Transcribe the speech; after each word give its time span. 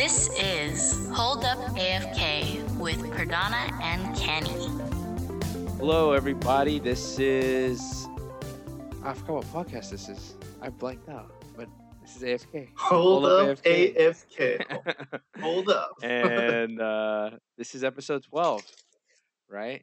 This 0.00 0.30
is 0.38 1.10
Hold 1.12 1.44
Up 1.44 1.58
AFK 1.76 2.78
with 2.78 2.98
Perdana 3.10 3.70
and 3.82 4.16
Kenny. 4.16 4.48
Hello, 5.76 6.12
everybody. 6.12 6.78
This 6.78 7.18
is. 7.18 8.06
I 9.04 9.12
forgot 9.12 9.44
what 9.44 9.66
podcast 9.68 9.90
this 9.90 10.08
is. 10.08 10.36
I 10.62 10.70
blanked 10.70 11.10
out, 11.10 11.44
but 11.54 11.68
this 12.00 12.16
is 12.16 12.22
AFK. 12.22 12.68
Hold, 12.76 13.24
Hold 13.24 13.26
up 13.50 13.58
up, 13.58 13.64
AFK. 13.64 15.20
Hold 15.42 15.68
up. 15.68 15.90
and 16.02 16.80
uh, 16.80 17.30
this 17.58 17.74
is 17.74 17.84
episode 17.84 18.22
12, 18.24 18.62
right? 19.50 19.82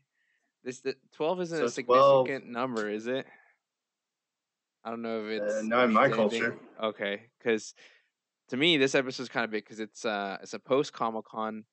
This 0.64 0.80
the 0.80 0.96
12 1.14 1.42
isn't 1.42 1.64
a 1.64 1.70
So 1.70 1.82
12. 1.84 2.26
significant 2.28 2.52
number, 2.52 2.90
is 2.90 3.06
it? 3.06 3.28
I 4.84 4.90
don't 4.90 5.04
know 5.04 5.26
if 5.26 5.42
it's 5.44 5.56
Uh, 5.58 5.62
not 5.62 5.84
in 5.86 5.94
my 5.94 6.06
anything. 6.06 6.18
culture. 6.18 6.58
Okay, 6.82 7.22
because 7.38 7.76
to 8.50 8.58
me 8.58 8.78
this 8.78 8.96
episode 8.96 9.24
is 9.24 9.30
kind 9.30 9.44
of 9.44 9.52
big 9.52 9.64
because 9.64 9.80
it's 9.80 10.06
uh 10.06 10.38
it's 10.42 10.54
a 10.54 10.60
post 10.60 10.94
Comic 10.94 11.26
Con 11.26 11.66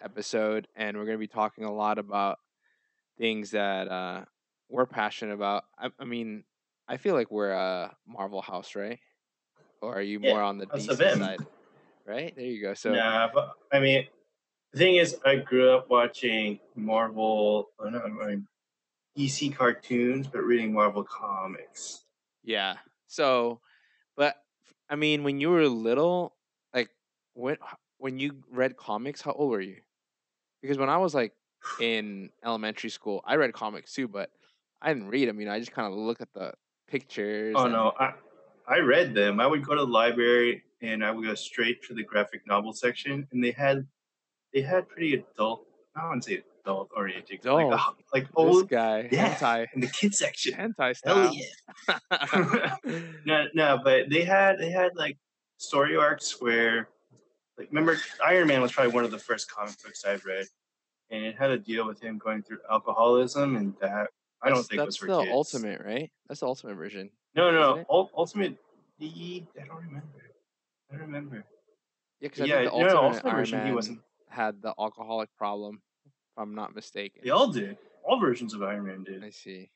episode, 0.00 0.68
and 0.74 0.96
we're 0.96 1.06
gonna 1.06 1.18
be 1.18 1.26
talking 1.26 1.64
a 1.64 1.72
lot 1.72 1.98
about 1.98 2.38
things 3.18 3.50
that 3.52 3.88
uh 3.88 4.24
we're 4.68 4.86
passionate 4.86 5.34
about. 5.34 5.64
I, 5.78 5.90
I 5.98 6.04
mean, 6.04 6.44
I 6.88 6.96
feel 6.96 7.14
like 7.14 7.30
we're 7.30 7.52
a 7.52 7.96
Marvel 8.06 8.42
house, 8.42 8.74
right? 8.74 8.98
Or 9.80 9.94
are 9.94 10.02
you 10.02 10.18
Yeah, 10.20 10.32
more 10.32 10.42
on 10.42 10.58
the 10.58 10.66
DC 10.66 10.96
side? 10.96 11.40
Right 12.06 12.34
there, 12.36 12.46
you 12.46 12.62
go. 12.62 12.74
So 12.74 12.94
yeah, 12.94 13.28
but 13.32 13.50
I 13.72 13.80
mean, 13.80 14.06
the 14.72 14.78
thing 14.78 14.96
is, 14.96 15.16
I 15.24 15.36
grew 15.36 15.70
up 15.70 15.88
watching 15.90 16.60
Marvel, 16.74 17.70
oh, 17.78 17.88
no, 17.88 18.00
I 18.00 18.26
mean, 18.28 18.46
DC 19.16 19.54
cartoons, 19.54 20.28
but 20.28 20.42
reading 20.42 20.72
Marvel 20.72 21.04
comics. 21.04 22.04
Yeah. 22.44 22.76
So, 23.06 23.60
but 24.16 24.36
I 24.88 24.96
mean, 24.96 25.24
when 25.24 25.40
you 25.40 25.50
were 25.50 25.66
little, 25.68 26.36
like 26.74 26.90
when 27.34 27.56
when 27.98 28.18
you 28.18 28.42
read 28.50 28.76
comics, 28.76 29.20
how 29.20 29.32
old 29.32 29.50
were 29.50 29.60
you? 29.60 29.82
Because 30.62 30.78
when 30.78 30.88
I 30.88 30.98
was 30.98 31.14
like 31.14 31.34
in 31.78 32.30
elementary 32.44 32.90
school, 32.90 33.22
I 33.24 33.36
read 33.36 33.52
comics 33.52 33.94
too, 33.94 34.08
but 34.08 34.32
I 34.82 34.92
didn't 34.92 35.08
read 35.08 35.28
them. 35.28 35.40
You 35.40 35.46
know, 35.46 35.52
I 35.52 35.58
just 35.60 35.72
kind 35.72 35.86
of 35.92 35.98
look 35.98 36.20
at 36.20 36.32
the 36.34 36.54
pictures. 36.88 37.56
Oh 37.56 37.64
and- 37.64 37.72
no, 37.72 37.92
I 37.98 38.14
I 38.66 38.78
read 38.80 39.14
them. 39.14 39.40
I 39.40 39.46
would 39.46 39.64
go 39.64 39.74
to 39.74 39.80
the 39.80 39.86
library 39.86 40.64
and 40.80 41.04
I 41.04 41.10
would 41.10 41.24
go 41.24 41.34
straight 41.34 41.82
to 41.84 41.94
the 41.94 42.02
graphic 42.02 42.46
novel 42.46 42.72
section, 42.72 43.28
and 43.30 43.42
they 43.42 43.52
had 43.52 43.86
they 44.52 44.62
had 44.62 44.88
pretty 44.88 45.14
adult. 45.14 45.66
I 45.96 46.06
wouldn't 46.06 46.24
say 46.24 46.44
adult 46.66 46.90
oriented, 46.96 47.44
like 47.44 47.72
uh, 47.72 47.78
like 48.12 48.24
This 48.24 48.32
old 48.34 48.68
guy, 48.68 49.08
yeah, 49.12 49.34
hentai, 49.34 49.66
in 49.74 49.80
the 49.80 49.86
kids 49.86 50.18
section. 50.18 50.52
hentai 50.54 50.94
Hell 51.04 51.32
yeah! 51.32 52.76
No, 53.24 53.44
no, 53.54 53.78
but 53.82 54.08
they 54.10 54.24
had 54.24 54.58
they 54.58 54.70
had 54.70 54.96
like 54.96 55.16
story 55.58 55.96
arcs 55.96 56.40
where, 56.40 56.88
like, 57.58 57.68
remember 57.68 57.96
Iron 58.24 58.48
Man 58.48 58.60
was 58.62 58.72
probably 58.72 58.92
one 58.92 59.04
of 59.04 59.10
the 59.10 59.18
first 59.18 59.50
comic 59.50 59.80
books 59.82 60.04
I've 60.04 60.24
read, 60.24 60.46
and 61.10 61.24
it 61.24 61.36
had 61.36 61.50
a 61.50 61.58
deal 61.58 61.86
with 61.86 62.00
him 62.00 62.18
going 62.18 62.42
through 62.42 62.58
alcoholism, 62.70 63.56
and 63.56 63.74
that 63.80 64.08
I 64.42 64.48
don't 64.48 64.56
That's- 64.56 64.66
think 64.68 64.78
was 64.80 64.86
that's 64.86 64.96
for 64.96 65.06
the 65.06 65.20
kids. 65.20 65.32
ultimate, 65.32 65.80
right? 65.84 66.10
That's 66.28 66.40
the 66.40 66.46
ultimate 66.46 66.74
version. 66.74 67.10
No, 67.34 67.50
no, 67.50 67.84
ul- 67.90 68.10
ultimate. 68.16 68.56
The 68.98 69.44
I 69.60 69.66
don't 69.66 69.76
remember. 69.76 70.22
I 70.90 70.96
don't 70.96 71.02
remember. 71.06 71.44
Yeah, 72.20 72.28
because 72.28 72.40
I 72.40 72.44
Yeah, 72.46 72.58
think 72.60 72.72
the 72.72 72.78
no, 72.78 72.84
no, 72.86 72.88
ultimate, 72.96 73.04
ultimate 73.14 73.30
Iron 73.30 73.36
version, 73.36 73.66
he 73.66 73.72
wasn't- 73.72 74.00
had 74.30 74.60
the 74.62 74.74
alcoholic 74.78 75.28
problem, 75.36 75.80
I'm 76.36 76.54
not 76.54 76.74
mistaken. 76.74 77.22
They 77.24 77.30
all 77.30 77.48
did. 77.48 77.76
All 78.04 78.20
versions 78.20 78.54
of 78.54 78.62
Iron 78.62 78.86
Man 78.86 79.04
did. 79.04 79.24
I 79.24 79.30
see. 79.30 79.70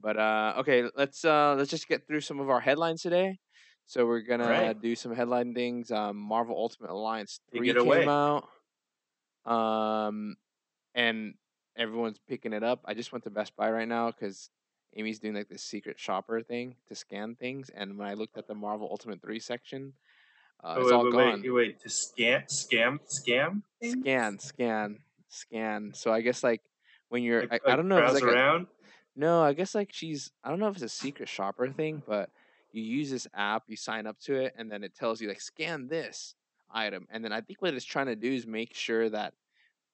But 0.00 0.16
uh 0.18 0.54
okay, 0.58 0.84
let's 0.96 1.24
uh 1.24 1.54
let's 1.58 1.70
just 1.70 1.88
get 1.88 2.06
through 2.06 2.22
some 2.22 2.40
of 2.40 2.48
our 2.50 2.60
headlines 2.60 3.02
today. 3.02 3.38
So 3.86 4.06
we're 4.06 4.20
gonna 4.20 4.44
Alright. 4.44 4.80
do 4.80 4.94
some 4.96 5.14
headline 5.14 5.54
things. 5.54 5.90
Um 5.92 6.16
Marvel 6.16 6.56
Ultimate 6.56 6.90
Alliance 6.90 7.40
Take 7.52 7.60
3 7.60 7.70
it 7.70 7.76
came 7.76 7.86
away. 7.86 8.06
out. 8.08 8.48
Um 9.46 10.36
and 10.94 11.34
everyone's 11.76 12.18
picking 12.28 12.52
it 12.52 12.62
up. 12.64 12.80
I 12.84 12.94
just 12.94 13.12
went 13.12 13.24
to 13.24 13.30
Best 13.30 13.54
Buy 13.56 13.70
right 13.70 13.88
now 13.88 14.10
because 14.10 14.50
Amy's 14.96 15.20
doing 15.20 15.34
like 15.34 15.48
this 15.48 15.62
secret 15.62 16.00
shopper 16.00 16.42
thing 16.42 16.74
to 16.88 16.94
scan 16.94 17.36
things. 17.36 17.70
And 17.70 17.96
when 17.96 18.08
I 18.08 18.14
looked 18.14 18.36
at 18.38 18.48
the 18.48 18.54
Marvel 18.54 18.88
Ultimate 18.90 19.22
3 19.22 19.38
section, 19.38 19.92
uh, 20.64 20.74
Oh, 20.76 20.80
it's 20.80 20.90
wait, 20.90 20.94
all 20.96 21.04
wait, 21.04 21.12
gone. 21.12 21.42
wait, 21.42 21.50
wait, 21.50 21.80
to 21.80 21.88
scan, 21.88 22.42
scam, 22.50 22.98
scam. 23.06 23.62
things? 23.80 23.96
Scan, 24.00 24.38
scan, 24.40 24.98
scan. 25.30 25.92
So 25.94 26.12
I 26.12 26.20
guess 26.20 26.42
like 26.44 26.60
when 27.08 27.22
you're, 27.22 27.46
Like, 27.46 27.62
I, 27.66 27.72
I 27.72 27.76
don't 27.76 27.88
know 27.88 27.98
if 27.98 28.04
it's 28.04 28.20
browse 28.20 28.22
like 28.22 28.32
a, 28.32 28.36
around. 28.36 28.66
no, 29.16 29.42
I 29.42 29.52
guess 29.52 29.74
like 29.74 29.90
she's 29.92 30.30
I 30.44 30.50
don't 30.50 30.60
know 30.60 30.68
if 30.68 30.74
it's 30.74 30.82
a 30.84 30.88
secret 30.88 31.28
shopper 31.28 31.68
thing, 31.68 32.02
but 32.06 32.30
you 32.72 32.82
use 32.82 33.10
this 33.10 33.26
app, 33.34 33.64
you 33.66 33.76
sign 33.76 34.06
up 34.06 34.18
to 34.20 34.34
it, 34.36 34.54
and 34.56 34.70
then 34.70 34.84
it 34.84 34.94
tells 34.94 35.20
you 35.20 35.28
like 35.28 35.40
scan 35.40 35.88
this 35.88 36.34
item. 36.70 37.06
And 37.10 37.24
then 37.24 37.32
I 37.32 37.40
think 37.40 37.60
what 37.62 37.74
it's 37.74 37.84
trying 37.84 38.06
to 38.06 38.16
do 38.16 38.32
is 38.32 38.46
make 38.46 38.74
sure 38.74 39.08
that 39.10 39.34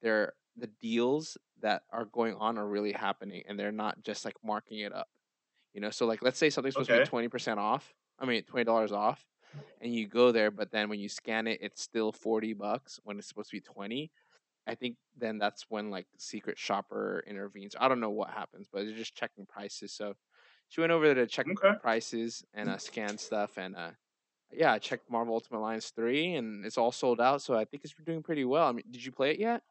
they're 0.03 0.35
the 0.59 0.69
deals 0.81 1.39
that 1.63 1.83
are 1.91 2.05
going 2.07 2.35
on 2.35 2.59
are 2.59 2.67
really 2.67 2.93
happening 2.93 3.43
and 3.49 3.59
they're 3.59 3.73
not 3.73 4.03
just 4.03 4.25
like 4.25 4.37
marking 4.45 4.81
it 4.81 4.93
up. 4.95 5.09
You 5.73 5.81
know, 5.81 5.91
so 5.91 6.07
like 6.07 6.23
let's 6.23 6.39
say 6.39 6.51
something's 6.51 6.75
supposed 6.75 6.91
to 6.91 6.99
be 6.99 7.05
twenty 7.07 7.29
percent 7.29 7.59
off. 7.61 7.95
I 8.19 8.25
mean 8.27 8.43
twenty 8.45 8.65
dollars 8.65 8.93
off, 8.93 9.27
and 9.81 9.95
you 9.95 10.07
go 10.07 10.33
there, 10.33 10.51
but 10.51 10.71
then 10.71 10.89
when 10.89 11.01
you 11.01 11.09
scan 11.09 11.47
it, 11.47 11.59
it's 11.63 11.83
still 11.83 12.13
forty 12.13 12.53
bucks 12.55 13.01
when 13.05 13.19
it's 13.19 13.27
supposed 13.29 13.51
to 13.51 13.57
be 13.57 13.61
twenty. 13.61 14.11
I 14.66 14.75
think 14.75 14.97
then 15.16 15.38
that's 15.38 15.66
when 15.69 15.91
like 15.91 16.06
secret 16.19 16.59
shopper 16.59 17.22
intervenes. 17.27 17.77
I 17.78 17.88
don't 17.88 18.00
know 18.00 18.10
what 18.10 18.31
happens, 18.31 18.69
but 18.72 18.84
they're 18.84 18.97
just 18.97 19.15
checking 19.15 19.47
prices. 19.47 19.93
So 19.93 20.15
she 20.69 20.81
went 20.81 20.93
over 20.93 21.06
there 21.06 21.15
to 21.15 21.27
check 21.27 21.47
Okay. 21.50 21.78
prices 21.81 22.44
and 22.54 22.69
uh, 22.69 22.78
scan 22.78 23.19
stuff, 23.19 23.59
and 23.59 23.77
uh, 23.77 23.91
yeah, 24.53 24.72
I 24.72 24.78
checked 24.78 25.10
Marvel 25.10 25.34
Ultimate 25.34 25.59
Alliance 25.59 25.91
three, 25.91 26.34
and 26.34 26.65
it's 26.65 26.78
all 26.78 26.93
sold 26.93 27.21
out. 27.21 27.43
So 27.43 27.54
I 27.54 27.65
think 27.65 27.84
it's 27.84 27.94
doing 28.04 28.22
pretty 28.22 28.44
well. 28.44 28.69
I 28.69 28.72
mean, 28.72 28.84
did 28.91 29.04
you 29.04 29.12
play 29.12 29.31
it 29.32 29.38
yet? 29.38 29.62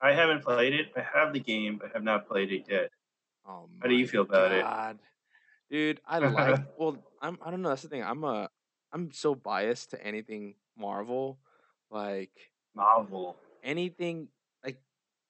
I 0.00 0.12
haven't 0.12 0.42
played 0.42 0.72
it. 0.72 0.92
I 0.96 1.00
have 1.02 1.32
the 1.32 1.40
game, 1.40 1.78
but 1.78 1.90
I 1.90 1.92
have 1.94 2.02
not 2.02 2.26
played 2.26 2.52
it 2.52 2.64
yet. 2.68 2.90
Oh, 3.46 3.68
How 3.80 3.88
do 3.88 3.94
you 3.94 4.06
feel 4.06 4.22
about 4.22 4.52
it? 4.52 4.64
Dude? 5.70 6.00
I 6.06 6.18
like. 6.18 6.60
well, 6.78 6.96
I'm. 7.20 7.38
I 7.42 7.50
don't 7.50 7.62
know. 7.62 7.68
That's 7.68 7.82
the 7.82 7.88
thing. 7.88 8.02
I'm 8.02 8.24
a. 8.24 8.50
I'm 8.92 9.12
so 9.12 9.34
biased 9.34 9.90
to 9.90 10.04
anything 10.04 10.56
Marvel, 10.76 11.38
like 11.90 12.32
Marvel. 12.80 13.36
anything. 13.62 14.28
Like 14.64 14.80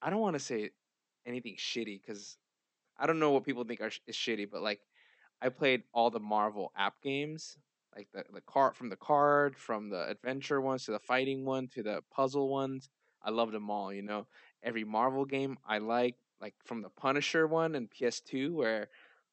I 0.00 0.10
don't 0.10 0.20
want 0.20 0.34
to 0.34 0.40
say 0.40 0.70
anything 1.26 1.56
shitty 1.58 2.00
because 2.00 2.38
I 2.98 3.06
don't 3.06 3.18
know 3.18 3.30
what 3.30 3.44
people 3.44 3.64
think 3.64 3.80
are 3.80 3.90
sh- 3.90 4.00
is 4.06 4.16
shitty, 4.16 4.48
but 4.50 4.62
like 4.62 4.80
I 5.42 5.48
played 5.48 5.82
all 5.92 6.10
the 6.10 6.20
Marvel 6.20 6.72
app 6.76 6.94
games, 7.02 7.56
like 7.96 8.08
the 8.12 8.24
the 8.32 8.40
card 8.42 8.76
from 8.76 8.88
the 8.88 8.96
card, 8.96 9.56
from 9.56 9.90
the 9.90 10.08
adventure 10.08 10.60
ones 10.60 10.84
to 10.84 10.92
the 10.92 10.98
fighting 10.98 11.44
one 11.44 11.68
to 11.74 11.82
the 11.82 12.02
puzzle 12.14 12.48
ones. 12.48 12.88
I 13.22 13.30
loved 13.30 13.52
them 13.52 13.68
all. 13.68 13.92
You 13.92 14.02
know, 14.02 14.26
every 14.62 14.84
Marvel 14.84 15.24
game 15.24 15.58
I 15.66 15.78
like, 15.78 16.16
like 16.40 16.54
from 16.64 16.82
the 16.82 16.88
Punisher 16.88 17.46
one 17.46 17.74
and 17.74 17.90
PS2, 17.90 18.54
where 18.54 18.88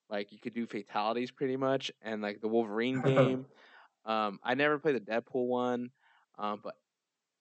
like 0.10 0.32
you 0.32 0.40
could 0.40 0.54
do 0.54 0.66
fatalities 0.66 1.32
pretty 1.32 1.58
much, 1.58 1.92
and 2.02 2.22
like 2.22 2.42
the 2.42 2.48
Wolverine 2.48 3.02
game. 3.06 3.46
Um, 4.06 4.40
I 4.44 4.56
never 4.56 4.80
played 4.80 4.96
the 4.96 5.02
Deadpool 5.02 5.48
one, 5.48 5.92
um, 6.40 6.62
but 6.64 6.76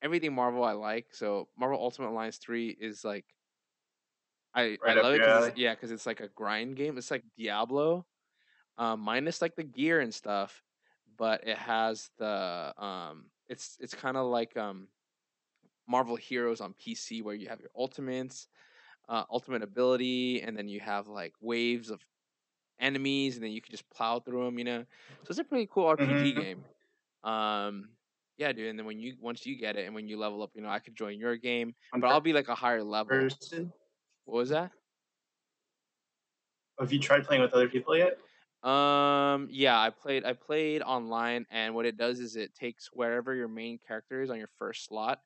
everything 0.02 0.34
Marvel 0.34 0.64
I 0.64 0.72
like. 0.72 1.14
So 1.14 1.48
Marvel 1.56 1.80
Ultimate 1.80 2.10
Alliance 2.10 2.38
three 2.38 2.70
is 2.70 3.04
like, 3.04 3.26
I 4.54 4.78
Right 4.82 4.96
I 4.96 5.00
love 5.00 5.14
it. 5.14 5.20
your 5.20 5.24
'cause 5.24 5.34
alley. 5.34 5.50
it's, 5.50 5.56
yeah, 5.56 5.74
because 5.74 5.90
it's 5.90 6.06
like 6.06 6.20
a 6.20 6.28
grind 6.28 6.76
game. 6.76 6.96
It's 6.98 7.10
like 7.10 7.24
Diablo, 7.36 8.06
um, 8.78 9.00
minus 9.00 9.42
like 9.42 9.56
the 9.56 9.64
gear 9.64 10.00
and 10.00 10.14
stuff, 10.14 10.64
but 11.16 11.46
it 11.48 11.58
has 11.58 12.10
the 12.18 12.74
um, 12.82 13.30
it's 13.48 13.78
it's 13.80 13.94
kind 13.94 14.16
of 14.16 14.26
like 14.28 14.56
um, 14.56 14.90
Marvel 15.88 16.16
Heroes 16.16 16.60
on 16.60 16.74
PC 16.74 17.22
where 17.22 17.34
you 17.34 17.48
have 17.48 17.60
your 17.60 17.70
ultimates, 17.76 18.48
uh, 19.08 19.24
ultimate 19.30 19.62
ability, 19.62 20.42
and 20.42 20.56
then 20.56 20.68
you 20.68 20.80
have 20.80 21.08
like 21.08 21.34
waves 21.40 21.90
of 21.90 22.02
enemies, 22.80 23.36
and 23.36 23.44
then 23.44 23.52
you 23.52 23.62
can 23.62 23.72
just 23.72 23.90
plow 23.90 24.20
through 24.20 24.44
them. 24.46 24.58
You 24.58 24.64
know, 24.64 24.80
so 25.24 25.30
it's 25.30 25.38
a 25.40 25.44
pretty 25.44 25.68
cool 25.68 25.86
RPG 25.86 26.34
Mhm. 26.34 26.46
game. 26.50 26.66
Um, 27.24 27.95
yeah, 28.36 28.52
dude. 28.52 28.68
And 28.68 28.78
then 28.78 28.86
when 28.86 28.98
you 29.00 29.16
once 29.20 29.46
you 29.46 29.56
get 29.56 29.76
it, 29.76 29.86
and 29.86 29.94
when 29.94 30.08
you 30.08 30.18
level 30.18 30.42
up, 30.42 30.50
you 30.54 30.62
know, 30.62 30.68
I 30.68 30.78
could 30.78 30.94
join 30.96 31.18
your 31.18 31.36
game, 31.36 31.74
but 31.92 32.04
I'll 32.04 32.20
be 32.20 32.32
like 32.32 32.48
a 32.48 32.54
higher 32.54 32.82
level. 32.82 33.08
person. 33.08 33.72
What 34.24 34.36
was 34.36 34.48
that? 34.50 34.72
Have 36.78 36.92
you 36.92 36.98
tried 36.98 37.24
playing 37.24 37.42
with 37.42 37.54
other 37.54 37.68
people 37.68 37.96
yet? 37.96 38.18
Um, 38.62 39.48
yeah, 39.50 39.78
I 39.80 39.90
played. 39.90 40.24
I 40.24 40.32
played 40.32 40.82
online, 40.82 41.46
and 41.50 41.74
what 41.74 41.86
it 41.86 41.96
does 41.96 42.20
is 42.20 42.36
it 42.36 42.54
takes 42.54 42.88
wherever 42.92 43.34
your 43.34 43.48
main 43.48 43.78
character 43.78 44.22
is 44.22 44.30
on 44.30 44.38
your 44.38 44.50
first 44.58 44.84
slot. 44.86 45.20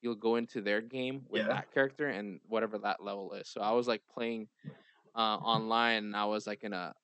You'll 0.00 0.14
go 0.14 0.36
into 0.36 0.60
their 0.60 0.80
game 0.80 1.24
with 1.28 1.42
Yeah. 1.42 1.48
that 1.48 1.72
character 1.72 2.08
and 2.08 2.40
whatever 2.46 2.78
that 2.78 3.02
level 3.02 3.32
is. 3.34 3.48
So 3.48 3.60
I 3.60 3.72
was 3.72 3.88
like 3.88 4.02
playing 4.12 4.48
uh, 5.14 5.36
online, 5.36 6.04
and 6.04 6.16
I 6.16 6.24
was 6.26 6.46
like 6.46 6.62
in 6.62 6.72
a 6.72 6.94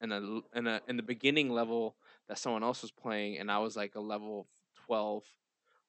in 0.00 0.12
a 0.12 0.40
in 0.54 0.66
a 0.66 0.80
in 0.88 0.96
the 0.96 1.02
beginning 1.02 1.50
level 1.50 1.96
that 2.28 2.38
someone 2.38 2.62
else 2.62 2.82
was 2.82 2.90
playing, 2.92 3.38
and 3.38 3.50
I 3.50 3.58
was 3.58 3.76
like 3.76 3.94
a 3.96 4.00
level 4.00 4.48
twelve, 4.86 5.24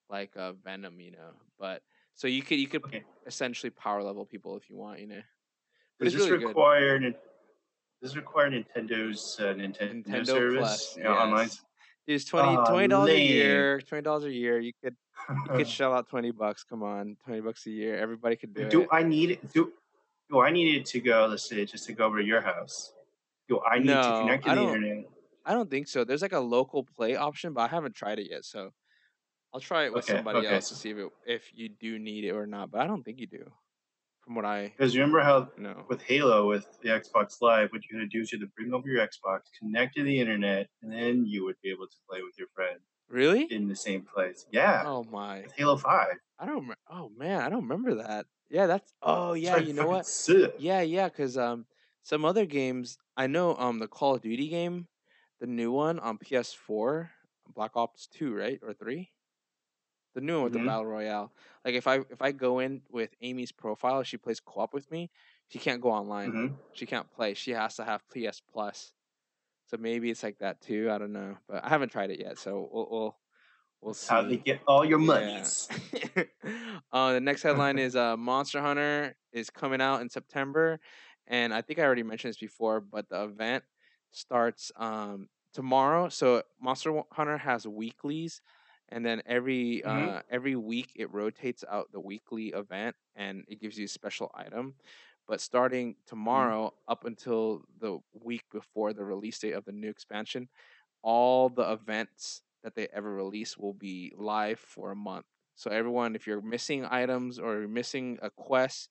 like 0.10 0.32
uh, 0.38 0.54
Venom, 0.64 1.00
you 1.00 1.12
know. 1.12 1.32
But 1.60 1.82
so 2.16 2.28
you 2.28 2.42
could 2.42 2.60
you 2.60 2.68
could 2.68 2.84
Okay. 2.86 3.04
essentially 3.26 3.70
power 3.70 4.04
level 4.04 4.26
people 4.26 4.56
if 4.58 4.70
you 4.70 4.78
want, 4.78 5.00
you 5.00 5.08
know. 5.08 5.22
But 6.00 6.06
Does 6.06 6.14
this 6.14 6.30
really 6.30 6.46
require 6.46 7.00
Nin- 7.00 7.16
does 8.02 8.12
this 8.12 8.16
require 8.16 8.50
Nintendo's 8.52 9.38
uh, 9.40 9.54
Nintendo, 9.54 10.06
Nintendo 10.06 10.26
service 10.26 10.58
Plus, 10.60 10.98
you 10.98 11.04
know, 11.04 11.14
online? 11.14 11.46
yes. 11.46 11.62
Dude, 12.06 12.16
it's 12.16 12.26
20 12.26 12.48
Aw, 12.50 12.88
dollars 12.88 13.10
a 13.12 13.20
year. 13.20 13.82
Twenty 13.82 14.02
dollars 14.02 14.26
a 14.26 14.32
year. 14.32 14.60
You 14.60 14.74
could 14.84 14.96
You 15.30 15.58
could 15.58 15.68
shell 15.78 15.94
out 15.94 16.10
twenty 16.10 16.32
bucks. 16.32 16.64
Come 16.64 16.84
on, 16.84 17.16
twenty 17.24 17.40
bucks 17.42 17.66
a 17.66 17.70
year. 17.72 17.98
Everybody 17.98 18.36
could 18.36 18.54
do, 18.54 18.68
do 18.70 18.82
it. 18.82 18.84
Do 18.86 18.88
I 18.92 19.04
need 19.04 19.32
it? 19.32 19.54
Do 19.54 19.72
do 20.30 20.40
I 20.42 20.52
needed 20.52 20.86
to 20.88 21.00
go? 21.00 21.28
Let's 21.30 21.48
say 21.48 21.64
just 21.66 21.86
to 21.86 21.94
go 21.94 22.06
over 22.06 22.20
to 22.20 22.26
your 22.26 22.42
house. 22.42 22.92
Do 23.48 23.62
I 23.62 23.80
need 23.80 23.88
to 23.88 24.18
connect 24.22 24.44
to 24.46 24.56
the 24.56 24.62
internet? 24.62 25.06
I 25.46 25.54
don't 25.54 25.70
think 25.70 25.88
so. 25.88 26.04
There's 26.04 26.22
like 26.22 26.32
a 26.34 26.40
local 26.40 26.84
play 26.84 27.16
option, 27.16 27.54
but 27.54 27.62
I 27.62 27.68
haven't 27.68 27.96
tried 27.96 28.20
it 28.20 28.30
yet. 28.30 28.44
So 28.46 28.72
I'll 29.54 29.60
try 29.62 29.86
it 29.86 29.94
with 29.94 30.04
Okay, 30.04 30.06
somebody 30.06 30.46
okay. 30.46 30.46
else 30.46 30.70
to 30.70 30.76
see 30.76 30.90
if 30.92 30.98
it, 30.98 31.12
if 31.26 31.54
you 31.54 31.70
do 31.70 32.00
need 32.00 32.26
it 32.26 32.32
or 32.32 32.48
not. 32.48 32.72
But 32.72 32.82
I 32.82 32.88
don't 32.88 33.04
think 33.04 33.20
you 33.20 33.28
do, 33.28 33.52
from 34.22 34.36
what 34.36 34.46
I 34.46 34.76
Because 34.78 34.94
you 34.94 35.02
remember 35.02 35.22
how 35.22 35.52
know. 35.58 35.88
with 35.88 36.02
Halo 36.04 36.48
with 36.48 36.66
the 36.82 36.90
Xbox 36.90 37.42
Live, 37.42 37.72
what 37.72 37.82
you 37.90 37.98
had 38.00 38.10
to 38.10 38.18
do 38.18 38.22
is 38.22 38.32
you 38.32 38.40
had 38.40 38.46
to 38.48 38.52
bring 38.56 38.74
over 38.74 38.88
your 38.88 39.06
Xbox, 39.06 39.42
connect 39.60 39.96
to 39.96 40.04
the 40.04 40.20
internet, 40.20 40.70
and 40.82 40.92
then 40.92 41.26
you 41.26 41.44
would 41.46 41.60
be 41.62 41.70
able 41.70 41.88
to 41.88 41.98
play 42.10 42.22
with 42.22 42.38
your 42.38 42.48
friend 42.56 42.80
Really? 43.08 43.50
in 43.50 43.68
the 43.70 43.76
same 43.78 44.06
place. 44.06 44.48
Yeah, 44.52 44.86
Oh 44.86 45.04
my! 45.04 45.46
with 45.46 45.54
Halo 45.58 45.78
Five. 45.78 46.18
I 46.40 46.48
don't. 46.48 46.74
Oh 46.90 47.10
man, 47.10 47.42
I 47.42 47.50
don't 47.50 47.64
remember 47.64 47.96
that. 47.96 48.28
Yeah, 48.50 48.68
that's. 48.68 48.94
Oh 49.02 49.34
yeah, 49.34 49.58
you 49.58 49.74
know 49.74 49.88
what? 49.88 50.08
sick. 50.08 50.54
Yeah, 50.58 50.82
yeah, 50.82 51.10
because 51.10 51.38
um, 51.38 51.68
some 52.04 52.26
other 52.26 52.46
games 52.48 52.98
I 53.18 53.28
know 53.28 53.56
um 53.58 53.80
the 53.80 53.90
Call 53.90 54.16
of 54.16 54.22
Duty 54.24 54.50
game, 54.50 54.90
the 55.42 55.48
new 55.48 55.72
one 55.72 56.00
on 56.00 56.20
PS4, 56.20 57.12
Black 57.48 57.78
Ops 57.78 58.08
Two, 58.08 58.36
right 58.36 58.60
or 58.64 58.74
three, 58.74 59.13
the 60.14 60.22
new 60.22 60.36
one 60.36 60.44
with 60.46 60.54
Mhm. 60.54 60.60
the 60.62 60.66
battle 60.66 60.86
royale. 60.86 61.34
Like 61.66 61.76
if 61.76 61.88
I 61.88 61.98
if 62.10 62.22
I 62.22 62.32
go 62.32 62.60
in 62.60 62.82
with 62.90 63.14
Amy's 63.22 63.52
profile, 63.52 64.04
she 64.04 64.18
plays 64.18 64.40
co-op 64.40 64.74
with 64.74 64.90
me, 64.92 65.12
she 65.48 65.60
can't 65.60 65.82
go 65.82 65.92
online. 65.92 66.32
hmm 66.32 66.48
She 66.74 66.86
can't 66.86 67.10
play. 67.12 67.34
She 67.34 67.52
has 67.52 67.76
to 67.78 67.84
have 67.84 68.08
PS 68.10 68.42
Plus. 68.42 68.94
So 69.68 69.78
maybe 69.78 70.10
it's 70.12 70.24
like 70.24 70.40
that 70.40 70.62
too. 70.62 70.90
I 70.92 70.98
don't 70.98 71.14
know, 71.14 71.38
but 71.48 71.64
I 71.64 71.70
haven't 71.70 71.90
tried 71.92 72.12
it 72.12 72.20
yet. 72.20 72.38
So 72.38 72.70
we'll 72.72 72.88
we'll, 72.92 73.18
we'll 73.82 73.94
see. 73.94 74.08
How 74.10 74.22
they 74.22 74.38
get 74.38 74.62
all 74.68 74.86
your 74.86 75.00
Yeah. 75.00 75.50
uh, 76.92 77.14
the 77.14 77.22
next 77.22 77.44
headline 77.44 77.78
is 77.80 77.96
uh, 77.96 78.18
Monster 78.18 78.62
Hunter 78.62 79.16
is 79.32 79.50
coming 79.50 79.82
out 79.82 80.02
in 80.02 80.10
September, 80.10 80.80
and 81.28 81.54
I 81.54 81.62
think 81.62 81.80
I 81.80 81.84
already 81.84 82.04
mentioned 82.04 82.30
this 82.34 82.38
before, 82.40 82.82
but 82.82 83.10
the 83.10 83.24
event 83.24 83.64
starts 84.12 84.72
um, 84.76 85.30
tomorrow. 85.54 86.10
So 86.10 86.44
Monster 86.62 87.02
Hunter 87.12 87.38
has 87.38 87.68
weeklies, 87.68 88.42
and 88.94 89.06
then 89.06 89.24
every 89.26 89.84
Mhm. 89.84 89.86
uh, 89.86 90.22
every 90.30 90.56
week 90.56 90.94
it 90.96 91.12
rotates 91.12 91.66
out 91.70 91.92
the 91.92 92.00
weekly 92.02 92.50
event, 92.50 92.96
and 93.16 93.46
it 93.50 93.62
gives 93.62 93.80
you 93.80 93.86
a 93.86 93.90
special 93.90 94.32
item. 94.36 94.76
But 95.28 95.42
starting 95.42 95.98
tomorrow 96.06 96.74
up 96.88 97.06
until 97.06 97.64
the 97.80 98.00
week 98.14 98.44
before 98.52 98.94
the 98.94 99.06
release 99.06 99.40
date 99.40 99.54
of 99.54 99.66
the 99.66 99.74
new 99.74 99.90
expansion, 99.90 100.50
all 101.04 101.50
the 101.50 101.72
events 101.72 102.42
that 102.64 102.76
they 102.76 102.88
ever 102.94 103.14
release 103.14 103.58
will 103.58 103.74
be 103.74 104.14
live 104.18 104.60
for 104.60 104.92
a 104.92 104.96
month. 104.96 105.26
So 105.56 105.72
everyone, 105.72 106.16
if 106.16 106.28
you're 106.28 106.42
missing 106.42 106.86
items 106.86 107.40
or 107.40 107.60
you're 107.60 107.70
missing 107.70 108.20
a 108.22 108.30
quest, 108.32 108.90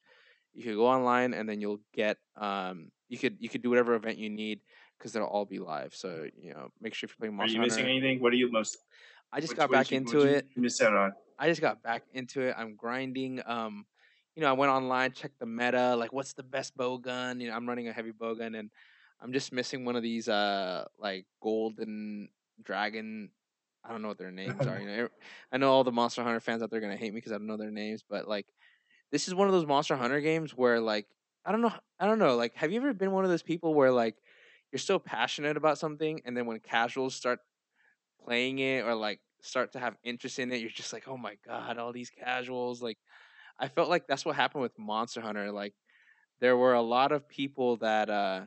you 0.54 0.64
could 0.64 0.76
go 0.76 0.86
online 0.86 1.34
and 1.34 1.48
then 1.48 1.60
you'll 1.60 1.80
get 1.94 2.18
um 2.36 2.90
you 3.08 3.18
could 3.18 3.36
you 3.40 3.48
could 3.48 3.62
do 3.62 3.70
whatever 3.70 3.94
event 3.94 4.18
you 4.18 4.30
need 4.30 4.60
because 4.98 5.12
they'll 5.12 5.24
all 5.24 5.46
be 5.46 5.58
live. 5.60 5.94
So 5.94 6.26
you 6.36 6.54
know, 6.54 6.70
make 6.80 6.94
sure 6.94 7.06
if 7.06 7.12
you're 7.12 7.18
playing 7.26 7.36
Are 7.40 7.46
Monster 7.46 7.48
you 7.48 7.60
missing 7.60 7.84
Hunter. 7.84 7.88
anything? 7.88 8.20
What 8.20 8.32
are 8.32 8.36
you 8.36 8.50
most? 8.50 8.78
I 9.32 9.40
just 9.40 9.52
what- 9.52 9.56
got 9.56 9.70
back 9.70 9.90
you- 9.90 9.98
into 9.98 10.20
it. 10.22 10.46
Miss 10.56 10.80
out 10.80 10.94
on. 10.94 11.12
I 11.38 11.48
just 11.48 11.60
got 11.60 11.82
back 11.82 12.04
into 12.12 12.42
it. 12.42 12.54
I'm 12.56 12.76
grinding. 12.76 13.42
Um, 13.44 13.86
you 14.36 14.42
know, 14.42 14.48
I 14.48 14.52
went 14.52 14.70
online, 14.70 15.12
checked 15.12 15.38
the 15.40 15.46
meta, 15.46 15.96
like 15.96 16.12
what's 16.12 16.34
the 16.34 16.42
best 16.42 16.76
bow 16.76 16.98
gun. 16.98 17.40
You 17.40 17.48
know, 17.48 17.56
I'm 17.56 17.68
running 17.68 17.88
a 17.88 17.92
heavy 17.92 18.12
bow 18.12 18.34
gun, 18.34 18.54
and 18.54 18.70
I'm 19.20 19.32
just 19.32 19.52
missing 19.52 19.84
one 19.84 19.96
of 19.96 20.02
these 20.02 20.28
uh 20.28 20.86
like 20.98 21.26
golden 21.40 22.28
dragon. 22.62 23.30
I 23.84 23.90
don't 23.90 24.02
know 24.02 24.08
what 24.08 24.18
their 24.18 24.30
names 24.30 24.66
are. 24.66 24.78
You 24.78 24.86
know, 24.96 25.08
I 25.50 25.58
know 25.58 25.72
all 25.72 25.84
the 25.84 25.92
Monster 25.92 26.22
Hunter 26.22 26.40
fans 26.40 26.62
out 26.62 26.70
there 26.70 26.78
are 26.78 26.82
gonna 26.82 26.96
hate 26.96 27.12
me 27.12 27.18
because 27.18 27.32
I 27.32 27.38
don't 27.38 27.46
know 27.46 27.56
their 27.56 27.70
names, 27.70 28.04
but 28.08 28.28
like, 28.28 28.46
this 29.10 29.26
is 29.26 29.34
one 29.34 29.48
of 29.48 29.52
those 29.52 29.66
Monster 29.66 29.96
Hunter 29.96 30.20
games 30.20 30.52
where 30.56 30.80
like 30.80 31.06
I 31.44 31.50
don't 31.50 31.60
know, 31.60 31.72
I 31.98 32.06
don't 32.06 32.20
know. 32.20 32.36
Like, 32.36 32.54
have 32.54 32.70
you 32.70 32.78
ever 32.80 32.94
been 32.94 33.10
one 33.10 33.24
of 33.24 33.30
those 33.30 33.42
people 33.42 33.74
where 33.74 33.90
like 33.90 34.16
you're 34.70 34.78
so 34.78 34.98
passionate 34.98 35.56
about 35.56 35.78
something, 35.78 36.20
and 36.24 36.36
then 36.36 36.46
when 36.46 36.60
casuals 36.60 37.14
start 37.14 37.40
playing 38.24 38.58
it 38.58 38.84
or 38.84 38.94
like 38.94 39.20
start 39.42 39.72
to 39.72 39.78
have 39.80 39.96
interest 40.04 40.38
in 40.38 40.52
it, 40.52 40.60
you're 40.60 40.70
just 40.70 40.92
like, 40.92 41.08
oh 41.08 41.16
my 41.16 41.36
god, 41.46 41.78
all 41.78 41.92
these 41.92 42.10
casuals. 42.10 42.82
Like, 42.82 42.98
I 43.58 43.68
felt 43.68 43.88
like 43.90 44.06
that's 44.06 44.24
what 44.24 44.36
happened 44.36 44.62
with 44.62 44.78
Monster 44.78 45.20
Hunter. 45.20 45.52
Like, 45.52 45.74
there 46.40 46.56
were 46.56 46.74
a 46.74 46.82
lot 46.82 47.12
of 47.12 47.28
people 47.28 47.76
that 47.78 48.10
uh 48.10 48.46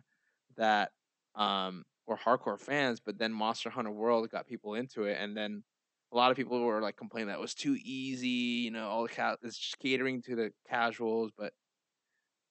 that 0.58 0.92
um 1.36 1.86
were 2.08 2.18
hardcore 2.18 2.60
fans, 2.60 3.00
but 3.00 3.18
then 3.18 3.34
Monster 3.34 3.70
Hunter 3.70 3.92
World 3.92 4.30
got 4.30 4.48
people 4.48 4.76
into 4.76 5.04
it, 5.06 5.18
and 5.20 5.36
then 5.38 5.64
a 6.12 6.18
lot 6.18 6.32
of 6.32 6.38
people 6.38 6.62
were 6.64 6.82
like 6.82 6.98
complaining 6.98 7.28
that 7.30 7.38
it 7.38 7.42
was 7.42 7.56
too 7.56 7.78
easy. 7.84 8.64
You 8.66 8.72
know, 8.72 8.88
all 8.88 9.04
the 9.04 9.10
ca- 9.10 9.38
it's 9.44 9.58
just 9.58 9.80
catering 9.80 10.22
to 10.24 10.36
the 10.36 10.54
casuals, 10.68 11.32
but. 11.38 11.54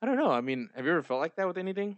I 0.03 0.06
don't 0.06 0.17
know. 0.17 0.31
I 0.31 0.41
mean, 0.41 0.69
have 0.75 0.85
you 0.85 0.93
ever 0.93 1.03
felt 1.03 1.21
like 1.21 1.37
that 1.37 1.47
with 1.47 1.59
anything? 1.59 1.97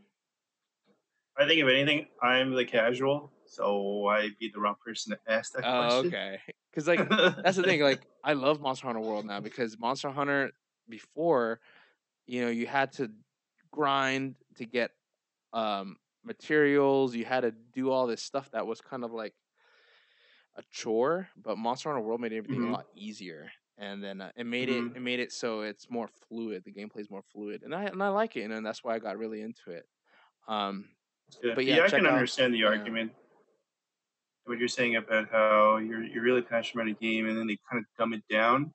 I 1.37 1.46
think 1.46 1.61
if 1.61 1.69
anything, 1.69 2.06
I'm 2.23 2.52
the 2.52 2.64
casual, 2.64 3.32
so 3.48 4.06
I'd 4.06 4.37
be 4.38 4.50
the 4.52 4.60
wrong 4.60 4.76
person 4.84 5.12
to 5.12 5.32
ask 5.32 5.52
that 5.52 5.64
Oh, 5.64 5.81
question. 6.02 6.06
okay. 6.08 6.40
Because 6.70 6.87
like 6.88 7.08
that's 7.43 7.56
the 7.56 7.62
thing. 7.62 7.81
Like 7.81 8.06
I 8.22 8.34
love 8.34 8.60
Monster 8.60 8.87
Hunter 8.87 9.00
World 9.00 9.25
now 9.26 9.40
because 9.40 9.78
Monster 9.78 10.10
Hunter 10.10 10.52
before, 10.88 11.60
you 12.26 12.43
know, 12.44 12.50
you 12.50 12.66
had 12.66 12.93
to 12.93 13.10
grind 13.70 14.37
to 14.56 14.64
get 14.66 14.90
um 15.52 15.96
materials. 16.25 17.14
You 17.14 17.25
had 17.25 17.40
to 17.40 17.52
do 17.72 17.90
all 17.90 18.06
this 18.06 18.22
stuff 18.22 18.50
that 18.50 18.66
was 18.66 18.81
kind 18.81 19.04
of 19.04 19.12
like 19.12 19.34
a 20.56 20.62
chore. 20.70 21.28
But 21.37 21.58
Monster 21.58 21.90
Hunter 21.90 22.04
World 22.04 22.20
made 22.20 22.32
everything 22.32 22.60
Mhm. 22.60 22.69
a 22.69 22.72
lot 22.72 22.87
easier, 22.94 23.50
and 23.78 24.02
then 24.02 24.20
uh, 24.20 24.32
it 24.37 24.44
made 24.44 24.69
Mhm. 24.69 24.90
it 24.92 24.96
it 24.96 25.00
made 25.02 25.20
it 25.20 25.32
so 25.32 25.62
it's 25.62 25.88
more 25.90 26.08
fluid. 26.08 26.64
The 26.64 26.72
gameplay 26.72 27.00
is 27.00 27.10
more 27.10 27.22
fluid, 27.22 27.62
and 27.62 27.75
I 27.75 27.84
and 27.84 28.02
I 28.02 28.08
like 28.08 28.37
it, 28.37 28.50
and 28.50 28.66
that's 28.66 28.82
why 28.84 28.94
I 28.94 28.99
got 28.99 29.19
really 29.19 29.40
into 29.40 29.70
it. 29.70 29.87
Um, 30.49 30.90
good. 31.42 31.54
But 31.54 31.64
yeah, 31.64 31.76
yeah, 31.76 31.84
I 31.84 31.90
can 31.90 32.06
out- 32.06 32.12
understand 32.14 32.54
the 32.54 32.58
yeah. 32.58 32.66
argument. 32.69 33.12
What 34.46 34.58
you're 34.58 34.69
saying 34.69 34.96
about 34.96 35.31
how 35.31 35.78
you're 35.78 36.04
you're 36.04 36.22
really 36.22 36.43
passionate 36.43 36.82
about 36.84 36.93
a 36.96 37.00
game, 37.04 37.28
and 37.28 37.37
then 37.38 37.46
they 37.48 37.58
kind 37.70 37.81
of 37.84 37.87
dumb 37.98 38.12
it 38.14 38.25
down, 38.28 38.72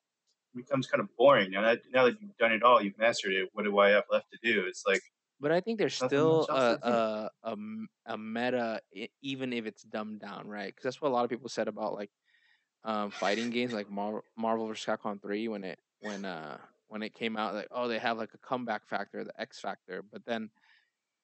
it 0.56 0.58
becomes 0.58 0.88
kind 0.88 1.02
of 1.02 1.10
boring. 1.18 1.52
Now 1.52 1.62
that 1.64 1.82
now 1.92 2.06
that 2.06 2.22
you've 2.22 2.38
done 2.38 2.54
it 2.54 2.64
all, 2.64 2.82
you've 2.84 2.98
mastered 3.00 3.34
it. 3.34 3.50
What 3.54 3.66
do 3.66 3.80
I 3.80 3.90
have 3.92 4.06
left 4.12 4.28
to 4.34 4.40
do? 4.44 4.66
It's 4.68 4.86
like 4.88 5.04
But 5.40 5.52
I 5.52 5.60
think 5.60 5.80
there's 5.80 5.96
still 5.96 6.48
a, 6.52 6.78
a 6.82 7.30
a 7.44 7.58
a 8.06 8.18
meta, 8.18 8.82
even 9.22 9.54
if 9.54 9.66
it's 9.66 9.82
dumbed 9.84 10.20
down, 10.20 10.48
right? 10.48 10.68
Because 10.68 10.84
that's 10.84 11.02
what 11.02 11.10
a 11.10 11.14
lot 11.14 11.24
of 11.24 11.32
people 11.32 11.50
said 11.50 11.68
about 11.68 11.94
like 11.94 12.12
um, 12.84 13.12
fighting 13.12 13.52
games, 13.52 13.74
like 13.74 13.90
Mar- 13.90 14.24
Marvel 14.38 14.68
vs. 14.68 14.86
Capcom 14.86 15.22
Three, 15.22 15.48
when 15.48 15.64
it 15.64 15.80
when 16.00 16.26
uh 16.26 16.60
when 16.88 17.04
it 17.04 17.14
came 17.14 17.38
out, 17.38 17.56
like 17.56 17.70
oh 17.72 17.88
they 17.88 18.00
have 18.00 18.18
like 18.18 18.34
a 18.36 18.40
comeback 18.40 18.88
factor, 18.88 19.24
the 19.24 19.40
X 19.42 19.60
factor, 19.60 20.04
but 20.04 20.26
then 20.26 20.52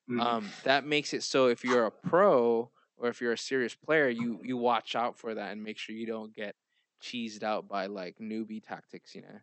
mm, 0.09 0.23
um, 0.23 0.55
that 0.63 0.85
makes 0.85 1.13
it 1.13 1.23
so 1.23 1.47
if 1.47 1.63
you're 1.63 1.85
a 1.85 1.91
pro 1.91 2.71
or 2.97 3.09
if 3.09 3.21
you're 3.21 3.33
a 3.33 3.37
serious 3.37 3.75
player, 3.75 4.09
you 4.09 4.39
you 4.43 4.57
watch 4.57 4.95
out 4.95 5.17
for 5.17 5.35
that 5.35 5.51
and 5.51 5.63
make 5.63 5.77
sure 5.77 5.95
you 5.95 6.07
don't 6.07 6.33
get 6.33 6.55
cheesed 7.01 7.43
out 7.43 7.67
by 7.67 7.85
like 7.85 8.17
newbie 8.19 8.63
tactics, 8.63 9.15
you 9.15 9.21
know. 9.21 9.39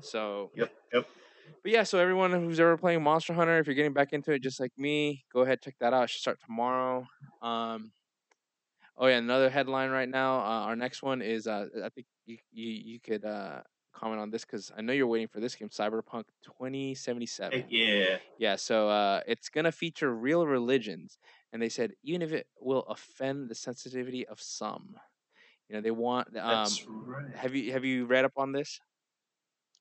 So 0.00 0.50
yep, 0.54 0.72
yep. 0.92 1.06
but 1.62 1.72
yeah, 1.72 1.82
so 1.82 1.98
everyone 1.98 2.32
who's 2.32 2.60
ever 2.60 2.76
playing 2.76 3.02
Monster 3.02 3.34
Hunter, 3.34 3.58
if 3.58 3.66
you're 3.66 3.74
getting 3.74 3.92
back 3.92 4.12
into 4.12 4.32
it 4.32 4.42
just 4.42 4.60
like 4.60 4.72
me, 4.78 5.24
go 5.32 5.40
ahead 5.40 5.62
check 5.62 5.76
that 5.80 5.92
out. 5.92 6.04
It 6.04 6.10
should 6.10 6.20
start 6.20 6.38
tomorrow. 6.44 7.06
Um, 7.42 7.92
oh 8.96 9.06
yeah, 9.06 9.18
another 9.18 9.50
headline 9.50 9.90
right 9.90 10.08
now. 10.08 10.38
Uh, 10.38 10.66
our 10.66 10.76
next 10.76 11.02
one 11.02 11.22
is 11.22 11.46
uh, 11.46 11.66
I 11.84 11.88
think 11.90 12.06
you 12.26 12.38
you, 12.52 12.68
you 12.68 13.00
could 13.00 13.24
uh, 13.24 13.60
comment 13.94 14.20
on 14.20 14.30
this 14.30 14.44
because 14.44 14.72
I 14.76 14.82
know 14.82 14.92
you're 14.92 15.06
waiting 15.06 15.28
for 15.28 15.40
this 15.40 15.54
game, 15.54 15.68
Cyberpunk 15.68 16.24
2077. 16.42 17.52
Heck 17.52 17.66
yeah. 17.70 18.16
Yeah, 18.38 18.56
so 18.56 18.88
uh, 18.88 19.20
it's 19.26 19.48
gonna 19.48 19.72
feature 19.72 20.14
real 20.14 20.46
religions, 20.46 21.18
and 21.54 21.62
they 21.62 21.68
said 21.70 21.92
even 22.02 22.20
if 22.20 22.32
it 22.32 22.46
will 22.60 22.82
offend 22.88 23.48
the 23.48 23.54
sensitivity 23.54 24.26
of 24.26 24.40
some, 24.42 24.96
you 25.68 25.76
know, 25.76 25.80
they 25.80 25.92
want. 25.92 26.28
Um, 26.28 26.34
That's 26.34 26.84
right. 26.86 27.34
have 27.36 27.54
you 27.54 27.72
have 27.72 27.84
you 27.84 28.04
read 28.06 28.24
up 28.26 28.32
on 28.36 28.50
this, 28.52 28.80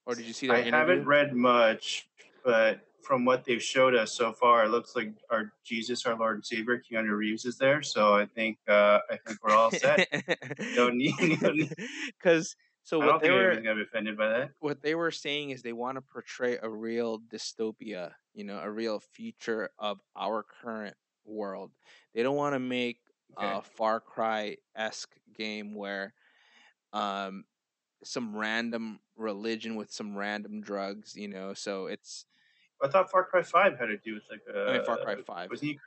or 0.05 0.15
did 0.15 0.25
you 0.25 0.33
see 0.33 0.47
that 0.47 0.53
I 0.53 0.59
interview? 0.61 0.77
haven't 0.77 1.05
read 1.05 1.33
much, 1.35 2.07
but 2.45 2.81
from 3.01 3.25
what 3.25 3.43
they've 3.43 3.61
showed 3.61 3.95
us 3.95 4.13
so 4.13 4.31
far, 4.31 4.63
it 4.65 4.69
looks 4.69 4.95
like 4.95 5.11
our 5.31 5.51
Jesus, 5.65 6.05
our 6.05 6.15
Lord 6.17 6.35
and 6.35 6.45
Savior, 6.45 6.79
Keanu 6.79 7.17
Reeves, 7.17 7.43
is 7.43 7.57
there. 7.57 7.81
So 7.81 8.13
I 8.15 8.27
think 8.27 8.59
uh, 8.69 8.99
I 9.09 9.17
think 9.25 9.43
we're 9.43 9.55
all 9.55 9.71
set. 9.71 10.07
Don't 10.75 10.95
need- 10.97 11.73
Because 12.21 12.55
so 12.83 12.99
what 12.99 13.19
they 13.19 13.27
think 13.29 13.33
were 13.39 13.45
anyone's 13.51 13.65
gonna 13.65 13.75
be 13.77 13.81
offended 13.81 14.15
by 14.15 14.29
that. 14.29 14.51
what 14.59 14.81
they 14.83 14.93
were 14.93 15.09
saying 15.11 15.49
is 15.49 15.63
they 15.63 15.73
want 15.73 15.95
to 15.97 16.01
portray 16.01 16.59
a 16.61 16.69
real 16.69 17.19
dystopia, 17.19 18.11
you 18.35 18.43
know, 18.43 18.59
a 18.59 18.69
real 18.69 18.99
future 18.99 19.71
of 19.79 19.99
our 20.15 20.45
current 20.61 20.95
world. 21.25 21.71
They 22.13 22.23
don't 22.23 22.35
want 22.35 22.53
to 22.53 22.59
make 22.59 22.99
Okay. 23.33 23.57
a 23.57 23.61
Far 23.63 23.99
Cry 23.99 24.57
esque 24.75 25.15
game 25.33 25.75
where 25.75 26.13
um 26.93 27.45
some 28.03 28.35
random 28.35 28.99
religion 29.15 29.75
with 29.75 29.91
some 29.91 30.17
random 30.17 30.61
drugs, 30.61 31.15
you 31.15 31.27
know. 31.29 31.53
So 31.53 31.87
it's 31.87 32.25
I 32.81 32.87
thought 32.89 33.09
Far 33.09 33.25
Cry 33.25 33.41
Five 33.43 33.79
had 33.79 33.87
to 33.87 33.97
do 33.97 34.15
with 34.15 34.29
like 34.29 34.43
a. 34.47 34.59
I 34.67 34.71
mean 34.71 34.81
Far 34.81 34.97
Cry 34.97 35.15
Five. 35.15 35.51
Was 35.51 35.61
he, 35.61 35.79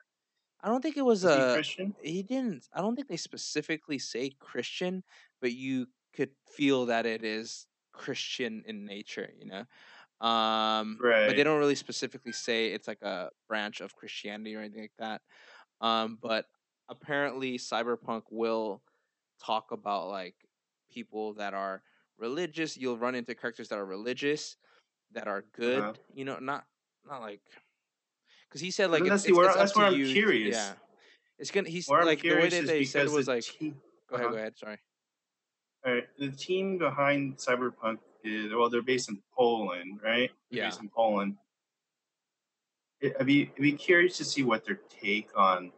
I 0.61 0.69
don't 0.69 0.83
think 0.83 0.97
it 0.97 1.05
was 1.05 1.25
was 1.25 1.35
he 1.35 1.43
a 1.43 1.53
Christian? 1.53 1.95
he 2.03 2.23
didn't 2.23 2.69
i 2.73 2.81
don't 2.83 2.95
think 2.95 3.09
they 3.09 3.17
specifically 3.17 3.99
say 3.99 4.31
christian 4.39 5.03
but 5.41 5.53
you 5.53 5.87
could 6.13 6.33
feel 6.47 6.87
that 6.87 7.07
it 7.07 7.25
is 7.25 7.67
Christian 7.93 8.63
in 8.67 8.85
nature, 8.85 9.33
you 9.39 9.47
know. 9.47 9.65
Um, 10.21 10.99
but 11.01 11.37
they 11.37 11.45
don't 11.45 11.59
really 11.59 11.75
specifically 11.75 12.33
say 12.33 12.69
it's 12.69 12.89
like 12.89 13.03
a 13.03 13.29
branch 13.49 13.81
of 13.81 13.95
Christianity 13.95 14.55
or 14.57 14.61
anything 14.61 14.83
like 14.83 14.93
that. 14.99 15.21
Um, 15.81 16.19
but 16.21 16.47
apparently, 16.89 17.59
Cyberpunk 17.59 18.23
will 18.31 18.83
talk 19.45 19.73
about 19.73 20.09
like 20.09 20.35
people 20.91 21.35
that 21.35 21.53
are 21.53 21.83
religious. 22.19 22.77
You'll 22.77 22.97
run 22.99 23.15
into 23.15 23.35
characters 23.35 23.69
that 23.69 23.79
are 23.79 23.85
religious, 23.87 24.57
that 25.13 25.29
are 25.29 25.45
good. 25.55 25.81
Uh-huh. 25.81 25.93
You 26.15 26.25
know, 26.25 26.39
not 26.41 26.65
not 27.07 27.21
like 27.21 27.43
because 28.49 28.61
he 28.61 28.71
said 28.71 28.91
like 28.91 29.03
it's, 29.03 29.11
that's 29.11 29.25
it's, 29.27 29.37
where 29.37 29.47
it's 29.47 29.55
up 29.55 29.61
that's 29.61 29.73
to 29.73 29.79
where 29.81 29.89
I'm 29.89 29.95
you. 29.95 30.07
curious. 30.13 30.57
Yeah, 30.57 30.73
it's 31.39 31.51
gonna. 31.51 31.69
He's 31.69 31.89
Where 31.89 32.05
like 32.05 32.23
the 32.23 32.31
way 32.35 32.49
that 32.49 32.67
they 32.67 32.85
said 32.85 33.09
was 33.11 33.27
the 33.27 33.35
like. 33.35 33.45
team, 33.45 33.77
Go 34.09 34.17
ahead. 34.17 34.27
uh-huh. 34.27 34.35
Go 34.35 34.39
ahead. 34.39 34.59
Sorry. 34.59 34.79
all 35.87 35.93
right, 35.95 36.05
the 36.19 36.31
team 36.31 36.79
behind 36.79 37.37
Cyberpunk 37.37 37.99
is 38.27 38.53
well, 38.53 38.69
they're 38.71 38.83
based 38.83 39.09
in 39.09 39.23
Poland, 39.37 40.01
right? 40.03 40.31
They're 40.51 40.59
Yeah. 40.61 40.67
based 40.69 40.81
in 40.81 40.89
Poland. 40.89 41.37
I'd 43.03 43.27
be 43.27 43.51
I'd 43.57 43.63
be 43.63 43.73
curious 43.73 44.17
to 44.19 44.25
see 44.25 44.43
what 44.43 44.65
their 44.65 44.81
take 44.89 45.29
on 45.37 45.73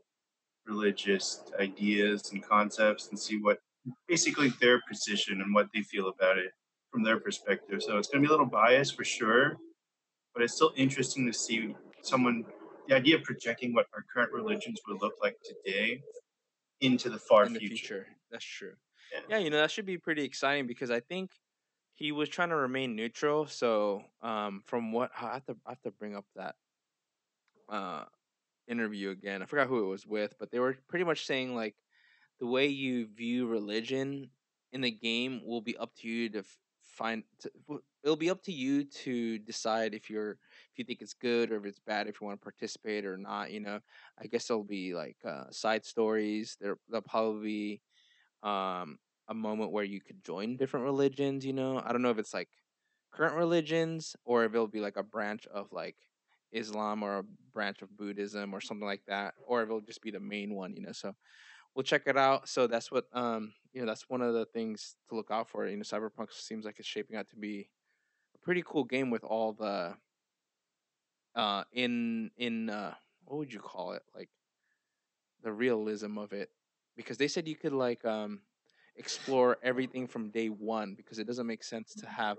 religious 0.67 1.43
ideas 1.59 2.31
and 2.33 2.43
concepts, 2.45 3.09
and 3.09 3.19
see 3.19 3.39
what 3.39 3.59
basically 4.07 4.51
their 4.61 4.81
position 4.89 5.41
and 5.41 5.55
what 5.55 5.69
they 5.75 5.83
feel 5.83 6.09
about 6.09 6.39
it 6.39 6.53
from 6.93 7.03
their 7.03 7.19
perspective. 7.19 7.83
So 7.83 7.99
it's 7.99 8.09
going 8.09 8.23
to 8.23 8.27
be 8.27 8.29
a 8.29 8.31
little 8.33 8.47
biased 8.47 8.95
for 8.97 9.05
sure, 9.05 9.57
but 10.35 10.43
it's 10.43 10.55
still 10.55 10.73
interesting 10.77 11.27
to 11.27 11.33
see 11.33 11.75
someone 12.03 12.45
the 12.87 12.95
idea 12.95 13.17
of 13.17 13.23
projecting 13.23 13.75
what 13.75 13.87
our 13.95 14.05
current 14.13 14.33
religions 14.33 14.81
would 14.89 15.03
look 15.03 15.15
like 15.21 15.37
today 15.45 16.03
into 16.81 17.11
the 17.11 17.19
far 17.19 17.45
in 17.45 17.53
the 17.53 17.59
future. 17.61 17.77
future. 17.77 18.07
That's 18.31 18.45
true. 18.45 18.75
Yeah. 19.13 19.21
Yeah, 19.31 19.39
you 19.39 19.51
know 19.51 19.59
that 19.59 19.71
should 19.71 19.87
be 19.87 19.99
pretty 19.99 20.23
exciting 20.25 20.67
because 20.67 20.91
I 20.91 21.01
think 21.01 21.31
he 21.99 22.13
was 22.13 22.29
trying 22.29 22.51
to 22.51 22.57
remain 22.57 22.95
neutral. 22.95 23.47
So, 23.47 24.05
um, 24.23 24.63
from 24.65 24.93
what 24.93 25.11
I 25.21 25.35
have 25.35 25.47
to 25.47 25.57
I 25.67 25.71
have 25.71 25.83
to 25.83 25.91
bring 25.91 26.15
up 26.15 26.27
that 26.37 26.55
uh 27.69 28.05
interview 28.69 29.11
again. 29.11 29.43
I 29.43 29.47
forgot 29.47 29.67
who 29.67 29.85
it 29.85 29.89
was 29.89 30.07
with, 30.07 30.35
but 30.39 30.51
they 30.51 30.61
were 30.61 30.77
pretty 30.89 31.05
much 31.05 31.27
saying 31.27 31.57
like 31.57 31.75
the 32.39 32.47
way 32.47 32.69
you 32.69 33.09
view 33.09 33.49
religion 33.49 34.31
in 34.73 34.81
the 34.81 34.93
game 34.93 35.41
will 35.45 35.61
be 35.61 35.77
up 35.77 35.93
to 35.97 36.09
you 36.09 36.29
to 36.31 36.45
find. 36.83 37.25
To, 37.41 37.81
it'll 38.05 38.17
be 38.17 38.31
up 38.31 38.45
to 38.45 38.53
you 38.53 38.85
to 38.85 39.39
decide 39.41 39.93
if 39.93 40.09
you're 40.09 40.33
if 40.33 40.77
you 40.77 40.85
think 40.85 41.03
it's 41.03 41.15
good 41.15 41.51
or 41.51 41.57
if 41.57 41.65
it's 41.65 41.81
bad. 41.81 42.07
If 42.07 42.21
you 42.21 42.29
want 42.29 42.41
to 42.41 42.45
participate 42.45 43.07
or 43.07 43.17
not. 43.17 43.51
You 43.51 43.59
know, 43.59 43.81
I 44.23 44.29
guess 44.29 44.47
there'll 44.47 44.63
be 44.63 44.95
like 44.95 45.17
uh, 45.27 45.51
side 45.51 45.85
stories. 45.85 46.57
There, 46.61 46.79
there'll 46.89 47.03
probably 47.03 47.81
be 48.43 48.49
um, 48.49 48.99
a 49.29 49.35
moment 49.35 49.73
where 49.73 49.85
you 49.85 50.01
could 50.01 50.25
join 50.25 50.57
different 50.57 50.85
religions. 50.85 51.45
You 51.45 51.53
know, 51.53 51.83
I 51.85 51.93
don't 51.93 52.03
know 52.03 52.11
if 52.11 52.19
it's 52.19 52.35
like 52.35 52.49
current 53.13 53.37
religions 53.37 54.17
or 54.25 54.45
if 54.45 54.55
it'll 54.55 54.67
be 54.69 54.81
like 54.81 54.97
a 54.97 55.03
branch 55.03 55.47
of 55.47 55.73
like 55.73 55.97
Islam 56.53 57.03
or 57.03 57.19
a 57.19 57.25
branch 57.53 57.83
of 57.83 57.97
Buddhism 57.97 58.55
or 58.55 58.61
something 58.61 58.87
like 58.87 59.05
that, 59.07 59.35
or 59.47 59.63
if 59.63 59.69
it'll 59.69 59.81
just 59.81 60.03
be 60.03 60.11
the 60.11 60.21
main 60.21 60.55
one. 60.55 60.75
You 60.75 60.83
know, 60.83 60.93
so 60.93 61.15
we'll 61.75 61.85
check 61.85 62.03
it 62.07 62.17
out. 62.17 62.49
So 62.49 62.67
that's 62.67 62.91
what 62.93 63.07
um 63.13 63.53
you 63.73 63.81
know 63.81 63.87
that's 63.87 64.09
one 64.09 64.23
of 64.23 64.35
the 64.35 64.47
things 64.47 64.97
to 65.09 65.17
look 65.17 65.31
out 65.31 65.49
for. 65.49 65.67
You 65.67 65.77
know, 65.77 65.83
Cyberpunk 65.83 66.33
seems 66.33 66.65
like 66.65 66.79
it's 66.79 66.89
shaping 66.89 67.17
out 67.17 67.29
to 67.31 67.37
be 67.37 67.69
a 68.35 68.39
pretty 68.39 68.63
cool 68.67 68.85
game 68.85 69.11
with 69.11 69.25
all 69.25 69.53
the 69.55 69.97
uh 71.35 71.65
in 71.73 72.31
in 72.37 72.71
uh 72.71 72.95
what 73.25 73.39
would 73.39 73.53
you 73.53 73.61
call 73.61 73.93
it 73.93 74.03
like 74.15 74.31
the 75.43 75.53
realism 75.53 76.19
of 76.19 76.33
it 76.33 76.51
because 76.97 77.19
they 77.19 77.29
said 77.29 77.47
you 77.47 77.57
could 77.57 77.73
like 77.73 78.05
um 78.05 78.41
explore 78.99 79.59
everything 79.63 80.07
from 80.07 80.31
day 80.31 80.49
one 80.49 80.95
because 80.95 81.19
it 81.19 81.27
doesn't 81.27 81.47
make 81.47 81.65
sense 81.65 81.95
to 81.97 82.07
have 82.07 82.39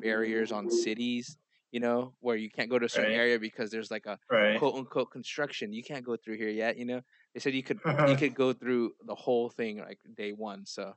barriers 0.00 0.52
on 0.52 0.68
cities 0.68 1.38
you 1.72 1.80
know 1.80 2.14
where 2.20 2.36
you 2.36 2.50
can't 2.50 2.70
go 2.70 2.78
to 2.78 2.86
a 2.86 2.88
certain 2.88 3.12
Right. 3.12 3.14
area 3.14 3.38
because 3.38 3.70
there's 3.70 3.90
like 3.90 4.06
a 4.06 4.18
Right. 4.30 4.62
quote 4.62 4.74
unquote 4.76 5.10
construction 5.10 5.72
you 5.72 5.82
can't 5.82 6.04
go 6.04 6.16
through 6.16 6.36
here 6.36 6.50
yet 6.50 6.76
you 6.76 6.84
know 6.84 7.00
they 7.34 7.40
said 7.40 7.54
you 7.54 7.62
could 7.62 7.80
you 8.04 8.16
could 8.16 8.34
go 8.34 8.52
through 8.52 8.92
the 9.04 9.14
whole 9.14 9.50
thing 9.50 9.78
like 9.78 10.00
day 10.14 10.32
one 10.32 10.64
so 10.66 10.94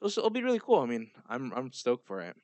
so 0.00 0.06
it's- 0.06 0.18
it'll 0.18 0.30
be 0.30 0.42
really 0.42 0.60
cool 0.60 0.80
i 0.80 0.86
mean 0.86 1.10
i'm 1.26 1.52
i'm 1.52 1.72
stoked 1.72 2.06
for 2.06 2.20
it 2.20 2.36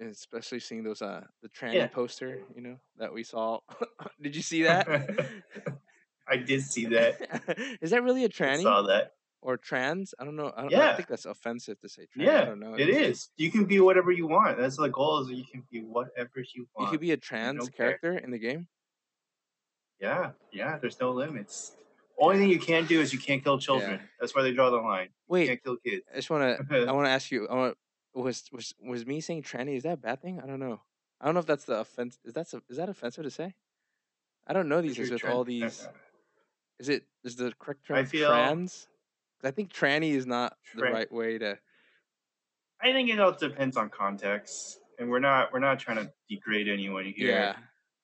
and 0.00 0.10
especially 0.10 0.60
seeing 0.60 0.84
those 0.84 1.02
uh 1.02 1.26
the 1.42 1.48
tranny 1.50 1.90
Yeah. 1.90 1.90
poster 1.90 2.42
you 2.54 2.62
know 2.62 2.78
that 2.96 3.12
we 3.12 3.24
saw 3.24 3.60
did 4.20 4.36
you 4.36 4.42
see 4.42 4.62
that 4.64 4.90
I 6.28 6.36
did 6.36 6.62
see 6.62 6.86
that. 6.86 7.20
is 7.80 7.90
that 7.90 8.02
really 8.02 8.24
a 8.24 8.28
tranny 8.28 8.74
saw 8.74 8.82
that. 8.82 9.16
Or 9.46 9.56
trans 9.56 10.12
i 10.18 10.24
don't 10.24 10.34
know 10.40 10.52
i, 10.56 10.62
don't, 10.62 10.74
I 10.74 10.76
Yeah. 10.76 10.96
think 10.96 11.08
that's 11.08 11.24
offensive 11.24 11.78
to 11.82 11.88
say 11.88 12.06
trans 12.12 12.28
i 12.28 12.32
Yeah, 12.32 12.44
don't 12.46 12.60
know 12.60 12.74
it 12.74 12.88
is. 12.88 13.28
You 13.36 13.50
can 13.54 13.64
be 13.64 13.78
whatever 13.80 14.10
you 14.20 14.26
want. 14.26 14.58
That's 14.58 14.76
the 14.76 14.88
goal. 14.88 15.20
Is 15.20 15.30
you 15.30 15.44
can 15.52 15.62
be 15.70 15.80
whatever 15.96 16.38
you 16.54 16.62
want. 16.74 16.86
you 16.86 16.90
could 16.92 17.00
be 17.08 17.12
a 17.12 17.16
trans 17.16 17.58
don't 17.60 17.74
care. 17.76 17.86
character 17.98 18.12
in 18.24 18.30
the 18.32 18.38
game 18.48 18.62
Yeah, 20.00 20.32
yeah. 20.52 20.72
There's 20.80 20.98
no 21.00 21.10
limits. 21.12 21.72
Only 22.18 22.38
thing 22.38 22.50
you 22.50 22.58
can't 22.58 22.88
do 22.88 23.00
is 23.00 23.12
you 23.12 23.18
can't 23.28 23.42
kill 23.44 23.58
children. 23.58 23.92
Yeah. 24.00 24.06
That's 24.18 24.34
where 24.34 24.42
they 24.44 24.52
draw 24.52 24.68
the 24.70 24.76
line. 24.92 25.08
You 25.28 25.32
wait 25.34 25.46
can't 25.48 25.62
kill 25.64 25.76
kids. 25.76 26.02
i 26.12 26.16
just 26.16 26.30
want 26.30 26.42
to 26.68 26.86
I 26.88 26.92
want 26.96 27.06
to 27.06 27.10
ask 27.18 27.30
you. 27.30 27.46
I 27.48 27.54
want 27.54 27.74
was 28.14 28.44
was 28.52 28.74
was 28.92 29.06
me 29.06 29.20
saying 29.20 29.42
tranny? 29.42 29.76
Is 29.76 29.82
that 29.84 29.92
a 30.00 30.02
bad 30.08 30.20
thing? 30.22 30.40
I 30.42 30.46
don't 30.46 30.60
know. 30.66 30.80
I 31.20 31.24
don't 31.26 31.34
know 31.34 31.40
if 31.40 31.46
that's 31.52 31.64
the 31.64 31.78
offense. 31.84 32.18
Is 32.24 32.32
that 32.34 32.46
is 32.72 32.76
that 32.78 32.88
offensive 32.88 33.24
to 33.24 33.30
say? 33.30 33.54
I 34.46 34.52
don't 34.54 34.68
know 34.68 34.80
these 34.80 34.96
things 34.96 35.10
with 35.10 35.24
all 35.24 35.44
these. 35.44 35.86
Is 36.78 36.90
it 36.90 37.04
is 37.24 37.36
the 37.36 37.54
correct 37.58 37.86
term 37.86 37.96
I 37.96 38.04
feel- 38.04 38.28
trans? 38.28 38.86
I 39.42 39.50
think 39.50 39.72
tranny 39.72 40.12
is 40.12 40.26
not 40.26 40.56
the 40.74 40.84
right 40.84 41.10
way 41.10 41.38
to. 41.38 41.58
I 42.80 42.92
think 42.92 43.08
it 43.08 43.18
all 43.20 43.32
depends 43.32 43.76
on 43.76 43.90
context, 43.90 44.80
and 44.98 45.08
we're 45.10 45.18
not 45.20 45.52
we're 45.52 45.60
not 45.60 45.78
trying 45.78 45.96
to 45.96 46.12
degrade 46.28 46.68
anyone 46.68 47.04
here. 47.06 47.26
Yeah, 47.28 47.56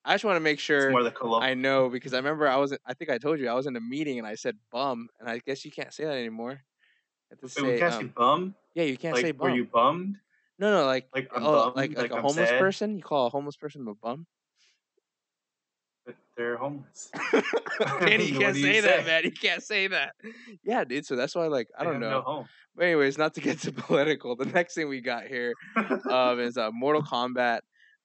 I 0.04 0.14
just 0.14 0.24
want 0.24 0.36
to 0.36 0.40
make 0.40 0.58
sure 0.58 0.90
more 0.90 1.02
the 1.02 1.10
collo- 1.10 1.40
I 1.40 1.54
know 1.54 1.88
because 1.88 2.14
I 2.14 2.18
remember 2.18 2.48
I 2.48 2.56
was. 2.56 2.76
I 2.86 2.94
think 2.94 3.10
I 3.10 3.18
told 3.18 3.38
you 3.40 3.48
I 3.48 3.54
was 3.54 3.66
in 3.66 3.76
a 3.76 3.80
meeting 3.80 4.18
and 4.18 4.26
I 4.26 4.34
said 4.34 4.58
bum, 4.70 5.08
and 5.20 5.28
I 5.28 5.38
guess 5.38 5.64
you 5.64 5.70
can't 5.70 5.92
say 5.92 6.04
that 6.04 6.16
anymore. 6.16 6.62
You 7.30 7.38
have 7.42 7.52
to 7.52 7.62
Wait, 7.62 7.72
we 7.74 7.78
can't 7.78 7.94
say 7.94 8.04
um, 8.04 8.14
bum. 8.14 8.54
yeah, 8.74 8.84
you 8.84 8.98
can't 8.98 9.16
like, 9.16 9.22
say 9.22 9.32
bum. 9.32 9.50
were 9.50 9.56
you 9.56 9.64
bummed? 9.66 10.20
No, 10.58 10.70
no, 10.80 10.86
like 10.86 11.10
Like, 11.14 11.28
oh, 11.34 11.72
like 11.74 11.94
like, 11.96 11.96
like, 11.96 12.10
a 12.10 12.16
I'm 12.16 12.22
homeless 12.22 12.50
sad? 12.50 12.58
person. 12.58 12.96
You 12.96 13.02
call 13.02 13.26
a 13.26 13.30
homeless 13.30 13.56
person 13.56 13.86
a 13.88 13.94
bum? 13.94 14.26
They're 16.36 16.56
homeless. 16.56 17.10
You 17.32 17.86
What 17.86 18.00
can't 18.00 18.22
you 18.56 18.62
say 18.62 18.80
that, 18.80 19.06
man. 19.06 19.24
You 19.24 19.30
can't 19.32 19.62
say 19.62 19.86
that. 19.88 20.12
Yeah, 20.62 20.84
dude. 20.84 21.06
So 21.06 21.16
that's 21.16 21.34
why, 21.34 21.46
like, 21.46 21.68
I 21.76 21.84
don't 21.84 22.00
know. 22.00 22.22
No. 22.26 22.46
But 22.76 22.84
anyways, 22.84 23.18
not 23.18 23.34
to 23.34 23.40
get 23.40 23.60
too 23.60 23.72
political. 23.76 24.36
The 24.36 24.46
next 24.46 24.74
thing 24.74 24.88
we 24.88 25.00
got 25.00 25.26
here 25.26 25.54
um, 26.10 26.38
is 26.40 26.56
uh, 26.56 26.70
Mortal 26.70 27.02
Kombat. 27.02 27.60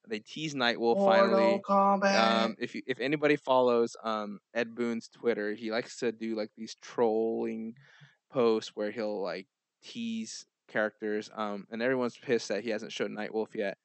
They 0.10 0.20
tease 0.20 0.56
Nightwolf 0.56 1.06
finally. 1.06 1.42
Mortal 1.42 1.62
Kombat. 1.68 2.44
Um, 2.44 2.56
if 2.60 2.76
you, 2.76 2.82
if 2.88 3.00
anybody 3.00 3.36
follows 3.36 3.96
um 4.04 4.40
Ed 4.54 4.74
Boon's 4.74 5.10
Twitter, 5.10 5.54
he 5.54 5.70
likes 5.70 5.98
to 5.98 6.12
do 6.12 6.36
like 6.36 6.50
these 6.58 6.78
trolling 6.82 7.76
posts 8.32 8.72
where 8.74 8.90
he'll 8.90 9.22
like 9.22 9.48
tease 9.84 10.46
characters. 10.70 11.30
Um, 11.36 11.68
and 11.72 11.82
everyone's 11.82 12.18
pissed 12.18 12.48
that 12.50 12.64
he 12.64 12.70
hasn't 12.70 12.94
showed 12.94 13.12
Nightwolf 13.12 13.54
yet. 13.54 13.78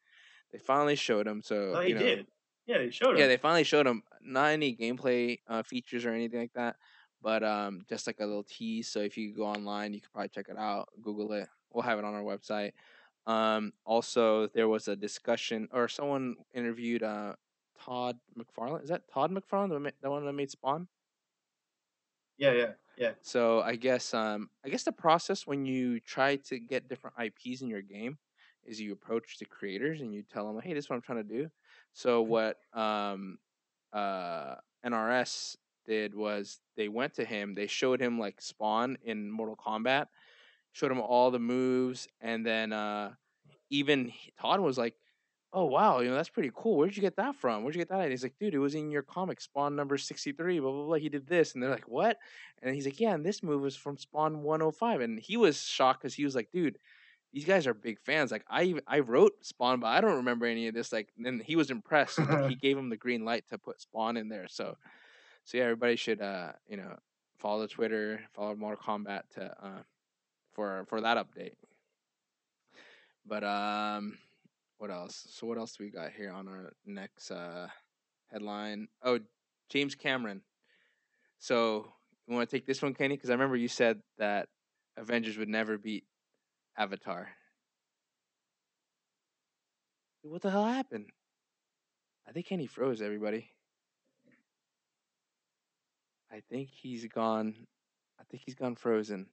They 0.52 0.58
finally 0.58 0.96
showed 0.96 1.26
him, 1.26 1.42
so 1.42 1.72
oh, 1.76 1.80
he 1.80 1.88
you 1.90 1.94
know, 1.94 2.00
did. 2.00 2.26
Yeah, 2.66 2.78
they 2.78 2.90
showed 2.90 3.14
him. 3.14 3.20
yeah, 3.20 3.26
they 3.26 3.36
finally 3.36 3.64
showed 3.64 3.86
him 3.86 4.02
not 4.22 4.50
any 4.50 4.74
gameplay 4.74 5.38
uh, 5.48 5.62
features 5.62 6.04
or 6.04 6.12
anything 6.12 6.40
like 6.40 6.52
that, 6.54 6.76
but 7.20 7.42
um, 7.42 7.82
just 7.88 8.06
like 8.06 8.20
a 8.20 8.26
little 8.26 8.44
tease. 8.44 8.88
So 8.88 9.00
if 9.00 9.16
you 9.16 9.34
go 9.34 9.44
online, 9.44 9.92
you 9.92 10.00
could 10.00 10.12
probably 10.12 10.28
check 10.28 10.46
it 10.48 10.58
out, 10.58 10.88
Google 11.00 11.32
it. 11.32 11.48
We'll 11.72 11.82
have 11.82 11.98
it 11.98 12.04
on 12.04 12.14
our 12.14 12.22
website. 12.22 12.72
Um, 13.26 13.72
also, 13.84 14.48
there 14.48 14.68
was 14.68 14.88
a 14.88 14.96
discussion, 14.96 15.68
or 15.72 15.88
someone 15.88 16.36
interviewed 16.54 17.02
uh, 17.02 17.34
Todd 17.78 18.18
McFarlane. 18.38 18.82
Is 18.82 18.90
that 18.90 19.08
Todd 19.12 19.32
McFarlane, 19.32 19.92
the, 20.00 20.10
one 20.10 20.24
that 20.24 20.32
made 20.32 20.50
Spawn? 20.50 20.88
yeah, 22.38 22.52
yeah, 22.52 22.72
yeah. 22.96 23.12
So 23.22 23.60
I 23.60 23.76
guess 23.76 24.14
um, 24.14 24.50
I 24.64 24.68
guess 24.68 24.82
the 24.82 24.92
process 24.92 25.46
when 25.46 25.64
you 25.64 26.00
try 26.00 26.36
to 26.36 26.58
get 26.58 26.88
different 26.88 27.16
IPs 27.18 27.62
in 27.62 27.68
your 27.68 27.82
game 27.82 28.18
is 28.64 28.80
you 28.80 28.92
approach 28.92 29.38
the 29.38 29.44
creators 29.44 30.00
and 30.00 30.12
you 30.12 30.22
tell 30.22 30.46
them, 30.46 30.60
"Hey, 30.60 30.74
this 30.74 30.84
is 30.84 30.90
what 30.90 30.96
I'm 30.96 31.02
trying 31.02 31.26
to 31.26 31.34
do." 31.38 31.50
So 31.92 32.22
what 32.22 32.58
um, 32.72 33.38
uh, 33.92 34.56
NRS 34.84 35.56
did 35.86 36.14
was 36.14 36.60
they 36.76 36.88
went 36.88 37.14
to 37.14 37.24
him, 37.24 37.54
they 37.54 37.66
showed 37.66 38.00
him 38.00 38.18
like 38.18 38.40
Spawn 38.40 38.98
in 39.02 39.30
Mortal 39.30 39.56
Kombat, 39.56 40.06
showed 40.72 40.92
him 40.92 41.00
all 41.00 41.30
the 41.30 41.38
moves, 41.40 42.08
and 42.20 42.46
then 42.46 42.72
uh, 42.72 43.12
even 43.70 44.08
he- 44.08 44.32
Todd 44.38 44.60
was 44.60 44.78
like, 44.78 44.96
"Oh 45.52 45.66
wow, 45.66 46.00
you 46.00 46.08
know 46.10 46.16
that's 46.16 46.28
pretty 46.30 46.50
cool. 46.54 46.78
Where'd 46.78 46.96
you 46.96 47.02
get 47.02 47.16
that 47.16 47.36
from? 47.36 47.62
Where'd 47.62 47.74
you 47.74 47.80
get 47.80 47.88
that?" 47.90 48.00
And 48.02 48.10
he's 48.10 48.22
like, 48.22 48.38
"Dude, 48.38 48.54
it 48.54 48.58
was 48.58 48.74
in 48.74 48.90
your 48.90 49.02
comic, 49.02 49.40
Spawn 49.40 49.76
number 49.76 49.98
sixty-three. 49.98 50.60
Blah 50.60 50.72
blah 50.72 50.84
blah. 50.86 50.96
He 50.96 51.08
did 51.08 51.26
this," 51.26 51.54
and 51.54 51.62
they're 51.62 51.70
like, 51.70 51.88
"What?" 51.88 52.18
And 52.62 52.74
he's 52.74 52.86
like, 52.86 53.00
"Yeah, 53.00 53.14
and 53.14 53.24
this 53.26 53.42
move 53.42 53.62
was 53.62 53.76
from 53.76 53.96
Spawn 53.98 54.42
one 54.42 54.60
hundred 54.60 54.72
five. 54.72 55.00
And 55.00 55.18
he 55.20 55.36
was 55.36 55.60
shocked 55.62 56.02
because 56.02 56.14
he 56.14 56.24
was 56.24 56.34
like, 56.34 56.50
"Dude." 56.52 56.78
These 57.32 57.44
guys 57.46 57.66
are 57.66 57.74
big 57.74 57.98
fans. 58.00 58.30
Like 58.30 58.44
I, 58.48 58.74
I 58.86 59.00
wrote 59.00 59.32
Spawn, 59.42 59.80
but 59.80 59.86
I 59.88 60.00
don't 60.00 60.16
remember 60.16 60.46
any 60.46 60.68
of 60.68 60.74
this. 60.74 60.92
Like, 60.92 61.08
and 61.24 61.42
he 61.42 61.56
was 61.56 61.70
impressed. 61.70 62.20
He 62.48 62.54
gave 62.60 62.76
him 62.76 62.90
the 62.90 62.96
green 62.96 63.24
light 63.24 63.44
to 63.48 63.58
put 63.58 63.80
Spawn 63.80 64.16
in 64.16 64.28
there. 64.28 64.46
So, 64.48 64.76
so 65.44 65.56
yeah, 65.56 65.64
everybody 65.64 65.96
should, 65.96 66.20
uh, 66.20 66.52
you 66.68 66.76
know, 66.76 66.94
follow 67.38 67.66
Twitter, 67.66 68.20
follow 68.34 68.54
Mortal 68.54 68.84
Kombat 68.84 69.22
to, 69.34 69.44
uh, 69.44 69.82
for 70.52 70.84
for 70.88 71.00
that 71.00 71.16
update. 71.16 71.54
But 73.26 73.44
um, 73.44 74.18
what 74.78 74.90
else? 74.90 75.26
So 75.30 75.46
what 75.46 75.58
else 75.58 75.76
do 75.76 75.84
we 75.84 75.90
got 75.90 76.12
here 76.12 76.32
on 76.32 76.48
our 76.48 76.72
next 76.84 77.30
uh 77.30 77.68
headline? 78.30 78.88
Oh, 79.02 79.20
James 79.68 79.94
Cameron. 79.94 80.42
So 81.38 81.92
you 82.26 82.34
want 82.34 82.48
to 82.48 82.56
take 82.56 82.66
this 82.66 82.82
one, 82.82 82.94
Kenny? 82.94 83.16
Because 83.16 83.30
I 83.30 83.34
remember 83.34 83.56
you 83.56 83.68
said 83.68 84.00
that 84.18 84.48
Avengers 84.96 85.38
would 85.38 85.48
never 85.48 85.78
beat 85.78 86.04
Avatar. 86.76 87.28
What 90.22 90.42
the 90.42 90.50
hell 90.50 90.64
happened? 90.64 91.06
I 92.28 92.32
think 92.32 92.46
Kenny 92.46 92.66
froze 92.66 93.02
everybody. 93.02 93.50
I 96.32 96.40
think 96.48 96.70
he's 96.70 97.06
gone. 97.06 97.54
I 98.20 98.24
think 98.30 98.42
he's 98.46 98.54
gone 98.54 98.76
frozen. 98.76 99.26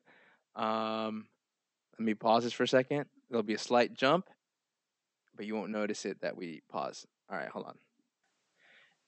Um, 0.56 1.28
let 1.98 2.06
me 2.06 2.14
pause 2.14 2.44
this 2.44 2.54
for 2.54 2.64
a 2.64 2.68
second. 2.68 3.06
There'll 3.30 3.44
be 3.44 3.54
a 3.54 3.60
slight 3.60 3.94
jump, 3.94 4.30
but 5.36 5.46
you 5.46 5.56
won't 5.56 5.72
notice 5.72 6.06
it 6.06 6.22
that 6.22 6.36
we 6.36 6.62
pause. 6.70 7.06
All 7.30 7.38
right, 7.38 7.48
hold 7.48 7.68
on. 7.68 7.78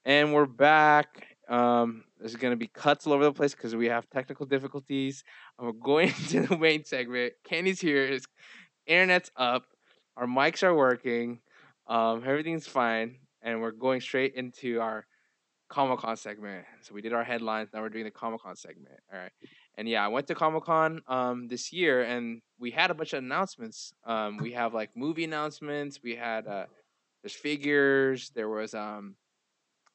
And 0.05 0.33
we're 0.33 0.45
back. 0.45 1.30
Um, 1.51 2.05
there's 2.17 2.37
going 2.37 2.53
to 2.53 2.57
be 2.57 2.67
cuts 2.67 3.05
all 3.05 3.13
over 3.13 3.25
the 3.25 3.33
place 3.33 3.53
because 3.53 3.75
we 3.75 3.87
have 3.87 4.09
technical 4.09 4.45
difficulties. 4.45 5.23
We're 5.59 5.73
going 5.73 6.13
to 6.29 6.47
the 6.47 6.57
main 6.57 6.85
segment. 6.85 7.33
Kenny's 7.43 7.81
here. 7.81 8.07
His 8.07 8.25
internet's 8.87 9.29
up. 9.35 9.65
Our 10.15 10.25
mics 10.25 10.63
are 10.63 10.73
working. 10.73 11.39
Um, 11.87 12.23
everything's 12.25 12.67
fine. 12.67 13.17
And 13.41 13.59
we're 13.59 13.71
going 13.71 13.99
straight 13.99 14.35
into 14.35 14.79
our 14.79 15.05
Comic 15.67 15.99
Con 15.99 16.15
segment. 16.15 16.65
So 16.83 16.93
we 16.93 17.01
did 17.01 17.11
our 17.11 17.23
headlines. 17.23 17.69
Now 17.73 17.81
we're 17.81 17.89
doing 17.89 18.05
the 18.05 18.11
Comic 18.11 18.41
Con 18.41 18.55
segment. 18.55 18.99
All 19.11 19.19
right. 19.19 19.31
And 19.75 19.89
yeah, 19.89 20.05
I 20.05 20.07
went 20.07 20.27
to 20.27 20.35
Comic 20.35 20.63
Con 20.63 21.01
um, 21.07 21.47
this 21.47 21.73
year, 21.73 22.03
and 22.03 22.41
we 22.59 22.71
had 22.71 22.91
a 22.91 22.93
bunch 22.93 23.13
of 23.13 23.19
announcements. 23.19 23.93
Um, 24.05 24.37
we 24.37 24.51
have 24.53 24.73
like 24.73 24.91
movie 24.95 25.23
announcements. 25.23 25.99
We 26.03 26.15
had 26.15 26.47
uh, 26.47 26.65
there's 27.23 27.33
figures. 27.33 28.31
There 28.35 28.49
was 28.49 28.73
um, 28.73 29.15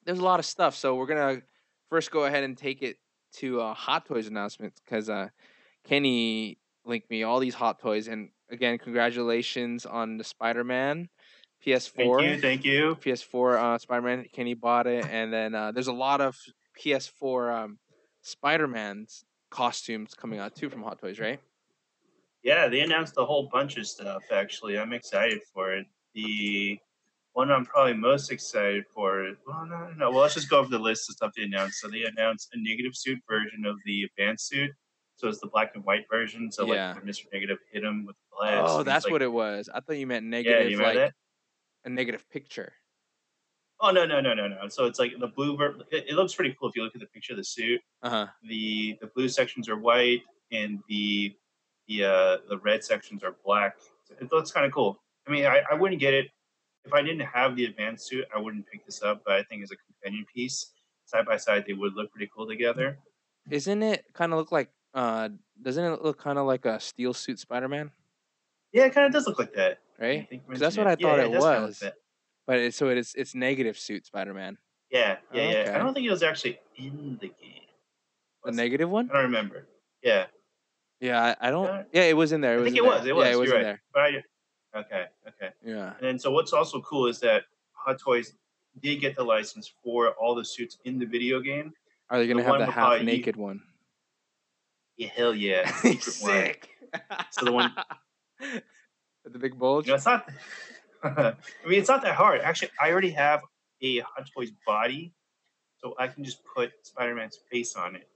there's 0.06 0.20
a 0.20 0.24
lot 0.24 0.40
of 0.40 0.46
stuff. 0.46 0.74
So 0.74 0.94
we're 0.94 1.06
gonna 1.06 1.42
first 1.90 2.10
go 2.10 2.24
ahead 2.24 2.44
and 2.44 2.56
take 2.56 2.82
it 2.82 2.96
to 3.34 3.60
uh, 3.60 3.74
Hot 3.74 4.06
Toys 4.06 4.28
announcements 4.28 4.80
because 4.82 5.10
uh, 5.10 5.28
Kenny 5.84 6.58
linked 6.86 7.10
me 7.10 7.24
all 7.24 7.40
these 7.40 7.54
Hot 7.54 7.78
Toys, 7.78 8.08
and 8.08 8.30
again, 8.50 8.78
congratulations 8.78 9.84
on 9.84 10.16
the 10.16 10.24
Spider 10.24 10.64
Man 10.64 11.08
PS4. 11.66 11.94
Thank 11.94 12.22
you, 12.22 12.40
thank 12.40 12.64
you. 12.64 12.96
PS4 13.00 13.58
uh, 13.58 13.78
Spider 13.78 14.02
Man. 14.02 14.24
Kenny 14.32 14.54
bought 14.54 14.86
it, 14.86 15.04
and 15.10 15.32
then 15.32 15.54
uh, 15.54 15.72
there's 15.72 15.88
a 15.88 15.92
lot 15.92 16.20
of 16.20 16.36
PS4 16.80 17.64
um, 17.64 17.78
Spider 18.22 18.68
Man's 18.68 19.24
costumes 19.50 20.14
coming 20.14 20.38
out 20.38 20.54
too 20.54 20.70
from 20.70 20.82
Hot 20.82 21.00
Toys, 21.00 21.18
right? 21.18 21.40
Yeah, 22.42 22.68
they 22.68 22.80
announced 22.80 23.14
a 23.18 23.24
whole 23.24 23.48
bunch 23.52 23.76
of 23.76 23.86
stuff. 23.86 24.22
Actually, 24.30 24.78
I'm 24.78 24.92
excited 24.92 25.40
for 25.52 25.72
it. 25.72 25.86
The 26.14 26.78
one 27.36 27.50
I'm 27.50 27.66
probably 27.66 27.92
most 27.92 28.32
excited 28.32 28.84
for. 28.94 29.30
Well, 29.46 29.66
no, 29.66 29.90
no. 29.94 30.10
Well, 30.10 30.22
let's 30.22 30.32
just 30.32 30.48
go 30.48 30.58
over 30.58 30.70
the 30.70 30.78
list 30.78 31.10
of 31.10 31.16
stuff 31.16 31.32
they 31.36 31.42
announced. 31.42 31.80
So 31.80 31.88
they 31.88 32.04
announced 32.04 32.48
a 32.54 32.58
negative 32.58 32.96
suit 32.96 33.18
version 33.28 33.66
of 33.66 33.76
the 33.84 34.04
advanced 34.04 34.48
suit. 34.48 34.70
So 35.16 35.28
it's 35.28 35.38
the 35.38 35.48
black 35.48 35.72
and 35.74 35.84
white 35.84 36.06
version. 36.10 36.50
So 36.50 36.64
Yeah. 36.72 36.94
like 36.94 37.04
Mr. 37.04 37.24
Negative 37.34 37.58
hit 37.70 37.84
him 37.84 38.06
with 38.06 38.16
the 38.16 38.36
blast. 38.38 38.70
Oh, 38.70 38.82
that's 38.82 39.04
like, 39.04 39.12
what 39.12 39.20
it 39.20 39.30
was. 39.30 39.68
I 39.72 39.80
thought 39.80 39.98
you 39.98 40.06
meant 40.06 40.24
Yeah, 40.24 40.30
negative, 40.30 40.70
you 40.70 40.78
like 40.78 40.94
that? 40.94 41.12
a 41.84 41.90
negative 41.90 42.26
picture. 42.30 42.72
Oh 43.80 43.90
no 43.90 44.06
no 44.06 44.22
no 44.22 44.32
no 44.32 44.48
no! 44.48 44.68
So 44.68 44.86
it's 44.86 44.98
like 44.98 45.12
the 45.20 45.26
blue. 45.26 45.54
Ver- 45.58 45.76
it, 45.90 46.06
it 46.08 46.14
looks 46.14 46.34
pretty 46.34 46.56
cool 46.58 46.70
if 46.70 46.74
you 46.74 46.82
look 46.82 46.94
at 46.94 47.00
the 47.02 47.06
picture 47.08 47.34
of 47.34 47.36
the 47.36 47.44
suit. 47.44 47.82
Uh 48.02 48.08
huh. 48.08 48.26
the 48.48 48.96
the 49.02 49.08
blue 49.14 49.28
sections 49.28 49.68
are 49.68 49.78
white 49.78 50.22
and 50.50 50.80
the 50.88 51.36
the 51.86 52.04
uh 52.04 52.36
the 52.48 52.56
red 52.64 52.82
sections 52.82 53.22
are 53.22 53.36
black. 53.44 53.76
It 54.22 54.32
looks 54.32 54.50
kind 54.50 54.64
of 54.64 54.72
cool. 54.72 55.02
I 55.28 55.30
mean, 55.30 55.44
I, 55.44 55.60
I 55.70 55.74
wouldn't 55.74 56.00
get 56.00 56.14
it 56.14 56.28
if 56.86 56.92
I 56.92 57.02
didn't 57.02 57.26
have 57.26 57.56
the 57.56 57.64
advanced 57.66 58.06
suit. 58.06 58.24
I 58.34 58.38
wouldn't 58.38 58.66
pick 58.66 58.84
this 58.86 59.02
up, 59.02 59.22
but 59.24 59.34
I 59.34 59.42
think 59.42 59.62
as 59.62 59.70
a 59.72 59.76
companion 59.76 60.24
piece, 60.32 60.72
side 61.04 61.26
by 61.26 61.36
side, 61.36 61.64
they 61.66 61.72
would 61.72 61.94
look 61.94 62.10
pretty 62.12 62.30
cool 62.34 62.46
together. 62.46 62.98
Isn't 63.50 63.82
it 63.82 64.04
kind 64.12 64.32
of 64.32 64.38
look 64.38 64.52
like? 64.52 64.70
Uh, 64.94 65.28
doesn't 65.60 65.84
it 65.84 66.02
look 66.02 66.18
kind 66.18 66.38
of 66.38 66.46
like 66.46 66.64
a 66.64 66.80
steel 66.80 67.12
suit 67.12 67.38
Spider 67.38 67.68
Man? 67.68 67.90
Yeah, 68.72 68.86
it 68.86 68.94
kind 68.94 69.06
of 69.06 69.12
does 69.12 69.26
look 69.26 69.38
like 69.38 69.52
that. 69.54 69.78
Right. 69.98 70.28
think 70.28 70.46
'Cause 70.46 70.58
that's 70.58 70.76
what 70.76 70.86
I 70.86 70.92
it. 70.92 71.00
Thought 71.00 71.16
yeah, 71.18 71.24
it 71.24 71.28
kinda 71.28 71.40
was. 71.40 71.82
But 72.46 72.58
it's 72.58 72.76
so 72.76 72.88
it's 72.88 73.14
it's 73.14 73.34
negative 73.34 73.78
suit 73.78 74.06
Spider 74.06 74.34
Man. 74.34 74.58
Yeah, 74.90 75.18
yeah, 75.34 75.42
yeah. 75.42 75.60
Okay. 75.62 75.70
I 75.72 75.78
don't 75.78 75.94
think 75.94 76.06
it 76.06 76.10
was 76.10 76.22
actually 76.22 76.60
in 76.76 77.18
the 77.20 77.28
game. 77.28 77.62
The 78.44 78.50
Was 78.50 78.54
it? 78.56 78.62
negative 78.62 78.90
one? 78.90 79.10
I 79.10 79.14
don't 79.14 79.22
remember. 79.24 79.66
Yeah, 80.02 80.26
Yeah, 81.00 81.34
I, 81.40 81.48
I 81.48 81.50
don't. 81.50 81.86
Yeah. 81.92 82.02
It 82.04 82.16
was 82.16 82.32
in 82.32 82.40
there. 82.40 82.54
It 82.54 82.58
I 82.58 82.60
was 82.62 82.66
think 82.72 82.78
in 82.78 82.84
it 82.84 82.88
there. 82.88 82.98
was. 82.98 83.06
It 83.06 83.16
was. 83.16 83.24
Yeah, 83.26 83.32
it 83.32 83.38
was 83.38 83.48
You're 83.48 83.58
in 83.58 83.64
right. 83.66 83.70
there. 83.72 83.82
But 83.92 84.02
I, 84.02 84.24
okay, 84.76 85.06
okay. 85.28 85.50
Yeah. 85.64 85.94
And 85.98 86.02
then, 86.06 86.18
so 86.18 86.30
what's 86.30 86.52
also 86.52 86.80
cool 86.80 87.06
is 87.06 87.20
that 87.20 87.44
Hot 87.72 87.98
Toys 87.98 88.34
did 88.80 89.00
get 89.00 89.16
the 89.16 89.24
license 89.24 89.72
for 89.82 90.10
all 90.12 90.34
the 90.34 90.44
suits 90.44 90.78
in 90.84 90.98
the 90.98 91.06
video 91.06 91.40
game. 91.40 91.72
Are 92.10 92.18
they 92.18 92.26
gonna 92.28 92.42
The 92.42 92.50
have 92.50 92.58
the 92.58 92.70
half 92.70 92.98
you- 93.00 93.06
naked 93.06 93.36
one? 93.36 93.60
Yeah, 94.96 95.08
hell 95.08 95.34
yeah. 95.34 95.70
Sick. 96.00 96.68
So 97.30 97.44
the 97.44 97.52
one- 97.52 97.74
With 98.40 98.62
the 99.32 99.38
big 99.38 99.58
bulge. 99.58 99.86
You 99.86 99.92
know, 99.92 99.96
it's 99.96 100.06
not. 100.06 100.28
I 101.02 101.34
mean, 101.66 101.78
it's 101.80 101.88
not 101.88 102.02
that 102.02 102.14
hard. 102.14 102.40
Actually, 102.40 102.70
I 102.80 102.90
already 102.90 103.10
have 103.10 103.42
a 103.82 103.98
Hot 104.00 104.28
Toys 104.34 104.50
body, 104.66 105.12
so 105.78 105.94
I 105.98 106.08
can 106.08 106.24
just 106.24 106.38
put 106.44 106.72
Spider-Man's 106.82 107.38
face 107.50 107.76
on 107.76 107.94
it, 107.96 108.08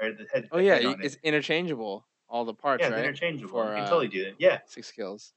or 0.00 0.12
the 0.12 0.26
head. 0.32 0.48
oh 0.52 0.58
yeah, 0.58 0.76
on 0.76 1.00
it. 1.00 1.04
it's 1.04 1.16
interchangeable. 1.22 2.06
All 2.28 2.44
the 2.44 2.54
parts, 2.54 2.82
yeah, 2.82 2.90
right? 2.90 3.04
interchangeable. 3.04 3.50
For, 3.50 3.64
you 3.68 3.76
can 3.76 3.84
uh, 3.84 3.88
totally 3.88 4.08
do 4.08 4.24
it. 4.24 4.34
Yeah, 4.38 4.58
Six 4.66 4.88
skills. 4.88 5.32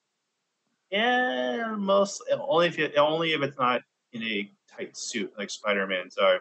Yeah. 0.92 1.76
Most 1.78 2.24
only 2.32 2.68
if 2.68 2.78
you, 2.78 2.90
only 2.98 3.34
if 3.34 3.42
it's 3.42 3.58
not 3.58 3.82
in 4.14 4.24
a 4.24 4.52
tight 4.76 4.96
suit 4.98 5.32
like 5.38 5.50
Spider-Man's 5.50 6.18
are. 6.18 6.40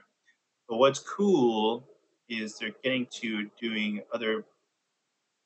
But 0.68 0.76
what's 0.76 0.98
cool 0.98 1.88
is 2.28 2.58
they're 2.58 2.74
getting 2.82 3.06
to 3.20 3.48
doing 3.61 4.02
other. 4.12 4.44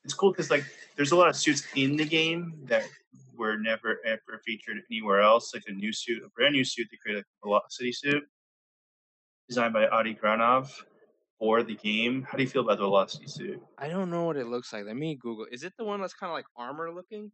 It's 0.05 0.15
cool 0.15 0.33
because 0.33 0.51
like 0.51 0.65
there's 0.97 1.13
a 1.13 1.17
lot 1.17 1.29
of 1.29 1.37
suits 1.37 1.65
in 1.77 1.97
the 1.97 2.05
game 2.05 2.55
that 2.65 2.85
were 3.37 3.57
never 3.57 3.99
ever 4.05 4.41
featured 4.45 4.79
anywhere 4.91 5.21
else. 5.21 5.55
Like 5.55 5.65
a 5.69 5.73
new 5.73 5.93
suit, 5.93 6.23
a 6.25 6.29
brand 6.31 6.55
new 6.55 6.65
suit 6.65 6.89
they 6.91 6.97
created, 6.97 7.25
a 7.43 7.47
Velocity 7.47 7.93
suit, 7.93 8.25
designed 9.49 9.73
by 9.75 9.87
Adi 9.89 10.15
Granov 10.15 10.71
for 11.39 11.63
the 11.63 11.77
game. 11.77 12.23
How 12.23 12.37
do 12.37 12.43
you 12.43 12.49
feel 12.49 12.63
about 12.63 12.79
the 12.79 12.85
Velocity 12.85 13.27
suit? 13.27 13.61
I 13.79 13.89
don't 13.89 14.11
know 14.11 14.25
what 14.25 14.37
it 14.37 14.47
looks 14.49 14.73
like. 14.73 14.85
Let 14.85 14.97
me 14.97 15.15
Google. 15.15 15.47
Is 15.51 15.63
it 15.63 15.73
the 15.79 15.85
one 15.85 16.01
that's 16.01 16.15
kind 16.15 16.31
of 16.31 16.35
like 16.35 16.47
armor 16.57 16.91
looking? 16.93 17.31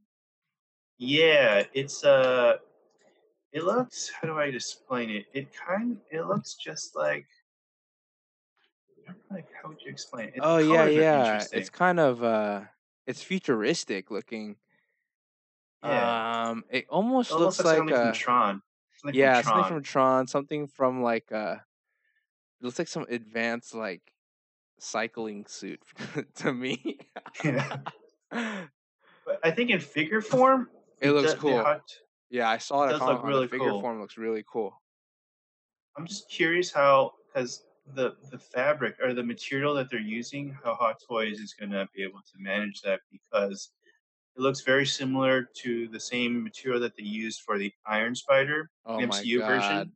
Yeah, 0.98 1.64
it's 1.72 2.04
uh 2.04 2.58
it 3.52 3.64
looks 3.64 4.10
how 4.10 4.28
do 4.28 4.38
I 4.38 4.46
explain 4.46 5.10
it? 5.10 5.26
It 5.32 5.48
kind 5.52 6.00
it 6.10 6.22
looks 6.22 6.54
just 6.54 6.96
like 6.96 7.26
like 9.30 9.46
how 9.62 9.68
would 9.68 9.80
you 9.82 9.90
explain 9.90 10.28
it? 10.28 10.34
The 10.36 10.42
Oh 10.42 10.58
yeah, 10.58 10.86
yeah. 10.86 11.46
It's 11.52 11.70
kind 11.70 12.00
of 12.00 12.22
uh, 12.22 12.64
it's 13.06 13.22
futuristic 13.22 14.10
looking. 14.10 14.56
Yeah. 15.82 16.48
Um, 16.50 16.64
it 16.70 16.86
almost 16.88 17.30
It 17.30 17.34
looks 17.34 17.58
almost 17.58 17.64
like 17.64 17.76
something 17.76 17.94
uh, 17.94 18.00
from 18.00 18.12
Tron. 18.12 18.62
Something 18.96 19.20
yeah, 19.20 19.40
from 19.40 19.52
something 19.52 19.64
from 19.64 19.82
Tron, 19.82 20.26
something 20.26 20.66
from 20.66 21.02
like 21.02 21.30
uh, 21.32 21.56
it 22.60 22.64
looks 22.64 22.78
like 22.78 22.88
some 22.88 23.06
advanced 23.08 23.74
like 23.74 24.12
cycling 24.78 25.46
suit 25.46 25.82
to 26.36 26.52
me. 26.52 26.98
Yeah. 27.44 27.76
But 29.24 29.40
I 29.44 29.50
think 29.50 29.70
in 29.70 29.80
figure 29.80 30.22
form, 30.22 30.70
It 31.00 31.12
looks 31.12 31.30
the- 31.32 31.36
the 31.36 31.40
cool. 31.40 31.80
yeah, 32.30 32.48
I 32.48 32.58
saw 32.58 32.84
it. 32.84 32.88
it 32.88 32.98
does 32.98 33.02
look 33.02 33.24
really 33.24 33.46
the 33.46 33.50
figure 33.50 33.70
cool. 33.70 33.80
form 33.80 34.00
looks 34.00 34.16
really 34.16 34.44
cool. 34.50 34.80
I'm 35.96 36.06
just 36.06 36.28
curious 36.30 36.70
how 36.72 37.12
because 37.32 37.64
the 37.94 38.16
the 38.30 38.38
fabric 38.38 38.96
or 39.02 39.14
the 39.14 39.22
material 39.22 39.74
that 39.74 39.90
they're 39.90 40.00
using, 40.00 40.56
how 40.64 40.74
Hot 40.74 40.96
Toys 41.08 41.38
is 41.40 41.54
going 41.54 41.70
to 41.72 41.88
be 41.94 42.02
able 42.02 42.20
to 42.20 42.32
manage 42.38 42.80
that 42.82 43.00
because 43.10 43.70
it 44.36 44.40
looks 44.40 44.60
very 44.60 44.86
similar 44.86 45.48
to 45.62 45.88
the 45.88 45.98
same 45.98 46.42
material 46.44 46.80
that 46.80 46.96
they 46.96 47.02
used 47.02 47.40
for 47.42 47.58
the 47.58 47.72
Iron 47.86 48.14
Spider, 48.14 48.70
Oh 48.86 48.98
MCU 48.98 49.40
version, 49.46 49.92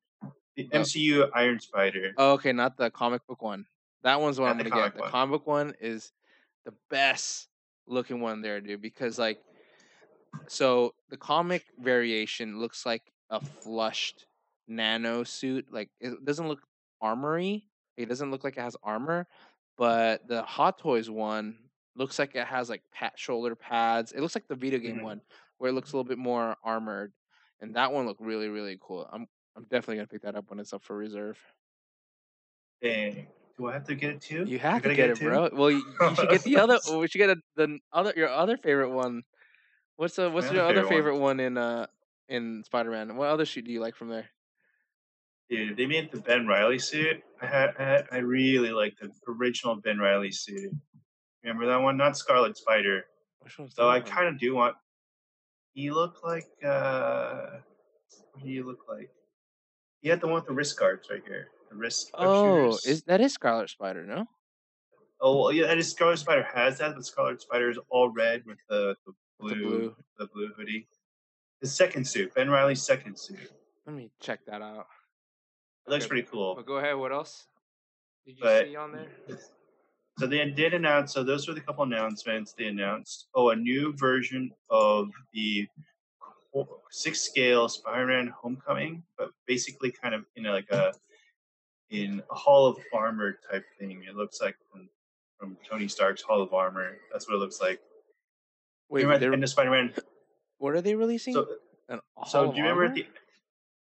the 0.57 0.69
Oh. 0.73 0.79
MCU 0.81 1.31
Iron 1.35 1.61
Spider. 1.61 2.13
Oh, 2.17 2.33
okay, 2.33 2.53
not 2.53 2.77
the 2.77 2.91
comic 2.91 3.25
book 3.27 3.43
one. 3.43 3.67
That 4.03 4.21
one's 4.21 4.41
what 4.41 4.51
I'm 4.51 4.57
gonna 4.57 4.71
get. 4.71 4.95
comic 4.95 4.95
The 4.97 5.03
comic 5.11 5.33
book 5.33 5.47
one 5.47 5.75
is 5.81 6.13
the 6.65 6.75
best 6.91 7.49
looking 7.87 8.21
one 8.21 8.41
there, 8.43 8.61
dude. 8.61 8.81
Because 8.83 9.19
like, 9.19 9.41
so 10.49 10.95
the 11.09 11.17
comic 11.17 11.65
variation 11.79 12.59
looks 12.61 12.85
like 12.87 13.13
a 13.31 13.41
flushed 13.41 14.27
nano 14.69 15.25
suit. 15.25 15.67
Like 15.73 15.91
it 16.01 16.25
doesn't 16.25 16.49
look 16.49 16.61
armory. 17.01 17.69
It 17.97 18.07
doesn't 18.09 18.31
look 18.31 18.45
like 18.45 18.57
it 18.57 18.63
has 18.63 18.77
armor. 18.83 19.27
But 19.77 20.29
the 20.29 20.43
Hot 20.43 20.79
Toys 20.79 21.09
one 21.11 21.59
looks 21.97 22.19
like 22.19 22.35
it 22.35 22.47
has 22.47 22.69
like 22.71 22.83
pat 22.93 23.19
shoulder 23.19 23.55
pads. 23.55 24.13
It 24.13 24.21
looks 24.21 24.35
like 24.35 24.49
the 24.49 24.55
video 24.57 24.79
game 24.79 24.99
Mhm. 24.99 25.03
one 25.03 25.23
where 25.59 25.71
it 25.71 25.75
looks 25.75 25.93
a 25.93 25.97
little 25.97 26.09
bit 26.09 26.19
more 26.19 26.57
armored. 26.63 27.13
And 27.61 27.75
that 27.77 27.93
one 27.93 28.07
looked 28.07 28.21
really, 28.21 28.49
really 28.49 28.79
cool. 28.81 29.09
I'm 29.13 29.27
I'm 29.57 29.65
definitely 29.65 29.97
gonna 29.97 30.09
pick 30.09 30.23
that 30.23 30.35
up 30.37 30.49
when 30.51 30.59
it's 30.61 30.73
up 30.73 30.83
for 30.83 30.97
reserve. 30.97 31.39
Dang. 32.83 33.27
Do 33.57 33.69
I 33.69 33.75
have 33.75 33.85
to 33.85 33.95
get 33.95 34.11
it 34.17 34.21
too? 34.23 34.45
You 34.45 34.59
have 34.59 34.83
to 34.83 34.89
gotta 34.89 34.97
get 34.97 35.11
it, 35.11 35.21
bro. 35.21 35.51
Well, 35.53 35.71
you, 35.71 35.85
you 36.01 36.17
should 36.17 36.31
get 36.31 36.43
the 36.43 36.57
other. 36.57 36.79
We 36.99 37.07
should 37.07 37.19
get 37.19 37.31
a, 37.31 37.37
the 37.55 37.79
other 37.93 38.13
your 38.17 38.29
other 38.29 38.57
favorite 38.57 38.91
one. 38.91 39.23
What's 40.03 40.19
uh 40.19 40.33
what's 40.33 40.51
your 40.51 40.63
other 40.65 40.83
favorite 40.83 40.89
favorite 40.89 41.19
one 41.19 41.39
in 41.39 41.57
uh 41.57 41.87
in 42.29 42.65
Spider 42.65 42.91
Man? 42.91 43.15
What 43.15 43.29
other 43.29 43.47
suit 43.47 43.67
do 43.67 43.71
you 43.71 43.79
like 43.79 43.95
from 43.95 44.09
there? 44.09 44.27
Dude, 45.49 45.77
they 45.77 45.87
made 45.87 46.11
the 46.11 46.21
Ben 46.21 46.45
Riley 46.45 46.81
suit. 46.81 47.23
I 47.41 47.47
had, 47.47 47.71
I, 47.79 47.83
had, 47.85 48.07
I 48.11 48.17
really 48.17 48.73
like 48.73 48.97
the 49.01 49.13
original 49.29 49.77
Ben 49.77 49.99
Riley 49.99 50.33
suit. 50.33 50.73
Remember 51.45 51.67
that 51.67 51.81
one? 51.81 51.97
Not 51.97 52.17
Scarlet 52.17 52.57
Spider. 52.57 53.05
Which 53.43 53.57
one's 53.57 53.77
So 53.77 53.89
I 53.89 53.99
one? 53.99 54.03
kind 54.03 54.27
of 54.27 54.41
do 54.41 54.57
want. 54.57 54.75
He 55.73 55.93
looked 55.93 56.25
like. 56.25 56.49
uh 56.67 57.61
What 58.33 58.43
do 58.43 58.51
you 58.51 58.67
look 58.67 58.81
like? 58.89 59.09
He 60.01 60.09
had 60.09 60.21
the 60.21 60.27
one 60.27 60.35
with 60.35 60.47
the 60.47 60.53
wrist 60.53 60.77
guards 60.81 61.07
right 61.13 61.23
here. 61.25 61.47
The 61.71 61.77
wrist. 61.77 62.11
Oh, 62.15 62.73
shooters. 62.73 62.87
is 62.87 63.03
that 63.05 63.21
is 63.21 63.35
Scarlet 63.35 63.71
Spider? 63.71 64.05
No. 64.05 64.27
Oh 65.21 65.39
well, 65.39 65.53
yeah, 65.53 65.67
and 65.71 65.87
Scarlet 65.87 66.19
Spider 66.19 66.45
has 66.53 66.79
that, 66.79 66.97
but 66.97 67.07
Scarlet 67.07 67.41
Spider 67.41 67.71
is 67.71 67.79
all 67.89 68.11
red 68.11 68.43
with 68.45 68.59
the, 68.69 68.97
the 69.07 69.13
blue, 69.43 69.55
the 69.55 69.67
blue. 69.79 69.97
the 70.19 70.27
blue 70.27 70.53
hoodie. 70.57 70.87
His 71.61 71.75
second 71.75 72.07
suit, 72.07 72.35
Ben 72.35 72.51
Riley's 72.51 72.83
second 72.83 73.19
suit. 73.19 73.39
Let 73.87 73.95
me 73.97 74.11
check 74.21 74.45
that 74.47 74.63
out. 74.63 74.87
It 75.87 75.91
looks 75.91 76.05
Okay. 76.05 76.09
pretty 76.11 76.29
cool. 76.29 76.55
But 76.55 76.67
go 76.67 76.77
ahead. 76.77 76.97
What 76.97 77.13
else 77.13 77.47
did 78.27 78.37
you 78.39 78.43
But- 78.43 78.67
see 78.67 78.77
on 78.77 78.93
there? 78.93 79.09
So 80.19 80.27
they 80.27 80.45
did 80.51 80.75
announce. 80.75 81.15
So 81.15 81.25
those 81.25 81.49
were 81.49 81.55
the 81.55 81.63
couple 81.63 81.85
announcements 81.85 82.53
they 82.53 82.67
announced. 82.67 83.29
Oh, 83.35 83.49
a 83.49 83.57
new 83.57 83.95
version 83.97 84.53
of 84.69 85.09
the 85.33 85.67
six 86.91 87.21
scale 87.23 87.67
Spider-Man 87.67 88.27
Homecoming, 88.29 89.03
but 89.17 89.31
basically 89.47 89.91
kind 89.91 90.15
of 90.15 90.27
in 90.37 90.45
a, 90.45 90.53
like 90.53 90.71
a 90.71 90.93
in 91.89 92.23
a 92.31 92.35
Hall 92.35 92.67
of 92.67 92.77
Armor 92.93 93.39
type 93.51 93.65
thing. 93.79 94.05
It 94.07 94.15
looks 94.15 94.39
like 94.43 94.55
from 94.71 94.91
from 95.39 95.57
Tony 95.69 95.89
Stark's 95.89 96.21
Hall 96.21 96.43
of 96.43 96.53
Armor. 96.53 96.99
That's 97.11 97.27
what 97.27 97.35
it 97.37 97.39
looks 97.39 97.59
like. 97.61 97.81
Wait, 98.93 99.05
remember 99.05 99.25
at 99.25 99.29
the 99.31 99.33
end 99.35 99.43
of 99.43 99.49
Spider-Man? 99.51 99.95
what 100.59 100.75
are 100.75 100.83
they 100.83 100.95
releasing? 100.95 101.33
So 101.33 101.47
So 102.29 102.53
do 102.53 102.59
you 102.59 102.63
remember 102.65 102.85
at 102.85 102.95
the 102.95 103.03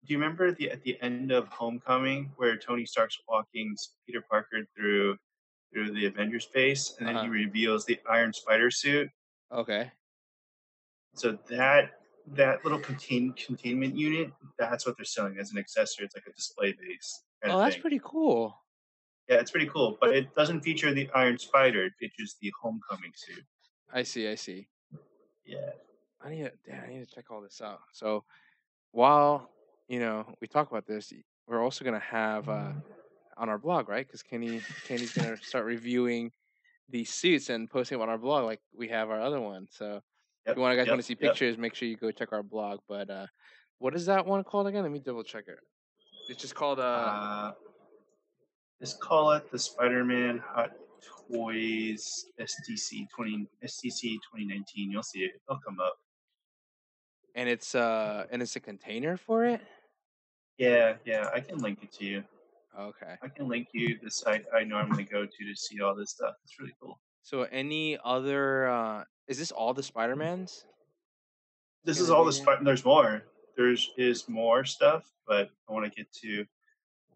do 0.05 0.12
you 0.14 0.18
remember 0.18 0.53
the 0.53 0.71
at 0.71 0.83
the 0.83 1.01
end 1.03 1.33
of 1.33 1.49
Homecoming 1.49 2.31
where 2.37 2.57
Tony 2.59 2.85
Stark's 2.85 3.18
walking 3.27 3.75
Peter 4.07 4.21
Parker 4.31 4.64
through 4.77 5.16
through 5.73 5.92
the 5.92 6.07
Avengers 6.07 6.47
base 6.47 6.94
and 6.99 7.09
then 7.09 7.14
he 7.16 7.21
Uh-huh. 7.23 7.31
reveals 7.31 7.85
the 7.87 7.99
Iron 8.09 8.33
Spider 8.33 8.71
suit? 8.71 9.09
Okay. 9.51 9.90
So 11.14 11.38
that 11.49 11.92
that 12.27 12.62
little 12.64 12.79
contain 12.79 13.33
containment 13.33 13.97
unit, 13.97 14.31
that's 14.59 14.85
what 14.87 14.97
they're 14.99 15.05
selling 15.07 15.38
as 15.38 15.51
an 15.53 15.59
accessory. 15.59 16.05
It's 16.05 16.14
like 16.14 16.27
a 16.27 16.33
display 16.33 16.73
base. 16.73 17.23
Oh, 17.44 17.59
that's 17.59 17.75
thing. 17.77 17.81
pretty 17.81 18.01
cool. 18.05 18.55
Yeah, 19.29 19.37
it's 19.40 19.51
pretty 19.51 19.68
cool. 19.68 19.97
But 20.01 20.14
it 20.14 20.35
doesn't 20.35 20.61
feature 20.61 20.92
the 20.92 21.09
Iron 21.14 21.38
Spider, 21.38 21.87
it 21.87 21.92
features 21.99 22.37
the 22.42 22.53
Homecoming 22.61 23.12
suit. 23.16 23.44
I 23.90 24.03
see. 24.03 24.29
I 24.29 24.35
see. 24.35 24.68
Yeah. 25.48 25.70
I 26.20 26.30
need 26.30 26.42
to. 26.42 26.52
Damn, 26.66 26.84
I 26.84 26.88
need 26.88 27.08
to 27.08 27.14
check 27.14 27.30
all 27.30 27.40
this 27.40 27.61
out. 27.62 27.80
So, 27.92 28.24
while 28.92 29.50
you 29.88 30.00
know 30.00 30.26
we 30.40 30.46
talk 30.46 30.70
about 30.70 30.87
this, 30.87 31.12
we're 31.46 31.62
also 31.62 31.84
gonna 31.84 31.98
have 32.00 32.48
uh, 32.48 32.72
on 33.37 33.48
our 33.48 33.58
blog, 33.58 33.88
right? 33.88 34.06
Because 34.06 34.22
Kenny 34.22 34.61
Kenny's 34.87 35.12
gonna 35.12 35.37
start 35.42 35.64
reviewing 35.64 36.30
these 36.88 37.11
suits 37.11 37.50
and 37.50 37.70
posting 37.70 37.98
them 37.98 38.02
on 38.02 38.08
our 38.08 38.18
blog, 38.18 38.44
like 38.44 38.61
we 38.76 38.88
have 38.88 39.11
our 39.11 39.20
other 39.20 39.40
one. 39.40 39.68
So, 39.70 40.00
if 40.44 40.56
you 40.56 40.62
want 40.62 40.76
guys 40.76 40.87
yep, 40.87 40.92
want 40.92 41.00
to 41.00 41.06
see 41.06 41.16
yep. 41.20 41.30
pictures, 41.32 41.56
make 41.56 41.74
sure 41.74 41.88
you 41.88 41.96
go 41.96 42.11
check 42.11 42.32
our 42.32 42.42
blog. 42.42 42.80
But 42.88 43.08
uh, 43.11 43.26
what 43.78 43.94
is 43.94 44.06
that 44.06 44.26
one 44.26 44.42
called 44.44 44.66
again? 44.66 44.82
Let 44.82 44.92
me 44.92 44.98
double 44.98 45.22
check 45.22 45.44
it. 45.46 45.58
It's 46.28 46.40
just 46.42 46.54
called 46.54 46.78
uh, 46.78 46.82
Uh, 46.82 47.52
let's 48.80 48.94
call 48.94 49.32
it 49.32 49.50
the 49.50 49.58
Spider-Man 49.58 50.42
Hot 50.44 50.72
Toys 51.31 52.27
STC 52.41 53.07
twenty 53.14 53.47
STC 53.64 54.17
twenty 54.31 54.47
nineteen. 54.47 54.91
You'll 54.91 55.03
see 55.03 55.21
it. 55.21 55.33
It'll 55.49 55.61
come 55.61 55.79
up. 55.81 55.97
and 57.35 57.49
it's 57.49 57.75
uh, 57.75 58.27
and 58.31 58.43
it's 58.43 58.57
a 58.57 58.61
container 58.61 59.17
for 59.17 59.45
it. 59.45 59.61
Yeah, 60.59 60.95
yeah. 61.05 61.29
I 61.35 61.41
can 61.41 61.59
link 61.59 61.81
it 61.83 61.93
to 61.99 62.05
you. 62.05 62.25
Okay. 62.79 63.14
I 63.23 63.29
can 63.29 63.49
link 63.49 63.69
you 63.73 63.99
the 64.03 64.11
site 64.11 64.45
I 64.55 64.64
normally 64.64 65.05
go 65.05 65.25
to 65.25 65.45
to 65.45 65.55
see 65.57 65.81
all 65.81 65.95
this 65.95 66.11
stuff. 66.11 66.35
It's 66.45 66.59
really 66.59 66.75
cool. 66.81 66.99
So, 67.23 67.43
any 67.53 67.99
other? 68.05 68.69
uh 68.69 69.05
Is 69.27 69.38
this 69.38 69.51
all 69.53 69.75
the 69.75 69.83
Spider 69.83 70.17
Mans? 70.17 70.64
This 71.85 72.01
is 72.01 72.11
all 72.11 72.25
the? 72.25 72.33
Spider. 72.33 72.64
There's 72.64 72.85
more. 72.85 73.23
There's 73.57 73.91
is 73.97 74.29
more 74.29 74.64
stuff, 74.64 75.05
but 75.27 75.51
I 75.69 75.73
want 75.73 75.85
to 75.85 75.91
get 75.91 76.12
to 76.23 76.45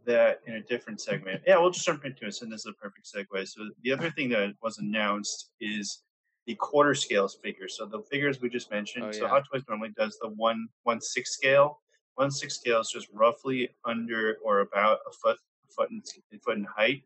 that 0.06 0.40
in 0.46 0.54
a 0.54 0.60
different 0.62 1.00
segment. 1.00 1.42
Yeah, 1.46 1.58
we'll 1.58 1.70
just 1.70 1.86
jump 1.86 2.04
into 2.04 2.26
it. 2.26 2.34
So 2.34 2.46
this 2.46 2.60
is 2.60 2.66
a 2.66 2.72
perfect 2.72 3.10
segue. 3.12 3.48
So 3.48 3.70
the 3.82 3.92
other 3.92 4.10
thing 4.10 4.28
that 4.30 4.54
was 4.62 4.78
announced 4.78 5.50
is 5.60 6.02
the 6.46 6.54
quarter 6.56 6.94
scales 6.94 7.36
figure. 7.42 7.68
So 7.68 7.86
the 7.86 8.02
figures 8.10 8.40
we 8.40 8.48
just 8.48 8.70
mentioned. 8.70 9.04
Oh, 9.04 9.12
So. 9.12 9.28
Hot 9.28 9.44
Toys 9.50 9.62
normally 9.68 9.92
does 9.96 10.18
the 10.20 10.28
one 10.28 10.68
one 10.82 11.00
six 11.00 11.32
scale. 11.32 11.80
One 12.16 12.30
six 12.30 12.56
scale 12.56 12.80
is 12.80 12.90
just 12.90 13.08
roughly 13.12 13.70
under 13.84 14.36
or 14.44 14.60
about 14.60 14.98
a 15.08 15.12
foot 15.12 15.38
foot 15.74 15.90
in, 15.90 16.02
foot 16.40 16.58
in 16.58 16.64
height. 16.64 17.04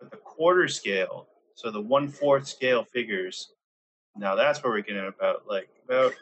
But 0.00 0.10
the 0.10 0.16
quarter 0.16 0.66
scale, 0.68 1.28
so 1.54 1.70
the 1.70 1.80
one 1.80 2.08
fourth 2.08 2.48
scale 2.48 2.82
figures, 2.84 3.52
now 4.16 4.34
that's 4.34 4.62
where 4.62 4.72
we're 4.72 4.80
getting 4.80 5.06
about 5.06 5.46
like 5.46 5.68
about 5.84 6.12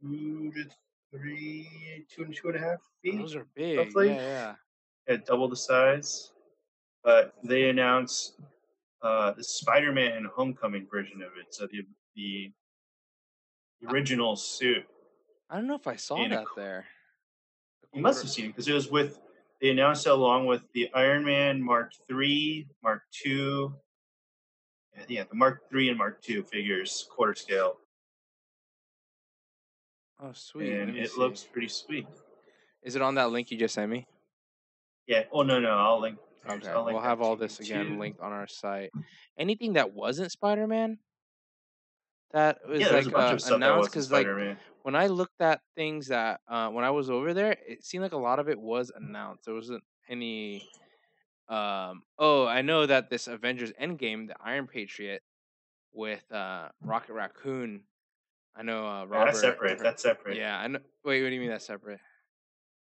two 0.00 0.52
to 0.52 0.64
three, 1.10 2.06
two 2.14 2.22
and 2.24 2.34
two 2.34 2.48
and 2.48 2.56
a 2.56 2.60
half 2.60 2.78
feet. 3.02 3.18
Those 3.18 3.34
are 3.34 3.46
big. 3.54 3.78
roughly. 3.78 4.08
Yeah, 4.08 4.14
yeah. 4.16 4.54
Yeah, 5.08 5.16
double 5.26 5.48
the 5.48 5.56
size. 5.56 6.32
But 7.04 7.34
they 7.42 7.68
announced 7.68 8.34
uh, 9.02 9.32
the 9.32 9.42
Spider-Man 9.42 10.28
Homecoming 10.34 10.86
version 10.90 11.22
of 11.22 11.30
it. 11.40 11.52
So 11.54 11.66
the 11.66 11.82
the 12.14 12.52
original 13.88 14.36
suit. 14.36 14.84
I 15.50 15.56
don't 15.56 15.66
know 15.66 15.74
if 15.74 15.86
I 15.86 15.96
saw 15.96 16.24
a 16.24 16.28
that 16.28 16.46
qu- 16.46 16.60
there. 16.60 16.86
You 17.92 18.00
must 18.00 18.22
have 18.22 18.30
seen 18.30 18.46
it 18.46 18.48
because 18.48 18.68
it 18.68 18.72
was 18.74 18.90
with. 18.90 19.18
They 19.60 19.70
announced 19.70 20.06
it 20.06 20.10
along 20.12 20.46
with 20.46 20.62
the 20.72 20.88
Iron 20.94 21.24
Man 21.24 21.62
Mark 21.62 21.92
Three, 22.08 22.66
Mark 22.82 23.02
Two, 23.12 23.74
Yeah, 24.96 25.04
yeah, 25.08 25.24
the 25.28 25.34
Mark 25.34 25.68
Three 25.70 25.88
and 25.88 25.98
Mark 25.98 26.22
Two 26.22 26.42
figures, 26.44 27.06
quarter 27.10 27.34
scale, 27.34 27.78
Oh, 30.20 30.32
sweet. 30.32 30.72
and 30.72 30.96
it 30.96 31.10
see. 31.10 31.18
looks 31.20 31.42
pretty 31.44 31.68
sweet. 31.68 32.06
Is 32.82 32.94
it 32.96 33.02
on 33.02 33.14
that 33.16 33.30
link 33.30 33.50
you 33.50 33.58
just 33.58 33.74
sent 33.74 33.90
me? 33.90 34.06
Yeah. 35.06 35.24
Oh 35.32 35.42
no, 35.42 35.60
no, 35.60 35.70
I'll 35.70 36.00
link. 36.00 36.18
Okay, 36.48 36.68
I'll 36.68 36.84
link 36.84 36.94
we'll 36.94 37.04
have 37.04 37.20
all 37.20 37.36
this 37.36 37.60
again 37.60 37.90
too. 37.90 37.98
linked 37.98 38.20
on 38.20 38.32
our 38.32 38.46
site. 38.46 38.90
Anything 39.38 39.74
that 39.74 39.92
wasn't 39.92 40.32
Spider 40.32 40.66
Man 40.66 40.98
that 42.32 42.58
was 42.66 42.80
Yeah, 42.80 42.88
like 42.90 43.06
a 43.06 43.10
bunch 43.10 43.30
uh, 43.30 43.34
of 43.34 43.40
stuff 43.40 43.56
announced 43.56 43.90
because 43.90 44.10
like 44.10 44.26
when 44.82 44.96
I 44.96 45.06
looked 45.06 45.40
at 45.40 45.60
things 45.76 46.08
that 46.08 46.40
uh, 46.48 46.68
when 46.70 46.84
I 46.84 46.90
was 46.90 47.10
over 47.10 47.34
there, 47.34 47.56
it 47.66 47.84
seemed 47.84 48.02
like 48.02 48.12
a 48.12 48.18
lot 48.18 48.38
of 48.38 48.48
it 48.48 48.58
was 48.58 48.90
announced. 48.94 49.44
There 49.44 49.54
wasn't 49.54 49.84
any. 50.08 50.68
Um. 51.48 52.02
Oh, 52.18 52.46
I 52.46 52.62
know 52.62 52.86
that 52.86 53.10
this 53.10 53.26
Avengers 53.26 53.72
Endgame, 53.80 54.28
the 54.28 54.36
Iron 54.42 54.66
Patriot, 54.66 55.22
with 55.92 56.24
uh 56.32 56.68
Rocket 56.82 57.12
Raccoon. 57.12 57.82
I 58.56 58.62
know 58.62 58.86
uh, 58.86 59.06
Yeah, 59.10 59.24
that's 59.26 59.40
separate. 59.40 59.78
That's 59.78 60.02
separate. 60.02 60.36
Yeah, 60.36 60.58
I 60.58 60.68
know. 60.68 60.80
Wait, 61.04 61.22
what 61.22 61.28
do 61.28 61.34
you 61.34 61.40
mean 61.40 61.50
that's 61.50 61.66
separate? 61.66 62.00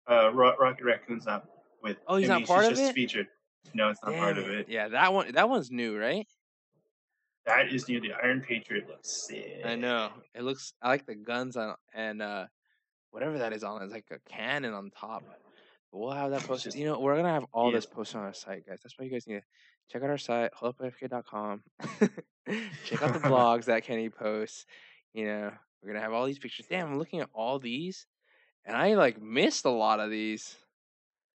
Uh, 0.09 0.31
Ro- 0.33 0.55
Rocket 0.59 0.85
Raccoon's 0.85 1.25
not 1.25 1.45
with. 1.87 1.97
Oh, 2.07 2.17
he's 2.17 2.29
not 2.29 2.45
part 2.45 2.65
of 2.65 2.71
just 2.71 2.81
it? 2.81 2.93
Featured. 2.93 3.27
No, 3.73 3.89
it's 3.89 3.99
not 4.03 4.15
part 4.15 4.37
of 4.37 4.47
it. 4.49 4.67
Yeah, 4.69 4.89
that 4.89 5.13
one. 5.13 5.31
That 5.33 5.49
one's 5.49 5.71
new, 5.71 5.97
right? 5.97 6.27
That 7.45 7.71
is 7.73 7.87
new. 7.87 8.01
The 8.01 8.13
Iron 8.13 8.41
Patriot 8.41 8.87
looks 8.89 9.25
sick. 9.27 9.61
I 9.65 9.75
know. 9.75 10.09
It 10.35 10.43
looks. 10.43 10.73
I 10.81 10.89
like 10.89 11.05
the 11.05 11.15
guns 11.15 11.55
on 11.55 11.75
and 11.93 12.21
uh, 12.21 12.45
whatever 13.11 13.39
that 13.39 13.53
is 13.53 13.63
on. 13.63 13.81
It's 13.83 13.93
like 13.93 14.05
a 14.11 14.19
cannon 14.29 14.73
on 14.73 14.91
top. 14.91 15.23
We'll 15.91 16.11
have 16.11 16.31
that 16.31 16.41
posted. 16.43 16.71
just- 16.71 16.77
You 16.77 16.85
know, 16.85 16.99
we're 16.99 17.15
gonna 17.15 17.31
have 17.33 17.45
all 17.53 17.69
yeah. 17.71 17.77
this 17.77 17.85
posted 17.85 18.17
on 18.17 18.25
our 18.25 18.33
site, 18.33 18.65
guys. 18.67 18.79
That's 18.83 18.97
why 18.99 19.05
you 19.05 19.11
guys 19.11 19.25
need 19.27 19.35
to 19.35 19.43
check 19.89 20.03
out 20.03 20.09
our 20.09 20.17
site, 20.17 20.51
holdupfk.com. 20.53 21.63
check 22.85 23.01
out 23.01 23.13
the 23.13 23.19
blogs 23.29 23.65
that 23.65 23.83
Kenny 23.83 24.09
posts. 24.09 24.65
You 25.13 25.25
know, 25.25 25.51
we're 25.81 25.93
gonna 25.93 26.03
have 26.03 26.13
all 26.13 26.25
these 26.25 26.39
pictures. 26.39 26.65
Damn, 26.69 26.87
I'm 26.87 26.99
looking 26.99 27.21
at 27.21 27.29
all 27.33 27.59
these, 27.59 28.05
and 28.65 28.75
I 28.75 28.95
like 28.95 29.21
missed 29.21 29.63
a 29.65 29.69
lot 29.69 29.99
of 30.01 30.09
these. 30.09 30.55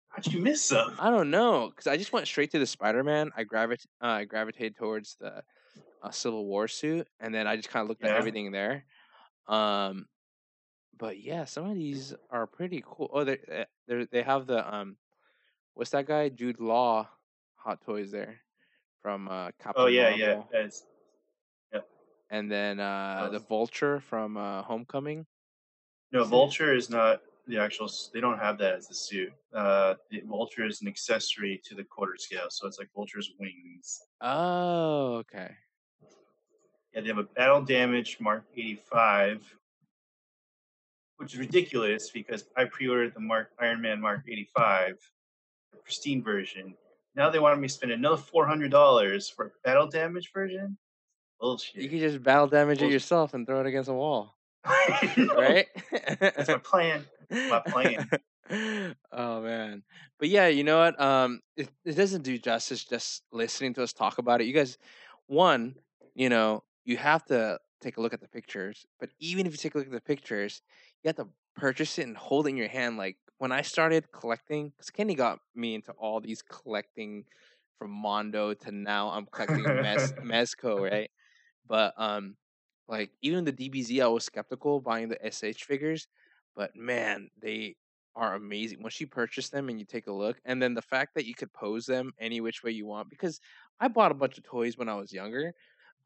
How'd 0.09 0.27
you 0.33 0.40
miss 0.40 0.64
some? 0.64 0.94
I 0.99 1.11
don't 1.11 1.31
know, 1.31 1.71
cause 1.75 1.87
I 1.87 1.97
just 1.97 2.12
went 2.12 2.27
straight 2.27 2.51
to 2.53 2.59
the 2.59 2.66
Spider 2.66 3.05
Man. 3.05 3.31
I 3.37 3.44
gravit 3.44 3.85
uh, 4.03 4.07
I 4.07 4.25
gravitated 4.25 4.77
towards 4.77 5.16
the 5.21 5.42
uh, 6.03 6.11
Civil 6.11 6.47
War 6.47 6.68
suit, 6.68 7.07
and 7.21 7.35
then 7.35 7.47
I 7.47 7.57
just 7.57 7.68
kind 7.68 7.83
of 7.83 7.88
looked 7.88 8.05
at 8.05 8.16
everything 8.16 8.51
there. 8.53 8.85
Um, 9.47 10.07
but 10.99 11.21
yeah, 11.21 11.44
some 11.44 11.71
of 11.71 11.77
these 11.77 12.14
are 12.31 12.47
pretty 12.47 12.83
cool. 12.85 13.11
Oh, 13.12 13.25
they 13.25 13.38
they 13.87 14.07
they 14.11 14.23
have 14.23 14.47
the 14.47 14.75
um, 14.75 14.97
what's 15.75 15.90
that 15.90 16.07
guy? 16.07 16.29
Jude 16.29 16.61
Law, 16.61 17.09
Hot 17.57 17.81
Toys 17.85 18.11
there 18.11 18.40
from 19.03 19.29
uh, 19.29 19.51
Captain 19.62 19.85
Oh 19.85 19.87
yeah, 19.87 20.09
yeah. 20.11 20.27
Marvel. 20.27 20.49
That's, 20.53 20.85
and 22.31 22.51
then 22.51 22.79
uh, 22.79 23.29
the 23.33 23.38
Vulture 23.38 24.01
from 24.01 24.37
uh, 24.37 24.62
Homecoming. 24.62 25.27
no, 26.12 26.25
Vulture 26.25 26.75
is 26.75 26.90
not 26.90 27.23
the 27.49 27.59
actual. 27.59 27.91
They 28.13 28.21
don't 28.21 28.39
have 28.39 28.59
that 28.59 28.75
as 28.75 28.89
the 28.89 28.95
suit. 28.95 29.33
Uh, 29.55 29.95
the 30.11 30.23
Vulture 30.27 30.67
is 30.67 30.83
an 30.83 30.89
accessory 30.89 31.61
to 31.65 31.75
the 31.75 31.85
quarter 31.85 32.17
scale, 32.17 32.47
so 32.51 32.67
it's 32.67 32.79
like 32.79 32.89
Vulture's 32.95 33.33
wings. 33.41 34.01
Oh, 34.21 35.15
okay. 35.17 35.51
Yeah, 36.95 37.01
they 37.01 37.09
have 37.09 37.19
a 37.19 37.25
battle 37.25 37.63
damage 37.63 38.19
Mark 38.21 38.45
85, 38.57 39.43
which 41.17 41.35
is 41.35 41.41
ridiculous 41.41 42.11
because 42.11 42.45
I 42.57 42.65
pre-ordered 42.65 43.15
the 43.15 43.21
Mark 43.21 43.51
Iron 43.59 43.81
Man 43.81 44.01
Mark 44.01 44.23
85, 44.29 44.99
the 45.73 45.79
pristine 45.79 46.23
version. 46.23 46.75
Now 47.15 47.31
they 47.31 47.39
wanted 47.39 47.61
me 47.61 47.69
to 47.69 47.75
spend 47.75 47.93
another 47.93 48.17
four 48.17 48.47
hundred 48.47 48.71
dollars 48.71 49.29
for 49.29 49.47
a 49.47 49.51
battle 49.65 49.89
damage 49.89 50.31
version. 50.33 50.77
Bullshit. 51.41 51.83
You 51.83 51.89
can 51.89 51.99
just 51.99 52.23
battle 52.23 52.47
damage 52.47 52.83
it 52.83 52.91
yourself 52.91 53.35
and 53.35 53.47
throw 53.47 53.61
it 53.61 53.67
against 53.67 53.89
a 53.89 53.93
wall, 53.93 54.35
right? 54.67 55.67
That's 56.21 56.49
my 56.49 56.59
plan. 56.59 57.05
My 57.31 57.61
plan. 57.61 58.09
oh 59.12 59.43
man. 59.43 59.83
But 60.19 60.29
yeah 60.29 60.47
you 60.49 60.64
know 60.64 60.79
what? 60.79 61.01
Um 61.01 61.41
it, 61.57 61.69
it 61.85 61.95
doesn't 61.95 62.23
do 62.23 62.38
justice 62.38 62.85
just 62.85 63.23
listening 63.33 63.75
to 63.75 63.83
us 63.83 63.93
talk 63.93 64.19
about 64.19 64.41
it. 64.41 64.47
You 64.47 64.55
guys 64.55 64.79
one 65.27 65.75
you 66.14 66.29
know 66.29 66.62
you 66.85 66.97
have 66.97 67.25
to 67.27 67.59
take 67.81 67.97
a 67.97 68.01
look 68.01 68.12
at 68.12 68.21
the 68.21 68.29
pictures 68.29 68.87
but 68.99 69.11
even 69.21 69.47
if 69.47 69.53
you 69.53 69.59
take 69.59 69.75
a 69.75 69.79
look 69.79 69.87
at 69.87 69.93
the 69.93 70.01
pictures 70.01 70.62
you 71.03 71.09
have 71.09 71.17
to 71.17 71.29
purchase 71.55 71.99
it 71.99 72.07
and 72.07 72.17
hold 72.17 72.47
it 72.47 72.51
in 72.51 72.57
your 72.57 72.69
hand. 72.69 72.97
Like 72.97 73.17
when 73.38 73.53
i 73.53 73.62
started 73.62 74.11
collecting 74.12 74.71
because 74.71 74.91
kenny 74.91 75.14
got 75.14 75.38
me 75.55 75.75
into 75.75 75.93
all 75.93 76.21
these 76.21 76.43
collecting 76.43 77.25
from 77.79 77.91
mondo 77.91 78.55
to 78.55 78.73
now 78.73 79.09
i'm 79.11 79.27
collecting 79.27 79.77
Mez, 79.81 80.12
mezco 80.25 80.91
right? 80.91 81.11
But 81.69 81.95
um 81.97 82.37
like 82.88 83.11
even 83.23 83.45
the 83.45 83.53
dbz 83.53 84.01
i 84.03 84.07
was 84.07 84.25
skeptical 84.25 84.81
buying 84.81 85.09
the 85.09 85.19
sh 85.31 85.62
figures 85.62 86.09
but 86.59 86.75
man 86.75 87.31
they 87.40 87.77
are 88.16 88.35
amazing 88.35 88.83
once 88.83 89.01
you 89.01 89.07
purchase 89.07 89.49
them 89.49 89.68
and 89.68 89.79
you 89.79 89.87
take 89.87 90.09
a 90.09 90.12
look 90.12 90.37
and 90.44 90.61
then 90.61 90.75
the 90.75 90.83
fact 90.83 91.14
that 91.14 91.25
you 91.25 91.35
could 91.35 91.53
pose 91.53 91.87
them 91.87 92.12
any 92.18 92.40
which 92.40 92.64
way 92.64 92.73
you 92.73 92.85
want 92.85 93.09
because 93.09 93.40
i 93.81 93.87
bought 93.87 94.11
a 94.11 94.14
bunch 94.14 94.37
of 94.37 94.44
toys 94.44 94.77
when 94.77 94.88
i 94.88 94.94
was 94.94 95.12
younger 95.12 95.55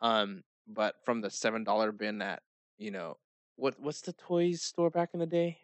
um 0.02 0.42
but 0.68 0.94
from 1.04 1.22
the 1.22 1.30
seven 1.30 1.64
dollar 1.64 1.90
bin 1.90 2.20
at 2.20 2.42
you 2.76 2.90
know 2.90 3.16
what 3.56 3.74
what's 3.80 4.02
the 4.02 4.12
toys 4.12 4.62
store 4.62 4.90
back 4.90 5.08
in 5.14 5.20
the 5.20 5.26
day 5.26 5.56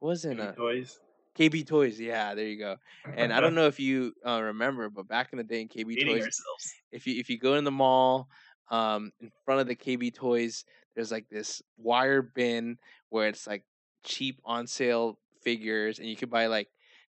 wasn't 0.00 0.40
a 0.40 0.52
toys. 0.56 0.98
kb 1.38 1.64
toys 1.64 2.00
yeah 2.00 2.34
there 2.34 2.46
you 2.48 2.58
go 2.58 2.76
and 3.16 3.32
i 3.32 3.40
don't 3.40 3.54
know 3.60 3.66
if 3.66 3.78
you 3.78 4.12
uh, 4.26 4.42
remember 4.42 4.90
but 4.90 5.06
back 5.06 5.28
in 5.32 5.38
the 5.38 5.44
day 5.44 5.60
in 5.60 5.68
kb 5.68 5.94
Dating 5.94 6.08
toys 6.08 6.24
ourselves. 6.24 6.74
if 6.90 7.06
you 7.06 7.20
if 7.20 7.30
you 7.30 7.38
go 7.38 7.54
in 7.54 7.62
the 7.62 7.70
mall 7.70 8.28
um 8.70 9.12
in 9.20 9.30
front 9.44 9.60
of 9.60 9.66
the 9.66 9.74
KB 9.74 10.14
Toys 10.14 10.64
there's 10.94 11.10
like 11.10 11.28
this 11.28 11.60
wire 11.76 12.22
bin 12.22 12.78
where 13.08 13.28
it's 13.28 13.46
like 13.46 13.64
cheap 14.02 14.40
on 14.44 14.66
sale 14.66 15.18
figures 15.42 15.98
and 15.98 16.08
you 16.08 16.16
could 16.16 16.30
buy 16.30 16.46
like 16.46 16.68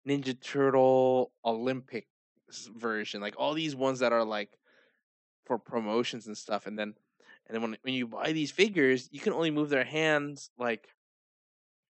Ninja 0.06 0.38
Turtle 0.40 1.32
Olympic 1.44 2.06
version 2.76 3.20
like 3.20 3.34
all 3.36 3.54
these 3.54 3.76
ones 3.76 3.98
that 3.98 4.12
are 4.12 4.24
like 4.24 4.58
for 5.44 5.58
promotions 5.58 6.26
and 6.26 6.36
stuff 6.36 6.66
and 6.66 6.78
then 6.78 6.94
and 7.46 7.54
then 7.54 7.62
when 7.62 7.76
when 7.82 7.94
you 7.94 8.06
buy 8.06 8.32
these 8.32 8.50
figures 8.50 9.08
you 9.12 9.20
can 9.20 9.32
only 9.32 9.50
move 9.50 9.68
their 9.68 9.84
hands 9.84 10.50
like 10.58 10.88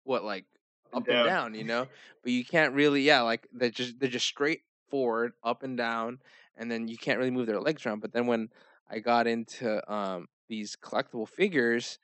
what 0.03 0.23
like 0.23 0.45
up 0.93 1.07
and 1.07 1.15
down. 1.15 1.25
down, 1.25 1.55
you 1.55 1.63
know. 1.63 1.87
But 2.23 2.31
you 2.31 2.45
can't 2.45 2.73
really, 2.73 3.01
yeah, 3.01 3.21
like 3.21 3.47
they're 3.53 3.69
just 3.69 3.99
they're 3.99 4.09
just 4.09 4.27
straight 4.27 4.61
forward, 4.89 5.33
up 5.43 5.63
and 5.63 5.77
down, 5.77 6.19
and 6.57 6.69
then 6.69 6.87
you 6.87 6.97
can't 6.97 7.17
really 7.17 7.31
move 7.31 7.47
their 7.47 7.61
legs 7.61 7.85
around. 7.85 8.01
But 8.01 8.13
then 8.13 8.27
when 8.27 8.49
I 8.89 8.99
got 8.99 9.27
into 9.27 9.91
um 9.91 10.27
these 10.49 10.75
collectible 10.75 11.27
figures, 11.27 11.99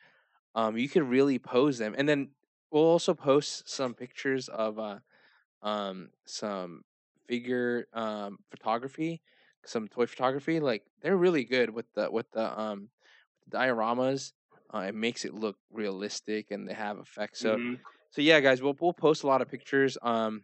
um 0.56 0.78
you 0.78 0.90
could 0.90 1.04
really 1.04 1.40
pose 1.40 1.78
them, 1.78 1.96
and 1.98 2.08
then 2.08 2.30
we'll 2.72 2.84
also 2.86 3.14
post 3.14 3.70
some 3.70 3.94
pictures 3.94 4.50
of 4.50 4.80
uh 4.80 5.00
um 5.62 6.12
some 6.26 6.84
figure 7.28 7.88
um 7.94 8.40
photography, 8.52 9.22
some 9.66 9.88
toy 9.88 10.06
photography. 10.06 10.60
Like 10.60 10.84
they're 11.02 11.18
really 11.18 11.46
good 11.46 11.70
with 11.72 11.88
the 11.94 12.12
with 12.12 12.32
the 12.32 12.60
um 12.60 12.90
dioramas. 13.50 14.34
Uh, 14.74 14.86
it 14.90 14.96
makes 14.96 15.26
it 15.26 15.34
look 15.34 15.58
realistic, 15.72 16.52
and 16.52 16.68
they 16.68 16.74
have 16.74 17.00
effects. 17.00 17.42
So 17.42 17.60
Mhm. 17.60 17.86
so 18.12 18.22
yeah, 18.22 18.40
guys, 18.42 18.62
we'll 18.62 18.76
we'll 18.82 18.94
post 18.94 19.24
a 19.24 19.28
lot 19.28 19.42
of 19.42 19.50
pictures, 19.50 19.98
um, 20.02 20.44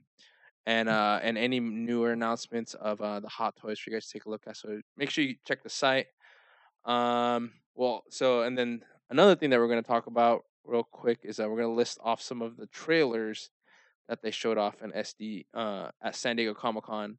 and 0.65 0.89
uh, 0.89 1.19
and 1.23 1.37
any 1.37 1.59
newer 1.59 2.11
announcements 2.13 2.73
of 2.75 3.01
uh 3.01 3.19
the 3.19 3.29
hot 3.29 3.55
toys 3.57 3.79
for 3.79 3.89
you 3.91 3.95
guys 3.95 4.07
to 4.07 4.13
take 4.13 4.25
a 4.25 4.29
look 4.29 4.47
at. 4.47 4.57
So 4.57 4.81
make 4.97 5.09
sure 5.11 5.23
you 5.23 5.35
check 5.45 5.63
the 5.63 5.69
site. 5.69 6.07
Um, 6.85 7.53
well, 7.75 8.03
so 8.09 8.43
and 8.43 8.57
then 8.57 8.83
another 9.09 9.35
thing 9.35 9.49
that 9.51 9.59
we're 9.59 9.67
gonna 9.67 9.81
talk 9.81 10.07
about 10.07 10.43
real 10.65 10.83
quick 10.83 11.19
is 11.23 11.37
that 11.37 11.49
we're 11.49 11.61
gonna 11.61 11.73
list 11.73 11.99
off 12.03 12.21
some 12.21 12.41
of 12.41 12.57
the 12.57 12.67
trailers 12.67 13.49
that 14.07 14.21
they 14.21 14.31
showed 14.31 14.57
off 14.57 14.81
in 14.81 14.91
SD 14.91 15.45
uh 15.53 15.89
at 16.01 16.15
San 16.15 16.35
Diego 16.35 16.53
Comic 16.53 16.83
Con. 16.83 17.17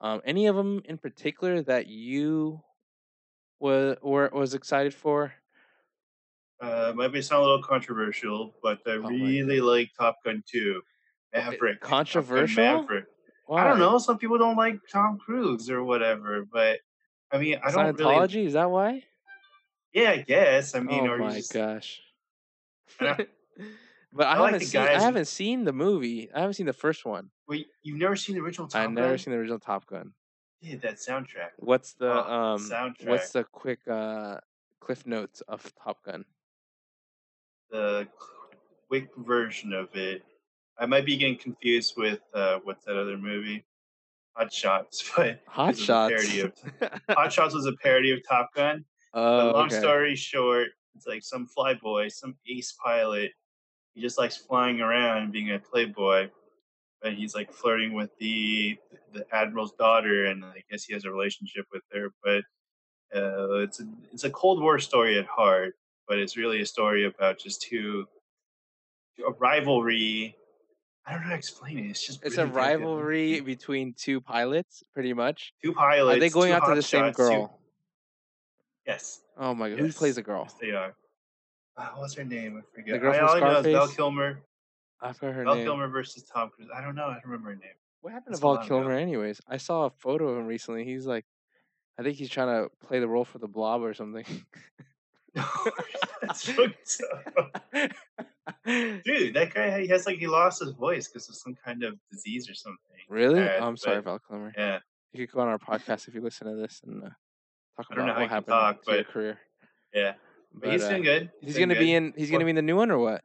Um, 0.00 0.20
any 0.24 0.46
of 0.46 0.56
them 0.56 0.82
in 0.84 0.98
particular 0.98 1.62
that 1.62 1.86
you 1.86 2.62
was 3.58 3.96
were 4.02 4.30
was 4.32 4.54
excited 4.54 4.94
for? 4.94 5.32
Uh, 6.60 6.92
might 6.94 7.12
be 7.12 7.20
sound 7.20 7.42
a 7.42 7.44
little 7.44 7.62
controversial, 7.62 8.54
but 8.62 8.78
I 8.86 8.92
Oh 8.92 9.08
really 9.08 9.60
like 9.60 9.90
Top 9.98 10.16
Gun 10.24 10.42
2. 10.50 10.80
Okay, 11.34 11.50
Maverick. 11.50 11.80
Controversial? 11.80 12.62
Maverick. 12.62 13.04
I 13.50 13.64
don't 13.64 13.78
know. 13.78 13.98
Some 13.98 14.18
people 14.18 14.38
don't 14.38 14.56
like 14.56 14.78
Tom 14.90 15.18
Cruise 15.18 15.70
or 15.70 15.84
whatever, 15.84 16.46
but 16.50 16.80
I 17.30 17.38
mean, 17.38 17.58
I 17.62 17.70
don't 17.70 17.98
really. 17.98 18.14
Scientology 18.14 18.46
is 18.46 18.54
that 18.54 18.70
why? 18.70 19.04
Yeah, 19.92 20.10
I 20.10 20.16
guess. 20.18 20.74
I 20.74 20.80
mean, 20.80 21.06
oh 21.06 21.12
or 21.12 21.18
my 21.18 21.36
just, 21.36 21.52
gosh. 21.52 22.00
Yeah. 23.00 23.16
but 24.12 24.26
I, 24.26 24.34
I 24.34 24.38
like 24.38 24.52
haven't 24.52 24.66
seen 24.68 24.80
I 24.80 25.00
haven't 25.00 25.24
seen 25.26 25.64
the 25.64 25.72
movie. 25.72 26.30
I 26.34 26.40
haven't 26.40 26.54
seen 26.54 26.66
the 26.66 26.72
first 26.72 27.04
one. 27.04 27.30
Wait, 27.48 27.66
you've 27.82 27.98
never 27.98 28.16
seen 28.16 28.36
the 28.36 28.42
original 28.42 28.68
Top 28.68 28.80
I've 28.80 28.86
Gun? 28.86 28.94
never 28.94 29.18
seen 29.18 29.32
the 29.32 29.38
original 29.38 29.58
Top 29.58 29.86
Gun. 29.86 30.12
Yeah, 30.60 30.76
that 30.82 30.94
soundtrack. 30.96 31.50
What's 31.58 31.92
the 31.94 32.10
Oh, 32.12 32.32
um 32.54 32.60
soundtrack. 32.70 33.08
what's 33.08 33.30
the 33.32 33.44
quick 33.44 33.80
uh 33.88 34.38
cliff 34.80 35.06
notes 35.06 35.42
of 35.48 35.72
Top 35.82 36.02
Gun? 36.04 36.24
the 37.70 38.06
quick 38.88 39.08
version 39.16 39.72
of 39.72 39.88
it. 39.94 40.22
I 40.78 40.86
might 40.86 41.06
be 41.06 41.16
getting 41.16 41.36
confused 41.38 41.94
with 41.96 42.20
uh, 42.34 42.58
what's 42.64 42.84
that 42.84 42.96
other 42.96 43.16
movie, 43.16 43.64
Hot 44.36 44.52
Shots, 44.52 45.10
but 45.16 45.40
Hot 45.48 45.74
a 45.80 45.86
parody 45.86 46.26
Shots. 46.26 46.62
of- 46.80 47.00
Hot 47.16 47.32
Shots 47.32 47.54
was 47.54 47.66
a 47.66 47.72
parody 47.82 48.12
of 48.12 48.20
Top 48.28 48.54
Gun. 48.54 48.84
oh, 49.14 49.52
long 49.54 49.66
okay. 49.66 49.78
story 49.78 50.14
short, 50.14 50.68
it's 50.96 51.06
like 51.06 51.22
some 51.22 51.46
flyboy, 51.56 52.10
some 52.10 52.36
ace 52.48 52.72
pilot. 52.82 53.32
He 53.94 54.00
just 54.00 54.18
likes 54.18 54.36
flying 54.36 54.80
around 54.80 55.22
and 55.24 55.32
being 55.32 55.52
a 55.52 55.58
playboy, 55.58 56.28
but 57.02 57.14
he's 57.14 57.34
like 57.34 57.52
flirting 57.52 57.92
with 57.92 58.10
the 58.18 58.76
the 59.12 59.26
admiral's 59.32 59.72
daughter, 59.72 60.26
and 60.26 60.44
I 60.44 60.62
guess 60.70 60.84
he 60.84 60.94
has 60.94 61.04
a 61.04 61.10
relationship 61.10 61.66
with 61.72 61.82
her. 61.92 62.08
But 62.24 62.44
uh, 63.14 63.58
it's 63.60 63.80
a 63.80 63.88
it's 64.12 64.24
a 64.24 64.30
Cold 64.30 64.60
War 64.60 64.78
story 64.78 65.18
at 65.18 65.26
heart, 65.26 65.74
but 66.08 66.18
it's 66.18 66.36
really 66.36 66.60
a 66.60 66.66
story 66.66 67.06
about 67.06 67.38
just 67.38 67.62
two 67.62 68.06
a 69.26 69.32
rivalry. 69.32 70.36
I 71.06 71.12
don't 71.12 71.20
know 71.20 71.26
how 71.26 71.32
to 71.32 71.38
explain 71.38 71.78
it. 71.78 71.86
It's 71.88 72.04
just 72.04 72.24
It's 72.24 72.36
really 72.36 72.50
a 72.50 72.52
rivalry 72.52 73.40
between 73.40 73.94
two 73.94 74.20
pilots, 74.20 74.82
pretty 74.92 75.12
much. 75.12 75.52
Two 75.62 75.72
pilots. 75.72 76.16
Are 76.16 76.20
they 76.20 76.28
going 76.30 76.52
after 76.52 76.74
the 76.74 76.82
same 76.82 77.04
hotshots, 77.04 77.16
two- 77.16 77.22
girl? 77.22 77.60
Yes. 78.86 79.20
Oh 79.38 79.54
my 79.54 79.70
god, 79.70 79.78
who 79.78 79.92
plays 79.92 80.14
the 80.16 80.22
girl? 80.22 80.42
Yes, 80.44 80.54
they 80.60 80.70
are. 80.70 80.94
Uh, 81.76 81.88
what's 81.96 82.14
her 82.14 82.24
name? 82.24 82.56
I 82.58 82.74
forget. 82.74 82.94
The 82.94 82.98
girl 82.98 83.12
I, 83.12 83.18
from 83.18 83.28
all 83.28 83.34
I 83.34 83.40
know 83.40 83.58
is 83.58 83.66
Val 83.66 83.74
Scarface? 83.74 83.96
Kilmer. 83.96 84.40
I 85.00 85.12
forgot 85.12 85.34
her 85.34 85.44
Val 85.44 85.54
name. 85.56 85.64
Val 85.64 85.74
Kilmer 85.74 85.88
versus 85.88 86.22
Tom 86.24 86.50
Cruise. 86.50 86.68
I 86.74 86.80
don't 86.80 86.94
know. 86.94 87.06
I 87.06 87.14
don't 87.14 87.26
remember 87.26 87.50
her 87.50 87.56
name. 87.56 87.74
What 88.00 88.12
happened 88.12 88.34
That's 88.34 88.40
to 88.40 88.46
a 88.46 88.48
Val 88.48 88.56
while 88.56 88.66
ago. 88.66 88.80
Kilmer, 88.80 88.92
anyways? 88.94 89.40
I 89.48 89.58
saw 89.58 89.84
a 89.84 89.90
photo 89.90 90.28
of 90.28 90.38
him 90.38 90.46
recently. 90.46 90.84
He's 90.84 91.06
like, 91.06 91.26
I 91.98 92.02
think 92.02 92.16
he's 92.16 92.30
trying 92.30 92.48
to 92.48 92.70
play 92.86 92.98
the 93.00 93.08
role 93.08 93.24
for 93.24 93.38
the 93.38 93.48
Blob 93.48 93.82
or 93.82 93.94
something. 93.94 94.24
That's 96.22 96.50
fucked 96.50 97.02
up. 97.36 97.66
Dude, 98.64 99.34
that 99.34 99.52
guy 99.52 99.80
he 99.80 99.88
has 99.88 100.06
like 100.06 100.16
he 100.18 100.26
lost 100.26 100.60
his 100.60 100.72
voice 100.72 101.08
because 101.08 101.28
of 101.28 101.36
some 101.36 101.54
kind 101.62 101.82
of 101.82 101.98
disease 102.10 102.48
or 102.48 102.54
something. 102.54 102.78
really? 103.08 103.40
bad, 103.40 103.60
Oh, 103.60 103.66
I'm 103.66 103.76
sorry, 103.76 103.96
but, 103.96 104.04
Val 104.04 104.20
Kilmer. 104.28 104.52
Yeah. 104.56 104.78
You 105.12 105.26
could 105.26 105.34
go 105.34 105.40
on 105.40 105.48
our 105.48 105.58
podcast 105.58 106.08
if 106.08 106.14
you 106.14 106.20
listen 106.20 106.46
to 106.46 106.56
this 106.56 106.80
and 106.86 107.04
uh, 107.04 107.08
talk 107.76 107.86
I 107.90 107.94
don't 107.94 108.06
know 108.06 108.14
how 108.14 108.20
what 108.20 108.28
happened 108.30 108.46
talk, 108.48 108.82
to 108.84 108.90
your 108.92 109.04
but- 109.04 109.12
career. 109.12 109.38
Yeah. 109.94 110.14
But, 110.58 110.72
he's 110.72 110.84
uh, 110.84 110.88
doing 110.90 111.02
good. 111.02 111.30
He's 111.42 111.54
doing 111.56 111.68
gonna 111.68 111.78
be 111.80 111.92
in. 111.92 112.14
He's 112.16 112.30
gonna 112.30 112.44
be 112.44 112.50
in 112.50 112.56
the 112.56 112.62
new 112.62 112.76
one 112.76 112.90
or 112.90 112.98
what? 112.98 113.22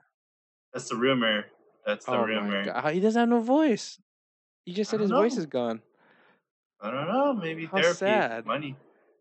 That's 0.73 0.89
the 0.89 0.95
rumor. 0.97 1.45
That's 1.85 2.05
the 2.05 2.11
oh 2.11 2.23
rumor. 2.25 2.59
my 2.65 2.65
god, 2.65 2.93
he 2.93 2.99
doesn't 2.99 3.19
have 3.19 3.29
no 3.29 3.39
voice. 3.39 3.99
You 4.65 4.73
just 4.75 4.91
said 4.91 4.99
his 4.99 5.09
don't 5.09 5.21
voice 5.21 5.37
is 5.37 5.45
gone. 5.45 5.81
I 6.81 6.91
don't 6.91 7.07
know. 7.07 7.33
Maybe 7.33 7.65
How 7.65 7.77
therapy, 7.81 7.97
sad. 7.97 8.45
money, 8.45 8.75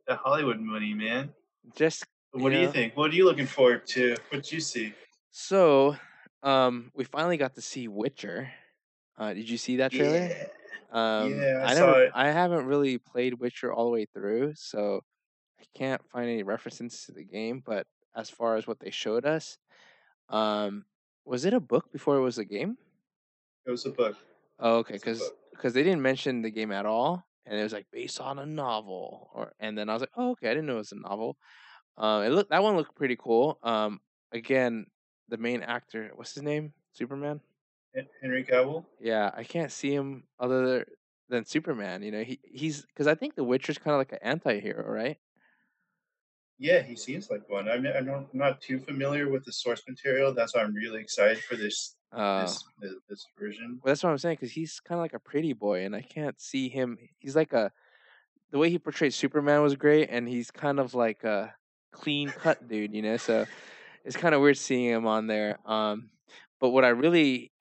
the 0.09 0.17
Hollywood 0.17 0.59
money, 0.61 0.93
man. 0.93 1.31
Just 1.77 2.05
what 2.33 2.51
do 2.53 2.59
you 2.59 2.69
think? 2.71 2.97
What 2.97 3.11
are 3.13 3.15
you 3.15 3.25
looking 3.25 3.47
forward 3.47 3.87
to? 3.89 4.17
What 4.31 4.43
do 4.45 4.55
you 4.57 4.61
see? 4.61 4.93
so, 5.31 5.97
um, 6.43 6.91
we 6.95 7.05
finally 7.05 7.37
got 7.37 7.55
to 7.55 7.61
see 7.61 7.87
Witcher. 7.87 8.51
Uh, 9.17 9.35
did 9.35 9.49
you 9.49 9.57
see 9.59 9.77
that 9.77 9.93
trailer? 9.93 10.29
Yeah. 10.29 10.47
Um, 10.91 11.39
Yeah, 11.39 11.65
I 11.67 11.71
I 11.71 11.75
saw 11.75 11.87
never, 11.87 12.05
it. 12.05 12.13
I 12.15 12.31
haven't 12.31 12.67
really 12.67 12.99
played 12.99 13.35
Witcher 13.35 13.73
all 13.73 13.85
the 13.85 13.93
way 13.93 14.07
through, 14.13 14.55
so 14.57 15.03
I 15.61 15.79
can't 15.79 16.03
find 16.11 16.29
any 16.29 16.43
references 16.43 17.05
to 17.07 17.13
the 17.13 17.25
game. 17.25 17.63
But 17.65 17.87
as 18.15 18.31
far 18.31 18.57
as 18.57 18.67
what 18.67 18.81
they 18.81 18.91
showed 18.91 19.27
us, 19.27 19.59
um, 20.29 20.85
was 21.25 21.45
it 21.45 21.55
a 21.55 21.61
book 21.61 21.93
before 21.93 22.17
it 22.17 22.23
was 22.23 22.39
a 22.39 22.45
game? 22.45 22.77
It 23.67 23.71
was 23.71 23.87
a 23.87 23.91
book. 23.91 24.17
Oh, 24.59 24.77
okay, 24.79 24.95
a 24.95 25.17
because 25.53 25.73
they 25.73 25.83
didn't 25.83 26.03
mention 26.03 26.43
the 26.43 26.51
game 26.51 26.73
at 26.73 26.87
all, 26.87 27.25
and 27.47 27.59
it 27.59 27.63
was 27.63 27.73
like 27.73 27.87
based 27.91 28.21
on 28.21 28.39
a 28.39 28.47
novel, 28.47 29.31
or 29.35 29.53
and 29.59 29.77
then 29.77 29.89
I 29.89 29.95
was 29.95 30.01
like, 30.01 30.13
oh, 30.17 30.33
okay, 30.33 30.49
I 30.49 30.55
didn't 30.55 30.67
know 30.67 30.75
it 30.75 30.79
was 30.79 30.93
a 30.93 30.97
novel. 30.97 31.37
Um, 31.97 32.23
it 32.23 32.31
looked 32.31 32.51
that 32.51 32.63
one 32.63 32.77
looked 32.77 32.97
pretty 32.97 33.17
cool. 33.17 33.59
Um, 33.63 34.01
again, 34.33 34.87
the 35.29 35.37
main 35.37 35.63
actor, 35.63 36.11
what's 36.15 36.35
his 36.35 36.43
name? 36.43 36.73
Superman. 36.93 37.41
Henry 38.23 38.45
Cavill. 38.45 38.85
Yeah, 39.01 39.31
I 39.35 39.45
can't 39.45 39.73
see 39.73 39.93
him 39.93 40.25
other 40.39 40.87
than 41.29 41.45
Superman. 41.45 42.03
You 42.03 42.13
know, 42.13 42.23
he 42.23 42.39
he's 42.43 42.83
because 42.83 43.07
I 43.07 43.15
think 43.15 43.35
The 43.35 43.45
Witcher's 43.45 43.79
kind 43.79 43.95
of 43.95 43.99
like 43.99 44.13
an 44.13 44.19
anti-hero, 44.23 44.91
right? 44.91 45.19
Yeah, 46.61 46.83
he 46.83 46.95
seems 46.95 47.31
like 47.31 47.49
one. 47.49 47.71
I'm, 47.71 47.87
I'm, 47.87 48.27
not, 48.35 48.61
too 48.61 48.79
familiar 48.79 49.31
with 49.31 49.47
the 49.47 49.53
source 49.53 49.83
material. 49.89 50.35
That's 50.35 50.55
why 50.55 50.61
I'm 50.61 50.75
really 50.75 51.01
excited 51.01 51.43
for 51.43 51.57
this 51.57 51.97
Uh, 52.13 52.43
this 52.43 52.65
this, 53.09 53.27
version. 53.39 53.81
Well, 53.83 53.91
that's 53.91 54.05
what 54.05 54.11
I'm 54.11 54.19
saying 54.19 54.37
because 54.39 54.53
he's 54.53 54.79
kind 54.79 54.99
of 54.99 55.03
like 55.03 55.15
a 55.15 55.19
pretty 55.19 55.55
boy, 55.55 55.85
and 55.87 55.97
I 55.97 56.03
can't 56.03 56.39
see 56.39 56.69
him. 56.69 56.99
He's 57.19 57.35
like 57.35 57.55
a 57.55 57.73
the 58.51 58.59
way 58.59 58.69
he 58.69 58.79
portrayed 58.79 59.15
Superman 59.15 59.63
was 59.63 59.75
great, 59.75 60.11
and 60.11 60.29
he's 60.29 60.51
kind 60.51 60.79
of 60.79 60.93
like 60.93 61.25
a 61.25 61.55
clean 61.93 62.29
cut 62.29 62.69
dude, 62.69 62.95
you 62.95 63.01
know. 63.01 63.17
So 63.17 63.47
it's 64.05 64.17
kind 64.17 64.35
of 64.35 64.43
weird 64.43 64.59
seeing 64.59 64.85
him 64.85 65.07
on 65.07 65.29
there. 65.29 65.59
Um, 65.65 66.11
but 66.61 66.71
what 66.71 66.85
I 66.85 66.91
really 66.91 67.53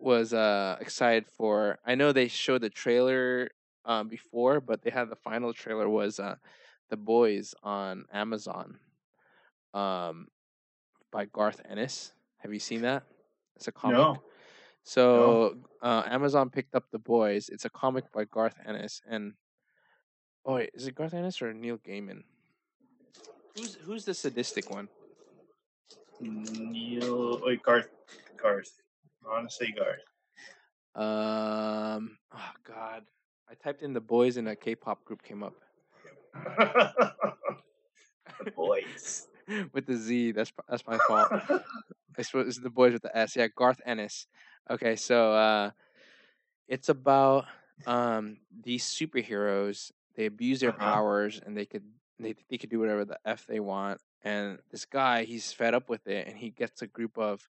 was 0.00 0.32
uh 0.32 0.78
excited 0.80 1.26
for, 1.36 1.78
I 1.84 1.96
know 1.96 2.12
they 2.12 2.28
showed 2.28 2.62
the 2.62 2.70
trailer 2.70 3.50
um 3.84 4.08
before, 4.08 4.62
but 4.62 4.80
they 4.80 4.90
had 4.90 5.10
the 5.10 5.16
final 5.16 5.52
trailer 5.52 5.88
was 5.88 6.18
uh 6.18 6.36
the 6.88 6.96
boys 6.96 7.54
on 7.62 8.04
Amazon, 8.12 8.78
um, 9.74 10.28
by 11.12 11.26
Garth 11.26 11.60
Ennis. 11.68 12.12
Have 12.38 12.52
you 12.52 12.60
seen 12.60 12.82
that? 12.82 13.04
It's 13.56 13.68
a 13.68 13.72
comic. 13.72 13.98
No, 13.98 14.22
So 14.84 15.56
uh, 15.82 16.02
Amazon 16.06 16.50
picked 16.50 16.74
up 16.74 16.84
the 16.90 16.98
boys. 16.98 17.48
It's 17.48 17.64
a 17.64 17.70
comic 17.70 18.10
by 18.12 18.24
Garth 18.24 18.56
Ennis, 18.66 19.02
and 19.08 19.34
oh 20.46 20.54
wait, 20.54 20.70
is 20.74 20.86
it 20.86 20.94
Garth 20.94 21.14
Ennis 21.14 21.42
or 21.42 21.52
Neil 21.52 21.78
Gaiman? 21.78 22.22
Who's 23.56 23.74
who's 23.82 24.04
the 24.04 24.14
sadistic 24.14 24.70
one? 24.70 24.88
Neil, 26.20 27.40
wait, 27.44 27.62
Garth, 27.62 27.88
Garth. 28.36 28.72
To 29.24 29.50
say 29.50 29.72
Garth. 29.72 30.00
Um, 30.94 32.16
oh 32.34 32.50
God, 32.66 33.04
I 33.48 33.54
typed 33.62 33.82
in 33.82 33.92
the 33.92 34.00
boys 34.00 34.36
and 34.36 34.48
a 34.48 34.56
K-pop 34.56 35.04
group 35.04 35.22
came 35.22 35.42
up 35.42 35.54
the 38.44 38.50
boys. 38.54 39.26
with 39.72 39.86
the 39.86 39.96
Z. 39.96 40.32
That's 40.32 40.52
that's 40.68 40.86
my 40.86 40.98
fault. 40.98 41.28
I 42.18 42.22
suppose 42.22 42.48
it's 42.48 42.58
the 42.58 42.70
boys 42.70 42.92
with 42.92 43.02
the 43.02 43.16
S. 43.16 43.36
Yeah, 43.36 43.48
Garth 43.54 43.80
Ennis. 43.86 44.26
Okay, 44.70 44.96
so 44.96 45.32
uh, 45.32 45.70
it's 46.68 46.88
about 46.88 47.46
um 47.86 48.38
these 48.62 48.84
superheroes. 48.84 49.90
They 50.16 50.26
abuse 50.26 50.60
their 50.60 50.70
Uh-huh. 50.70 50.90
powers 50.90 51.40
and 51.44 51.56
they 51.56 51.64
could 51.66 51.84
they 52.18 52.34
they 52.50 52.58
could 52.58 52.70
do 52.70 52.80
whatever 52.80 53.04
the 53.04 53.18
f 53.24 53.46
they 53.46 53.60
want. 53.60 54.00
And 54.22 54.58
this 54.70 54.84
guy, 54.84 55.24
he's 55.24 55.52
fed 55.52 55.74
up 55.74 55.88
with 55.88 56.06
it, 56.08 56.26
and 56.26 56.36
he 56.36 56.50
gets 56.50 56.82
a 56.82 56.86
group 56.88 57.16
of 57.18 57.48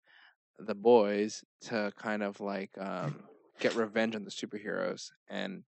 the 0.58 0.74
boys 0.74 1.44
to 1.62 1.92
kind 1.96 2.22
of 2.22 2.40
like 2.40 2.70
um 2.78 3.22
get 3.60 3.74
revenge 3.76 4.16
on 4.16 4.24
the 4.24 4.30
superheroes, 4.30 5.10
and 5.28 5.62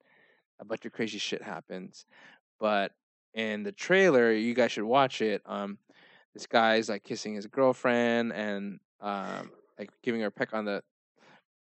a 0.61 0.64
bunch 0.64 0.85
of 0.87 0.92
crazy 0.92 1.18
shit 1.18 1.42
happens. 1.42 2.07
But 2.61 2.92
in 3.35 3.62
the 3.62 3.73
trailer, 3.73 4.33
you 4.33 4.55
guys 4.55 4.73
should 4.73 4.85
watch 4.85 5.20
it. 5.20 5.42
Um, 5.47 5.79
this 6.35 6.47
guy's 6.47 6.88
like 6.88 7.05
kissing 7.05 7.35
his 7.35 7.47
girlfriend 7.47 8.33
and 8.33 8.81
um 9.01 9.51
like 9.79 9.90
giving 10.03 10.20
her 10.20 10.29
a 10.29 10.33
peck 10.33 10.55
on 10.55 10.64
the 10.64 10.83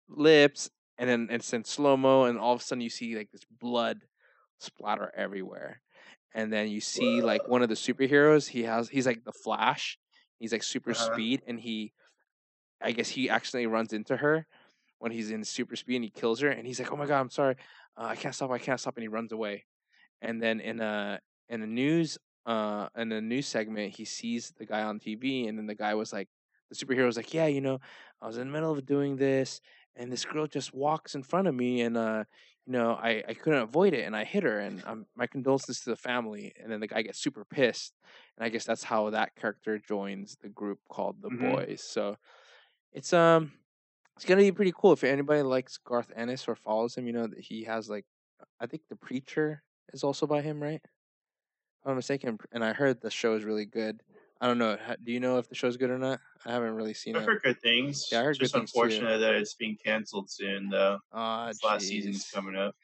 lips 0.08 0.70
and 0.98 1.08
then 1.08 1.28
it's 1.30 1.52
in 1.52 1.64
slow 1.64 1.96
mo 1.96 2.24
and 2.24 2.38
all 2.38 2.52
of 2.54 2.60
a 2.60 2.64
sudden 2.64 2.80
you 2.82 2.90
see 2.90 3.16
like 3.16 3.30
this 3.30 3.44
blood 3.60 4.00
splatter 4.60 5.10
everywhere 5.16 5.80
and 6.34 6.52
then 6.52 6.68
you 6.68 6.80
see 6.80 7.20
like 7.20 7.46
one 7.48 7.62
of 7.62 7.68
the 7.68 7.74
superheroes 7.74 8.48
he 8.48 8.62
has 8.64 8.88
he's 8.88 9.06
like 9.06 9.24
the 9.24 9.32
flash 9.32 9.98
he's 10.38 10.52
like 10.52 10.62
super 10.62 10.90
Uh-huh. 10.90 11.14
speed 11.14 11.42
and 11.46 11.60
he 11.60 11.92
i 12.82 12.92
guess 12.92 13.08
he 13.08 13.28
accidentally 13.28 13.66
runs 13.66 13.92
into 13.92 14.16
her 14.16 14.46
when 14.98 15.10
he's 15.12 15.30
in 15.30 15.44
super 15.44 15.76
speed 15.76 15.96
and 15.96 16.04
he 16.04 16.10
kills 16.10 16.40
her 16.40 16.48
and 16.48 16.66
he's 16.66 16.78
like 16.78 16.92
oh 16.92 16.96
my 16.96 17.06
god 17.06 17.20
i'm 17.20 17.30
sorry 17.30 17.56
uh, 17.96 18.04
i 18.04 18.16
can't 18.16 18.34
stop 18.34 18.50
i 18.50 18.58
can't 18.58 18.80
stop 18.80 18.96
and 18.96 19.02
he 19.02 19.08
runs 19.08 19.32
away 19.32 19.64
and 20.22 20.40
then 20.42 20.60
in 20.60 20.80
a 20.80 21.18
in 21.48 21.62
a 21.62 21.66
news 21.66 22.18
uh 22.46 22.88
in 22.96 23.10
a 23.12 23.20
news 23.20 23.46
segment 23.46 23.94
he 23.96 24.04
sees 24.04 24.52
the 24.58 24.66
guy 24.66 24.82
on 24.82 24.98
tv 24.98 25.48
and 25.48 25.58
then 25.58 25.66
the 25.66 25.74
guy 25.74 25.94
was 25.94 26.12
like 26.12 26.28
the 26.70 26.76
superhero 26.76 27.06
was 27.06 27.16
like 27.16 27.32
yeah 27.32 27.46
you 27.46 27.60
know 27.60 27.78
i 28.20 28.26
was 28.26 28.36
in 28.38 28.46
the 28.48 28.52
middle 28.52 28.72
of 28.72 28.84
doing 28.86 29.16
this 29.16 29.60
and 29.96 30.10
this 30.12 30.24
girl 30.24 30.46
just 30.46 30.74
walks 30.74 31.14
in 31.14 31.22
front 31.22 31.46
of 31.48 31.54
me 31.54 31.80
and 31.80 31.96
uh 31.96 32.24
you 32.66 32.72
know 32.72 32.92
i 32.92 33.22
i 33.28 33.34
couldn't 33.34 33.62
avoid 33.62 33.94
it 33.94 34.04
and 34.04 34.16
i 34.16 34.24
hit 34.24 34.42
her 34.42 34.58
and 34.58 34.84
um, 34.86 35.06
my 35.14 35.26
condolences 35.26 35.80
to 35.80 35.90
the 35.90 35.96
family 35.96 36.52
and 36.60 36.70
then 36.70 36.80
the 36.80 36.86
guy 36.86 37.02
gets 37.02 37.18
super 37.18 37.44
pissed 37.44 37.94
and 38.36 38.44
i 38.44 38.48
guess 38.48 38.64
that's 38.64 38.84
how 38.84 39.08
that 39.10 39.34
character 39.36 39.78
joins 39.78 40.36
the 40.42 40.48
group 40.48 40.78
called 40.90 41.20
the 41.22 41.30
Mhm. 41.30 41.40
boys 41.40 41.82
so 41.82 42.16
it's 42.92 43.12
um 43.12 43.52
it's 44.16 44.24
gonna 44.24 44.40
be 44.42 44.52
pretty 44.52 44.72
cool 44.76 44.92
if 44.92 45.04
anybody 45.04 45.42
likes 45.42 45.78
garth 45.78 46.12
ennis 46.16 46.48
or 46.48 46.54
follows 46.56 46.96
him 46.96 47.06
you 47.06 47.12
know 47.12 47.26
that 47.26 47.40
he 47.40 47.64
has 47.64 47.88
like 47.88 48.06
i 48.60 48.66
think 48.66 48.82
the 48.88 48.96
preacher 48.96 49.62
is 49.92 50.04
also 50.04 50.26
by 50.26 50.40
him 50.42 50.62
right 50.62 50.82
i'm 51.84 51.96
mistaken 51.96 52.38
and 52.52 52.64
i 52.64 52.72
heard 52.72 53.00
the 53.00 53.10
show 53.10 53.34
is 53.34 53.44
really 53.44 53.66
good 53.66 54.02
i 54.40 54.46
don't 54.46 54.58
know 54.58 54.76
do 55.04 55.12
you 55.12 55.20
know 55.20 55.38
if 55.38 55.48
the 55.48 55.54
show's 55.54 55.76
good 55.76 55.90
or 55.90 55.98
not 55.98 56.20
i 56.46 56.52
haven't 56.52 56.74
really 56.74 56.94
seen 56.94 57.14
I've 57.16 57.22
it 57.22 57.26
heard 57.26 57.42
good 57.42 57.60
things. 57.60 58.08
Yeah, 58.10 58.20
I 58.20 58.24
heard 58.24 58.30
It's 58.30 58.38
just 58.40 58.52
good 58.54 58.60
things 58.60 58.72
too. 58.72 58.80
unfortunate 58.80 59.18
that 59.18 59.34
it's 59.34 59.54
being 59.54 59.76
canceled 59.82 60.30
soon, 60.30 60.68
though. 60.70 60.98
uh 61.12 61.52
last 61.62 61.86
season's 61.86 62.28
coming 62.30 62.56
up. 62.56 62.74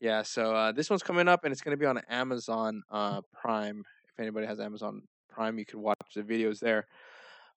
Yeah, 0.00 0.22
so 0.22 0.54
uh, 0.54 0.70
this 0.70 0.88
one's 0.90 1.02
coming 1.02 1.26
up 1.26 1.42
and 1.44 1.50
it's 1.50 1.60
going 1.60 1.72
to 1.76 1.80
be 1.80 1.84
on 1.86 1.98
Amazon 2.08 2.84
uh, 2.88 3.20
Prime. 3.32 3.82
If 4.12 4.20
anybody 4.20 4.46
has 4.46 4.60
Amazon 4.60 5.02
Prime, 5.28 5.58
you 5.58 5.66
could 5.66 5.80
watch 5.80 5.96
the 6.14 6.22
videos 6.22 6.60
there. 6.60 6.86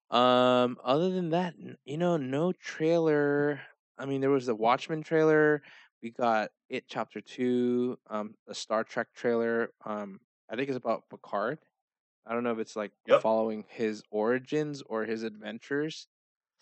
Um, 0.09 0.77
other 0.83 1.11
than 1.11 1.29
that, 1.29 1.53
you 1.85 1.97
know, 1.99 2.17
no 2.17 2.51
trailer. 2.51 3.61
I 3.99 4.05
mean, 4.05 4.21
there 4.21 4.31
was 4.31 4.47
the 4.47 4.55
Watchmen 4.55 5.03
trailer. 5.03 5.61
We 6.01 6.09
got 6.09 6.49
It 6.67 6.85
Chapter 6.87 7.21
Two, 7.21 7.99
um, 8.09 8.33
a 8.47 8.55
Star 8.55 8.83
Trek 8.83 9.09
trailer. 9.13 9.69
Um, 9.85 10.19
I 10.51 10.55
think 10.57 10.67
it's 10.67 10.77
about 10.77 11.09
Picard. 11.09 11.59
I 12.25 12.33
don't 12.33 12.43
know 12.43 12.51
if 12.51 12.59
it's 12.59 12.75
like 12.75 12.91
Yep. 13.07 13.21
following 13.21 13.65
his 13.69 14.03
origins 14.11 14.81
or 14.83 15.05
his 15.05 15.23
adventures. 15.23 16.07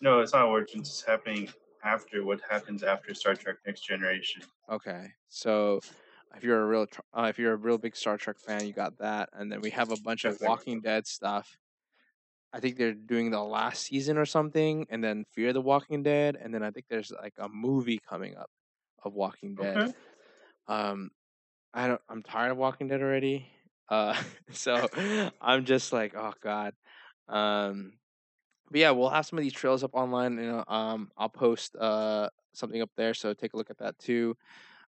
No, 0.00 0.20
it's 0.20 0.32
not 0.32 0.46
Origins. 0.46 0.88
It's 0.88 1.02
happening 1.02 1.48
after 1.84 2.24
what 2.24 2.40
happens 2.48 2.82
after 2.82 3.12
Star 3.14 3.34
Trek 3.34 3.56
Next 3.66 3.82
Generation. 3.82 4.42
Okay, 4.70 5.12
so 5.28 5.80
if 6.36 6.44
you're 6.44 6.62
a 6.62 6.66
real 6.66 6.86
uh, 7.12 7.24
if 7.28 7.38
you're 7.38 7.52
a 7.52 7.56
real 7.56 7.76
big 7.76 7.96
Star 7.96 8.16
Trek 8.16 8.38
fan, 8.38 8.66
you 8.66 8.72
got 8.72 8.96
that, 8.98 9.28
and 9.32 9.50
then 9.50 9.60
we 9.60 9.70
have 9.70 9.90
a 9.90 9.96
bunch 9.96 10.24
of 10.24 10.40
Walking 10.40 10.80
Dead 10.80 11.06
stuff. 11.06 11.58
I 12.52 12.60
think 12.60 12.76
they're 12.76 12.94
doing 12.94 13.30
the 13.30 13.42
last 13.42 13.84
season 13.86 14.16
or 14.16 14.24
something, 14.24 14.86
and 14.90 15.02
then 15.04 15.24
Fear 15.32 15.52
the 15.52 15.60
Walking 15.60 16.02
Dead, 16.02 16.36
and 16.40 16.54
then 16.54 16.62
I 16.62 16.70
think 16.70 16.86
there's 16.88 17.12
like 17.12 17.34
a 17.38 17.48
movie 17.48 17.98
coming 18.08 18.36
up 18.36 18.50
of 19.04 19.14
Walking 19.14 19.54
Dead. 19.56 19.76
Okay. 19.76 19.92
Um, 20.66 21.10
I 21.74 21.88
don't. 21.88 22.00
I'm 22.08 22.22
tired 22.22 22.52
of 22.52 22.58
Walking 22.58 22.88
Dead 22.88 23.02
already. 23.02 23.50
Uh, 23.90 24.16
so 24.52 24.88
I'm 25.40 25.64
just 25.64 25.92
like, 25.92 26.14
oh 26.16 26.32
god. 26.42 26.74
Um, 27.28 27.94
but 28.70 28.80
yeah, 28.80 28.92
we'll 28.92 29.10
have 29.10 29.26
some 29.26 29.38
of 29.38 29.42
these 29.42 29.52
trails 29.52 29.82
up 29.82 29.94
online. 29.94 30.38
and 30.38 30.64
um, 30.68 31.10
I'll 31.18 31.28
post 31.28 31.76
uh 31.76 32.28
something 32.52 32.82
up 32.82 32.90
there, 32.96 33.14
so 33.14 33.34
take 33.34 33.54
a 33.54 33.56
look 33.56 33.70
at 33.70 33.78
that 33.78 33.98
too. 33.98 34.36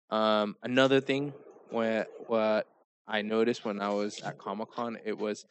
Um, 0.09 0.55
another 0.63 1.01
thing, 1.01 1.33
what 1.69 2.07
what 2.27 2.67
I 3.07 3.21
noticed 3.21 3.65
when 3.65 3.81
I 3.81 3.89
was 3.89 4.21
at 4.21 4.37
Comic 4.37 4.71
Con, 4.71 4.97
it 5.05 5.17
was 5.17 5.45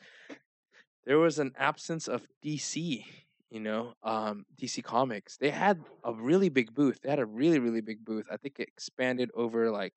there 1.05 1.19
was 1.19 1.39
an 1.39 1.53
absence 1.57 2.09
of 2.09 2.27
DC. 2.45 3.05
You 3.51 3.61
know, 3.61 3.95
um, 4.03 4.45
DC 4.61 4.85
Comics. 4.85 5.39
They 5.39 5.49
had 5.49 5.81
a 6.05 6.13
really 6.13 6.51
big 6.51 6.75
booth. 6.75 7.01
They 7.03 7.09
had 7.09 7.19
a 7.19 7.25
really 7.25 7.59
really 7.59 7.81
big 7.81 8.05
booth. 8.05 8.27
I 8.31 8.37
think 8.37 8.59
it 8.61 8.69
expanded 8.69 9.31
over 9.35 9.71
like 9.71 9.95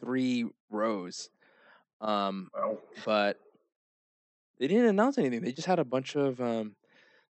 three 0.00 0.46
rows. 0.70 1.28
Um, 2.00 2.50
Well, 2.54 2.78
but 3.04 3.38
they 4.58 4.66
didn't 4.68 4.86
announce 4.86 5.18
anything. 5.18 5.40
They 5.42 5.52
just 5.52 5.66
had 5.66 5.78
a 5.78 5.84
bunch 5.84 6.16
of 6.16 6.40
um, 6.40 6.76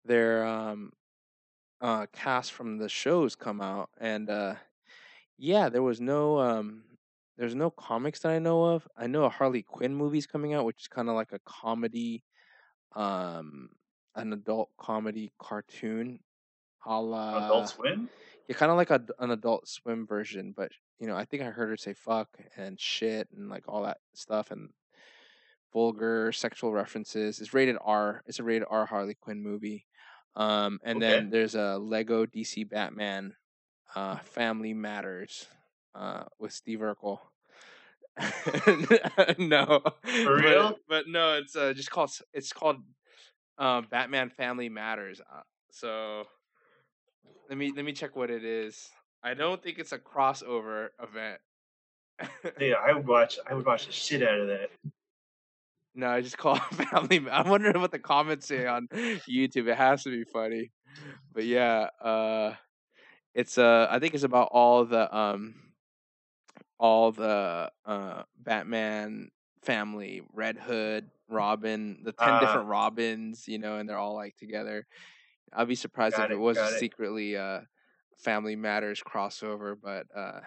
their 0.06 0.46
um, 0.46 0.92
uh, 1.80 2.06
cast 2.14 2.52
from 2.52 2.78
the 2.78 2.90
shows 2.90 3.36
come 3.36 3.62
out, 3.62 3.90
and 4.00 4.30
uh, 4.30 4.56
yeah, 5.38 5.70
there 5.70 5.84
was 5.84 6.00
no 6.02 6.40
um, 6.40 6.84
there's 7.38 7.56
no 7.56 7.70
comics 7.72 8.20
that 8.22 8.32
I 8.32 8.40
know 8.40 8.64
of. 8.66 8.88
I 8.98 9.08
know 9.08 9.24
a 9.26 9.30
Harley 9.30 9.64
Quinn 9.64 9.96
movie's 9.96 10.28
coming 10.28 10.54
out, 10.54 10.66
which 10.66 10.82
is 10.82 10.88
kind 10.88 11.10
of 11.10 11.16
like 11.16 11.32
a 11.32 11.40
comedy, 11.40 12.24
um, 12.96 13.70
an 14.16 14.34
adult 14.34 14.70
comedy 14.78 15.32
cartoon, 15.40 16.20
a 16.86 17.00
la 17.02 17.46
Adult 17.46 17.70
Swim. 17.70 18.10
yeah, 18.48 18.56
kind 18.56 18.72
of 18.72 18.78
like 18.78 18.92
a, 18.92 19.02
an 19.20 19.32
Adult 19.32 19.68
Swim 19.68 20.06
version, 20.06 20.54
but 20.56 20.72
you 21.02 21.08
know, 21.08 21.16
I 21.18 21.26
think 21.26 21.42
I 21.42 21.48
heard 21.48 21.70
her 21.70 21.78
say 21.78 21.94
fuck 21.94 22.30
and 22.56 22.80
shit 22.80 23.28
and 23.36 23.50
like 23.50 23.64
all 23.68 23.82
that 23.84 23.98
stuff 24.14 24.52
and 24.52 24.70
vulgar 25.74 26.32
sexual 26.32 26.72
references. 26.72 27.40
It's 27.42 27.54
rated 27.56 27.76
R. 27.82 28.22
It's 28.28 28.38
a 28.40 28.44
rated 28.44 28.68
R 28.70 28.86
Harley 28.86 29.16
Quinn 29.16 29.42
movie. 29.42 29.88
Um, 30.36 30.80
and 30.84 30.98
Okay. 31.04 31.10
then 31.10 31.30
there's 31.32 31.56
a 31.56 31.78
Lego 31.80 32.28
DC 32.28 32.70
Batman, 32.70 33.34
uh, 33.96 34.18
Family 34.20 34.74
Matters, 34.76 35.48
uh, 35.96 36.26
with 36.40 36.54
Steve 36.54 36.80
Urkel. 36.80 37.18
no, 39.40 39.82
For 40.04 40.36
but- 40.36 40.44
real? 40.44 40.76
But, 40.88 41.08
no, 41.08 41.34
it's 41.38 41.56
uh, 41.56 41.74
just 41.74 41.90
called. 41.90 42.12
It's 42.34 42.54
called 42.54 42.78
uh, 43.58 43.82
Batman 43.90 44.30
Family 44.30 44.70
Matters. 44.70 45.20
Uh, 45.22 45.42
so 45.72 46.26
let 47.50 47.58
me 47.58 47.72
let 47.76 47.86
me 47.86 47.94
check 47.94 48.16
what 48.16 48.30
it 48.30 48.44
is. 48.46 48.90
I 49.24 49.34
don't 49.34 49.62
think 49.62 49.78
it's 49.80 49.92
a 49.92 50.00
crossover 50.00 50.90
event. 51.02 51.40
Yeah, 52.60 52.76
I 52.76 52.94
would 52.94 53.08
watch. 53.08 53.40
I 53.50 53.54
would 53.56 53.66
watch 53.66 53.88
the 53.88 53.92
shit 53.92 54.22
out 54.22 54.40
of 54.40 54.48
that. 54.48 54.70
no, 55.96 56.08
I 56.10 56.22
just 56.22 56.38
call 56.38 56.56
it 56.56 56.62
family. 56.90 57.26
I'm 57.32 57.50
wondering 57.50 57.80
what 57.82 57.92
the 57.92 57.98
comments 58.00 58.48
say 58.48 58.68
on 58.68 58.88
YouTube. 58.92 59.68
It 59.68 59.76
has 59.78 60.04
to 60.04 60.10
be 60.12 60.24
funny, 60.24 60.72
but 61.34 61.46
yeah, 61.46 61.88
uh, 62.00 62.54
it's 63.34 63.58
uh, 63.58 63.88
I 63.90 63.98
think 63.98 64.14
it's 64.14 64.24
about 64.24 64.50
all 64.52 64.86
the 64.86 65.16
um, 65.16 65.56
all 66.80 67.12
the 67.12 67.72
uh, 67.86 68.24
Batman 68.38 69.30
family, 69.64 70.22
Red 70.34 70.58
Hood, 70.58 71.10
Robin, 71.30 72.02
the 72.04 72.12
ten 72.12 72.30
Ah. 72.30 72.40
different 72.40 72.68
Robins, 72.68 73.48
you 73.48 73.58
know, 73.58 73.78
and 73.78 73.90
they're 73.90 73.98
all 73.98 74.16
like 74.16 74.36
together. 74.38 74.86
I'd 75.54 75.68
be 75.68 75.76
surprised 75.76 76.18
if 76.20 76.26
it, 76.26 76.32
it 76.34 76.40
was 76.40 76.58
got 76.58 76.74
it. 76.74 76.80
secretly 76.80 77.36
uh, 77.36 77.62
Family 78.18 78.56
Matters 78.56 79.02
crossover, 79.04 79.80
but 79.80 80.08
uh, 80.16 80.42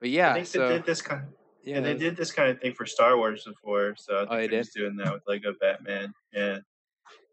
but 0.00 0.10
I 0.24 0.30
yeah, 0.30 0.32
think 0.32 0.50
so 0.52 0.60
they 0.68 0.76
did 0.78 0.84
this 0.84 1.02
kind. 1.02 1.34
yeah, 1.62 1.80
Yeah, 1.80 1.80
they 1.80 1.94
did 1.94 2.16
this 2.16 2.32
kind 2.32 2.50
of 2.50 2.60
thing 2.60 2.74
for 2.74 2.86
Star 2.86 3.16
Wars 3.16 3.44
before, 3.44 3.96
so 3.96 4.22
I 4.22 4.26
think 4.26 4.30
Oh, 4.30 4.46
they 4.48 4.48
they're 4.48 4.64
doing 4.74 4.96
that 4.96 5.12
with 5.12 5.22
Lego 5.26 5.54
Batman. 5.58 6.12
Yeah, 6.32 6.60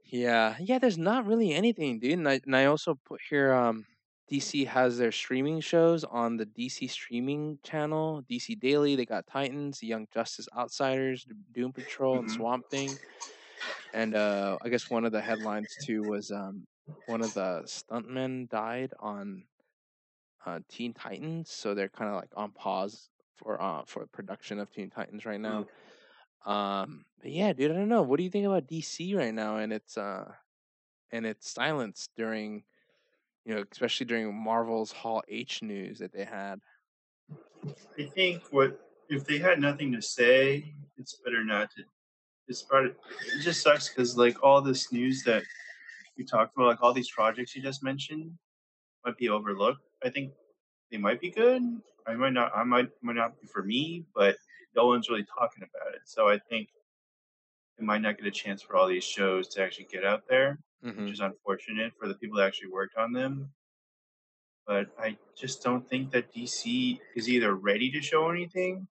Yeah, 0.03 0.57
yeah. 0.59 0.79
There's 0.79 0.97
not 0.97 1.25
really 1.25 1.51
anything, 1.53 1.99
dude. 1.99 2.13
And 2.13 2.27
I, 2.27 2.39
and 2.45 2.55
I 2.55 2.65
also 2.65 2.95
put 3.05 3.21
here, 3.29 3.53
um, 3.53 3.85
DC 4.27 4.63
has 4.65 4.97
their 4.97 5.11
streaming 5.11 5.59
shows 5.59 6.03
on 6.03 6.37
the 6.37 6.45
DC 6.45 6.87
streaming 6.87 7.59
channel, 7.63 8.21
DC 8.29 8.55
Daily. 8.55 8.95
They 8.95 9.05
got 9.05 9.27
Titans, 9.27 9.81
Young 9.83 10.07
Justice 10.13 10.47
Outsiders, 10.55 11.25
Doom 11.51 11.73
Patrol, 11.73 12.19
and 12.19 12.29
Mhm. 12.29 12.29
Swamp 12.29 12.67
Thing. 12.69 12.99
And 13.93 14.15
uh, 14.15 14.59
I 14.61 14.69
guess 14.69 14.89
one 14.89 15.05
of 15.05 15.11
the 15.13 15.21
headlines 15.21 15.77
too 15.77 16.05
was 16.05 16.31
um, 16.31 16.67
one 17.05 17.21
of 17.21 17.33
the 17.33 17.63
stuntmen 17.65 18.49
died 18.49 18.93
on 18.99 19.43
uh, 20.45 20.59
Teen 20.69 20.93
Titans, 20.93 21.49
so 21.49 21.73
they're 21.73 21.89
kind 21.89 22.09
of 22.09 22.15
like 22.15 22.31
on 22.35 22.51
pause 22.51 23.09
for 23.35 23.61
uh 23.61 23.83
for 23.85 24.05
production 24.07 24.59
of 24.59 24.69
Teen 24.71 24.89
Titans 24.89 25.25
right 25.25 25.39
now. 25.39 25.65
Um, 26.45 27.05
but 27.21 27.31
yeah, 27.31 27.53
dude, 27.53 27.71
I 27.71 27.75
don't 27.75 27.89
know. 27.89 28.01
What 28.01 28.17
do 28.17 28.23
you 28.23 28.29
think 28.29 28.45
about 28.45 28.67
DC 28.67 29.15
right 29.15 29.33
now 29.33 29.57
and 29.57 29.73
its 29.73 29.97
uh 29.97 30.31
and 31.11 31.25
its 31.25 31.51
silence 31.51 32.09
during, 32.15 32.63
you 33.45 33.55
know, 33.55 33.63
especially 33.71 34.05
during 34.05 34.33
Marvel's 34.33 34.91
Hall 34.91 35.23
H 35.27 35.61
news 35.61 35.99
that 35.99 36.13
they 36.13 36.25
had. 36.25 36.59
I 37.97 38.03
think 38.15 38.43
what 38.51 38.79
if 39.09 39.25
they 39.25 39.39
had 39.39 39.59
nothing 39.59 39.91
to 39.93 40.01
say, 40.01 40.73
it's 40.97 41.15
better 41.25 41.43
not 41.43 41.71
to. 41.71 41.83
It's 42.47 42.63
part 42.63 42.85
it 42.85 42.95
just 43.41 43.61
sucks 43.61 43.89
because 43.89 44.17
like 44.17 44.43
all 44.43 44.61
this 44.61 44.91
news 44.91 45.23
that 45.23 45.43
you 46.19 46.25
talked 46.25 46.55
about, 46.55 46.67
like 46.67 46.83
all 46.83 46.93
these 46.93 47.09
projects 47.11 47.55
you 47.55 47.61
just 47.63 47.83
mentioned, 47.83 48.33
might 49.05 49.17
be 49.17 49.29
overlooked. 49.29 49.81
I 50.03 50.09
think 50.09 50.33
they 50.91 50.97
might 50.97 51.21
be 51.21 51.31
good. 51.31 51.63
I 52.07 52.15
might 52.15 52.33
not. 52.33 52.51
I 52.55 52.63
might 52.63 52.89
might 53.01 53.15
not 53.15 53.39
be 53.41 53.47
for 53.47 53.63
me, 53.63 54.05
but 54.15 54.37
no 54.75 54.87
one's 54.87 55.09
really 55.09 55.25
talking 55.25 55.63
about 55.63 55.95
it. 55.95 56.01
So 56.05 56.29
I 56.29 56.39
think 56.49 56.69
it 57.79 57.83
might 57.83 58.01
not 58.01 58.17
get 58.17 58.27
a 58.27 58.31
chance 58.31 58.61
for 58.61 58.75
all 58.75 58.87
these 58.87 59.03
shows 59.03 59.47
to 59.49 59.63
actually 59.63 59.87
get 59.91 60.05
out 60.05 60.23
there, 60.29 60.59
Mm-hmm. 60.85 61.05
which 61.05 61.13
is 61.13 61.19
unfortunate 61.19 61.93
for 61.99 62.07
the 62.07 62.15
people 62.15 62.37
that 62.37 62.47
actually 62.47 62.69
worked 62.71 62.95
on 62.97 63.11
them. 63.13 63.51
But 64.67 64.87
I 64.99 65.17
just 65.37 65.63
don't 65.63 65.87
think 65.89 66.11
that 66.11 66.33
DC 66.33 66.99
is 67.15 67.27
either 67.29 67.55
ready 67.55 67.91
to 67.91 68.01
show 68.01 68.29
anything, 68.29 68.87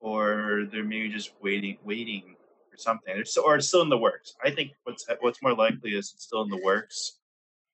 or 0.00 0.66
they're 0.70 0.84
maybe 0.84 1.08
just 1.10 1.32
waiting, 1.42 1.78
waiting 1.84 2.35
for 2.76 2.82
something. 2.82 3.22
Or 3.44 3.56
it's 3.56 3.68
still 3.68 3.82
in 3.82 3.88
the 3.88 3.98
works. 3.98 4.34
I 4.44 4.50
think 4.50 4.72
what's 4.84 5.06
what's 5.20 5.42
more 5.42 5.54
likely 5.54 5.90
is 5.90 6.12
it's 6.14 6.24
still 6.24 6.42
in 6.42 6.50
the 6.50 6.60
works. 6.62 7.18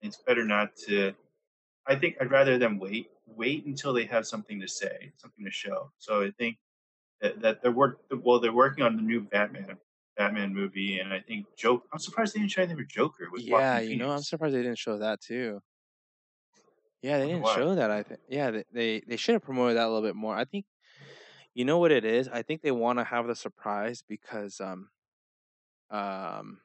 It's 0.01 0.17
better 0.17 0.45
not 0.45 0.77
to. 0.87 1.13
I 1.87 1.97
think 1.97 2.17
I'd 2.21 2.31
rather 2.31 2.59
them 2.59 2.79
wait, 2.79 3.11
wait 3.27 3.67
until 3.67 3.93
they 3.93 4.05
have 4.05 4.27
something 4.27 4.61
to 4.61 4.69
say, 4.69 5.13
something 5.17 5.45
to 5.45 5.51
show. 5.51 5.91
So 5.99 6.23
I 6.23 6.31
think 6.31 6.59
that, 7.21 7.41
that 7.43 7.63
they're 7.63 7.73
work. 7.73 8.01
Well, 8.11 8.41
they're 8.41 8.53
working 8.53 8.85
on 8.85 8.97
the 8.97 9.03
new 9.03 9.21
Batman, 9.21 9.77
Batman 10.17 10.55
movie, 10.55 10.99
and 10.99 11.13
I 11.13 11.21
think 11.21 11.47
Joke. 11.57 11.85
I'm 11.93 11.99
surprised 11.99 12.35
they 12.35 12.41
didn't 12.41 12.53
show 12.53 12.63
anything 12.63 12.79
for 12.79 12.85
Joker. 12.85 13.29
With 13.33 13.43
Yeah, 13.43 13.75
Joaquin 13.75 13.91
you 13.91 13.97
know, 13.97 14.11
I'm 14.11 14.23
surprised 14.23 14.55
they 14.55 14.63
didn't 14.63 14.79
show 14.79 14.99
that 14.99 15.21
too. 15.21 15.61
Yeah, 17.03 17.19
they 17.19 17.27
didn't 17.27 17.47
show 17.49 17.75
that. 17.75 17.91
I 17.91 18.05
think. 18.05 18.21
Yeah, 18.29 18.53
they, 18.53 18.65
they 18.73 19.03
they 19.07 19.17
should 19.17 19.35
have 19.35 19.43
promoted 19.43 19.77
that 19.77 19.87
a 19.87 19.89
little 19.89 20.07
bit 20.09 20.17
more. 20.17 20.37
I 20.37 20.45
think. 20.45 20.65
You 21.55 21.65
know 21.65 21.79
what 21.79 21.93
it 21.93 22.05
is? 22.05 22.29
I 22.29 22.43
think 22.43 22.63
they 22.63 22.71
want 22.71 22.99
to 22.99 23.05
have 23.05 23.27
the 23.27 23.35
surprise 23.35 24.03
because 24.07 24.61
um 24.61 24.89
um 25.91 26.61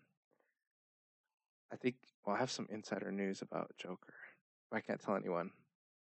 I 1.72 1.76
think 1.76 1.96
well 2.26 2.36
I 2.36 2.40
have 2.40 2.52
some 2.52 2.68
insider 2.72 3.12
news 3.12 3.42
about 3.42 3.72
Joker. 3.78 4.14
I 4.72 4.80
can't 4.80 5.02
tell 5.02 5.16
anyone 5.16 5.52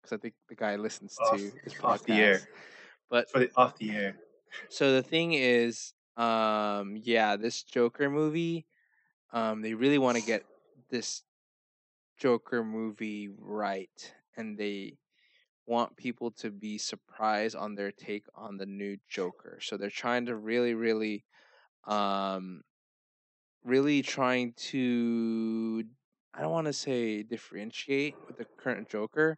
because 0.01 0.17
I 0.17 0.19
think 0.19 0.33
the 0.49 0.55
guy 0.55 0.75
listens 0.75 1.17
Off- 1.19 1.37
to 1.37 1.51
his 1.63 1.73
podcast. 1.73 1.83
off 1.83 2.03
the 2.03 2.13
air. 2.13 2.41
But 3.09 3.29
for 3.29 3.39
the 3.39 3.51
off 3.55 3.77
the 3.77 3.91
air. 3.91 4.15
so 4.69 4.93
the 4.93 5.03
thing 5.03 5.33
is, 5.33 5.93
um, 6.17 6.95
yeah, 6.97 7.35
this 7.35 7.63
Joker 7.63 8.09
movie, 8.09 8.65
um, 9.33 9.61
they 9.61 9.73
really 9.73 9.97
want 9.97 10.17
to 10.17 10.23
get 10.23 10.45
this 10.89 11.23
Joker 12.17 12.63
movie 12.63 13.29
right, 13.37 14.13
and 14.37 14.57
they 14.57 14.97
want 15.65 15.95
people 15.95 16.31
to 16.31 16.49
be 16.49 16.77
surprised 16.77 17.55
on 17.55 17.75
their 17.75 17.91
take 17.91 18.25
on 18.35 18.57
the 18.57 18.65
new 18.65 18.97
Joker. 19.07 19.59
So 19.61 19.77
they're 19.77 19.89
trying 19.89 20.25
to 20.25 20.35
really, 20.35 20.73
really, 20.73 21.23
um, 21.85 22.61
really 23.63 24.01
trying 24.01 24.53
to. 24.57 25.83
I 26.33 26.41
don't 26.41 26.51
want 26.51 26.67
to 26.67 26.73
say 26.73 27.23
differentiate 27.23 28.15
with 28.25 28.37
the 28.37 28.45
current 28.57 28.89
Joker, 28.89 29.37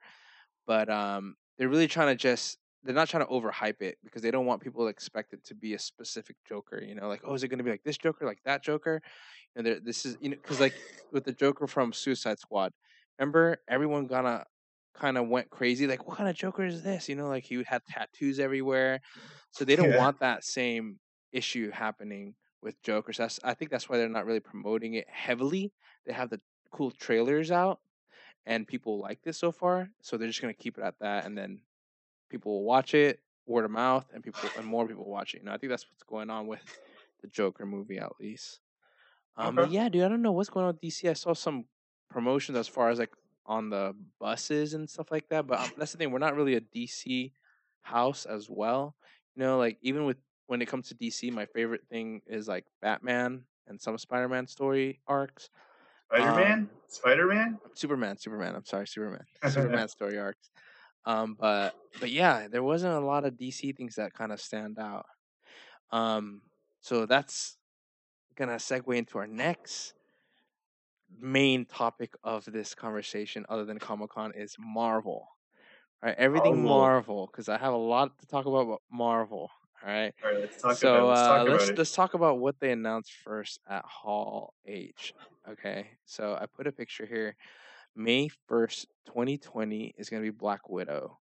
but 0.67 0.89
um, 0.89 1.35
they're 1.57 1.69
really 1.69 1.87
trying 1.87 2.07
to 2.07 2.15
just 2.15 2.57
they're 2.83 2.93
not 2.93 3.09
trying 3.09 3.25
to 3.25 3.31
overhype 3.31 3.81
it 3.81 3.97
because 4.03 4.21
they 4.21 4.31
don't 4.31 4.45
want 4.45 4.61
people 4.61 4.83
to 4.83 4.89
expect 4.89 5.33
it 5.33 5.43
to 5.45 5.55
be 5.55 5.73
a 5.73 5.79
specific 5.79 6.35
Joker. 6.47 6.81
You 6.81 6.95
know, 6.95 7.07
like 7.07 7.21
oh, 7.23 7.33
is 7.33 7.43
it 7.43 7.47
going 7.47 7.59
to 7.59 7.63
be 7.63 7.71
like 7.71 7.83
this 7.83 7.97
Joker, 7.97 8.25
like 8.25 8.39
that 8.45 8.63
Joker? 8.63 9.01
And 9.55 9.65
this 9.83 10.05
is 10.05 10.17
you 10.19 10.29
know, 10.29 10.37
because 10.41 10.59
like 10.59 10.73
with 11.11 11.23
the 11.25 11.33
Joker 11.33 11.67
from 11.67 11.93
Suicide 11.93 12.39
Squad, 12.39 12.73
remember 13.17 13.57
everyone 13.67 14.07
gonna 14.07 14.45
kind 14.93 15.17
of 15.17 15.27
went 15.27 15.49
crazy, 15.49 15.87
like 15.87 16.07
what 16.07 16.17
kind 16.17 16.29
of 16.29 16.35
Joker 16.35 16.65
is 16.65 16.83
this? 16.83 17.09
You 17.09 17.15
know, 17.15 17.27
like 17.29 17.43
he 17.45 17.63
had 17.63 17.85
tattoos 17.85 18.39
everywhere, 18.39 19.01
so 19.51 19.65
they 19.65 19.75
don't 19.75 19.93
Yeah. 19.93 19.95
want 19.95 20.19
that 20.19 20.43
same 20.43 20.99
issue 21.31 21.71
happening 21.71 22.35
with 22.61 22.81
Joker. 22.81 23.13
So 23.13 23.23
that's, 23.23 23.39
I 23.43 23.53
think 23.53 23.71
that's 23.71 23.89
why 23.89 23.97
they're 23.97 24.09
not 24.09 24.25
really 24.25 24.39
promoting 24.39 24.93
it 24.95 25.09
heavily. 25.09 25.73
They 26.05 26.13
have 26.13 26.29
the 26.29 26.41
cool 26.71 26.91
trailers 26.91 27.51
out, 27.51 27.81
and 28.45 28.67
people 28.67 28.99
like 28.99 29.21
this 29.23 29.37
so 29.39 29.51
far, 29.51 29.89
so 30.01 30.17
they're 30.17 30.27
just 30.29 30.41
gonna 30.41 30.53
keep 30.53 30.77
it 30.77 30.83
at 30.83 30.99
that, 30.99 31.25
and 31.25 31.37
then 31.37 31.63
people 32.29 32.53
will 32.53 32.65
watch 32.65 32.93
it, 32.93 33.21
word 33.45 33.65
of 33.65 33.71
mouth, 33.71 34.09
and 34.13 34.23
people 34.23 34.51
and 34.55 34.67
more 34.67 34.87
people 34.87 35.05
watch 35.05 35.33
it. 35.35 35.39
You 35.39 35.45
know, 35.45 35.53
I 35.53 35.57
think 35.57 35.69
that's 35.71 35.89
what's 35.91 36.03
going 36.03 36.29
on 36.29 36.47
with 36.47 36.63
the 37.21 37.27
Joker 37.27 37.65
movie 37.65 37.99
at 37.99 38.13
least. 38.19 38.61
Um, 39.35 39.57
Okay. 39.57 39.65
yeah, 39.65 39.89
dude, 39.89 40.03
I 40.03 40.09
don't 40.09 40.21
know 40.21 40.31
what's 40.31 40.49
going 40.49 40.65
on 40.65 40.73
with 40.73 40.81
DC. 40.81 41.09
I 41.09 41.13
saw 41.13 41.33
some 41.33 41.65
promotions 42.09 42.57
as 42.57 42.67
far 42.67 42.89
as 42.89 42.99
like 42.99 43.13
on 43.45 43.69
the 43.69 43.95
buses 44.19 44.73
and 44.73 44.89
stuff 44.89 45.11
like 45.11 45.27
that. 45.29 45.47
But 45.47 45.59
um, 45.59 45.71
that's 45.77 45.91
the 45.91 45.97
thing, 45.97 46.11
we're 46.11 46.19
not 46.19 46.35
really 46.35 46.55
a 46.55 46.61
DC 46.61 47.31
house 47.81 48.25
as 48.25 48.49
well. 48.49 48.95
You 49.35 49.43
know, 49.43 49.57
like 49.57 49.77
even 49.81 50.05
with 50.05 50.17
when 50.47 50.61
it 50.61 50.67
comes 50.67 50.89
to 50.89 50.95
DC, 50.95 51.31
my 51.31 51.45
favorite 51.47 51.87
thing 51.89 52.21
is 52.27 52.47
like 52.47 52.65
Batman 52.81 53.45
and 53.67 53.81
some 53.81 53.97
Spider-Man 53.97 54.47
story 54.47 54.99
arcs. 55.07 55.49
Spider 56.07 56.35
Man? 56.35 56.51
Um, 56.51 56.69
Spider 56.87 57.27
Man? 57.27 57.59
Superman, 57.73 58.17
Superman. 58.17 58.55
I'm 58.55 58.65
sorry, 58.65 58.87
Superman. 58.87 59.25
Superman 59.49 59.87
story 59.87 60.19
arcs. 60.19 60.49
Um, 61.05 61.35
but 61.39 61.75
but 61.99 62.11
yeah, 62.11 62.47
there 62.47 62.63
wasn't 62.63 62.93
a 62.93 63.05
lot 63.05 63.25
of 63.25 63.33
DC 63.33 63.75
things 63.75 63.95
that 63.95 64.13
kind 64.13 64.31
of 64.31 64.39
stand 64.39 64.79
out. 64.79 65.05
Um, 65.91 66.41
so 66.81 67.05
that's 67.05 67.57
gonna 68.35 68.55
segue 68.55 68.95
into 68.95 69.17
our 69.17 69.27
next 69.27 69.93
main 71.19 71.65
topic 71.65 72.13
of 72.23 72.45
this 72.45 72.75
conversation, 72.75 73.45
other 73.49 73.65
than 73.65 73.79
Comic 73.79 74.11
Con, 74.11 74.31
is 74.35 74.55
Marvel. 74.59 75.27
All 76.01 76.09
right, 76.09 76.15
everything 76.17 76.61
Marvel. 76.63 77.15
Marvel, 77.15 77.29
because 77.31 77.49
I 77.49 77.57
have 77.57 77.73
a 77.73 77.77
lot 77.77 78.17
to 78.19 78.27
talk 78.27 78.45
about 78.45 78.61
about 78.61 78.81
Marvel. 78.91 79.49
All 79.85 79.89
right. 79.89 80.13
All 80.23 80.31
right, 80.31 80.39
let's 80.39 80.61
talk 80.61 80.75
so 80.77 81.07
about. 81.07 81.07
Let's 81.09 81.19
uh, 81.19 81.37
talk 81.37 81.47
let's 81.47 81.69
it. 81.69 81.77
let's 81.77 81.91
talk 81.91 82.13
about 82.13 82.39
what 82.39 82.59
they 82.59 82.71
announced 82.71 83.13
first 83.23 83.59
at 83.69 83.83
Hall 83.85 84.53
H. 84.65 85.13
Okay, 85.49 85.87
so 86.05 86.37
I 86.39 86.45
put 86.45 86.67
a 86.67 86.71
picture 86.71 87.05
here. 87.05 87.35
May 87.95 88.29
first, 88.47 88.87
twenty 89.05 89.37
twenty 89.37 89.93
is 89.97 90.09
gonna 90.09 90.23
be 90.23 90.29
Black 90.29 90.69
Widow. 90.69 91.19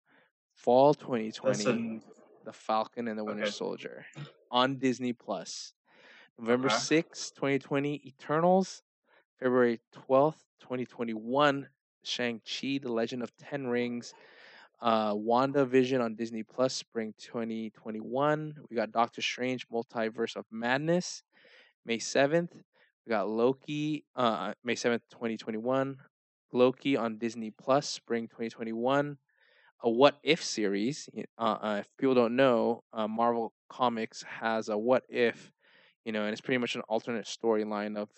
Fall 0.54 0.94
twenty 0.94 1.32
twenty, 1.32 2.00
The 2.44 2.52
Falcon 2.52 3.08
and 3.08 3.18
the 3.18 3.24
Winter 3.24 3.44
Okay. 3.44 3.50
Soldier 3.50 4.06
on 4.50 4.76
Disney 4.76 5.12
Plus. 5.12 5.72
November 6.38 6.68
Okay. 6.68 6.76
sixth, 6.76 7.34
twenty 7.34 7.58
twenty, 7.58 8.00
Eternals. 8.06 8.82
February 9.40 9.80
twelfth, 9.92 10.44
twenty 10.60 10.84
twenty 10.84 11.14
one, 11.14 11.68
Shang 12.02 12.40
Chi: 12.40 12.78
The 12.82 12.92
Legend 12.92 13.22
of 13.22 13.36
Ten 13.36 13.66
Rings. 13.66 14.12
Uh, 14.82 15.12
Wanda 15.14 15.66
Vision 15.66 16.00
on 16.00 16.14
Disney 16.14 16.42
Plus, 16.42 16.74
spring 16.74 17.12
2021. 17.18 18.54
We 18.70 18.76
got 18.76 18.92
Doctor 18.92 19.20
Strange: 19.20 19.68
Multiverse 19.68 20.36
of 20.36 20.46
Madness, 20.50 21.22
May 21.84 21.98
7th. 21.98 22.54
We 23.06 23.10
got 23.10 23.28
Loki, 23.28 24.04
uh, 24.16 24.54
May 24.64 24.74
7th, 24.74 25.02
2021. 25.10 25.98
Loki 26.52 26.96
on 26.96 27.18
Disney 27.18 27.50
Plus, 27.50 27.88
spring 27.88 28.26
2021. 28.28 29.18
A 29.82 29.90
What 29.90 30.18
If 30.22 30.42
series. 30.42 31.08
Uh, 31.38 31.42
uh, 31.42 31.76
if 31.80 31.88
people 31.98 32.14
don't 32.14 32.36
know, 32.36 32.82
uh, 32.92 33.08
Marvel 33.08 33.52
Comics 33.68 34.22
has 34.22 34.68
a 34.68 34.76
What 34.76 35.04
If, 35.08 35.52
you 36.04 36.12
know, 36.12 36.24
and 36.24 36.32
it's 36.32 36.40
pretty 36.40 36.58
much 36.58 36.74
an 36.74 36.82
alternate 36.82 37.26
storyline 37.26 37.96
of 37.96 38.08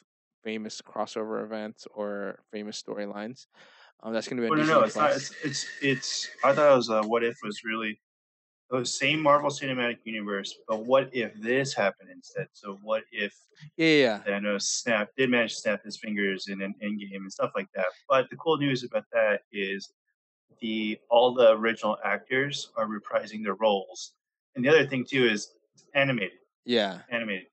famous 0.43 0.80
crossover 0.82 1.43
events 1.45 1.86
or 1.95 2.40
famous 2.51 2.82
storylines. 2.82 3.47
Um, 4.03 4.12
that's 4.12 4.26
going 4.26 4.36
to 4.36 4.43
be 4.43 4.49
Oh, 4.53 4.55
no, 4.55 4.80
no, 4.80 4.82
it's 4.82 4.97
not. 4.97 5.12
It's, 5.12 5.32
it's 5.45 5.66
it's. 5.80 6.28
I 6.43 6.53
thought 6.53 6.72
it 6.72 6.76
was 6.76 6.90
uh, 6.90 7.03
what 7.03 7.22
if 7.22 7.38
was 7.43 7.62
really 7.64 8.01
the 8.70 8.84
same 8.84 9.20
Marvel 9.20 9.51
Cinematic 9.51 9.99
Universe, 10.05 10.55
but 10.66 10.84
what 10.86 11.11
if 11.12 11.32
this 11.34 11.74
happened 11.74 12.11
instead? 12.11 12.49
So 12.53 12.78
what 12.82 13.05
if 13.12 13.34
Yeah, 13.76 13.86
yeah, 13.86 13.95
yeah. 13.95 14.20
Thanos 14.40 14.62
snap 14.62 15.11
did 15.16 15.30
manage 15.30 15.55
to 15.55 15.61
snap 15.61 15.84
his 15.84 15.99
fingers 15.99 16.49
in 16.49 16.62
an 16.62 16.74
Endgame 16.82 17.16
and 17.16 17.32
stuff 17.32 17.53
like 17.55 17.68
that? 17.74 17.86
But 18.09 18.30
the 18.30 18.36
cool 18.36 18.57
news 18.57 18.82
about 18.82 19.05
that 19.12 19.43
is 19.53 19.93
the 20.61 20.99
all 21.11 21.34
the 21.34 21.53
original 21.53 21.99
actors 22.05 22.70
are 22.76 22.86
reprising 22.86 23.45
their 23.45 23.55
roles, 23.55 24.14
and 24.57 24.64
the 24.64 24.68
other 24.68 24.86
thing 24.86 25.05
too 25.05 25.26
is 25.26 25.53
animated. 25.95 26.38
yeah. 26.64 27.01
Animated. 27.11 27.47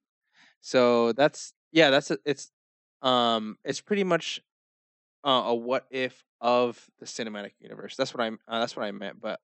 So 0.62 1.12
that's 1.14 1.54
yeah, 1.72 1.90
that's 1.90 2.12
a, 2.12 2.18
it's 2.26 2.52
um 3.02 3.58
it's 3.64 3.82
pretty 3.82 4.04
much 4.04 4.42
uh, 5.24 5.44
a 5.48 5.56
what 5.56 5.86
if 5.92 6.24
of 6.42 6.90
the 7.00 7.06
cinematic 7.06 7.54
universe. 7.60 7.96
That's 7.96 8.14
what 8.14 8.24
I'm 8.24 8.40
uh, 8.48 8.60
that's 8.60 8.76
what 8.76 8.86
I 8.86 8.92
meant, 8.92 9.20
but 9.20 9.40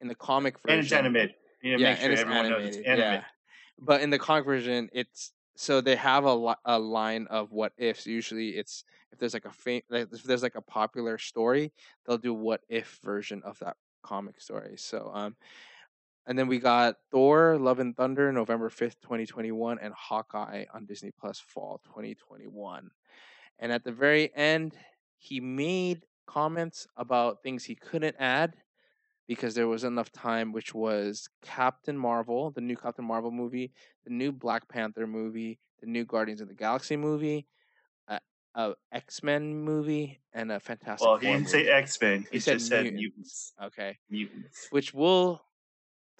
in 0.00 0.08
the 0.08 0.14
comic 0.14 0.58
version 0.58 0.70
And 0.70 0.80
it's 0.84 0.92
animated. 0.92 1.34
You 1.62 1.78
yeah, 1.78 1.90
make 1.90 1.98
sure 1.98 2.10
and 2.10 2.12
it's 2.12 2.22
animated. 2.22 2.50
knows 2.50 2.76
it's 2.76 2.86
animated. 2.86 3.20
Yeah. 3.20 3.24
But 3.78 4.00
in 4.02 4.10
the 4.10 4.18
comic 4.18 4.44
version, 4.44 4.88
it's 4.92 5.32
so 5.56 5.80
they 5.80 5.96
have 5.96 6.24
a, 6.24 6.34
li- 6.34 6.54
a 6.64 6.78
line 6.78 7.26
of 7.28 7.52
what 7.52 7.72
ifs. 7.76 8.06
Usually, 8.06 8.56
it's 8.56 8.84
if 9.12 9.18
there's 9.18 9.34
like 9.34 9.44
a 9.44 9.50
fam- 9.52 9.82
like 9.88 10.08
if 10.12 10.22
there's 10.24 10.42
like 10.42 10.54
a 10.54 10.62
popular 10.62 11.18
story, 11.18 11.72
they'll 12.06 12.18
do 12.18 12.34
what 12.34 12.62
if 12.68 12.98
version 13.02 13.42
of 13.44 13.58
that 13.60 13.76
comic 14.02 14.40
story. 14.40 14.76
So 14.76 15.10
um, 15.12 15.36
and 16.26 16.38
then 16.38 16.46
we 16.48 16.58
got 16.58 16.96
Thor: 17.10 17.58
Love 17.58 17.78
and 17.80 17.96
Thunder, 17.96 18.32
November 18.32 18.68
fifth, 18.70 19.00
twenty 19.00 19.26
twenty 19.26 19.52
one, 19.52 19.78
and 19.80 19.92
Hawkeye 19.94 20.64
on 20.72 20.86
Disney 20.86 21.10
Plus, 21.18 21.38
fall 21.40 21.80
twenty 21.84 22.14
twenty 22.14 22.46
one. 22.46 22.90
And 23.58 23.72
at 23.72 23.84
the 23.84 23.92
very 23.92 24.30
end, 24.34 24.74
he 25.18 25.40
made 25.40 26.02
comments 26.26 26.86
about 26.96 27.42
things 27.42 27.64
he 27.64 27.74
couldn't 27.74 28.16
add 28.18 28.54
because 29.26 29.54
there 29.54 29.68
was 29.68 29.84
enough 29.84 30.10
time, 30.12 30.52
which 30.52 30.74
was 30.74 31.28
Captain 31.42 31.96
Marvel, 31.96 32.50
the 32.50 32.60
new 32.60 32.76
Captain 32.76 33.04
Marvel 33.04 33.30
movie, 33.30 33.72
the 34.04 34.10
new 34.10 34.32
Black 34.32 34.66
Panther 34.68 35.06
movie, 35.06 35.58
the 35.80 35.86
new 35.86 36.04
Guardians 36.04 36.40
of 36.40 36.48
the 36.48 36.54
Galaxy 36.54 36.96
movie, 36.96 37.46
a, 38.08 38.18
a 38.54 38.74
X 38.92 39.22
Men 39.22 39.54
movie, 39.54 40.20
and 40.32 40.50
a 40.50 40.58
Fantastic 40.58 41.06
Well, 41.06 41.18
he 41.18 41.26
didn't 41.28 41.48
say. 41.48 41.68
X 41.68 42.00
Men. 42.00 42.22
He, 42.30 42.36
He 42.36 42.40
said 42.40 42.60
said 42.60 42.84
mutants. 42.84 43.00
mutants. 43.00 43.52
Okay, 43.64 43.98
Mutants. 44.08 44.66
which 44.70 44.94
we'll 44.94 45.42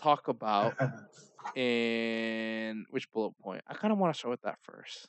talk 0.00 0.28
about 0.28 0.76
in 1.54 2.86
which 2.90 3.10
bullet 3.12 3.36
point? 3.38 3.62
I 3.66 3.74
kind 3.74 3.92
of 3.92 3.98
want 3.98 4.14
to 4.14 4.18
start 4.18 4.30
with 4.32 4.42
that 4.42 4.58
first. 4.62 5.08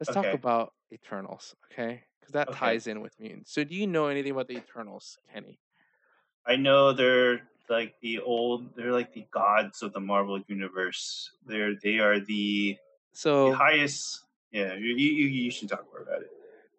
Let's 0.00 0.10
talk 0.12 0.32
about 0.32 0.74
Eternals, 0.92 1.54
okay? 1.72 2.04
Because 2.20 2.32
that 2.32 2.48
Okay. 2.48 2.58
ties 2.58 2.86
in 2.86 3.00
with 3.00 3.18
mutants. 3.20 3.52
So, 3.52 3.64
do 3.64 3.74
you 3.74 3.86
know 3.86 4.08
anything 4.08 4.32
about 4.32 4.48
the 4.48 4.56
Eternals, 4.56 5.18
Kenny? 5.32 5.60
I 6.46 6.56
know 6.56 6.92
they're 6.92 7.48
like 7.68 8.00
the 8.00 8.20
old. 8.20 8.74
They're 8.76 8.92
like 8.92 9.12
the 9.12 9.26
gods 9.30 9.82
of 9.82 9.92
the 9.92 10.00
Marvel 10.00 10.40
universe. 10.46 11.32
They're 11.46 11.74
they 11.74 11.98
are 11.98 12.20
the, 12.20 12.76
the 13.42 13.50
So, 13.50 13.54
highest. 13.54 14.24
Yeah, 14.52 14.74
you, 14.74 14.94
you 14.94 15.28
you 15.28 15.50
should 15.50 15.68
talk 15.68 15.86
more 15.92 16.02
about 16.02 16.22
it. 16.22 16.30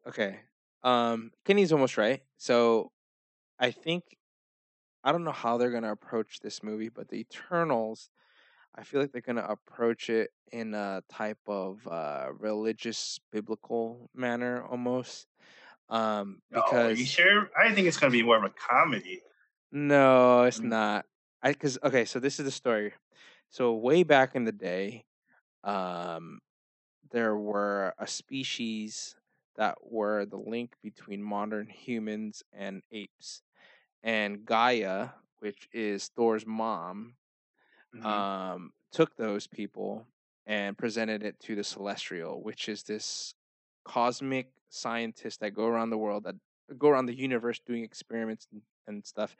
Okay. 0.07 0.39
Um, 0.83 1.31
Kenny's 1.43 1.71
almost 1.71 1.97
right. 1.97 2.21
So 2.37 2.91
I 3.59 3.71
think 3.71 4.03
I 5.05 5.13
don't 5.13 5.25
know 5.25 5.33
how 5.33 5.57
they're 5.57 5.71
gonna 5.71 5.93
approach 5.93 6.41
this 6.41 6.63
movie, 6.63 6.89
but 6.89 7.09
the 7.09 7.17
Eternals, 7.21 8.11
I 8.75 8.83
feel 8.83 9.01
like 9.01 9.11
they're 9.13 9.21
gonna 9.21 9.45
approach 9.47 10.09
it 10.09 10.31
in 10.51 10.73
a 10.75 11.03
type 11.09 11.39
of 11.47 11.87
uh 11.87 12.31
religious 12.33 13.19
biblical 13.31 14.09
manner 14.13 14.63
almost. 14.65 15.27
Um 15.89 16.41
Oh, 16.53 16.87
because 16.87 16.95
you 16.95 17.05
sure? 17.05 17.49
I 17.57 17.73
think 17.73 17.87
it's 17.87 17.97
gonna 17.97 18.11
be 18.11 18.23
more 18.23 18.37
of 18.37 18.43
a 18.43 18.49
comedy. 18.49 19.21
no, 19.71 20.43
it's 20.43 20.63
Mm. 20.63 20.63
not. 20.63 21.05
I 21.41 21.51
because 21.51 21.77
okay, 21.83 22.05
so 22.05 22.19
this 22.19 22.39
is 22.39 22.45
the 22.45 22.51
story. 22.51 22.93
So 23.49 23.73
way 23.75 24.03
back 24.03 24.35
in 24.35 24.45
the 24.45 24.51
day, 24.51 25.05
um, 25.63 26.39
there 27.11 27.37
were 27.37 27.93
a 27.99 28.07
species 28.07 29.15
that 29.55 29.77
were 29.83 30.25
the 30.25 30.37
link 30.37 30.77
between 30.83 31.23
modern 31.23 31.67
humans 31.69 32.43
and 32.53 32.83
apes, 32.91 33.43
and 34.05 34.45
Gaia, 34.45 35.09
which 35.39 35.67
is 35.73 36.07
Thor's 36.09 36.45
mom, 36.45 37.15
Mhm. 37.93 38.05
um, 38.05 38.73
took 38.91 39.15
those 39.17 39.47
people 39.47 40.07
and 40.45 40.77
presented 40.77 41.23
it 41.23 41.39
to 41.41 41.55
the 41.55 41.63
Celestial, 41.63 42.41
which 42.41 42.69
is 42.69 42.83
this 42.83 43.33
cosmic 43.83 44.51
scientist 44.69 45.39
that 45.39 45.53
go 45.53 45.65
around 45.65 45.89
the 45.89 45.97
world 45.97 46.23
that 46.23 46.35
go 46.77 46.89
around 46.89 47.07
the 47.07 47.15
universe 47.17 47.59
doing 47.59 47.83
experiments 47.83 48.47
and, 48.51 48.61
and 48.87 49.05
stuff. 49.05 49.35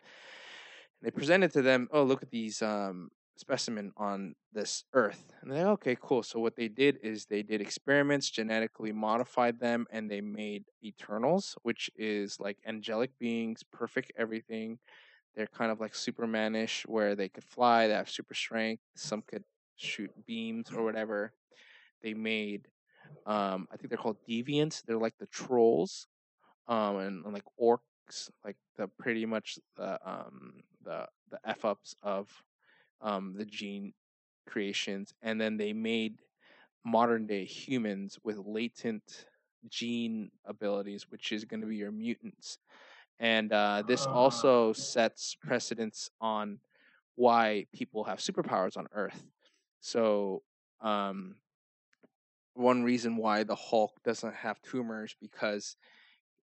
They 1.01 1.11
presented 1.11 1.51
to 1.53 1.61
them, 1.61 1.87
oh, 1.91 2.03
look 2.03 2.23
at 2.23 2.31
these 2.31 2.61
um, 2.61 3.11
specimen 3.37 3.91
on 3.97 4.35
this 4.53 4.85
Earth, 4.93 5.33
and 5.41 5.51
they're 5.51 5.65
like, 5.65 5.73
okay, 5.73 5.97
cool. 6.01 6.23
So 6.23 6.39
what 6.39 6.55
they 6.55 6.67
did 6.67 6.99
is 7.03 7.25
they 7.25 7.43
did 7.43 7.61
experiments, 7.61 8.29
genetically 8.29 8.91
modified 8.91 9.59
them, 9.59 9.87
and 9.91 10.09
they 10.09 10.21
made 10.21 10.65
Eternals, 10.83 11.55
which 11.63 11.89
is 11.95 12.39
like 12.39 12.57
angelic 12.65 13.11
beings, 13.19 13.63
perfect 13.71 14.11
everything. 14.17 14.79
They're 15.35 15.47
kind 15.47 15.71
of 15.71 15.79
like 15.81 15.93
Supermanish, 15.93 16.83
where 16.87 17.15
they 17.15 17.29
could 17.29 17.43
fly, 17.43 17.87
they 17.87 17.93
have 17.93 18.09
super 18.09 18.33
strength. 18.33 18.83
Some 18.95 19.21
could 19.21 19.43
shoot 19.75 20.11
beams 20.25 20.71
or 20.71 20.83
whatever. 20.83 21.33
They 22.01 22.13
made, 22.13 22.67
um, 23.25 23.67
I 23.71 23.77
think 23.77 23.89
they're 23.89 23.97
called 23.97 24.17
deviants. 24.27 24.83
They're 24.83 24.97
like 24.97 25.17
the 25.19 25.27
trolls, 25.27 26.07
um, 26.67 26.97
and, 26.97 27.25
and 27.25 27.33
like 27.33 27.45
orcs, 27.61 28.29
like 28.43 28.57
the 28.77 28.87
pretty 28.99 29.25
much 29.25 29.59
the 29.77 29.99
um 30.09 30.63
the 30.83 31.07
the 31.31 31.39
f 31.45 31.65
ups 31.65 31.95
of 32.03 32.29
um 33.05 33.35
the 33.37 33.45
gene 33.45 33.93
creations, 34.47 35.13
and 35.23 35.39
then 35.39 35.57
they 35.57 35.73
made 35.73 36.19
modern 36.85 37.27
day 37.27 37.45
humans 37.45 38.19
with 38.23 38.37
latent 38.45 39.27
gene 39.69 40.31
abilities, 40.45 41.07
which 41.09 41.31
is 41.31 41.45
going 41.45 41.61
to 41.61 41.67
be 41.67 41.77
your 41.77 41.91
mutants. 41.91 42.59
And 43.19 43.53
uh, 43.53 43.83
this 43.87 44.05
also 44.05 44.73
sets 44.73 45.35
precedence 45.35 46.09
on 46.21 46.59
why 47.15 47.65
people 47.73 48.05
have 48.05 48.19
superpowers 48.19 48.77
on 48.77 48.87
Earth. 48.93 49.23
So, 49.81 50.43
um, 50.81 51.37
one 52.55 52.83
reason 52.83 53.17
why 53.17 53.43
the 53.43 53.55
Hulk 53.55 53.91
doesn't 54.03 54.35
have 54.35 54.61
tumors 54.61 55.15
because 55.21 55.75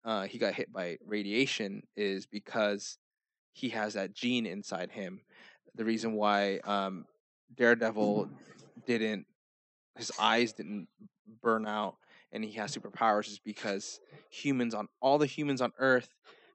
uh, 0.06 0.24
he 0.24 0.38
got 0.38 0.56
hit 0.56 0.72
by 0.72 0.98
radiation 1.06 1.84
is 1.98 2.26
because 2.26 2.98
he 3.54 3.70
has 3.70 3.96
that 3.96 4.14
gene 4.14 4.46
inside 4.46 4.92
him. 4.92 5.22
The 5.78 5.86
reason 5.86 6.14
why 6.14 6.60
um, 6.64 7.06
Daredevil 7.56 8.30
didn't, 8.86 9.26
his 9.96 10.12
eyes 10.20 10.54
didn't 10.54 10.88
burn 11.42 11.68
out 11.68 11.98
and 12.32 12.44
he 12.44 12.52
has 12.54 12.76
superpowers 12.76 13.28
is 13.28 13.40
because 13.40 14.00
humans 14.30 14.74
on 14.74 14.88
all 15.02 15.18
the 15.18 15.26
humans 15.26 15.62
on 15.62 15.72
Earth 15.80 16.10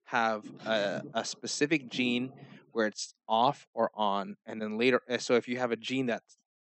have 0.05 0.45
a, 0.67 1.03
a 1.15 1.25
specific 1.25 1.89
gene 1.89 2.33
where 2.73 2.87
it's 2.87 3.15
off 3.29 3.67
or 3.75 3.91
on, 3.95 4.37
and 4.47 4.61
then 4.61 4.79
later. 4.79 5.01
uh, 5.09 5.19
So 5.19 5.35
if 5.35 5.49
you 5.49 5.59
have 5.59 5.73
a 5.73 5.77
gene 5.77 6.07
that 6.07 6.23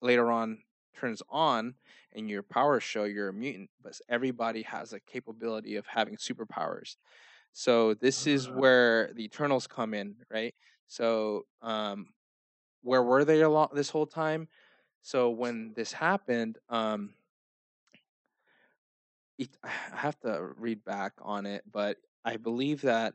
later 0.01 0.31
on 0.31 0.59
turns 0.97 1.23
on 1.29 1.75
and 2.15 2.29
your 2.29 2.43
powers 2.43 2.83
show 2.83 3.05
you're 3.05 3.29
a 3.29 3.33
mutant, 3.33 3.71
but 3.83 4.01
everybody 4.09 4.63
has 4.63 4.93
a 4.93 5.01
capability 5.01 5.77
of 5.77 5.87
having 5.87 6.17
superpowers. 6.17 6.97
So 7.53 7.95
this 7.95 8.27
is 8.27 8.49
Ah. 8.49 8.53
where 8.53 9.13
the 9.15 9.25
Eternals 9.25 9.67
come 9.67 9.95
in, 9.95 10.17
right? 10.31 10.55
So 10.87 11.47
um, 11.63 12.09
where 12.83 13.03
were 13.03 13.25
they 13.25 13.41
a 13.43 13.49
lot 13.49 13.75
this 13.75 13.91
whole 13.91 14.07
time? 14.07 14.49
So 15.03 15.31
when 15.31 15.73
this 15.75 15.93
happened, 15.93 16.59
um, 16.69 17.11
it, 19.39 19.51
I 19.65 19.97
have 19.97 20.19
to 20.21 20.51
read 20.57 20.85
back 20.85 21.15
on 21.23 21.47
it, 21.47 21.65
but 21.71 21.97
I 22.25 22.37
believe 22.37 22.83
that 22.83 23.15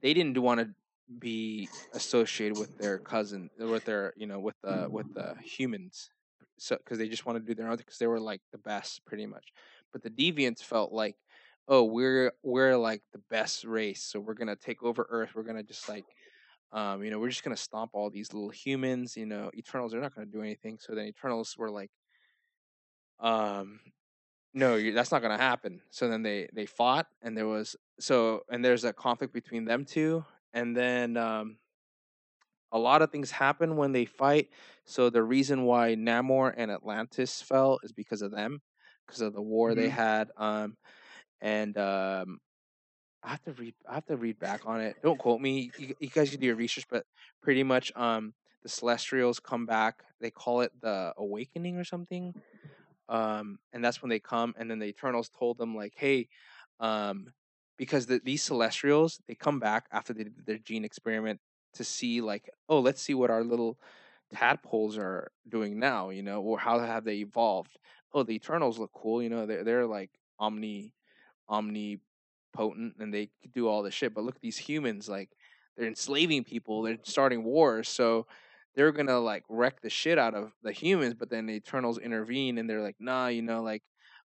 they 0.00 0.14
didn't 0.14 0.40
want 0.40 0.60
to 0.60 0.70
be 1.18 1.68
associated 1.94 2.58
with 2.58 2.76
their 2.78 2.98
cousin, 2.98 3.50
with 3.58 3.84
their 3.84 4.12
you 4.16 4.26
know 4.26 4.40
with 4.40 4.56
the 4.62 4.88
with 4.90 5.12
the 5.14 5.34
humans, 5.42 6.10
so 6.58 6.76
because 6.76 6.98
they 6.98 7.08
just 7.08 7.26
want 7.26 7.38
to 7.38 7.44
do 7.44 7.54
their 7.54 7.68
own 7.68 7.76
because 7.76 7.98
they 7.98 8.06
were 8.06 8.20
like 8.20 8.40
the 8.52 8.58
best 8.58 9.04
pretty 9.06 9.26
much. 9.26 9.52
But 9.92 10.02
the 10.02 10.10
deviants 10.10 10.62
felt 10.62 10.92
like, 10.92 11.16
oh, 11.66 11.84
we're 11.84 12.32
we're 12.42 12.76
like 12.76 13.02
the 13.12 13.22
best 13.30 13.64
race, 13.64 14.02
so 14.02 14.20
we're 14.20 14.34
gonna 14.34 14.56
take 14.56 14.82
over 14.82 15.06
Earth. 15.10 15.30
We're 15.34 15.42
gonna 15.44 15.62
just 15.62 15.88
like 15.88 16.04
um, 16.72 17.02
you 17.04 17.10
know, 17.10 17.18
we're 17.18 17.30
just 17.30 17.44
gonna 17.44 17.56
stomp 17.56 17.92
all 17.94 18.10
these 18.10 18.32
little 18.32 18.50
humans. 18.50 19.16
You 19.16 19.26
know, 19.26 19.50
Eternals 19.54 19.94
are 19.94 20.00
not 20.00 20.14
gonna 20.14 20.26
do 20.26 20.42
anything. 20.42 20.78
So 20.80 20.94
then 20.94 21.06
Eternals 21.06 21.56
were 21.58 21.70
like, 21.70 21.90
um, 23.20 23.80
no, 24.54 24.80
that's 24.92 25.12
not 25.12 25.22
gonna 25.22 25.38
happen. 25.38 25.82
So 25.90 26.08
then 26.08 26.22
they 26.22 26.48
they 26.52 26.66
fought, 26.66 27.08
and 27.22 27.36
there 27.36 27.46
was 27.48 27.76
so 28.00 28.42
and 28.50 28.64
there's 28.64 28.84
a 28.84 28.92
conflict 28.92 29.32
between 29.34 29.64
them 29.64 29.84
two, 29.84 30.24
and 30.52 30.76
then 30.76 31.16
um, 31.16 31.58
a 32.72 32.78
lot 32.78 33.02
of 33.02 33.10
things 33.10 33.30
happen 33.30 33.76
when 33.76 33.92
they 33.92 34.04
fight. 34.04 34.50
So 34.84 35.10
the 35.10 35.22
reason 35.22 35.64
why 35.64 35.94
Namor 35.94 36.52
and 36.56 36.70
Atlantis 36.70 37.40
fell 37.40 37.78
is 37.82 37.92
because 37.92 38.22
of 38.22 38.30
them, 38.30 38.60
because 39.06 39.20
of 39.20 39.32
the 39.32 39.42
war 39.42 39.74
they 39.74 39.88
Mhm. 39.88 39.88
had. 39.88 40.30
Um, 40.36 40.76
and 41.40 41.76
um, 41.78 42.40
I 43.22 43.30
have 43.30 43.42
to 43.44 43.52
read. 43.52 43.74
I 43.88 43.94
have 43.94 44.06
to 44.06 44.16
read 44.16 44.38
back 44.38 44.62
on 44.66 44.80
it. 44.80 44.96
Don't 45.02 45.18
quote 45.18 45.40
me. 45.40 45.70
You, 45.78 45.94
you 45.98 46.08
guys 46.08 46.30
can 46.30 46.40
do 46.40 46.46
your 46.46 46.56
research, 46.56 46.86
but 46.88 47.04
pretty 47.42 47.62
much, 47.62 47.92
um, 47.96 48.32
the 48.62 48.68
Celestials 48.68 49.40
come 49.40 49.66
back. 49.66 50.04
They 50.20 50.30
call 50.30 50.60
it 50.62 50.72
the 50.80 51.12
Awakening 51.16 51.76
or 51.78 51.84
something. 51.84 52.34
Um, 53.08 53.58
and 53.72 53.84
that's 53.84 54.02
when 54.02 54.10
they 54.10 54.18
come, 54.18 54.54
and 54.58 54.70
then 54.70 54.78
the 54.78 54.86
Eternals 54.86 55.30
told 55.30 55.58
them 55.58 55.74
like, 55.74 55.94
"Hey, 55.96 56.28
um, 56.80 57.32
because 57.76 58.06
the, 58.06 58.20
these 58.22 58.42
Celestials 58.42 59.20
they 59.26 59.34
come 59.34 59.58
back 59.58 59.86
after 59.92 60.12
they 60.12 60.24
did 60.24 60.46
their 60.46 60.58
gene 60.58 60.84
experiment 60.84 61.40
to 61.74 61.84
see 61.84 62.20
like, 62.20 62.50
oh, 62.68 62.80
let's 62.80 63.00
see 63.00 63.14
what 63.14 63.30
our 63.30 63.44
little 63.44 63.78
tadpoles 64.34 64.98
are 64.98 65.30
doing 65.48 65.78
now, 65.78 66.10
you 66.10 66.22
know, 66.22 66.42
or 66.42 66.58
how 66.58 66.78
have 66.80 67.04
they 67.04 67.16
evolved? 67.16 67.78
Oh, 68.12 68.22
the 68.22 68.34
Eternals 68.34 68.78
look 68.78 68.90
cool, 68.92 69.22
you 69.22 69.30
know, 69.30 69.46
they're 69.46 69.64
they're 69.64 69.86
like 69.86 70.10
Omni, 70.38 70.92
omni 71.48 72.00
omnipotent 72.58 72.96
and 73.00 73.12
they 73.12 73.30
could 73.42 73.52
do 73.52 73.68
all 73.68 73.82
this 73.82 73.94
shit. 73.94 74.14
But 74.14 74.24
look 74.24 74.36
at 74.36 74.42
these 74.42 74.58
humans, 74.58 75.08
like 75.08 75.30
they're 75.76 75.86
enslaving 75.86 76.44
people, 76.44 76.82
they're 76.82 76.98
starting 77.02 77.44
wars, 77.44 77.88
so 77.88 78.26
they're 78.74 78.92
gonna 78.92 79.18
like 79.18 79.44
wreck 79.48 79.80
the 79.80 79.90
shit 79.90 80.18
out 80.18 80.34
of 80.34 80.52
the 80.62 80.72
humans. 80.72 81.14
But 81.14 81.30
then 81.30 81.46
the 81.46 81.54
Eternals 81.54 81.98
intervene 81.98 82.58
and 82.58 82.68
they're 82.68 82.82
like, 82.82 82.96
nah, 83.00 83.28
you 83.28 83.42
know, 83.42 83.62
like 83.62 83.82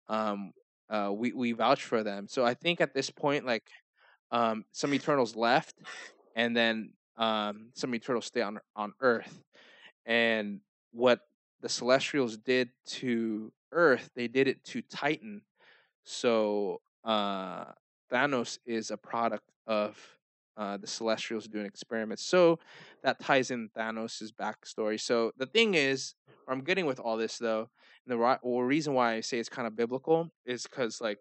um 0.08 0.52
uh 0.90 1.12
we 1.12 1.32
we 1.32 1.52
vouch 1.52 1.84
for 1.84 2.02
them. 2.02 2.26
So 2.28 2.44
I 2.44 2.54
think 2.54 2.80
at 2.80 2.94
this 2.94 3.10
point, 3.10 3.46
like 3.46 3.64
um 4.30 4.64
some 4.72 4.94
Eternals 4.94 5.36
left, 5.36 5.74
and 6.34 6.56
then 6.56 6.92
um 7.16 7.70
some 7.74 7.94
Eternals 7.94 8.26
stay 8.26 8.42
on 8.42 8.58
on 8.76 8.92
Earth, 9.00 9.42
and 10.06 10.60
what 10.92 11.20
the 11.60 11.68
Celestials 11.68 12.36
did 12.36 12.70
to 12.86 13.52
Earth, 13.72 14.10
they 14.14 14.28
did 14.28 14.48
it 14.48 14.64
to 14.66 14.82
Titan. 14.82 15.42
So 16.04 16.80
uh, 17.04 17.64
Thanos 18.12 18.58
is 18.66 18.90
a 18.90 18.96
product 18.96 19.50
of 19.66 19.98
uh, 20.56 20.76
the 20.76 20.86
Celestials 20.86 21.46
doing 21.46 21.66
experiments. 21.66 22.24
So 22.24 22.58
that 23.02 23.20
ties 23.20 23.50
in 23.50 23.70
Thanos' 23.76 24.32
backstory. 24.32 25.00
So 25.00 25.32
the 25.36 25.46
thing 25.46 25.74
is, 25.74 26.14
where 26.44 26.56
I'm 26.56 26.64
getting 26.64 26.86
with 26.86 26.98
all 26.98 27.16
this 27.16 27.38
though, 27.38 27.68
and 28.04 28.12
the 28.12 28.18
ri- 28.18 28.38
well, 28.42 28.62
reason 28.62 28.94
why 28.94 29.14
I 29.14 29.20
say 29.20 29.38
it's 29.38 29.48
kind 29.48 29.68
of 29.68 29.76
biblical 29.76 30.30
is 30.44 30.64
because 30.64 31.00
like 31.00 31.18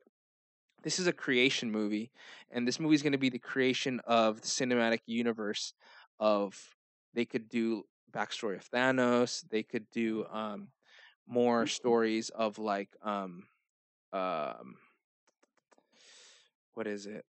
this 0.84 1.00
is 1.00 1.08
a 1.08 1.14
creation 1.14 1.72
movie, 1.72 2.12
and 2.52 2.68
this 2.68 2.80
movie 2.80 2.96
is 2.96 3.04
going 3.04 3.12
to 3.12 3.18
be 3.18 3.30
the 3.30 3.40
creation 3.40 4.02
of 4.06 4.42
the 4.42 4.48
cinematic 4.48 5.02
universe. 5.06 5.74
Of 6.20 6.60
they 7.14 7.26
could 7.26 7.48
do 7.50 7.84
backstory 8.12 8.56
of 8.56 8.70
Thanos. 8.72 9.44
They 9.50 9.62
could 9.62 9.86
do 9.92 10.26
um, 10.32 10.70
more 11.28 11.68
stories 11.68 12.30
of 12.30 12.58
like 12.58 12.90
um, 13.04 13.44
um, 14.14 14.76
what 16.78 16.88
is 16.88 17.08
it? 17.08 17.26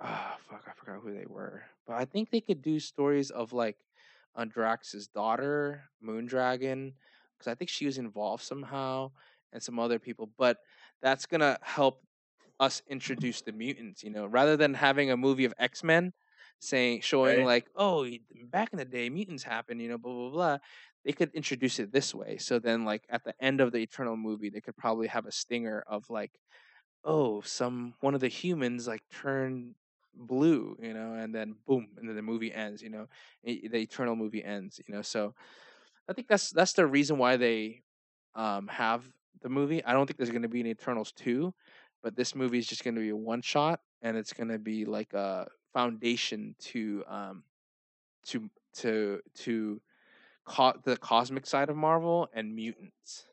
Ah, 0.00 0.36
fuck, 0.48 0.64
I 0.68 0.72
forgot 0.74 1.00
who 1.02 1.14
they 1.14 1.26
were. 1.26 1.62
But 1.86 1.96
I 1.96 2.04
think 2.04 2.30
they 2.30 2.40
could 2.40 2.62
do 2.62 2.80
stories 2.80 3.30
of 3.30 3.52
like 3.52 3.76
Andrax's 4.36 5.08
daughter, 5.08 5.90
Moondragon, 6.04 6.94
because 7.38 7.50
I 7.50 7.54
think 7.54 7.70
she 7.70 7.86
was 7.86 7.98
involved 7.98 8.44
somehow, 8.44 9.12
and 9.52 9.62
some 9.62 9.78
other 9.78 9.98
people. 9.98 10.30
But 10.38 10.58
that's 11.02 11.26
gonna 11.26 11.58
help 11.62 12.02
us 12.60 12.82
introduce 12.88 13.42
the 13.42 13.52
mutants, 13.52 14.04
you 14.04 14.10
know, 14.10 14.26
rather 14.26 14.56
than 14.56 14.74
having 14.74 15.10
a 15.10 15.16
movie 15.16 15.46
of 15.46 15.54
X 15.58 15.84
Men 15.84 16.12
saying 16.60 17.02
showing 17.02 17.40
Right. 17.40 17.44
like, 17.44 17.68
oh, 17.76 18.06
back 18.46 18.70
in 18.72 18.78
the 18.78 18.86
day, 18.86 19.10
mutants 19.10 19.44
happened, 19.44 19.80
you 19.82 19.88
know, 19.88 19.98
blah 19.98 20.12
blah 20.14 20.30
blah. 20.30 20.58
They 21.04 21.12
could 21.12 21.32
introduce 21.34 21.80
it 21.80 21.92
this 21.92 22.14
way. 22.14 22.38
So 22.38 22.58
then, 22.60 22.84
like 22.84 23.04
at 23.10 23.24
the 23.24 23.34
end 23.42 23.60
of 23.60 23.72
the 23.72 23.78
Eternal 23.78 24.16
movie, 24.16 24.50
they 24.50 24.60
could 24.60 24.76
probably 24.76 25.08
have 25.08 25.26
a 25.26 25.32
stinger 25.32 25.84
of 25.86 26.10
like, 26.10 26.32
oh, 27.08 27.42
some 27.42 27.94
one 28.00 28.14
of 28.14 28.22
the 28.22 28.28
humans 28.28 28.88
like 28.88 29.02
turned 29.10 29.76
blue, 30.14 30.76
you 30.82 30.94
know, 30.94 31.14
and 31.14 31.34
then 31.34 31.56
boom, 31.66 31.88
and 31.98 32.08
then 32.08 32.16
the 32.16 32.22
movie 32.22 32.52
ends, 32.54 32.82
you 32.82 32.90
know, 32.90 33.08
i- 33.46 33.62
the 33.70 33.78
Eternal 33.78 34.16
movie 34.16 34.44
ends, 34.44 34.80
you 34.86 34.94
know. 34.94 35.02
So 35.02 35.34
I 36.08 36.12
think 36.12 36.28
that's 36.28 36.50
that's 36.50 36.72
the 36.74 36.86
reason 36.86 37.18
why 37.18 37.36
they 37.36 37.82
um 38.34 38.68
have 38.68 39.04
the 39.42 39.48
movie. 39.48 39.84
I 39.84 39.92
don't 39.94 40.06
think 40.06 40.18
there's 40.18 40.30
going 40.30 40.42
to 40.42 40.48
be 40.48 40.60
an 40.60 40.66
Eternals 40.68 41.12
two, 41.12 41.54
but 42.02 42.16
this 42.16 42.34
movie 42.34 42.58
is 42.58 42.66
just 42.68 42.84
going 42.84 42.96
to 42.96 43.02
be 43.02 43.10
a 43.10 43.16
one 43.16 43.42
shot, 43.42 43.80
and 44.02 44.16
it's 44.16 44.32
going 44.32 44.48
to 44.50 44.58
be 44.58 44.84
like 44.84 45.14
a 45.14 45.48
foundation 45.74 46.54
to 46.60 47.04
um 47.08 47.44
to 48.26 48.50
to 48.74 49.20
to 49.34 49.80
co- 50.46 50.78
the 50.84 50.96
cosmic 50.98 51.46
side 51.46 51.70
of 51.70 51.76
Marvel 51.76 52.28
and 52.34 52.54
mutants. 52.56 53.26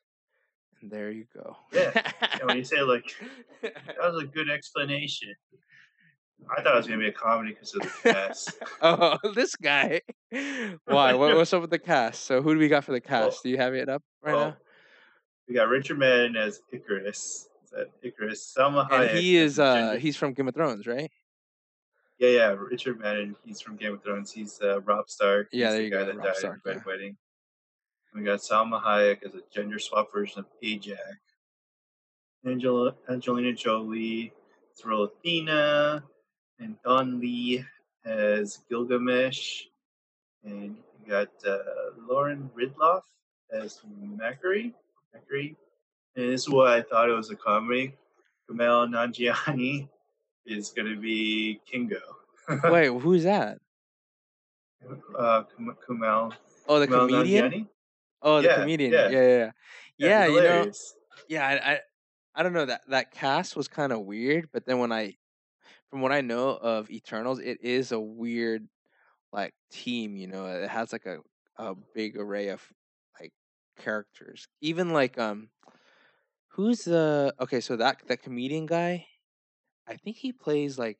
There 0.90 1.12
you 1.12 1.26
go. 1.34 1.58
Yeah. 1.74 1.92
And 2.22 2.44
when 2.44 2.58
you 2.58 2.64
say 2.64 2.82
like 2.82 3.16
that 3.62 3.98
was 4.00 4.24
a 4.24 4.26
good 4.26 4.50
explanation. 4.50 5.34
I 6.50 6.62
thought 6.62 6.74
it 6.74 6.78
was 6.78 6.88
gonna 6.88 7.00
be 7.00 7.08
a 7.08 7.12
comedy 7.12 7.52
because 7.52 7.74
of 7.76 7.82
the 7.82 8.14
cast. 8.14 8.54
oh, 8.82 9.18
this 9.34 9.56
guy. 9.56 10.02
Why? 10.86 11.14
What, 11.14 11.36
what's 11.36 11.54
up 11.54 11.62
with 11.62 11.72
the 11.72 11.80
cast? 11.80 12.26
So 12.26 12.42
who 12.42 12.54
do 12.54 12.60
we 12.60 12.68
got 12.68 12.84
for 12.84 12.92
the 12.92 13.02
cast? 13.02 13.24
Well- 13.24 13.40
do 13.44 13.50
you 13.50 13.58
have 13.58 13.74
it 13.74 13.90
up 13.90 14.04
right 14.22 14.36
well, 14.36 14.46
now? 14.50 14.58
we 15.48 15.56
got 15.56 15.70
Richard 15.70 15.98
Madden 15.98 16.36
as 16.36 16.62
Ikaris. 16.74 17.08
Is 17.08 17.48
that 17.72 17.88
Ikaris? 18.04 18.54
Salma 18.56 18.88
And 18.92 19.10
Hayek. 19.10 19.16
he 19.16 19.38
is 19.38 19.60
uh 19.60 19.94
he's 19.94 20.18
from 20.18 20.34
Game 20.34 20.48
of 20.48 20.54
Thrones, 20.54 20.86
right? 20.86 21.10
Yeah, 22.18 22.30
yeah, 22.30 22.56
Richard 22.58 23.00
Madden. 23.00 23.36
He's 23.44 23.60
from 23.62 23.76
Game 23.76 23.94
of 23.94 24.04
Thrones. 24.04 24.32
He's 24.32 24.60
uh, 24.62 24.82
Rob 24.82 25.10
Stark. 25.10 25.50
Yeah, 25.52 25.68
he's 25.68 25.72
there 25.74 25.78
the 25.78 25.84
you 25.84 25.90
guy 25.92 25.98
go, 25.98 26.06
that 26.06 26.16
Rob 26.16 26.26
died 26.26 26.36
Stark, 26.38 26.62
in 26.66 26.72
Red 26.72 26.78
yeah. 26.78 26.84
Wedding. 26.86 27.18
We 28.16 28.24
got 28.24 28.40
Salma 28.40 28.82
Hayek 28.82 29.24
as 29.24 29.36
a 29.36 29.42
gender 29.54 29.78
swap 29.78 30.12
version 30.14 30.40
of 30.40 30.46
Ajax. 30.64 31.02
Angela, 32.46 32.96
Angelina 33.10 33.52
Jolie, 33.52 34.32
Thrill 34.80 35.04
Athena, 35.04 36.02
and 36.60 36.78
Don 36.86 37.20
Lee 37.20 37.66
as 38.06 38.60
Gilgamesh. 38.72 39.64
And 40.46 40.78
you 41.04 41.10
got 41.12 41.28
uh, 41.46 41.58
Lauren 42.08 42.50
Ridloff 42.58 43.02
as 43.52 43.82
Makkari. 44.02 44.72
Makkari. 45.14 45.56
And 46.16 46.30
this 46.30 46.44
is 46.44 46.50
why 46.50 46.78
I 46.78 46.82
thought 46.84 47.10
it 47.10 47.14
was 47.14 47.32
a 47.32 47.36
comedy. 47.36 47.96
Kumail 48.50 48.88
Nanjiani 48.88 49.90
is 50.46 50.70
going 50.70 50.88
to 50.88 51.02
be 51.02 51.60
Kingo. 51.70 52.00
Wait, 52.72 52.88
who's 53.02 53.24
that? 53.24 53.58
uh, 55.18 55.44
Kum- 55.44 55.76
Kumail. 55.86 56.32
Oh, 56.70 56.80
the 56.80 56.88
Kumail 56.88 57.10
comedian. 57.10 57.52
Nanjiani? 57.52 57.68
Oh, 58.26 58.44
the 58.44 58.50
Yeah, 58.50 58.50
comedian. 58.50 59.04
yeah. 59.04 59.10
Yeah, 59.10 59.22
yeah, 59.24 59.38
yeah. 59.38 59.52
Yeah, 60.00 60.28
you 60.28 60.42
know, 60.42 60.74
yeah. 61.30 61.48
I, 61.48 61.74
I, 61.76 61.82
I 62.36 62.44
don't 62.44 62.54
know 62.54 62.66
that 62.68 62.84
that 62.90 63.12
cast 63.12 63.56
was 63.58 63.68
kind 63.70 63.94
of 63.94 64.02
weird, 64.02 64.50
but 64.54 64.66
then 64.66 64.80
when 64.80 64.94
I, 64.94 65.16
from 65.90 66.02
what 66.02 66.14
I 66.14 66.22
know 66.22 66.50
of 66.52 66.92
Eternals, 66.92 67.40
it 67.40 67.60
is 67.62 67.92
a 67.94 68.00
weird, 68.02 68.68
like 69.34 69.56
team. 69.72 70.18
You 70.18 70.28
know, 70.28 70.48
it 70.48 70.70
has 70.70 70.94
like 70.94 71.06
a 71.08 71.20
a 71.58 71.76
big 71.96 72.18
array 72.18 72.50
of 72.50 72.72
like 73.20 73.34
characters. 73.78 74.48
Even 74.62 74.92
like 74.92 75.18
um, 75.20 75.52
who's 76.50 76.84
the 76.86 77.34
okay? 77.40 77.62
So 77.62 77.76
that 77.78 78.02
that 78.08 78.22
comedian 78.22 78.66
guy, 78.66 79.08
I 79.88 79.98
think 79.98 80.18
he 80.18 80.34
plays 80.34 80.80
like 80.80 81.00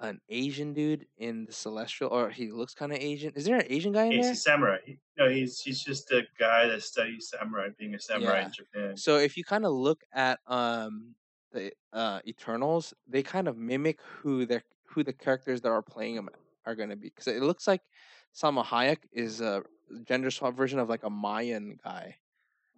an 0.00 0.20
Asian 0.28 0.72
dude 0.74 1.08
in 1.16 1.46
the 1.46 1.52
Celestial, 1.52 2.10
or 2.10 2.30
he 2.30 2.50
looks 2.52 2.74
kind 2.74 2.92
of 2.92 2.98
Asian. 2.98 3.32
Is 3.34 3.44
there 3.46 3.56
an 3.58 3.66
Asian 3.70 3.92
guy 3.92 4.06
in 4.06 4.16
He's 4.16 4.32
there? 4.32 4.36
a 4.38 4.42
samurai. 4.42 4.78
No, 5.16 5.28
he's 5.28 5.60
he's 5.60 5.82
just 5.82 6.10
a 6.10 6.26
guy 6.38 6.66
that 6.68 6.82
studies 6.82 7.28
samurai, 7.28 7.68
being 7.76 7.94
a 7.94 8.00
samurai 8.00 8.40
Yeah. 8.40 8.42
in 8.42 8.52
Japan. 8.52 8.94
So 8.94 9.18
if 9.18 9.36
you 9.36 9.44
kind 9.44 9.64
of 9.66 9.72
look 9.72 10.04
at 10.12 10.40
um 10.46 11.14
the 11.52 11.72
uh 11.92 12.20
Eternals, 12.26 12.94
they 13.06 13.22
kind 13.22 13.48
of 13.48 13.56
mimic 13.56 14.00
who 14.02 14.46
they 14.46 14.62
who 14.84 15.02
the 15.04 15.12
characters 15.12 15.60
that 15.62 15.70
are 15.70 15.82
playing 15.82 16.16
them 16.16 16.28
are 16.64 16.74
going 16.74 16.88
to 16.90 16.96
be 16.96 17.08
because 17.08 17.26
it 17.28 17.42
looks 17.42 17.66
like 17.66 17.82
Salma 18.34 18.64
Hayek 18.64 19.04
is 19.12 19.40
a 19.40 19.62
gender 20.04 20.30
swap 20.30 20.54
version 20.56 20.78
of 20.78 20.88
like 20.88 21.04
a 21.04 21.10
Mayan 21.10 21.78
guy, 21.82 22.16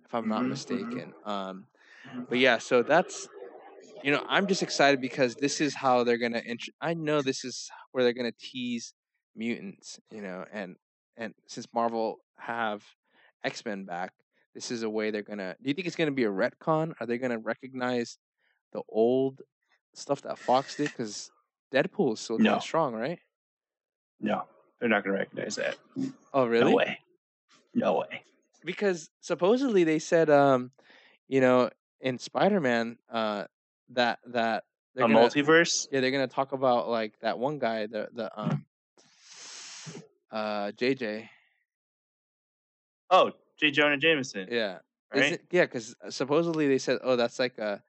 if 0.04 0.14
I'm 0.14 0.28
not 0.28 0.46
Mhm, 0.46 0.64
mhm. 0.68 1.04
mistaken. 1.04 1.14
Um, 1.24 1.68
Mhm. 2.04 2.26
but 2.28 2.38
yeah, 2.38 2.58
so 2.58 2.82
that's 2.82 3.28
you 4.02 4.10
know 4.12 4.24
I'm 4.28 4.46
just 4.46 4.62
excited 4.62 5.00
because 5.00 5.34
this 5.36 5.60
is 5.60 5.74
how 5.74 6.04
they're 6.04 6.18
gonna. 6.18 6.42
Int- 6.44 6.68
I 6.80 6.94
know 6.94 7.22
this 7.22 7.44
is 7.44 7.68
where 7.92 8.04
they're 8.04 8.12
gonna 8.12 8.32
tease 8.38 8.92
mutants, 9.36 9.98
you 10.10 10.22
know, 10.22 10.44
and 10.52 10.76
and 11.16 11.34
since 11.46 11.66
Marvel 11.72 12.18
have 12.38 12.82
X 13.44 13.64
Men 13.64 13.84
back, 13.84 14.12
this 14.54 14.70
is 14.70 14.82
a 14.82 14.90
way 14.90 15.10
they're 15.10 15.22
gonna. 15.22 15.56
Do 15.62 15.68
you 15.68 15.74
think 15.74 15.86
it's 15.86 15.96
gonna 15.96 16.10
be 16.12 16.24
a 16.24 16.30
retcon? 16.30 16.94
Are 17.00 17.06
they 17.06 17.18
gonna 17.18 17.38
recognize 17.38 18.18
the 18.72 18.82
old 18.88 19.40
stuff 19.94 20.22
that 20.22 20.38
Fox 20.38 20.76
did? 20.76 20.88
Because 20.90 21.30
Deadpool 21.72 22.14
is 22.14 22.20
still 22.20 22.38
No. 22.38 22.58
strong, 22.60 22.94
right? 22.94 23.18
No, 24.20 24.44
they're 24.80 24.88
not 24.88 25.04
going 25.04 25.14
to 25.14 25.20
recognize 25.20 25.54
that. 25.56 25.76
Oh, 26.34 26.46
really? 26.46 26.70
No 26.70 26.76
way. 26.76 26.98
No 27.74 27.98
way. 27.98 28.22
because 28.64 29.08
supposedly 29.20 29.84
they 29.84 29.98
said 30.00 30.28
um 30.30 30.72
you 31.28 31.40
know 31.40 31.70
in 32.00 32.18
Spider-Man, 32.18 32.96
uh, 33.10 33.44
that 33.90 34.18
that 34.26 34.64
A 34.96 35.00
gonna 35.00 35.14
multiverse. 35.14 35.86
yeah 35.90 36.00
they're 36.00 36.10
gonna 36.10 36.26
talk 36.28 36.52
about 36.52 36.88
like 36.88 37.18
that 37.20 37.38
one 37.38 37.58
guy 37.58 37.86
the 37.86 38.08
the 38.12 38.30
um 38.40 38.64
uh 40.30 40.70
JJ 40.72 41.28
Oh, 43.10 43.32
J. 43.58 43.70
Jonah 43.70 43.96
Jameson. 43.96 44.48
yeah 44.50 44.78
Right. 45.14 45.24
Isn't- 45.24 45.40
yeah 45.50 45.62
because 45.64 45.94
supposedly 46.10 46.68
they 46.68 46.76
said 46.78 46.98
oh 47.02 47.16
that's 47.16 47.38
like 47.38 47.56
a 47.58 47.82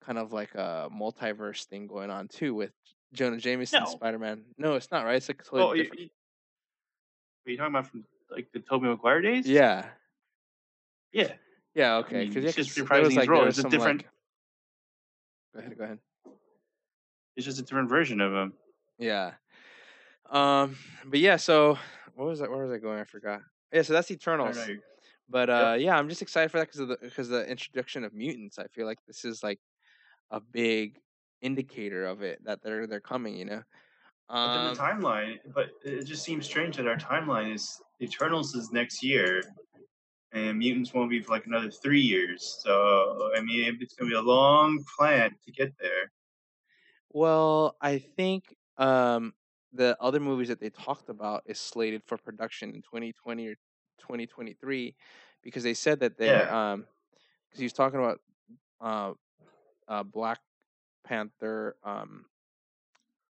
kind 0.00 0.16
of 0.18 0.32
like 0.32 0.54
a 0.54 0.88
multiverse 0.90 1.64
thing 1.64 1.86
going 1.86 2.10
on 2.10 2.28
too 2.28 2.54
with 2.54 2.72
Jonah 3.12 3.36
Jameson 3.36 3.82
No. 3.84 3.90
Spider-Man 3.90 4.42
no 4.56 4.74
it's 4.76 4.90
not 4.90 5.04
right 5.04 5.16
it's 5.16 5.28
like 5.28 5.44
totally 5.44 5.62
Oh, 5.62 5.74
different 5.74 6.00
you, 6.00 6.08
are 7.46 7.50
you 7.50 7.56
talking 7.58 7.74
about 7.74 7.86
from 7.88 8.04
like 8.30 8.50
the 8.52 8.60
Tobey 8.60 8.86
Maguire 8.86 9.20
days? 9.20 9.46
yeah 9.46 9.84
Yeah. 11.12 11.32
yeah 11.74 11.96
okay 11.96 12.20
mean, 12.20 12.28
because 12.32 12.44
he's 12.56 12.56
yeah, 12.56 12.64
just 12.64 12.88
reprising 12.88 13.00
was 13.02 13.08
his 13.10 13.16
like 13.18 13.28
role. 13.28 13.44
It's 13.44 13.58
a 13.58 13.68
different- 13.68 14.02
like 14.04 14.11
go 15.54 15.60
ahead 15.60 15.78
go 15.78 15.84
ahead 15.84 15.98
It's 17.36 17.46
just 17.46 17.58
a 17.58 17.62
different 17.62 17.88
version 17.88 18.20
of 18.20 18.32
him. 18.32 18.52
Yeah. 18.98 19.32
Um. 20.30 20.76
But 21.04 21.20
yeah. 21.20 21.36
So 21.36 21.78
what 22.14 22.26
was 22.26 22.40
that? 22.40 22.50
Where 22.50 22.64
was 22.64 22.72
I 22.72 22.78
going? 22.78 23.00
I 23.00 23.04
forgot. 23.04 23.40
Yeah. 23.72 23.82
So 23.82 23.92
that's 23.92 24.10
Eternals. 24.10 24.58
But 25.28 25.50
uh, 25.50 25.76
yeah, 25.78 25.96
I'm 25.96 26.08
just 26.08 26.22
excited 26.22 26.50
for 26.50 26.58
that 26.58 26.68
because 26.68 26.80
of 26.80 26.88
the 26.88 26.98
because 27.00 27.28
the 27.28 27.48
introduction 27.48 28.04
of 28.04 28.12
mutants. 28.12 28.58
I 28.58 28.66
feel 28.66 28.86
like 28.86 28.98
this 29.06 29.24
is 29.24 29.42
like 29.42 29.60
a 30.30 30.40
big 30.40 30.98
indicator 31.40 32.06
of 32.06 32.22
it 32.22 32.44
that 32.44 32.62
they're 32.62 32.86
they're 32.86 33.00
coming. 33.00 33.36
You 33.36 33.44
know. 33.46 33.62
But 34.28 34.34
Um. 34.34 34.74
the 34.74 34.80
timeline, 34.80 35.38
but 35.54 35.70
it 35.84 36.04
just 36.04 36.22
seems 36.24 36.46
strange 36.46 36.76
that 36.76 36.86
our 36.86 36.96
timeline 36.96 37.54
is 37.54 37.80
Eternals 38.00 38.54
is 38.54 38.72
next 38.72 39.02
year, 39.02 39.42
and 40.32 40.58
Mutants 40.58 40.92
won't 40.94 41.10
be 41.10 41.20
for 41.20 41.32
like 41.32 41.46
another 41.46 41.70
three 41.70 42.00
years. 42.00 42.58
So 42.62 43.30
I 43.36 43.40
mean, 43.40 43.78
it's 43.80 43.94
gonna 43.94 44.10
be 44.10 44.16
a 44.16 44.22
long 44.22 44.84
plan 44.96 45.34
to 45.44 45.52
get 45.52 45.72
there. 45.78 46.10
Well, 47.10 47.76
I 47.80 47.98
think 47.98 48.56
um 48.78 49.34
the 49.72 49.96
other 50.00 50.20
movies 50.20 50.48
that 50.48 50.60
they 50.60 50.70
talked 50.70 51.08
about 51.08 51.42
is 51.46 51.58
slated 51.58 52.02
for 52.04 52.16
production 52.18 52.74
in 52.74 52.82
2020 52.82 53.48
or 53.48 53.54
2023 53.98 54.94
because 55.42 55.62
they 55.62 55.74
said 55.74 56.00
that 56.00 56.16
they're 56.18 56.48
Yeah. 56.48 56.72
um 56.72 56.86
because 57.48 57.58
he 57.58 57.64
was 57.64 57.72
talking 57.72 57.98
about 58.00 58.20
uh 58.80 59.12
uh 59.88 60.02
Black 60.02 60.40
Panther 61.04 61.76
um 61.84 62.26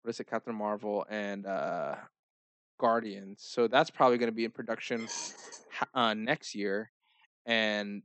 what 0.02 0.10
is 0.10 0.20
it 0.20 0.28
Captain 0.28 0.56
Marvel 0.56 1.06
and 1.10 1.46
uh 1.46 1.96
Guardians. 2.78 3.44
So 3.48 3.68
that's 3.68 3.90
probably 3.90 4.18
going 4.18 4.30
to 4.32 4.36
be 4.36 4.46
in 4.46 4.52
production 4.52 5.08
uh 5.94 6.14
next 6.14 6.56
year 6.56 6.90
and 7.46 8.02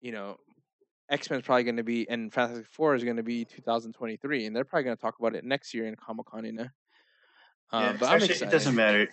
you 0.00 0.12
know 0.12 0.36
X 1.08 1.28
Men 1.28 1.40
is 1.40 1.44
probably 1.46 1.64
going 1.64 1.76
to 1.76 1.82
be 1.82 2.08
and 2.08 2.32
Fantastic 2.32 2.66
Four 2.66 2.94
is 2.94 3.02
going 3.02 3.16
to 3.16 3.22
be 3.22 3.44
2023 3.44 4.46
and 4.46 4.54
they're 4.54 4.64
probably 4.64 4.84
going 4.84 4.96
to 4.96 5.00
talk 5.00 5.18
about 5.18 5.34
it 5.34 5.44
next 5.44 5.74
year 5.74 5.86
in 5.86 5.96
Comic-Con, 5.96 6.44
you 6.44 6.52
know. 6.52 6.68
Uh, 7.72 7.80
yeah, 7.80 7.92
but 7.92 7.98
'cause 8.00 8.08
I'm 8.08 8.16
excited. 8.16 8.42
it 8.42 8.50
doesn't 8.50 8.74
matter. 8.74 9.08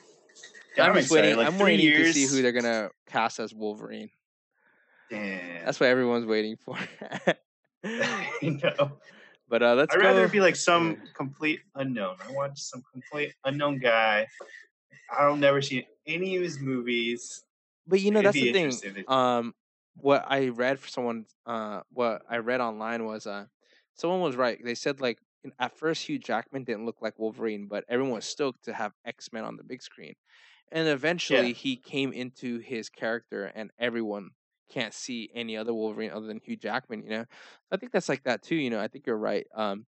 Yeah, 0.75 0.83
I'm, 0.83 0.91
I'm, 0.91 0.97
just 0.97 1.11
waiting. 1.11 1.37
Like 1.37 1.47
I'm 1.47 1.57
waiting 1.57 1.85
years. 1.85 2.13
to 2.13 2.13
see 2.13 2.35
who 2.35 2.41
they're 2.41 2.51
gonna 2.51 2.89
cast 3.07 3.39
as 3.39 3.53
Wolverine. 3.53 4.09
Damn. 5.09 5.65
That's 5.65 5.79
what 5.79 5.89
everyone's 5.89 6.25
waiting 6.25 6.55
for. 6.57 6.77
I 7.83 8.29
know. 8.41 8.91
But 9.49 9.63
uh, 9.63 9.75
let's 9.75 9.93
I'd 9.93 10.01
go. 10.01 10.07
rather 10.07 10.27
be 10.27 10.39
like 10.39 10.55
some 10.55 10.97
complete 11.15 11.61
unknown. 11.75 12.17
I 12.27 12.31
want 12.31 12.57
some 12.57 12.83
complete 12.91 13.33
unknown 13.45 13.79
guy. 13.79 14.27
I'll 15.09 15.37
never 15.37 15.61
see 15.61 15.87
any 16.05 16.35
of 16.35 16.43
his 16.43 16.59
movies. 16.59 17.43
But 17.87 18.01
you 18.01 18.11
know, 18.11 18.19
It'd 18.19 18.33
that's 18.33 18.71
the 18.81 18.91
thing. 18.91 19.03
Um, 19.07 19.53
what 19.95 20.25
I 20.27 20.49
read 20.49 20.79
for 20.79 20.87
someone, 20.87 21.25
uh, 21.45 21.81
what 21.91 22.21
I 22.29 22.37
read 22.37 22.61
online 22.61 23.05
was, 23.05 23.25
uh, 23.25 23.45
someone 23.95 24.21
was 24.21 24.35
right. 24.35 24.59
They 24.63 24.75
said 24.75 24.99
like 25.01 25.19
at 25.59 25.77
first 25.77 26.03
Hugh 26.03 26.19
Jackman 26.19 26.63
didn't 26.65 26.85
look 26.85 27.01
like 27.01 27.17
Wolverine, 27.17 27.67
but 27.67 27.85
everyone 27.87 28.15
was 28.15 28.25
stoked 28.25 28.65
to 28.65 28.73
have 28.73 28.91
X 29.05 29.31
Men 29.31 29.45
on 29.45 29.55
the 29.55 29.63
big 29.63 29.81
screen, 29.81 30.15
and 30.71 30.87
eventually 30.87 31.53
he 31.53 31.77
came 31.77 32.11
into 32.11 32.59
his 32.59 32.89
character, 32.89 33.45
and 33.45 33.71
everyone 33.79 34.31
can't 34.69 34.93
see 34.93 35.29
any 35.33 35.57
other 35.57 35.73
Wolverine 35.73 36.11
other 36.11 36.27
than 36.27 36.41
Hugh 36.43 36.57
Jackman. 36.57 37.03
You 37.03 37.09
know, 37.09 37.25
I 37.71 37.77
think 37.77 37.91
that's 37.91 38.09
like 38.09 38.23
that 38.23 38.43
too. 38.43 38.55
You 38.55 38.69
know, 38.69 38.79
I 38.79 38.87
think 38.87 39.05
you're 39.05 39.17
right. 39.17 39.47
Um, 39.55 39.85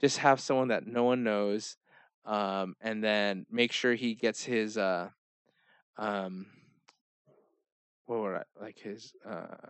just 0.00 0.18
have 0.18 0.40
someone 0.40 0.68
that 0.68 0.86
no 0.86 1.04
one 1.04 1.24
knows, 1.24 1.76
um, 2.24 2.74
and 2.80 3.02
then 3.02 3.46
make 3.50 3.72
sure 3.72 3.94
he 3.94 4.14
gets 4.14 4.44
his 4.44 4.76
uh, 4.76 5.08
um 5.96 6.46
what 8.06 8.20
were 8.20 8.36
I, 8.36 8.62
like 8.62 8.78
his 8.78 9.12
uh 9.28 9.68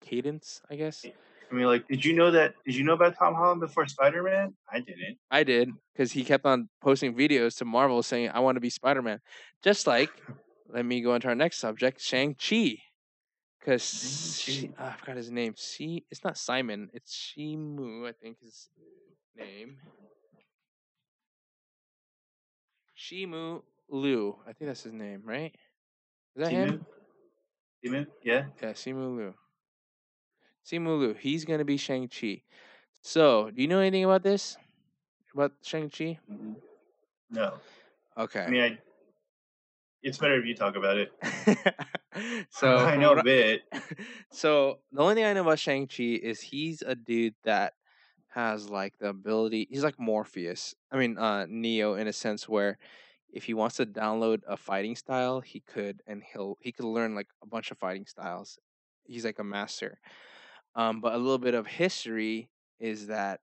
cadence, 0.00 0.62
I 0.70 0.76
guess. 0.76 1.04
I 1.50 1.54
mean, 1.54 1.66
like, 1.66 1.86
did 1.86 2.04
you 2.04 2.14
know 2.14 2.30
that? 2.30 2.54
Did 2.64 2.74
you 2.74 2.84
know 2.84 2.94
about 2.94 3.16
Tom 3.18 3.34
Holland 3.34 3.60
before 3.60 3.86
Spider 3.86 4.22
Man? 4.22 4.54
I 4.72 4.80
didn't. 4.80 5.18
I 5.30 5.44
did 5.44 5.70
because 5.92 6.10
he 6.10 6.24
kept 6.24 6.46
on 6.46 6.68
posting 6.80 7.14
videos 7.14 7.58
to 7.58 7.64
Marvel 7.64 8.02
saying, 8.02 8.30
"I 8.32 8.40
want 8.40 8.56
to 8.56 8.60
be 8.60 8.70
Spider 8.70 9.02
Man," 9.02 9.20
just 9.62 9.86
like. 9.86 10.10
let 10.74 10.84
me 10.84 11.00
go 11.00 11.14
into 11.14 11.28
our 11.28 11.34
next 11.34 11.58
subject, 11.58 12.00
Shang 12.00 12.34
Chi, 12.34 12.78
because 13.64 13.82
Shang-Chi. 14.40 14.74
I 14.78 14.92
forgot 14.92 15.16
his 15.16 15.30
name. 15.30 15.54
Si, 15.56 16.04
it's 16.10 16.22
not 16.22 16.36
Simon. 16.36 16.90
It's 16.92 17.14
Shimu, 17.14 18.06
I 18.06 18.12
think 18.12 18.38
his 18.40 18.68
name. 19.36 19.78
Shimu 22.96 23.62
Liu, 23.88 24.36
I 24.46 24.52
think 24.52 24.68
that's 24.68 24.82
his 24.82 24.92
name, 24.92 25.22
right? 25.24 25.54
Is 26.36 26.44
that 26.44 26.50
him? 26.50 26.84
Simu? 27.82 27.94
Simu? 28.00 28.06
Yeah. 28.22 28.44
Yeah, 28.62 28.72
Simu 28.72 29.16
Liu. 29.16 29.34
Simu 30.66 30.98
Liu. 30.98 31.14
He's 31.14 31.44
gonna 31.44 31.64
be 31.64 31.76
Shang 31.76 32.08
Chi. 32.08 32.42
So, 33.00 33.50
do 33.50 33.62
you 33.62 33.68
know 33.68 33.80
anything 33.80 34.04
about 34.04 34.22
this? 34.22 34.56
About 35.32 35.52
Shang 35.62 35.88
Chi? 35.90 36.18
Mhm. 36.30 36.56
No. 37.30 37.54
Okay. 38.16 38.44
I 38.44 38.50
mean, 38.50 38.62
I. 38.62 38.78
It's 40.04 40.18
better 40.18 40.38
if 40.38 40.44
you 40.44 40.54
talk 40.54 40.76
about 40.76 40.98
it. 40.98 41.12
so 42.50 42.76
I 42.76 42.96
know 42.98 43.14
a 43.14 43.24
bit. 43.24 43.62
so 44.30 44.80
the 44.92 45.00
only 45.00 45.14
thing 45.14 45.24
I 45.24 45.32
know 45.32 45.40
about 45.40 45.58
Shang 45.58 45.86
Chi 45.86 46.20
is 46.22 46.42
he's 46.42 46.82
a 46.82 46.94
dude 46.94 47.34
that 47.44 47.72
has 48.28 48.68
like 48.68 48.98
the 48.98 49.08
ability. 49.08 49.66
He's 49.70 49.82
like 49.82 49.98
Morpheus. 49.98 50.74
I 50.92 50.98
mean, 50.98 51.16
uh, 51.16 51.46
Neo 51.48 51.94
in 51.94 52.06
a 52.06 52.12
sense 52.12 52.46
where 52.46 52.76
if 53.32 53.44
he 53.44 53.54
wants 53.54 53.76
to 53.76 53.86
download 53.86 54.42
a 54.46 54.58
fighting 54.58 54.94
style, 54.94 55.40
he 55.40 55.60
could, 55.60 56.02
and 56.06 56.22
he'll 56.22 56.58
he 56.60 56.70
could 56.70 56.84
learn 56.84 57.14
like 57.14 57.28
a 57.42 57.46
bunch 57.46 57.70
of 57.70 57.78
fighting 57.78 58.04
styles. 58.04 58.58
He's 59.04 59.24
like 59.24 59.38
a 59.38 59.44
master. 59.44 60.00
Um, 60.76 61.00
but 61.00 61.14
a 61.14 61.18
little 61.18 61.38
bit 61.38 61.54
of 61.54 61.66
history 61.66 62.50
is 62.78 63.06
that 63.06 63.40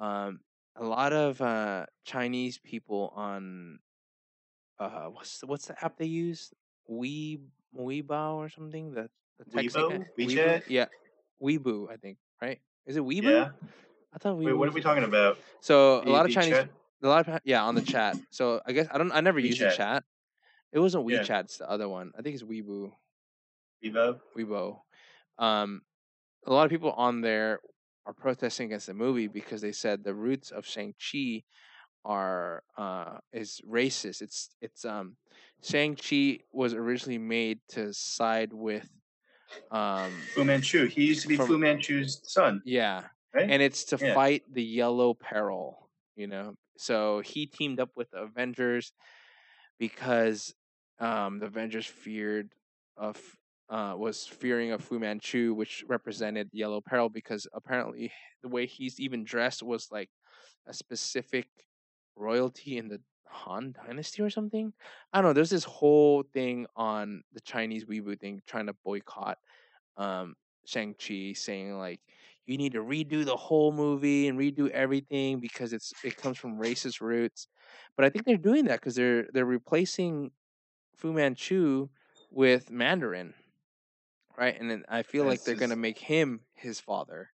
um, 0.00 0.40
a 0.74 0.84
lot 0.84 1.12
of 1.12 1.40
uh, 1.40 1.86
Chinese 2.04 2.58
people 2.58 3.12
on 3.14 3.78
uh, 4.78 5.06
what's 5.06 5.40
the, 5.40 5.46
what's 5.46 5.66
the 5.66 5.84
app 5.84 5.96
they 5.96 6.06
use? 6.06 6.52
We 6.88 7.40
Weebao 7.76 8.34
or 8.34 8.48
something. 8.48 8.92
The 8.92 9.08
the 9.38 9.44
Weibo? 9.62 10.04
WeChat? 10.18 10.62
Yeah, 10.68 10.86
Weibo, 11.42 11.90
I 11.90 11.96
think 11.96 12.18
right. 12.40 12.60
Is 12.86 12.96
it 12.96 13.02
Weibo? 13.02 13.22
Yeah. 13.24 13.48
I 14.14 14.18
thought 14.18 14.36
Weeboo. 14.36 14.46
Wait, 14.46 14.52
what 14.54 14.68
are 14.68 14.72
we 14.72 14.80
talking 14.80 15.04
about? 15.04 15.38
So 15.60 16.02
a 16.02 16.08
lot 16.10 16.26
of 16.26 16.32
Chinese, 16.32 16.54
chat? 16.54 16.70
a 17.02 17.08
lot 17.08 17.28
of 17.28 17.40
yeah 17.44 17.64
on 17.64 17.74
the 17.74 17.82
chat. 17.82 18.16
So 18.30 18.60
I 18.66 18.72
guess 18.72 18.86
I 18.90 18.98
don't. 18.98 19.12
I 19.12 19.20
never 19.20 19.38
used 19.38 19.60
the 19.60 19.70
chat. 19.70 20.04
It 20.72 20.78
wasn't 20.78 21.08
Yeah. 21.08 21.20
WeChat. 21.20 21.44
It's 21.44 21.58
the 21.58 21.70
other 21.70 21.88
one. 21.88 22.12
I 22.18 22.22
think 22.22 22.34
it's 22.34 22.44
Weibo. 22.44 22.92
Weibo. 23.84 24.20
Weibo. 24.36 24.80
Um, 25.38 25.82
a 26.46 26.52
lot 26.52 26.64
of 26.64 26.70
people 26.70 26.92
on 26.92 27.20
there 27.20 27.60
are 28.06 28.12
protesting 28.12 28.66
against 28.66 28.86
the 28.86 28.94
movie 28.94 29.26
because 29.26 29.60
they 29.60 29.72
said 29.72 30.04
the 30.04 30.14
roots 30.14 30.50
of 30.50 30.66
Shang 30.66 30.94
Chi 30.94 31.42
are 32.06 32.62
uh 32.78 33.18
is 33.32 33.60
racist. 33.68 34.22
It's 34.22 34.50
it's 34.62 34.84
um 34.84 35.16
Shang 35.62 35.96
Chi 35.96 36.38
was 36.52 36.72
originally 36.72 37.18
made 37.18 37.58
to 37.70 37.92
side 37.92 38.52
with 38.52 38.88
um 39.70 40.12
Fu 40.34 40.44
Manchu. 40.44 40.86
He 40.86 41.04
used 41.04 41.22
to 41.22 41.28
be 41.28 41.36
From- 41.36 41.48
Fu 41.48 41.58
Manchu's 41.58 42.20
son, 42.22 42.62
yeah, 42.64 43.04
right? 43.34 43.50
and 43.50 43.60
it's 43.60 43.84
to 43.86 43.98
Yeah. 44.00 44.14
fight 44.14 44.44
the 44.50 44.62
Yellow 44.62 45.14
Peril. 45.14 45.90
You 46.14 46.28
know, 46.28 46.54
so 46.78 47.20
he 47.20 47.46
teamed 47.46 47.80
up 47.80 47.90
with 47.96 48.10
the 48.10 48.22
Avengers 48.22 48.92
because 49.78 50.54
um, 50.98 51.40
the 51.40 51.46
Avengers 51.46 51.84
feared 51.84 52.54
of 52.96 53.20
uh, 53.68 53.94
was 53.98 54.26
fearing 54.26 54.70
of 54.70 54.80
Fu 54.80 54.98
Manchu, 54.98 55.52
which 55.52 55.84
represented 55.88 56.48
Yellow 56.52 56.80
Peril, 56.80 57.08
because 57.10 57.46
apparently 57.52 58.12
the 58.42 58.48
way 58.48 58.64
he's 58.64 59.00
even 59.00 59.24
dressed 59.24 59.62
was 59.62 59.88
like 59.90 60.08
a 60.66 60.72
specific 60.72 61.48
royalty 62.16 62.78
in 62.78 62.88
the 62.88 63.00
Han 63.28 63.72
Dynasty 63.72 64.22
or 64.22 64.30
something. 64.30 64.72
I 65.12 65.20
don't 65.20 65.30
know. 65.30 65.32
There's 65.34 65.50
this 65.50 65.64
whole 65.64 66.22
thing 66.22 66.66
on 66.76 67.22
the 67.32 67.40
Chinese 67.40 67.84
Weibo 67.84 68.18
thing 68.18 68.42
trying 68.46 68.66
to 68.66 68.74
boycott 68.84 69.38
um, 69.96 70.36
Shang 70.66 70.94
Chi, 70.94 71.32
saying 71.34 71.76
like 71.78 72.00
you 72.46 72.56
need 72.58 72.72
to 72.72 72.80
redo 72.82 73.24
the 73.24 73.36
whole 73.36 73.72
movie 73.72 74.28
and 74.28 74.38
redo 74.38 74.70
everything 74.70 75.40
because 75.40 75.72
it's 75.72 75.92
it 76.02 76.16
comes 76.16 76.38
from 76.38 76.58
racist 76.58 77.00
roots. 77.00 77.48
But 77.96 78.04
I 78.04 78.10
think 78.10 78.24
they're 78.26 78.36
doing 78.36 78.66
that 78.66 78.80
because 78.80 78.94
they're 78.94 79.28
they're 79.32 79.44
replacing 79.46 80.32
Fu 80.96 81.12
Manchu 81.12 81.88
with 82.30 82.70
Mandarin, 82.70 83.34
right? 84.36 84.58
And 84.58 84.70
then 84.70 84.84
I 84.88 85.02
feel 85.02 85.24
like 85.24 85.44
they're 85.44 85.54
gonna 85.54 85.76
make 85.76 85.98
him 85.98 86.42
his 86.54 86.80
father 86.80 87.30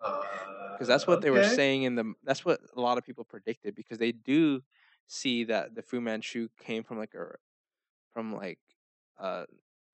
because 0.00 0.72
because 0.74 0.88
that's 0.88 1.06
what 1.06 1.20
they 1.20 1.30
were 1.30 1.42
saying 1.42 1.82
in 1.84 1.94
the. 1.94 2.14
That's 2.24 2.44
what 2.44 2.60
a 2.76 2.80
lot 2.80 2.98
of 2.98 3.04
people 3.04 3.24
predicted 3.24 3.74
because 3.74 3.98
they 3.98 4.12
do 4.12 4.62
see 5.06 5.44
that 5.44 5.74
the 5.74 5.82
Fu 5.82 6.00
Manchu 6.00 6.48
came 6.58 6.84
from 6.84 6.98
like 6.98 7.14
a, 7.14 7.36
from 8.12 8.34
like, 8.34 8.58
uh, 9.18 9.44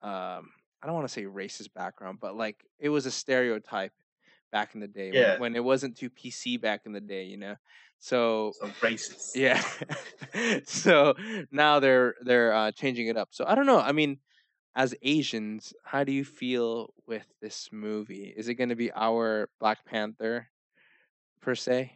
um, 0.01 0.51
I 0.81 0.85
don't 0.85 0.93
want 0.95 1.07
to 1.07 1.13
say 1.13 1.23
racist 1.23 1.73
background, 1.73 2.19
but 2.21 2.35
like 2.35 2.63
it 2.79 2.89
was 2.89 3.05
a 3.05 3.11
stereotype 3.11 3.93
back 4.51 4.75
in 4.75 4.79
the 4.79 4.87
day 4.87 5.11
when- 5.11 5.21
Yeah. 5.21 5.37
when, 5.39 5.55
it 5.55 5.63
wasn't 5.63 5.97
too 5.97 6.09
PC 6.09 6.57
back 6.57 6.85
in 6.85 6.93
the 6.93 7.01
day, 7.01 7.23
you 7.25 7.37
know. 7.37 7.55
So 7.99 8.53
So 8.59 8.67
racist. 8.81 9.35
yeah. 9.35 9.61
so 10.65 11.15
now 11.51 11.79
they're 11.79 12.15
they're 12.21 12.53
uh, 12.53 12.71
changing 12.71 13.07
it 13.07 13.17
up. 13.17 13.29
So 13.31 13.43
I 13.45 13.55
don't 13.55 13.65
know. 13.65 13.79
I 13.79 13.91
mean, 13.91 14.19
as 14.77 14.93
Asians, 15.01 15.73
how 15.83 16.03
do 16.03 16.11
you 16.11 16.23
feel 16.23 16.93
with 17.07 17.25
this 17.41 17.69
movie? 17.71 18.31
Is 18.37 18.47
it 18.47 18.53
going 18.53 18.69
to 18.69 18.75
be 18.75 18.91
our 18.93 19.49
Black 19.59 19.83
Panther 19.85 20.47
per 21.41 21.55
se? 21.55 21.91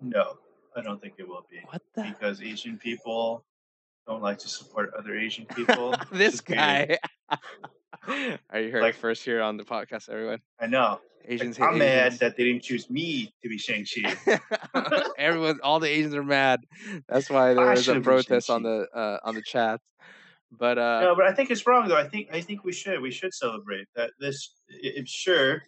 No, 0.00 0.38
I 0.76 0.82
don't 0.82 1.02
think 1.02 1.14
it 1.18 1.28
will 1.28 1.44
be 1.50 1.58
What 1.68 1.82
the? 1.94 2.04
because 2.04 2.40
Asian 2.40 2.78
people 2.78 3.44
don't 4.06 4.22
like 4.22 4.38
to 4.38 4.48
support 4.48 4.92
other 4.96 5.18
Asian 5.18 5.46
people. 5.46 5.94
this 6.12 6.40
guy. 6.40 6.96
Are 8.50 8.60
you 8.60 8.70
heard 8.70 8.82
Like- 8.82 8.94
first 8.94 9.24
here 9.24 9.42
on 9.42 9.56
the 9.56 9.64
podcast, 9.64 10.08
everyone? 10.08 10.38
I 10.60 10.68
know. 10.68 11.00
Asians 11.26 11.58
Like, 11.58 11.68
I'm 11.68 11.74
hate 11.74 11.80
mad 11.80 12.12
that 12.20 12.36
they 12.36 12.44
didn't 12.44 12.62
choose 12.62 12.88
me 12.88 13.34
to 13.42 13.48
be 13.48 13.58
Shang 13.58 13.84
Chi. 13.84 14.38
Everyone, 15.18 15.60
all 15.62 15.78
the 15.80 15.88
Asians 15.88 16.14
are 16.14 16.22
mad. 16.22 16.60
That's 17.08 17.28
why 17.28 17.52
there 17.52 17.66
I 17.68 17.72
was 17.72 17.86
a 17.88 18.00
protest 18.00 18.48
on 18.48 18.62
the 18.62 18.86
uh, 18.94 19.18
on 19.22 19.34
the 19.34 19.42
chat. 19.42 19.80
But 20.52 20.78
uh, 20.78 21.00
no, 21.00 21.14
but 21.16 21.26
I 21.26 21.32
think 21.32 21.50
it's 21.50 21.66
wrong 21.66 21.88
though. 21.88 21.96
I 21.96 22.08
think 22.08 22.28
I 22.32 22.40
think 22.40 22.64
we 22.64 22.72
should 22.72 23.00
we 23.00 23.10
should 23.10 23.32
celebrate 23.34 23.86
that. 23.94 24.10
This 24.18 24.54
it- 24.68 25.08
sure 25.08 25.62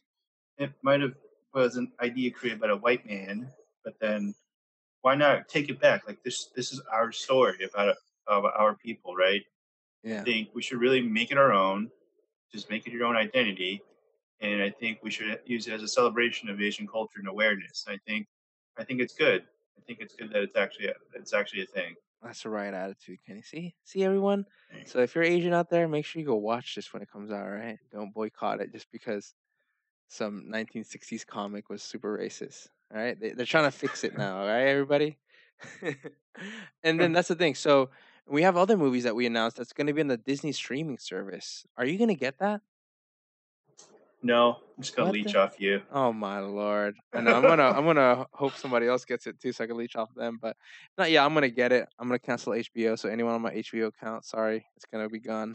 it 0.59 0.73
might 0.83 1.01
have 1.01 1.15
was 1.55 1.77
an 1.77 1.93
idea 2.01 2.31
created 2.31 2.61
by 2.61 2.69
a 2.69 2.77
white 2.77 3.07
man, 3.07 3.49
but 3.85 3.95
then 4.01 4.35
why 5.03 5.15
not 5.15 5.49
take 5.49 5.69
it 5.71 5.81
back? 5.81 6.07
Like 6.07 6.23
this 6.25 6.49
this 6.57 6.73
is 6.73 6.81
our 6.93 7.13
story 7.13 7.65
about 7.65 7.97
about 8.27 8.53
our 8.57 8.75
people, 8.77 9.15
right? 9.17 9.43
yeah, 10.05 10.21
I 10.21 10.25
think 10.25 10.51
we 10.55 10.63
should 10.63 10.81
really 10.81 11.01
make 11.03 11.31
it 11.31 11.39
our 11.39 11.53
own. 11.53 11.91
Just 12.53 12.71
make 12.71 12.87
it 12.87 12.93
your 12.93 13.07
own 13.07 13.17
identity, 13.17 13.83
and 14.41 14.63
I 14.63 14.71
think 14.71 14.99
we 15.03 15.11
should 15.11 15.41
use 15.47 15.67
it 15.69 15.73
as 15.75 15.83
a 15.83 15.89
celebration 15.89 16.49
of 16.51 16.61
Asian 16.61 16.87
culture 16.89 17.19
and 17.21 17.29
awareness. 17.29 17.85
I 17.89 17.99
think, 18.07 18.27
I 18.79 18.85
think 18.85 19.01
it's 19.01 19.15
good. 19.15 19.45
I 19.79 19.81
think 19.87 20.01
it's 20.01 20.15
good 20.15 20.31
that 20.33 20.43
it's 20.43 20.57
actually 20.57 20.89
a, 20.89 20.95
it's 21.15 21.33
actually 21.33 21.63
a 21.63 21.67
thing. 21.67 21.95
That's 22.23 22.43
the 22.43 22.51
right 22.51 22.73
attitude, 22.73 23.19
Kenny. 23.27 23.43
See, 23.43 23.75
see 23.85 24.05
everyone. 24.05 24.45
Thanks. 24.71 24.93
So 24.93 25.01
if 25.01 25.15
you're 25.15 25.25
Asian 25.25 25.53
out 25.53 25.71
there, 25.71 25.89
make 25.89 26.05
sure 26.05 26.21
you 26.21 26.27
go 26.27 26.37
watch 26.37 26.75
this 26.75 26.93
when 26.93 27.03
it 27.03 27.11
comes 27.11 27.31
out. 27.31 27.45
all 27.45 27.51
Right? 27.51 27.79
Don't 27.93 28.15
boycott 28.15 28.61
it 28.61 28.73
just 28.73 28.91
because 28.93 29.35
some 30.09 30.45
1960s 30.53 31.27
comic 31.27 31.69
was 31.69 31.83
super 31.83 32.17
racist. 32.19 32.69
All 32.95 33.01
right, 33.01 33.19
they, 33.19 33.31
they're 33.31 33.47
trying 33.47 33.65
to 33.65 33.71
fix 33.71 34.05
it 34.05 34.17
now. 34.19 34.41
All 34.41 34.47
right, 34.47 34.67
everybody. 34.67 35.19
and 36.83 37.01
then 37.01 37.13
that's 37.13 37.29
the 37.29 37.35
thing. 37.35 37.55
So 37.55 37.91
we 38.29 38.43
have 38.43 38.57
other 38.57 38.77
movies 38.77 39.05
that 39.05 39.17
we 39.17 39.27
announced 39.27 39.57
that's 39.57 39.73
going 39.73 39.87
to 39.87 39.93
be 39.93 40.01
on 40.01 40.09
the 40.09 40.17
Disney 40.17 40.53
streaming 40.53 40.99
service. 40.99 41.67
Are 41.77 41.85
you 41.85 41.99
going 41.99 42.09
to 42.09 42.15
get 42.15 42.39
that? 42.39 42.61
No, 44.25 44.59
I'm 44.77 44.83
just 44.83 44.95
gonna 44.95 45.09
What 45.09 45.15
leech 45.15 45.33
the- 45.33 45.41
off 45.41 45.61
you. 45.61 45.83
Oh 45.91 46.13
my 46.13 46.39
lord! 46.39 46.95
I 47.13 47.21
know 47.21 47.35
I'm 47.35 47.43
gonna 47.43 47.65
I'm 47.65 47.85
gonna 47.85 48.27
hope 48.33 48.55
somebody 48.55 48.87
else 48.87 49.05
gets 49.05 49.27
it 49.27 49.41
too, 49.41 49.53
so 49.53 49.65
I 49.65 49.67
can 49.67 49.77
leech 49.77 49.97
off 49.97 50.15
them. 50.15 50.39
But 50.41 50.57
not 50.97 51.11
yeah, 51.11 51.25
I'm 51.25 51.35
gonna 51.35 51.49
get 51.49 51.73
it. 51.73 51.89
I'm 51.99 52.07
gonna 52.09 52.21
cancel 52.21 52.53
HBO. 52.53 52.97
So 52.99 53.09
anyone 53.09 53.35
on 53.35 53.43
my 53.43 53.53
HBO 53.53 53.89
account, 53.89 54.25
sorry, 54.25 54.65
it's 54.77 54.87
gonna 54.87 55.09
be 55.09 55.19
gone. 55.19 55.55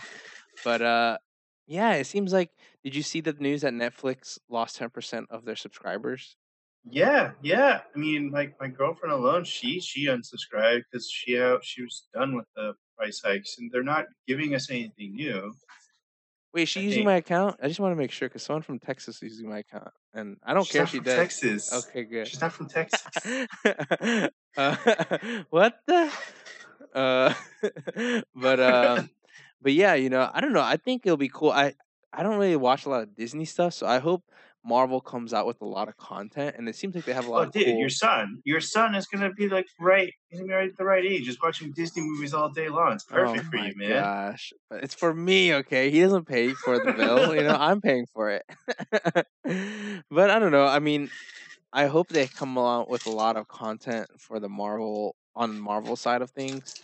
But 0.66 0.82
uh, 0.82 1.18
yeah, 1.66 1.94
it 1.94 2.08
seems 2.08 2.34
like. 2.34 2.52
Did 2.84 2.96
you 2.96 3.04
see 3.04 3.22
the 3.22 3.34
news 3.34 3.62
that 3.62 3.74
Netflix 3.74 4.38
lost 4.50 4.76
10 4.78 4.90
percent 4.90 5.28
of 5.30 5.46
their 5.46 5.56
subscribers? 5.56 6.36
Yeah, 6.90 7.32
yeah. 7.42 7.82
I 7.96 8.00
mean, 8.00 8.32
like 8.32 8.56
my 8.60 8.68
girlfriend 8.68 9.14
alone, 9.14 9.46
she 9.46 9.80
she 9.80 10.08
unsubscribed 10.08 10.84
because 10.92 11.10
she 11.10 11.38
uh, 11.40 11.58
she 11.62 11.84
was 11.84 12.08
done 12.14 12.36
with 12.36 12.46
the 12.56 12.74
price 12.98 13.22
hikes, 13.24 13.56
and 13.60 13.70
they're 13.72 13.84
not 13.84 14.06
giving 14.28 14.56
us 14.56 14.70
anything 14.70 15.14
new. 15.16 15.54
Wait, 16.58 16.66
she 16.68 16.82
using 16.82 17.04
my 17.04 17.18
account? 17.18 17.60
I 17.62 17.68
just 17.68 17.80
want 17.80 17.92
to 17.92 17.96
make 17.96 18.10
sure 18.10 18.28
because 18.28 18.42
someone 18.42 18.64
from 18.64 18.80
Texas 18.80 19.18
is 19.18 19.30
using 19.34 19.48
my 19.48 19.60
account, 19.60 19.90
and 20.12 20.38
I 20.44 20.56
don't 20.56 20.68
She's 20.68 20.72
care 20.72 20.82
if 20.82 20.90
she 20.90 20.98
from 20.98 21.06
does. 21.06 21.16
Texas. 21.20 21.72
Okay, 21.72 22.04
good. 22.04 22.26
She's 22.26 22.42
not 22.42 22.52
from 22.52 22.68
Texas. 22.68 23.28
uh, 24.58 24.76
what 25.52 25.80
the? 25.86 26.12
Uh, 26.94 27.32
but 28.34 28.60
um, 28.60 29.12
but 29.62 29.74
yeah, 29.74 29.94
you 29.94 30.10
know, 30.10 30.32
I 30.34 30.42
don't 30.42 30.54
know. 30.54 30.62
I 30.62 30.78
think 30.78 31.06
it'll 31.06 31.18
be 31.18 31.30
cool. 31.30 31.52
I 31.52 31.76
I 32.12 32.24
don't 32.24 32.40
really 32.40 32.56
watch 32.56 32.86
a 32.88 32.90
lot 32.90 33.04
of 33.04 33.14
Disney 33.14 33.46
stuff, 33.46 33.76
so 33.76 33.86
I 33.86 34.00
hope 34.00 34.24
Marvel 34.68 35.00
comes 35.02 35.34
out 35.34 35.48
with 35.48 35.62
a 35.62 35.66
lot 35.66 35.88
of 35.88 35.96
content, 35.98 36.56
and 36.58 36.68
it 36.68 36.76
seems 36.76 36.96
like 36.96 37.06
they 37.06 37.14
have 37.14 37.26
a 37.26 37.32
lot 37.32 37.42
Oh, 37.42 37.44
of 37.48 37.52
dude, 37.52 37.66
cool. 37.66 37.80
your 37.80 37.90
son, 37.90 38.42
your 38.44 38.60
son 38.60 38.96
is 38.96 39.08
gonna 39.08 39.32
be 39.34 39.48
like 39.48 39.68
right. 39.80 40.14
He's 40.30 40.40
gonna 40.40 40.48
be 40.50 40.54
right 40.54 40.70
at 40.70 40.78
the 40.78 40.84
right 40.84 41.06
age. 41.06 41.24
Just 41.26 41.42
watching 41.42 41.72
Disney 41.72 42.04
movies 42.04 42.34
all 42.34 42.50
day 42.50 42.68
long. 42.70 42.94
It's 42.94 43.06
perfect 43.06 43.46
oh 43.46 43.50
for 43.50 43.58
you, 43.58 43.74
man. 43.78 44.04
Gosh, 44.04 44.54
but 44.70 44.84
it's 44.84 44.94
for 44.96 45.14
me, 45.14 45.54
okay? 45.56 45.90
He 45.90 46.02
doesn't 46.02 46.26
pay 46.28 46.54
for 46.54 46.80
the 46.80 46.94
bill, 46.94 47.36
you 47.36 47.44
know. 47.44 47.56
I'm 47.58 47.82
paying 47.82 48.06
for 48.14 48.30
it. 48.32 48.44
but 50.10 50.30
I 50.30 50.40
don't 50.40 50.52
know. 50.52 50.66
I 50.66 50.80
mean, 50.80 51.10
I 51.74 51.88
hope 51.88 52.10
they 52.10 52.28
come 52.28 52.58
out 52.58 52.90
with 52.90 53.06
a 53.06 53.12
lot 53.12 53.38
of 53.38 53.48
content 53.48 54.10
for 54.20 54.40
the 54.40 54.50
Marvel 54.50 55.16
on 55.36 55.60
Marvel 55.60 55.96
side 55.96 56.22
of 56.22 56.32
things, 56.32 56.76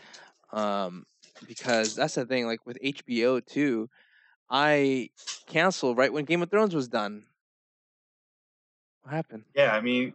um, 0.51 1.05
because 1.47 1.95
that's 1.95 2.15
the 2.15 2.25
thing. 2.25 2.45
Like 2.47 2.65
with 2.65 2.77
HBO 2.81 3.39
too, 3.39 3.89
I 4.49 5.09
canceled 5.47 5.97
right 5.97 6.13
when 6.13 6.25
Game 6.25 6.43
of 6.43 6.51
Thrones 6.51 6.75
was 6.75 6.87
done. 6.87 7.25
What 9.03 9.13
happened? 9.13 9.43
Yeah, 9.55 9.71
I 9.75 9.81
mean, 9.81 10.13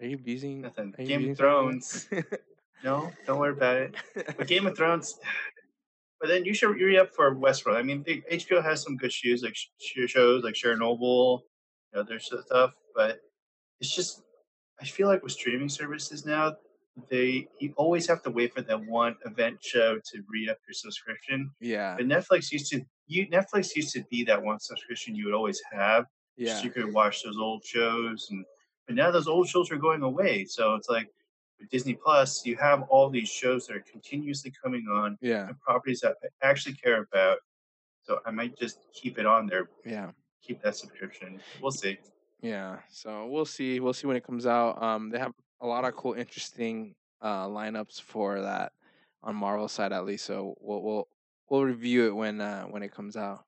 Are 0.00 0.06
you 0.06 0.16
abusing? 0.16 0.62
nothing. 0.62 0.94
You 0.98 1.06
Game 1.06 1.16
abusing 1.16 1.30
of 1.32 1.38
Thrones. 1.38 2.08
No, 2.82 3.12
don't 3.26 3.38
worry 3.38 3.52
about 3.52 3.76
it. 3.76 3.94
But 4.38 4.46
Game 4.46 4.66
of 4.66 4.74
Thrones. 4.78 5.18
But 6.18 6.28
then 6.30 6.46
you 6.46 6.54
should 6.54 6.70
re 6.70 6.96
up 6.98 7.14
for 7.14 7.34
Westworld. 7.34 7.76
I 7.76 7.82
mean, 7.82 8.02
the, 8.04 8.22
HBO 8.32 8.62
has 8.64 8.82
some 8.82 8.96
good 8.96 9.12
shows 9.12 9.42
like 9.42 9.54
shows 9.78 10.44
like 10.44 10.54
Chernobyl, 10.54 11.40
you 11.40 11.98
know, 11.98 12.02
there's 12.02 12.24
stuff. 12.46 12.72
But 12.96 13.20
it's 13.80 13.94
just, 13.94 14.22
I 14.80 14.86
feel 14.86 15.08
like 15.08 15.22
with 15.22 15.32
streaming 15.32 15.68
services 15.68 16.24
now, 16.24 16.56
they 17.10 17.48
you 17.58 17.74
always 17.76 18.06
have 18.06 18.22
to 18.22 18.30
wait 18.30 18.54
for 18.54 18.62
that 18.62 18.80
one 18.86 19.14
event 19.26 19.58
show 19.62 19.96
to 19.96 20.22
re 20.30 20.48
up 20.48 20.56
your 20.66 20.72
subscription. 20.72 21.50
yeah, 21.60 21.96
But 21.98 22.06
Netflix 22.06 22.50
used 22.50 22.70
to, 22.72 22.80
you 23.08 23.26
Netflix 23.28 23.76
used 23.76 23.92
to 23.92 24.02
be 24.10 24.24
that 24.24 24.42
one 24.42 24.58
subscription 24.58 25.14
you 25.14 25.26
would 25.26 25.34
always 25.34 25.60
have. 25.70 26.06
Yeah, 26.36 26.56
So 26.56 26.64
you 26.64 26.70
could 26.70 26.92
watch 26.92 27.22
those 27.22 27.38
old 27.38 27.64
shows, 27.64 28.28
and 28.30 28.44
but 28.86 28.96
now 28.96 29.10
those 29.10 29.28
old 29.28 29.48
shows 29.48 29.70
are 29.70 29.76
going 29.76 30.02
away. 30.02 30.44
So 30.44 30.74
it's 30.74 30.88
like 30.88 31.08
with 31.58 31.68
Disney 31.70 31.94
Plus, 31.94 32.44
you 32.46 32.56
have 32.56 32.82
all 32.88 33.10
these 33.10 33.28
shows 33.28 33.66
that 33.66 33.76
are 33.76 33.84
continuously 33.90 34.52
coming 34.62 34.86
on 34.90 35.18
yeah, 35.20 35.48
and 35.48 35.60
properties 35.60 36.00
that 36.00 36.16
I 36.42 36.48
actually 36.48 36.74
care 36.74 37.06
about. 37.12 37.38
So 38.02 38.20
I 38.26 38.30
might 38.30 38.58
just 38.58 38.78
keep 38.92 39.18
it 39.18 39.26
on 39.26 39.46
there, 39.46 39.68
yeah. 39.84 40.10
keep 40.42 40.62
that 40.62 40.76
subscription. 40.76 41.40
We'll 41.60 41.70
see. 41.70 41.98
Yeah, 42.40 42.78
so 42.90 43.26
we'll 43.26 43.44
see. 43.44 43.78
We'll 43.80 43.92
see 43.92 44.06
when 44.06 44.16
it 44.16 44.24
comes 44.24 44.46
out. 44.46 44.82
Um, 44.82 45.10
they 45.10 45.18
have 45.18 45.32
a 45.60 45.66
lot 45.66 45.84
of 45.84 45.94
cool, 45.94 46.14
interesting 46.14 46.94
uh 47.22 47.46
lineups 47.46 48.00
for 48.00 48.40
that 48.40 48.72
on 49.22 49.36
Marvel 49.36 49.68
side 49.68 49.92
at 49.92 50.06
least. 50.06 50.24
So 50.24 50.54
we'll 50.60 50.82
we'll 50.82 51.08
we'll 51.50 51.64
review 51.64 52.06
it 52.06 52.16
when 52.16 52.40
uh 52.40 52.64
when 52.64 52.82
it 52.82 52.92
comes 52.92 53.16
out. 53.16 53.44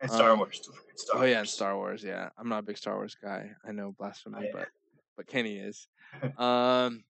And 0.00 0.10
Star 0.10 0.32
Um, 0.32 0.38
Wars. 0.38 0.60
Star 0.96 1.22
oh 1.22 1.24
yeah, 1.24 1.40
and 1.40 1.48
Star 1.48 1.76
Wars. 1.76 2.02
Yeah, 2.02 2.30
I'm 2.38 2.48
not 2.48 2.58
a 2.60 2.62
big 2.62 2.76
Star 2.78 2.96
Wars 2.96 3.16
guy. 3.20 3.50
I 3.66 3.72
know 3.72 3.94
blasphemy, 3.98 4.48
I 4.48 4.50
but 4.52 4.68
but 5.16 5.26
Kenny 5.26 5.56
is. 5.58 5.88
um, 6.38 7.04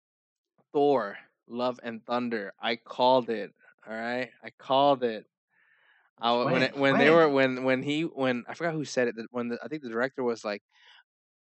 Thor: 0.72 1.18
Love 1.48 1.80
and 1.82 2.04
Thunder. 2.04 2.52
I 2.60 2.76
called 2.76 3.30
it. 3.30 3.52
All 3.86 3.94
right, 3.94 4.30
I 4.42 4.50
called 4.58 5.02
it. 5.02 5.26
I, 6.20 6.32
when 6.32 6.52
When? 6.52 6.62
it, 6.62 6.76
when 6.76 6.98
they 6.98 7.10
were 7.10 7.28
when 7.28 7.64
when 7.64 7.82
he 7.82 8.02
when 8.02 8.44
I 8.48 8.54
forgot 8.54 8.74
who 8.74 8.84
said 8.84 9.08
it. 9.08 9.16
When 9.30 9.48
the, 9.48 9.58
I 9.62 9.68
think 9.68 9.82
the 9.82 9.88
director 9.90 10.22
was 10.22 10.44
like, 10.44 10.62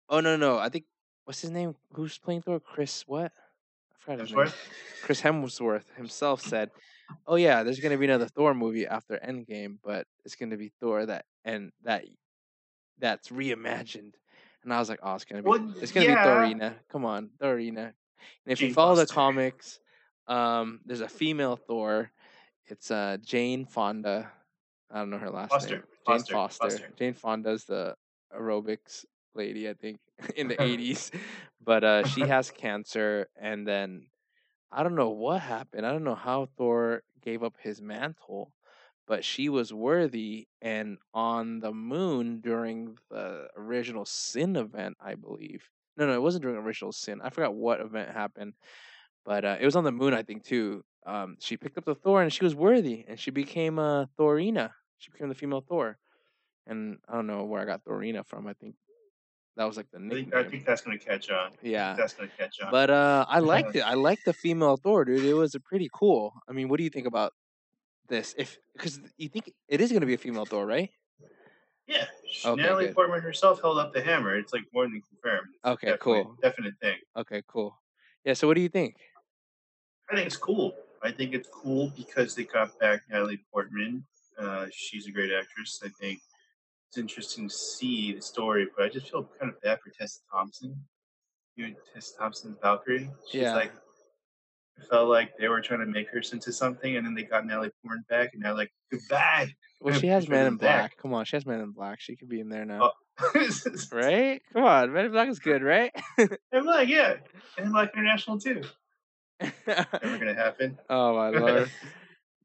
"Oh 0.10 0.20
no 0.20 0.38
no," 0.38 0.60
I 0.60 0.70
think 0.70 0.86
what's 1.26 1.42
his 1.42 1.52
name? 1.52 1.76
Who's 1.94 2.18
playing 2.18 2.44
Thor? 2.44 2.60
Chris 2.60 3.04
what? 3.08 3.32
I 3.92 3.96
forgot 4.00 4.20
his 4.20 4.34
name. 4.34 4.52
Chris 5.04 5.22
Hemsworth 5.22 5.86
himself 5.96 6.42
said, 6.42 6.70
"Oh 7.28 7.36
yeah, 7.36 7.64
there's 7.64 7.80
gonna 7.80 7.98
be 7.98 8.06
another 8.06 8.28
Thor 8.28 8.54
movie 8.54 8.88
after 8.88 9.18
Endgame, 9.20 9.80
but 9.84 10.08
it's 10.26 10.36
gonna 10.36 10.58
be 10.58 10.72
Thor 10.80 11.06
that 11.06 11.26
and 11.46 11.72
that 11.84 12.06
that's 12.98 13.30
reimagined." 13.30 14.16
And 14.64 14.74
I 14.74 14.80
was 14.80 14.90
like, 14.90 15.00
"Oh, 15.04 15.16
it's 15.16 15.26
gonna 15.26 15.44
be 15.44 15.50
Well, 15.50 15.74
it's 15.82 15.92
gonna 15.92 16.06
yeah. 16.06 16.06
be 16.06 16.18
Thorina. 16.18 16.80
Come 16.90 17.06
on, 17.06 17.30
Thorina." 17.42 17.88
And 18.46 18.52
if 18.54 18.62
you 18.62 18.68
Jane 18.68 18.74
follow 18.74 18.96
the 18.96 19.08
comics, 19.08 19.80
um, 20.28 20.82
there's 20.86 21.02
a 21.02 21.08
female 21.10 21.56
Thor. 21.56 22.12
It's 22.68 22.92
uh 22.92 23.18
Jane 23.22 23.66
Fonda. 23.66 24.32
I 24.92 25.00
don't 25.00 25.10
know 25.10 25.20
her 25.20 25.32
last 25.32 25.62
Foster, 25.62 25.62
name. 25.62 25.84
Jane 26.08 26.24
Foster, 26.24 26.24
Foster. 26.24 26.58
Foster. 26.60 26.94
Jane 26.98 27.14
Fonda's 27.14 27.66
the 27.66 27.96
aerobics 28.34 29.06
lady, 29.36 29.70
I 29.70 29.74
think, 29.74 30.00
in 30.36 30.48
the 30.48 30.58
80s. 30.62 31.12
But 31.62 31.84
uh, 31.84 32.04
she 32.04 32.26
has 32.28 32.52
cancer, 32.52 33.28
and 33.36 33.68
then 33.68 34.08
I 34.72 34.84
don't 34.84 34.96
know 34.96 35.10
what 35.10 35.42
happened. 35.42 35.86
I 35.86 35.92
don't 35.92 36.04
know 36.04 36.16
how 36.16 36.48
Thor 36.58 37.04
gave 37.22 37.44
up 37.44 37.56
his 37.60 37.82
mantle, 37.82 38.54
but 39.08 39.26
she 39.26 39.50
was 39.50 39.74
worthy 39.74 40.48
and 40.62 40.98
on 41.14 41.60
the 41.60 41.72
moon 41.74 42.40
during 42.42 42.98
the 43.10 43.48
original 43.58 44.06
Sin 44.06 44.56
event, 44.56 44.98
I 45.02 45.16
believe. 45.16 45.68
No, 45.98 46.06
no, 46.06 46.14
it 46.14 46.22
wasn't 46.22 46.44
during 46.44 46.58
original 46.58 46.92
Sin. 46.92 47.20
I 47.22 47.30
forgot 47.30 47.56
what 47.56 47.82
event 47.82 48.12
happened, 48.12 48.54
but 49.26 49.44
uh, 49.44 49.58
it 49.60 49.66
was 49.66 49.76
on 49.76 49.84
the 49.84 49.92
moon, 49.92 50.14
I 50.14 50.24
think, 50.24 50.44
too. 50.44 50.84
Um, 51.06 51.38
she 51.40 51.58
picked 51.58 51.78
up 51.78 51.86
the 51.86 51.96
Thor 51.96 52.22
and 52.22 52.32
she 52.32 52.44
was 52.44 52.54
worthy, 52.54 53.06
and 53.08 53.20
she 53.20 53.32
became 53.32 53.80
a 53.80 54.02
uh, 54.02 54.06
Thorina. 54.18 54.72
She 55.00 55.12
became 55.12 55.30
the 55.30 55.36
female 55.36 55.62
Thor, 55.68 55.98
and 56.68 57.00
I 57.08 57.16
don't 57.16 57.28
know 57.28 57.46
where 57.46 57.62
I 57.62 57.66
got 57.66 57.84
Thorina 57.84 58.26
from. 58.26 58.46
I 58.46 58.54
think 58.54 58.76
that 59.60 59.66
was 59.66 59.76
like 59.76 59.92
the 59.92 59.98
I 59.98 60.02
nickname. 60.02 60.24
think, 60.32 60.34
I 60.36 60.50
think 60.50 60.66
that's 60.66 60.82
gonna 60.82 60.98
catch 60.98 61.30
on. 61.30 61.52
Yeah, 61.62 61.94
that's 61.98 62.14
gonna 62.14 62.30
catch 62.38 62.62
on. 62.62 62.72
but 62.72 62.90
uh, 62.90 63.26
I 63.28 63.40
liked 63.40 63.76
it. 63.76 63.82
I 63.82 63.96
liked 63.96 64.24
the 64.24 64.32
female 64.32 64.78
Thor, 64.78 65.04
dude. 65.04 65.26
It 65.26 65.34
was 65.34 65.54
a 65.54 65.60
pretty 65.60 65.90
cool. 65.94 66.32
I 66.48 66.54
mean, 66.54 66.70
what 66.70 66.78
do 66.78 66.86
you 66.86 66.90
think 66.90 67.06
about 67.06 67.34
this? 68.08 68.34
If 68.38 68.58
because 68.72 69.02
you 69.18 69.28
think 69.28 69.52
it 69.68 69.82
is 69.82 69.92
going 69.92 70.00
to 70.00 70.08
be 70.08 70.14
a 70.14 70.18
female 70.18 70.46
Thor, 70.46 70.66
right? 70.66 70.90
yeah, 71.88 72.06
Okay, 72.46 72.62
Natalie 72.62 72.86
good. 72.86 72.96
Portman 72.96 73.20
herself 73.20 73.60
held 73.60 73.80
up 73.80 73.92
the 73.94 74.02
hammer. 74.02 74.38
It's 74.38 74.54
like 74.54 74.64
more 74.74 74.86
than 74.86 75.02
confirmed. 75.02 75.50
It's 75.54 75.66
Okay, 75.84 75.98
cool. 76.00 76.38
Definite 76.42 76.76
thing. 76.82 76.98
Okay, 77.18 77.42
cool. 77.46 77.78
Yeah. 78.24 78.36
So, 78.36 78.48
what 78.48 78.54
do 78.56 78.62
you 78.62 78.70
think? 78.70 78.96
I 80.10 80.16
think 80.16 80.26
it's 80.28 80.38
cool. 80.38 80.72
I 81.04 81.12
think 81.12 81.34
it's 81.34 81.50
cool 81.52 81.92
because 81.98 82.34
they 82.34 82.46
got 82.46 82.80
back 82.80 83.02
Natalie 83.10 83.42
Portman. 83.52 84.06
Uh, 84.40 84.68
she's 84.72 85.06
a 85.08 85.12
great 85.12 85.32
actress. 85.34 85.82
I 85.84 85.90
think 86.00 86.20
it's 86.90 86.98
interesting 86.98 87.48
to 87.50 87.54
see 87.56 88.14
the 88.14 88.22
story, 88.22 88.68
but 88.76 88.86
I 88.86 88.90
just 88.90 89.10
feel 89.12 89.30
kind 89.40 89.52
of 89.54 89.62
bad 89.62 89.80
for 89.84 89.92
Tessa 89.92 90.20
Thompson. 90.32 90.76
You 91.56 91.68
know, 91.70 91.74
Tessa 91.94 92.18
Thompson's 92.18 92.58
Valkyrie. 92.62 93.10
She's 93.30 93.42
Yeah. 93.44 93.56
like, 93.56 93.72
felt 94.90 95.08
like 95.10 95.38
they 95.38 95.48
were 95.50 95.62
trying 95.62 95.82
to 95.82 95.86
make 95.86 96.10
her 96.10 96.22
into 96.32 96.52
something, 96.52 96.96
and 96.96 97.06
then 97.06 97.14
they 97.14 97.24
got 97.24 97.46
Natalie 97.46 97.70
Portman 97.84 98.06
back, 98.10 98.30
and 98.34 98.42
now 98.42 98.56
like 98.56 98.72
goodbye. 98.92 99.54
Well, 99.82 99.94
she 100.00 100.08
has 100.08 100.28
Man 100.28 100.48
in 100.48 100.54
the 100.54 100.60
back. 100.60 100.80
Black. 100.94 100.98
Come 100.98 101.14
on, 101.14 101.26
she 101.26 101.36
has 101.36 101.46
Man 101.46 101.60
in 101.62 101.72
Black. 101.72 102.00
She 102.02 102.16
could 102.16 102.28
be 102.30 102.40
in 102.40 102.50
there 102.50 102.66
now, 102.66 102.92
Oh. 103.22 103.32
right? 103.92 104.42
Come 104.54 104.64
on, 104.64 104.92
Man 104.94 105.06
in 105.06 105.12
Black 105.12 105.28
is 105.30 105.40
good, 105.40 105.62
right? 105.64 105.92
I'm 106.54 106.66
like, 106.66 106.88
yeah, 106.90 107.16
and 107.58 107.72
like 107.72 107.92
International 107.94 108.40
too. 108.40 108.62
Never 109.68 110.18
gonna 110.18 110.34
happen. 110.34 110.78
oh 110.90 111.16
my 111.16 111.30
lord. 111.30 111.70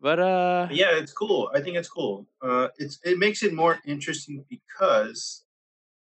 But 0.05 0.19
uh, 0.19 0.69
yeah, 0.71 0.99
it's 1.01 1.15
cool. 1.15 1.51
I 1.55 1.63
think 1.63 1.79
it's 1.79 1.89
cool. 1.89 2.27
Uh, 2.43 2.69
it's 2.77 2.99
it 3.05 3.19
makes 3.19 3.43
it 3.43 3.55
more 3.55 3.79
interesting 3.87 4.45
because 4.51 5.45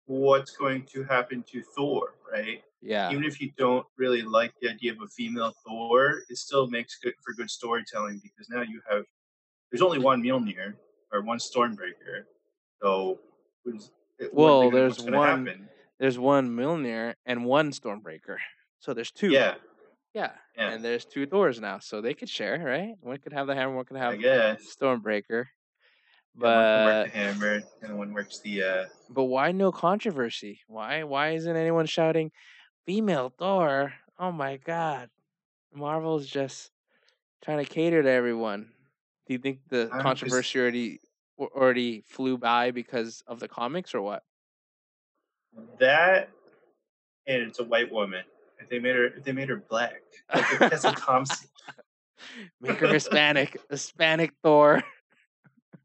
what's 0.07 0.53
going 0.57 0.87
to 0.93 1.03
happen 1.03 1.43
to 1.51 1.61
Thor, 1.75 2.15
right? 2.33 2.63
yeah, 2.81 3.11
Even 3.11 3.25
if 3.25 3.41
you 3.41 3.51
don't 3.59 3.85
really 3.99 4.23
like 4.23 4.53
the 4.63 4.69
idea 4.71 4.93
of 4.93 4.99
a 5.03 5.09
female 5.09 5.53
Thor, 5.67 6.23
it 6.31 6.39
still 6.39 6.69
makes 6.69 6.99
good 7.03 7.15
for 7.25 7.35
good 7.35 7.51
storytelling 7.51 8.21
because 8.23 8.49
now 8.49 8.63
you 8.63 8.81
have 8.89 9.03
there's 9.73 9.83
only 9.83 9.99
one 9.99 10.23
Mjolnir 10.23 10.75
or 11.13 11.23
one 11.23 11.39
Stormbreaker, 11.39 12.19
so 12.81 13.19
who's- 13.65 13.91
it- 14.21 14.33
what 14.33 14.45
are 14.47 14.59
Well, 14.61 14.71
there's 14.71 15.01
one- 15.03 15.29
happen? 15.47 15.69
there's 15.99 16.17
one 16.33 16.49
Mjolnir 16.57 17.15
and 17.27 17.45
one 17.45 17.73
Stormbreaker, 17.73 18.37
so 18.79 18.95
there's 18.95 19.11
two. 19.11 19.31
Yeah, 19.31 19.57
yeah, 20.15 20.33
yeah. 20.57 20.71
and 20.71 20.85
there's 20.85 21.05
two 21.05 21.27
Thors 21.27 21.61
now, 21.61 21.79
so 21.79 22.01
they 22.01 22.15
could 22.15 22.29
share, 22.29 22.59
right? 22.59 22.95
One 23.01 23.19
could 23.19 23.33
have 23.33 23.47
the 23.47 23.55
hammer, 23.55 23.77
one 23.77 23.85
could 23.85 23.97
have. 23.97 24.15
Stormbreaker. 24.59 25.47
Yeah, 26.37 26.57
one 26.57 26.65
can 26.65 26.85
work 26.85 27.05
But 27.05 27.05
the 27.05 27.11
hammer 27.11 27.63
and 27.83 27.99
one 27.99 28.13
works 28.13 28.41
the 28.41 28.63
uh, 28.63 28.87
but 29.09 29.25
why 29.25 29.53
no 29.53 29.73
controversy? 29.73 30.61
Why 30.69 31.03
why 31.05 31.31
isn't 31.31 31.57
anyone 31.57 31.87
shouting 31.87 32.31
female 32.87 33.33
Thor? 33.37 33.93
Oh 34.19 34.33
my 34.33 34.57
god. 34.59 35.11
Marvel's 35.73 36.27
just 36.27 36.71
trying 37.43 37.65
to 37.65 37.71
cater 37.71 38.03
to 38.03 38.11
everyone. 38.11 38.73
Do 39.27 39.35
you 39.35 39.39
think 39.39 39.61
the 39.69 39.89
I'm 39.93 39.93
just- 39.93 40.03
controversy 40.03 40.59
already 40.61 41.01
already 41.39 42.03
flew 42.03 42.37
by 42.37 42.71
because 42.71 43.23
of 43.27 43.41
the 43.41 43.49
comics 43.49 43.95
or 43.95 44.03
what? 44.03 44.23
that, 45.79 46.31
and 47.27 47.43
it's 47.43 47.59
a 47.59 47.65
white 47.65 47.91
woman. 47.91 48.25
If 48.61 48.69
they 48.69 48.79
made 48.79 48.97
her, 48.97 49.07
if 49.07 49.25
they 49.25 49.33
made 49.33 49.49
her 49.49 49.63
black, 49.69 50.03
like 50.35 50.71
Tessa 50.71 50.93
Thompson. 50.93 51.49
Make 52.61 52.79
her 52.79 52.89
Hispanic. 52.89 53.57
Hispanic 53.71 54.33
Thor. 54.43 54.83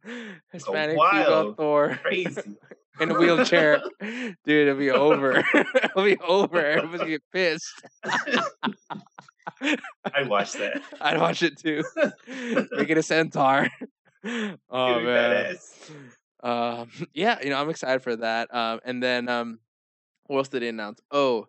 Hispanic 0.52 0.98
female 0.98 0.98
wild. 0.98 1.58
Thor. 1.58 2.00
crazy. 2.04 2.42
in 3.00 3.12
a 3.12 3.14
wheelchair. 3.14 3.82
Dude, 4.02 4.68
it'll 4.68 4.76
be 4.76 4.92
over. 4.92 5.44
it'll 5.54 6.04
be 6.04 6.18
over. 6.20 6.64
Everybody's 6.64 7.00
gonna 7.00 7.12
get 7.12 7.24
pissed. 7.32 7.82
I 9.62 10.24
watched 10.24 10.58
that. 10.60 10.82
I'd 11.00 11.20
watch 11.20 11.42
it 11.42 11.58
too. 11.58 11.84
Make 12.28 12.90
it 12.90 12.98
a 12.98 13.04
centaur. 13.04 13.70
Oh 14.70 15.00
man. 15.00 15.58
Um, 16.44 16.90
yeah, 17.14 17.40
you 17.42 17.50
know, 17.50 17.60
I'm 17.60 17.70
excited 17.70 18.04
for 18.04 18.16
that. 18.18 18.54
Um, 18.54 18.80
and 18.86 19.02
then 19.02 19.30
um, 19.30 19.60
what 20.28 20.38
else 20.38 20.48
did 20.50 20.62
they 20.62 20.70
announce? 20.70 21.00
Oh, 21.10 21.48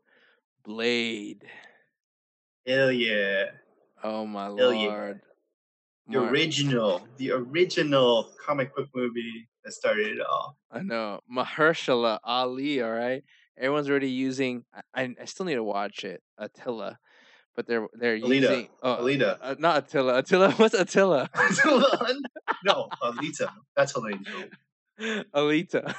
Blade. 0.67 1.45
Hell 2.67 2.91
yeah. 2.91 3.45
Oh 4.03 4.27
my 4.27 4.47
Hell 4.47 4.75
yeah. 4.75 4.89
lord. 4.89 5.21
The 6.09 6.21
Mar- 6.21 6.29
original, 6.31 7.07
the 7.19 7.31
original 7.33 8.33
comic 8.45 8.75
book 8.75 8.89
movie 8.95 9.49
that 9.65 9.73
started 9.73 10.19
it 10.19 10.21
all. 10.21 10.57
I 10.71 10.83
know 10.83 11.21
Mahershala 11.33 12.19
Ali. 12.25 12.83
All 12.83 12.91
right, 12.91 13.23
everyone's 13.57 13.89
already 13.89 14.11
using. 14.11 14.65
I, 14.95 15.15
I- 15.21 15.25
still 15.27 15.47
need 15.47 15.55
to 15.55 15.63
watch 15.65 16.05
it. 16.05 16.21
Attila, 16.39 16.99
but 17.55 17.67
they're 17.69 17.87
they're 17.95 18.19
Alita. 18.19 18.41
using. 18.41 18.69
Oh, 18.83 18.97
Alita. 19.03 19.39
uh, 19.41 19.55
not 19.61 19.85
Attila. 19.85 20.19
Attila. 20.19 20.51
What's 20.57 20.75
Attila? 20.79 21.29
no, 22.65 22.89
Alita. 23.03 23.51
That's 23.77 23.93
Helene. 23.93 24.25
Alita. 25.35 25.95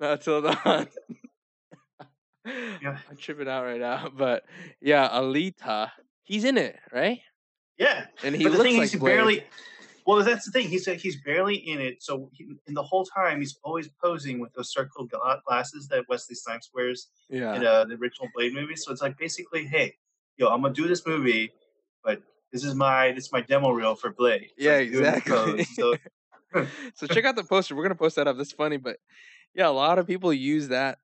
not 0.00 0.20
Attila 0.20 0.40
the 0.42 0.52
Hun. 0.52 0.88
Yeah. 2.46 2.98
I'm 3.10 3.16
tripping 3.16 3.48
out 3.48 3.64
right 3.64 3.80
now, 3.80 4.10
but 4.16 4.44
yeah, 4.80 5.08
Alita. 5.08 5.90
He's 6.22 6.44
in 6.44 6.58
it, 6.58 6.76
right? 6.92 7.20
Yeah, 7.78 8.06
And 8.24 8.34
he 8.34 8.42
but 8.44 8.52
the 8.52 8.58
looks 8.58 8.68
thing 8.70 8.78
like 8.78 8.84
is, 8.86 8.92
he 8.92 8.98
Blade. 8.98 9.16
barely. 9.16 9.44
Well, 10.06 10.22
that's 10.24 10.46
the 10.46 10.52
thing. 10.52 10.68
He's 10.68 10.86
he's 10.86 11.20
barely 11.22 11.56
in 11.56 11.80
it. 11.80 12.02
So 12.02 12.30
he, 12.32 12.46
in 12.66 12.74
the 12.74 12.82
whole 12.82 13.04
time, 13.04 13.38
he's 13.40 13.58
always 13.64 13.88
posing 14.02 14.38
with 14.40 14.52
those 14.54 14.72
circle 14.72 15.06
glasses 15.46 15.88
that 15.88 16.04
Wesley 16.08 16.36
Snipes 16.36 16.70
wears 16.72 17.08
Yeah. 17.28 17.54
in 17.54 17.66
uh, 17.66 17.84
the 17.84 17.94
original 17.94 18.28
Blade 18.34 18.54
movie. 18.54 18.76
So 18.76 18.92
it's 18.92 19.02
like 19.02 19.18
basically, 19.18 19.66
hey, 19.66 19.94
yo, 20.36 20.46
I'm 20.48 20.62
gonna 20.62 20.74
do 20.74 20.86
this 20.88 21.04
movie, 21.06 21.52
but 22.04 22.22
this 22.52 22.64
is 22.64 22.74
my 22.74 23.12
this 23.12 23.24
is 23.26 23.32
my 23.32 23.40
demo 23.42 23.70
reel 23.70 23.94
for 23.96 24.12
Blade. 24.12 24.50
Yeah, 24.56 24.76
I'm 24.78 24.90
doing 24.90 25.02
the 25.02 25.16
exactly. 25.16 25.64
So 25.64 25.94
so 26.94 27.06
check 27.08 27.24
out 27.24 27.36
the 27.36 27.44
poster. 27.44 27.74
We're 27.76 27.82
gonna 27.82 27.94
post 27.96 28.16
that 28.16 28.26
up. 28.28 28.36
That's 28.36 28.52
funny, 28.52 28.76
but 28.78 28.98
yeah, 29.54 29.68
a 29.68 29.70
lot 29.70 29.98
of 29.98 30.06
people 30.06 30.32
use 30.32 30.68
that 30.68 30.98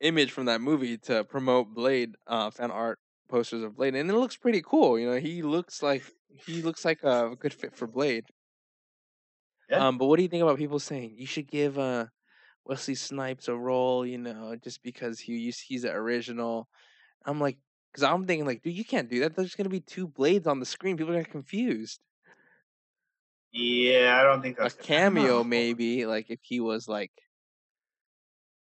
image 0.00 0.30
from 0.30 0.46
that 0.46 0.60
movie 0.60 0.98
to 0.98 1.24
promote 1.24 1.74
Blade 1.74 2.16
uh, 2.26 2.50
fan 2.50 2.70
art 2.70 2.98
posters 3.28 3.62
of 3.62 3.76
Blade, 3.76 3.94
and 3.94 4.10
it 4.10 4.14
looks 4.14 4.36
pretty 4.36 4.62
cool. 4.64 4.98
You 4.98 5.10
know, 5.10 5.18
he 5.18 5.42
looks 5.42 5.82
like 5.82 6.02
he 6.28 6.62
looks 6.62 6.84
like 6.84 7.02
a 7.02 7.34
good 7.38 7.54
fit 7.54 7.76
for 7.76 7.86
Blade. 7.86 8.24
Yeah. 9.70 9.86
Um, 9.86 9.98
but 9.98 10.06
what 10.06 10.16
do 10.16 10.22
you 10.22 10.28
think 10.28 10.42
about 10.42 10.58
people 10.58 10.78
saying 10.78 11.14
you 11.16 11.26
should 11.26 11.48
give 11.48 11.78
uh 11.78 12.06
Wesley 12.64 12.94
Snipes 12.94 13.48
a 13.48 13.56
role? 13.56 14.06
You 14.06 14.18
know, 14.18 14.56
just 14.62 14.82
because 14.82 15.18
he 15.18 15.52
he's, 15.66 15.82
the 15.82 15.92
original. 15.92 16.68
I'm 17.24 17.40
like, 17.40 17.58
because 17.92 18.04
I'm 18.04 18.24
thinking 18.26 18.46
like, 18.46 18.62
dude, 18.62 18.76
you 18.76 18.84
can't 18.84 19.10
do 19.10 19.20
that. 19.20 19.34
There's 19.34 19.54
gonna 19.54 19.68
be 19.68 19.80
two 19.80 20.06
blades 20.06 20.46
on 20.46 20.60
the 20.60 20.66
screen. 20.66 20.96
People 20.96 21.16
are 21.16 21.24
confused 21.24 22.00
yeah, 23.56 24.18
I 24.20 24.22
don't 24.22 24.42
think 24.42 24.58
a 24.60 24.70
cameo 24.70 25.42
maybe 25.44 26.06
like 26.06 26.26
if 26.28 26.40
he 26.42 26.60
was 26.60 26.88
like 26.88 27.10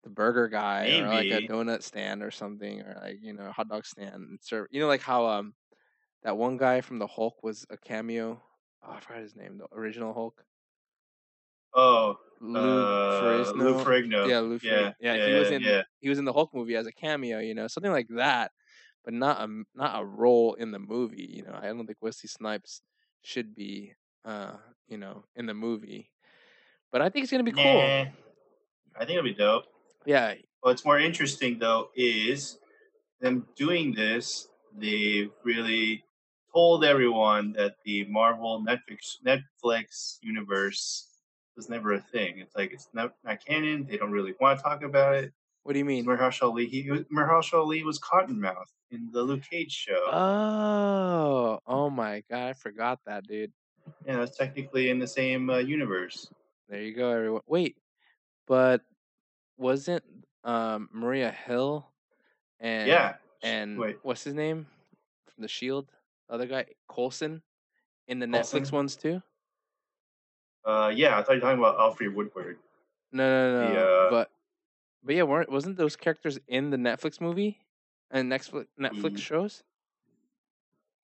the 0.08 0.14
burger 0.14 0.47
guy 0.47 0.99
or 0.99 1.10
like 1.10 1.28
a 1.28 1.47
donut 1.47 1.84
stand 1.84 2.24
or 2.24 2.32
something 2.32 2.80
or 2.82 2.97
like 3.03 3.18
you 3.22 3.34
know 3.34 3.51
hot 3.51 3.68
dog 3.68 3.86
stand 3.86 4.16
and 4.16 4.39
serve 4.41 4.68
you 4.72 4.80
know 4.80 4.88
like 4.88 5.01
how 5.01 5.28
um 5.28 5.53
that 6.24 6.38
one 6.38 6.55
guy 6.58 6.80
from 6.82 6.97
the 6.97 7.08
Hulk 7.08 7.43
was 7.43 7.66
a 7.70 7.78
cameo 7.78 8.41
oh 8.84 8.91
I 8.91 8.99
forgot 9.01 9.22
his 9.22 9.36
name 9.36 9.58
the 9.58 9.68
original 9.78 10.14
Hulk 10.14 10.43
Oh, 11.74 12.18
Lou 12.39 12.60
uh, 12.60 13.22
Ferrigno 13.22 13.55
Lou 13.58 13.84
Ferrigno. 13.84 14.30
yeah 14.30 14.39
Lou 14.39 14.60
yeah, 14.62 14.72
Ferrigno. 14.72 14.93
yeah, 15.01 15.14
yeah, 15.16 15.28
he 15.28 15.34
was 15.34 15.51
in 15.51 15.62
yeah. 15.62 15.82
he 15.99 16.10
was 16.10 16.18
in 16.20 16.26
the 16.26 16.34
Hulk 16.34 16.53
movie 16.53 16.76
as 16.76 16.88
a 16.88 16.91
cameo 16.91 17.39
you 17.39 17.53
know 17.53 17.68
something 17.68 17.91
like 17.91 18.08
that 18.12 18.51
but 19.03 19.14
not 19.14 19.41
a 19.41 19.64
not 19.76 20.01
a 20.01 20.05
role 20.05 20.53
in 20.53 20.72
the 20.72 20.80
movie 20.80 21.30
you 21.34 21.43
know 21.43 21.53
I 21.62 21.68
don't 21.68 21.86
think 21.86 21.97
Wesley 22.01 22.30
Snipes 22.30 22.82
should 23.22 23.53
be 23.53 23.93
uh 24.24 24.53
you 24.88 24.97
know 24.97 25.26
in 25.36 25.45
the 25.45 25.53
movie 25.53 26.12
but 26.91 27.01
I 27.01 27.10
think 27.10 27.24
it's 27.24 27.32
gonna 27.32 27.43
be 27.43 27.51
cool 27.51 27.64
Nah. 27.64 28.05
I 28.99 29.05
think 29.05 29.12
it'll 29.12 29.24
be 29.24 29.34
dope. 29.36 29.66
Yeah 30.08 30.34
What's 30.62 30.84
more 30.84 30.99
interesting 30.99 31.60
though 31.60 31.89
is 31.95 32.58
them 33.22 33.45
doing 33.55 33.93
this. 33.93 34.47
They've 34.78 35.32
really 35.43 36.03
told 36.53 36.84
everyone 36.84 37.53
that 37.53 37.76
the 37.86 38.05
Marvel 38.05 38.64
Netflix 38.66 39.18
Netflix 39.26 40.18
universe 40.22 41.08
was 41.55 41.70
never 41.70 41.93
a 41.93 42.01
thing. 42.01 42.39
It's 42.39 42.55
like 42.55 42.72
it's 42.74 42.89
not, 42.93 43.14
not 43.24 43.43
canon. 43.45 43.86
They 43.89 43.97
don't 43.97 44.12
really 44.12 44.34
want 44.39 44.60
to 44.60 44.64
talk 44.64 44.84
about 44.84 45.16
it. 45.16 45.32
What 45.64 45.74
do 45.74 45.80
you 45.80 45.86
mean? 45.86 46.05
Mahershala 46.05 46.49
Ali, 46.51 46.66
he 46.68 46.89
was- 46.89 47.05
Mahershala 47.05 47.60
Ali 47.60 47.84
was 47.84 47.99
Cottonmouth 47.99 48.72
in 48.91 49.10
the 49.12 49.22
Luke 49.22 49.43
Cage 49.49 49.72
show. 49.72 50.05
Oh, 50.12 51.60
oh 51.66 51.89
my 51.89 52.24
god, 52.30 52.49
I 52.49 52.53
forgot 52.53 52.99
that, 53.05 53.26
dude. 53.28 53.51
Yeah, 54.05 54.18
that's 54.18 54.38
technically 54.38 54.89
in 54.89 54.99
the 54.99 55.08
same 55.08 55.49
uh, 55.49 55.58
universe. 55.58 56.30
There 56.70 56.82
you 56.82 56.93
go, 56.95 57.10
everyone. 57.10 57.41
Wait, 57.47 57.78
but 58.47 58.82
wasn't 59.58 60.03
um, 60.43 60.89
Maria 60.91 61.32
Hill 61.32 61.86
and 62.60 62.88
Yeah. 62.88 63.16
and 63.41 63.78
Wait, 63.78 63.97
what's 64.03 64.24
his 64.24 64.34
name 64.34 64.68
from 65.26 65.41
the 65.41 65.47
Shield? 65.47 65.91
Other 66.30 66.45
guy, 66.45 66.66
Coulson, 66.89 67.41
in 68.08 68.20
the 68.20 68.26
Netflix 68.26 68.72
ones 68.72 68.95
too. 68.95 69.22
uh, 70.66 70.91
yeah, 70.93 71.18
I 71.18 71.24
thought 71.24 71.34
you 71.34 71.41
were 71.41 71.41
talking 71.41 71.60
about 71.60 71.78
Alfre 71.78 72.14
Woodard. 72.14 72.58
No, 73.12 73.24
no, 73.24 73.62
no. 73.62 73.74
The, 73.74 73.80
uh, 73.82 74.10
but 74.10 74.32
but 75.03 75.16
yeah, 75.16 75.24
weren't 75.24 75.51
wasn't 75.51 75.78
those 75.78 75.95
characters 75.95 76.39
in 76.47 76.70
the 76.70 76.78
Netflix 76.78 77.22
movie 77.22 77.60
and 78.12 78.32
Netflix 78.32 78.68
Netflix 78.80 79.14
Mm. 79.14 79.20
shows? 79.20 79.64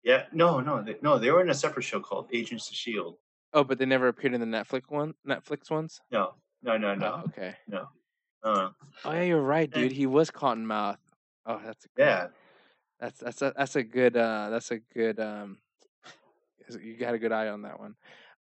Yeah, 0.04 0.26
no, 0.34 0.60
no, 0.60 0.84
they, 0.84 0.98
no, 1.02 1.18
they 1.18 1.32
were 1.32 1.42
in 1.42 1.50
a 1.50 1.54
separate 1.54 1.84
show 1.84 2.02
called 2.02 2.28
Agents 2.34 2.68
of 2.70 2.76
Shield. 2.76 3.18
Oh, 3.54 3.64
but 3.64 3.78
they 3.78 3.86
never 3.86 4.10
appeared 4.10 4.34
in 4.34 4.42
the 4.42 4.48
Netflix 4.48 4.90
one. 4.90 5.14
Netflix 5.26 5.72
ones. 5.72 6.02
No, 6.12 6.34
no, 6.62 6.78
no, 6.78 6.94
no, 6.96 7.22
Oh, 7.22 7.26
okay. 7.30 7.56
no. 7.68 7.88
Uh, 8.44 8.70
Oh 9.06 9.12
yeah, 9.12 9.24
you're 9.24 9.42
right, 9.42 9.72
dude. 9.72 9.92
He 9.92 10.06
was 10.06 10.32
Cottonmouth. 10.32 10.98
Oh, 11.46 11.60
that's 11.64 11.86
a 11.86 11.90
good, 11.90 12.04
yeah, 12.06 12.28
That's 13.00 13.20
that's 13.20 13.42
a 13.42 13.54
that's 13.58 13.76
a 13.76 13.84
good 13.84 14.16
uh 14.16 14.50
that's 14.50 14.72
a 14.72 14.80
good 14.80 15.20
um 15.20 15.58
you 16.82 16.96
got 16.98 17.14
a 17.14 17.20
good 17.20 17.32
eye 17.32 17.48
on 17.50 17.64
that 17.64 17.80
one. 17.80 17.96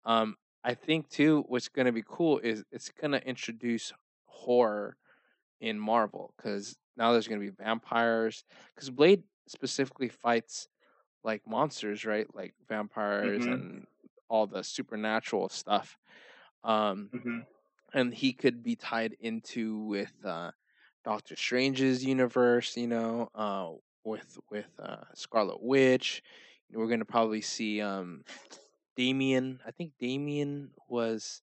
Um 0.06 0.36
I 0.64 0.76
think 0.76 1.10
too 1.10 1.44
what's 1.48 1.70
going 1.70 1.88
to 1.88 1.92
be 1.92 2.04
cool 2.08 2.38
is 2.40 2.64
it's 2.72 2.90
going 2.90 3.12
to 3.12 3.28
introduce 3.28 3.92
horror 4.26 4.98
in 5.60 5.80
Marvel 5.80 6.34
cuz 6.38 6.78
now 6.98 7.12
there's 7.12 7.28
going 7.28 7.42
to 7.42 7.48
be 7.52 7.64
vampires 7.64 8.44
cuz 8.76 8.90
Blade 8.90 9.24
specifically 9.48 10.10
fights 10.10 10.68
like 11.24 11.46
monsters, 11.48 12.06
right? 12.06 12.28
Like 12.36 12.54
vampires 12.68 13.46
Mhm. 13.46 13.54
and 13.54 13.88
all 14.30 14.48
the 14.48 14.64
supernatural 14.64 15.50
stuff. 15.50 15.98
Um 16.64 17.10
hmm 17.14 17.40
and 17.94 18.14
he 18.14 18.34
could 18.34 18.64
be 18.64 18.76
tied 18.76 19.16
into 19.20 19.80
with 19.86 20.14
uh, 20.26 20.52
Doctor 21.04 21.36
Strange's 21.36 22.04
universe, 22.06 22.78
you 22.78 22.88
know, 22.88 23.30
uh, 23.36 23.72
with 24.04 24.38
with 24.50 24.70
uh, 24.80 25.06
Scarlet 25.16 25.62
Witch. 25.62 26.24
We're 26.72 26.88
gonna 26.88 27.06
probably 27.06 27.42
see 27.42 27.82
um, 27.82 28.24
Damien. 28.96 29.62
I 29.66 29.72
think 29.72 29.94
Damien 30.00 30.72
was 30.88 31.42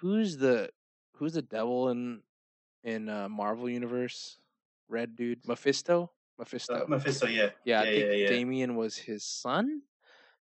who's 0.00 0.36
the 0.38 0.70
who's 1.14 1.34
the 1.34 1.42
devil 1.42 1.88
in 1.90 2.22
in 2.82 3.08
uh, 3.08 3.28
Marvel 3.28 3.68
universe? 3.68 4.38
Red 4.88 5.16
dude, 5.16 5.46
Mephisto. 5.46 6.12
Mephisto. 6.38 6.74
uh, 6.74 6.86
Mephisto. 6.88 7.26
Yeah, 7.26 7.50
Yeah, 7.64 7.80
I 7.80 7.84
yeah, 7.84 7.90
think 7.92 8.06
yeah, 8.06 8.12
yeah. 8.12 8.28
Damien 8.28 8.76
was 8.76 8.96
his 8.96 9.24
son. 9.24 9.82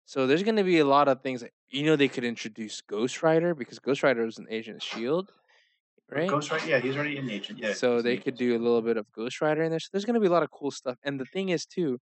So 0.06 0.26
there's 0.28 0.44
going 0.44 0.56
to 0.56 0.64
be 0.64 0.80
a 0.80 0.86
lot 0.86 1.08
of 1.08 1.22
things. 1.22 1.44
You 1.72 1.84
know, 1.86 1.96
they 1.96 2.10
could 2.10 2.24
introduce 2.24 2.82
Ghost 2.82 3.24
Rider 3.24 3.54
because 3.56 3.80
Ghost 3.80 4.04
Rider 4.04 4.26
was 4.26 4.38
an 4.38 4.48
agent 4.50 4.78
of 4.78 4.84
Shield, 4.84 5.32
right? 6.10 6.30
Ghost 6.30 6.52
Rider. 6.52 6.66
Yeah, 6.68 6.80
he's 6.80 6.96
already 6.96 7.18
an 7.18 7.30
agent. 7.30 7.60
Yeah. 7.60 7.74
so 7.74 8.02
they 8.02 8.18
could 8.18 8.38
do 8.38 8.56
a 8.56 8.60
little 8.60 8.82
bit 8.82 8.98
of 8.98 9.12
Ghost 9.12 9.42
Rider 9.42 9.64
in 9.64 9.70
there. 9.72 9.80
So 9.80 9.90
there's 9.92 10.06
going 10.06 10.16
to 10.16 10.20
be 10.20 10.28
a 10.28 10.32
lot 10.32 10.44
of 10.44 10.52
cool 10.52 10.72
stuff. 10.72 10.98
And 11.04 11.20
the 11.20 11.26
thing 11.26 11.50
is, 11.50 11.66
too, 11.66 12.00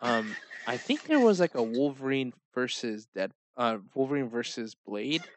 um, 0.00 0.38
I 0.66 0.78
think 0.78 1.06
there 1.06 1.20
was 1.20 1.40
like 1.40 1.54
a 1.54 1.62
Wolverine 1.62 2.32
versus 2.54 3.06
Dead, 3.14 3.32
uh, 3.56 3.78
Wolverine 3.94 4.28
versus 4.30 4.74
Blade. 4.74 5.28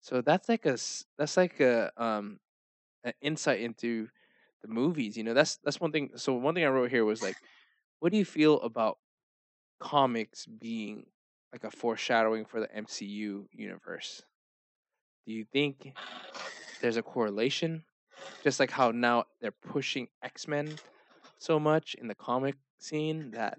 So 0.00 0.20
that's 0.22 0.48
like 0.48 0.66
a 0.66 0.78
that's 1.18 1.36
like 1.36 1.60
a 1.60 1.92
um 2.02 2.38
an 3.04 3.14
insight 3.20 3.60
into 3.60 4.08
the 4.62 4.68
movies. 4.68 5.16
You 5.16 5.24
know, 5.24 5.34
that's 5.34 5.58
that's 5.64 5.80
one 5.80 5.92
thing. 5.92 6.12
So 6.16 6.34
one 6.34 6.54
thing 6.54 6.64
I 6.64 6.68
wrote 6.68 6.90
here 6.90 7.04
was 7.04 7.22
like, 7.22 7.38
what 8.00 8.12
do 8.12 8.18
you 8.18 8.24
feel 8.24 8.60
about 8.62 8.98
comics 9.80 10.46
being 10.46 11.06
like 11.54 11.64
a 11.64 11.70
foreshadowing 11.70 12.44
for 12.44 12.60
the 12.60 12.74
MCU 12.74 13.48
universe? 13.52 14.24
Do 15.26 15.32
you 15.32 15.44
think 15.44 15.94
there's 16.80 16.96
a 16.96 17.02
correlation? 17.02 17.84
Just 18.42 18.60
like 18.60 18.70
how 18.72 18.90
now 18.90 19.26
they're 19.40 19.52
pushing 19.52 20.08
X 20.22 20.48
Men 20.48 20.80
so 21.38 21.60
much 21.60 21.94
in 21.94 22.08
the 22.08 22.16
comic 22.16 22.56
scene 22.78 23.32
that 23.32 23.58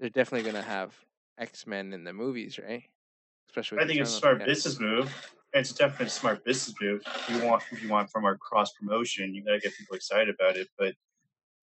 they're 0.00 0.10
definitely 0.10 0.50
gonna 0.50 0.64
have 0.64 1.04
X 1.38 1.66
Men 1.66 1.92
in 1.94 2.04
the 2.04 2.12
movies, 2.12 2.58
right? 2.58 2.84
Especially 3.48 3.78
I 3.78 3.86
think 3.86 4.00
it's 4.00 4.10
a 4.10 4.18
smart 4.18 4.44
business 4.44 4.80
move. 4.80 5.12
It's 5.54 5.72
definitely 5.72 6.06
a 6.06 6.10
smart 6.10 6.44
business 6.44 6.74
move. 6.80 7.02
You 7.30 7.46
want, 7.46 7.64
if 7.72 7.82
you 7.82 7.88
want 7.90 8.10
from 8.10 8.24
our 8.24 8.38
cross 8.38 8.72
promotion, 8.74 9.34
you 9.34 9.44
gotta 9.44 9.60
get 9.60 9.76
people 9.76 9.96
excited 9.96 10.34
about 10.34 10.56
it. 10.56 10.68
But 10.78 10.94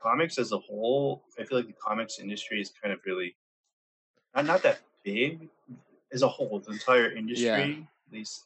comics 0.02 0.38
as 0.40 0.52
a 0.52 0.60
whole, 0.60 1.26
I 1.40 1.46
feel 1.46 1.60
like 1.60 1.68
the 1.68 1.74
comics 1.74 2.20
industry 2.20 2.62
is 2.62 2.72
kind 2.82 2.94
of 2.94 3.02
really 3.06 3.38
not 4.36 4.46
not 4.46 4.64
that 4.64 4.82
big 5.04 5.50
as 6.12 6.22
a 6.22 6.28
whole. 6.28 6.60
The 6.60 6.72
entire 6.72 7.12
industry, 7.12 7.88
at 8.08 8.14
least, 8.14 8.46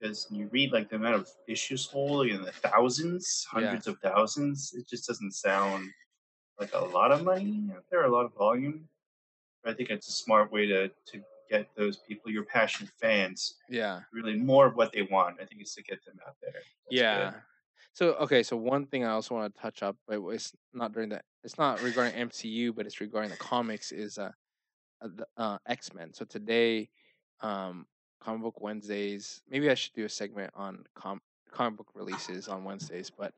because 0.00 0.26
you 0.30 0.48
read 0.52 0.72
like 0.72 0.90
the 0.90 0.96
amount 0.96 1.16
of 1.16 1.28
issues 1.48 1.88
sold 1.90 2.26
in 2.28 2.42
the 2.42 2.52
thousands, 2.52 3.46
Yeah. 3.52 3.60
hundreds 3.60 3.86
of 3.86 3.98
thousands. 4.00 4.74
It 4.74 4.88
just 4.88 5.06
doesn't 5.06 5.32
sound 5.32 5.90
like 6.58 6.72
a 6.74 6.78
lot 6.84 7.12
of 7.12 7.24
money 7.24 7.70
out 7.74 7.84
there, 7.90 8.04
a 8.04 8.10
lot 8.10 8.24
of 8.24 8.34
volume. 8.34 8.88
But 9.62 9.72
I 9.72 9.74
think 9.74 9.90
it's 9.90 10.08
a 10.08 10.12
smart 10.12 10.52
way 10.52 10.66
to 10.66 10.88
to 10.88 11.22
get 11.48 11.68
those 11.76 11.98
people, 11.98 12.30
your 12.30 12.42
passionate 12.44 12.90
fans, 13.00 13.54
Yeah. 13.68 14.00
really 14.12 14.34
more 14.36 14.66
of 14.66 14.74
what 14.74 14.90
they 14.92 15.02
want. 15.02 15.40
I 15.40 15.44
think 15.44 15.60
it's 15.60 15.76
to 15.76 15.82
get 15.82 16.04
them 16.04 16.18
out 16.26 16.34
there. 16.42 16.52
That's 16.52 16.64
yeah. 16.90 17.30
good. 17.30 17.40
So 17.92 18.14
okay, 18.16 18.42
so 18.42 18.56
one 18.56 18.84
thing 18.86 19.04
I 19.04 19.10
also 19.12 19.34
want 19.34 19.54
to 19.54 19.60
touch 19.60 19.82
up, 19.82 19.96
but 20.06 20.20
it's 20.28 20.52
not 20.74 20.92
during 20.92 21.08
the 21.08 21.22
it's 21.44 21.56
not 21.56 21.80
regarding 21.82 22.14
MCU, 22.28 22.74
but 22.74 22.84
it's 22.84 23.00
regarding 23.00 23.30
the 23.30 23.36
comics 23.38 23.92
is 23.92 24.18
uh 24.18 24.32
the 25.00 25.26
uh, 25.36 25.58
X 25.66 25.92
Men. 25.94 26.12
So 26.12 26.24
today, 26.24 26.88
um, 27.40 27.86
comic 28.20 28.42
book 28.42 28.60
Wednesdays. 28.60 29.42
Maybe 29.48 29.70
I 29.70 29.74
should 29.74 29.94
do 29.94 30.04
a 30.04 30.08
segment 30.08 30.50
on 30.54 30.84
com 30.94 31.20
comic 31.50 31.76
book 31.78 31.88
releases 31.94 32.48
on 32.48 32.64
Wednesdays, 32.64 33.10
but 33.10 33.32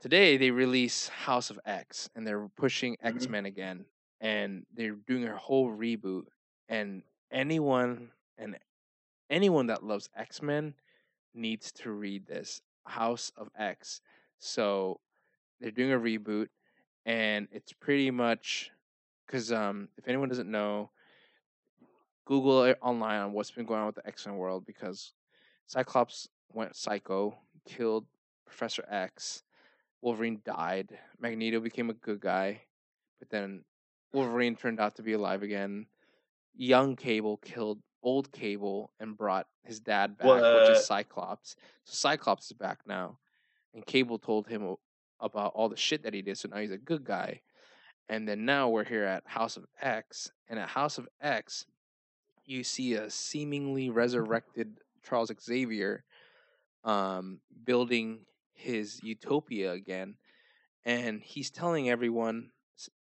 today 0.00 0.36
they 0.36 0.50
release 0.50 1.08
House 1.08 1.50
of 1.50 1.60
X, 1.66 2.08
and 2.14 2.26
they're 2.26 2.48
pushing 2.56 2.94
Mhm. 2.94 3.14
X 3.14 3.28
Men 3.28 3.46
again, 3.46 3.84
and 4.20 4.66
they're 4.72 4.94
doing 4.94 5.26
a 5.26 5.36
whole 5.36 5.70
reboot. 5.70 6.26
And 6.68 7.02
anyone 7.30 8.12
and 8.38 8.58
anyone 9.30 9.66
that 9.66 9.82
loves 9.82 10.08
X 10.16 10.42
Men 10.42 10.74
needs 11.34 11.72
to 11.72 11.90
read 11.90 12.26
this 12.26 12.62
House 12.84 13.30
of 13.36 13.50
X. 13.56 14.00
So 14.38 15.00
they're 15.60 15.70
doing 15.70 15.92
a 15.92 15.98
reboot, 15.98 16.48
and 17.04 17.48
it's 17.52 17.72
pretty 17.72 18.10
much 18.10 18.70
because 19.26 19.52
um, 19.52 19.88
if 19.96 20.08
anyone 20.08 20.28
doesn't 20.28 20.50
know, 20.50 20.90
Google 22.24 22.64
it 22.64 22.78
online 22.80 23.20
on 23.20 23.32
what's 23.32 23.50
been 23.50 23.66
going 23.66 23.80
on 23.80 23.86
with 23.86 23.96
the 23.96 24.06
X 24.06 24.26
Men 24.26 24.36
world 24.36 24.64
because 24.66 25.12
Cyclops 25.66 26.28
went 26.52 26.76
psycho, 26.76 27.36
killed 27.66 28.06
Professor 28.46 28.84
X, 28.90 29.42
Wolverine 30.02 30.40
died, 30.44 30.98
Magneto 31.18 31.60
became 31.60 31.90
a 31.90 31.94
good 31.94 32.20
guy, 32.20 32.62
but 33.18 33.30
then 33.30 33.64
Wolverine 34.12 34.56
turned 34.56 34.80
out 34.80 34.96
to 34.96 35.02
be 35.02 35.12
alive 35.14 35.42
again. 35.42 35.86
Young 36.54 36.96
Cable 36.96 37.38
killed 37.38 37.80
old 38.02 38.30
Cable 38.32 38.92
and 39.00 39.16
brought 39.16 39.46
his 39.64 39.80
dad 39.80 40.18
back, 40.18 40.26
which 40.68 40.76
is 40.76 40.86
Cyclops. 40.86 41.56
So 41.84 41.94
Cyclops 41.94 42.46
is 42.46 42.52
back 42.52 42.80
now, 42.86 43.18
and 43.74 43.86
Cable 43.86 44.18
told 44.18 44.46
him 44.48 44.76
about 45.20 45.52
all 45.54 45.68
the 45.68 45.76
shit 45.76 46.02
that 46.02 46.12
he 46.14 46.20
did. 46.22 46.36
So 46.36 46.48
now 46.48 46.58
he's 46.58 46.72
a 46.72 46.78
good 46.78 47.04
guy. 47.04 47.40
And 48.08 48.28
then 48.28 48.44
now 48.44 48.68
we're 48.68 48.84
here 48.84 49.04
at 49.04 49.22
House 49.26 49.56
of 49.56 49.64
X, 49.80 50.30
and 50.48 50.58
at 50.58 50.68
House 50.68 50.98
of 50.98 51.08
X, 51.20 51.66
you 52.44 52.64
see 52.64 52.94
a 52.94 53.08
seemingly 53.08 53.90
resurrected 53.90 54.78
Charles 55.02 55.30
Xavier 55.40 56.04
um, 56.84 57.40
building 57.64 58.20
his 58.52 59.00
utopia 59.02 59.72
again, 59.72 60.16
and 60.84 61.22
he's 61.22 61.50
telling 61.50 61.88
everyone, 61.88 62.50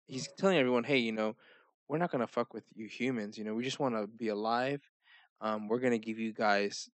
he's 0.06 0.28
telling 0.38 0.58
everyone, 0.58 0.84
hey, 0.84 0.98
you 0.98 1.12
know, 1.12 1.36
we're 1.88 1.98
not 1.98 2.10
gonna 2.12 2.26
fuck 2.26 2.52
with 2.52 2.64
you 2.74 2.86
humans. 2.86 3.38
You 3.38 3.44
know, 3.44 3.54
we 3.54 3.64
just 3.64 3.80
want 3.80 3.94
to 3.94 4.06
be 4.06 4.28
alive. 4.28 4.80
Um, 5.40 5.68
we're 5.68 5.80
gonna 5.80 5.98
give 5.98 6.18
you 6.18 6.32
guys 6.32 6.90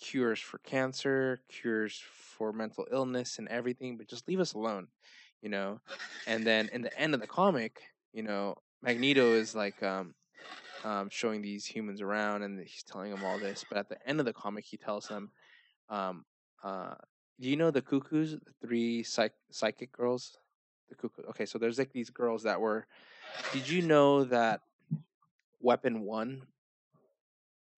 cures 0.00 0.38
for 0.38 0.58
cancer, 0.58 1.40
cures 1.48 2.02
for 2.36 2.52
mental 2.52 2.86
illness, 2.92 3.38
and 3.38 3.48
everything, 3.48 3.96
but 3.96 4.08
just 4.08 4.28
leave 4.28 4.40
us 4.40 4.52
alone. 4.52 4.88
You 5.46 5.50
know, 5.50 5.80
and 6.26 6.44
then 6.44 6.68
in 6.72 6.82
the 6.82 6.92
end 6.98 7.14
of 7.14 7.20
the 7.20 7.28
comic, 7.28 7.80
you 8.12 8.24
know, 8.24 8.56
Magneto 8.82 9.34
is 9.34 9.54
like 9.54 9.80
um, 9.80 10.16
um, 10.82 11.08
showing 11.08 11.40
these 11.40 11.64
humans 11.64 12.02
around, 12.02 12.42
and 12.42 12.58
he's 12.58 12.82
telling 12.82 13.12
them 13.12 13.24
all 13.24 13.38
this. 13.38 13.64
But 13.68 13.78
at 13.78 13.88
the 13.88 14.08
end 14.08 14.18
of 14.18 14.26
the 14.26 14.32
comic, 14.32 14.64
he 14.64 14.76
tells 14.76 15.06
them, 15.06 15.30
um, 15.88 16.24
uh, 16.64 16.96
"Do 17.38 17.48
you 17.48 17.56
know 17.56 17.70
the 17.70 17.80
Cuckoos, 17.80 18.32
the 18.32 18.54
three 18.60 19.04
psych- 19.04 19.38
psychic 19.52 19.92
girls? 19.92 20.36
The 20.88 20.96
Cuckoo. 20.96 21.22
Okay, 21.30 21.46
so 21.46 21.58
there's 21.58 21.78
like 21.78 21.92
these 21.92 22.10
girls 22.10 22.42
that 22.42 22.60
were. 22.60 22.88
Did 23.52 23.68
you 23.68 23.82
know 23.82 24.24
that 24.24 24.62
Weapon 25.60 26.02
One? 26.02 26.48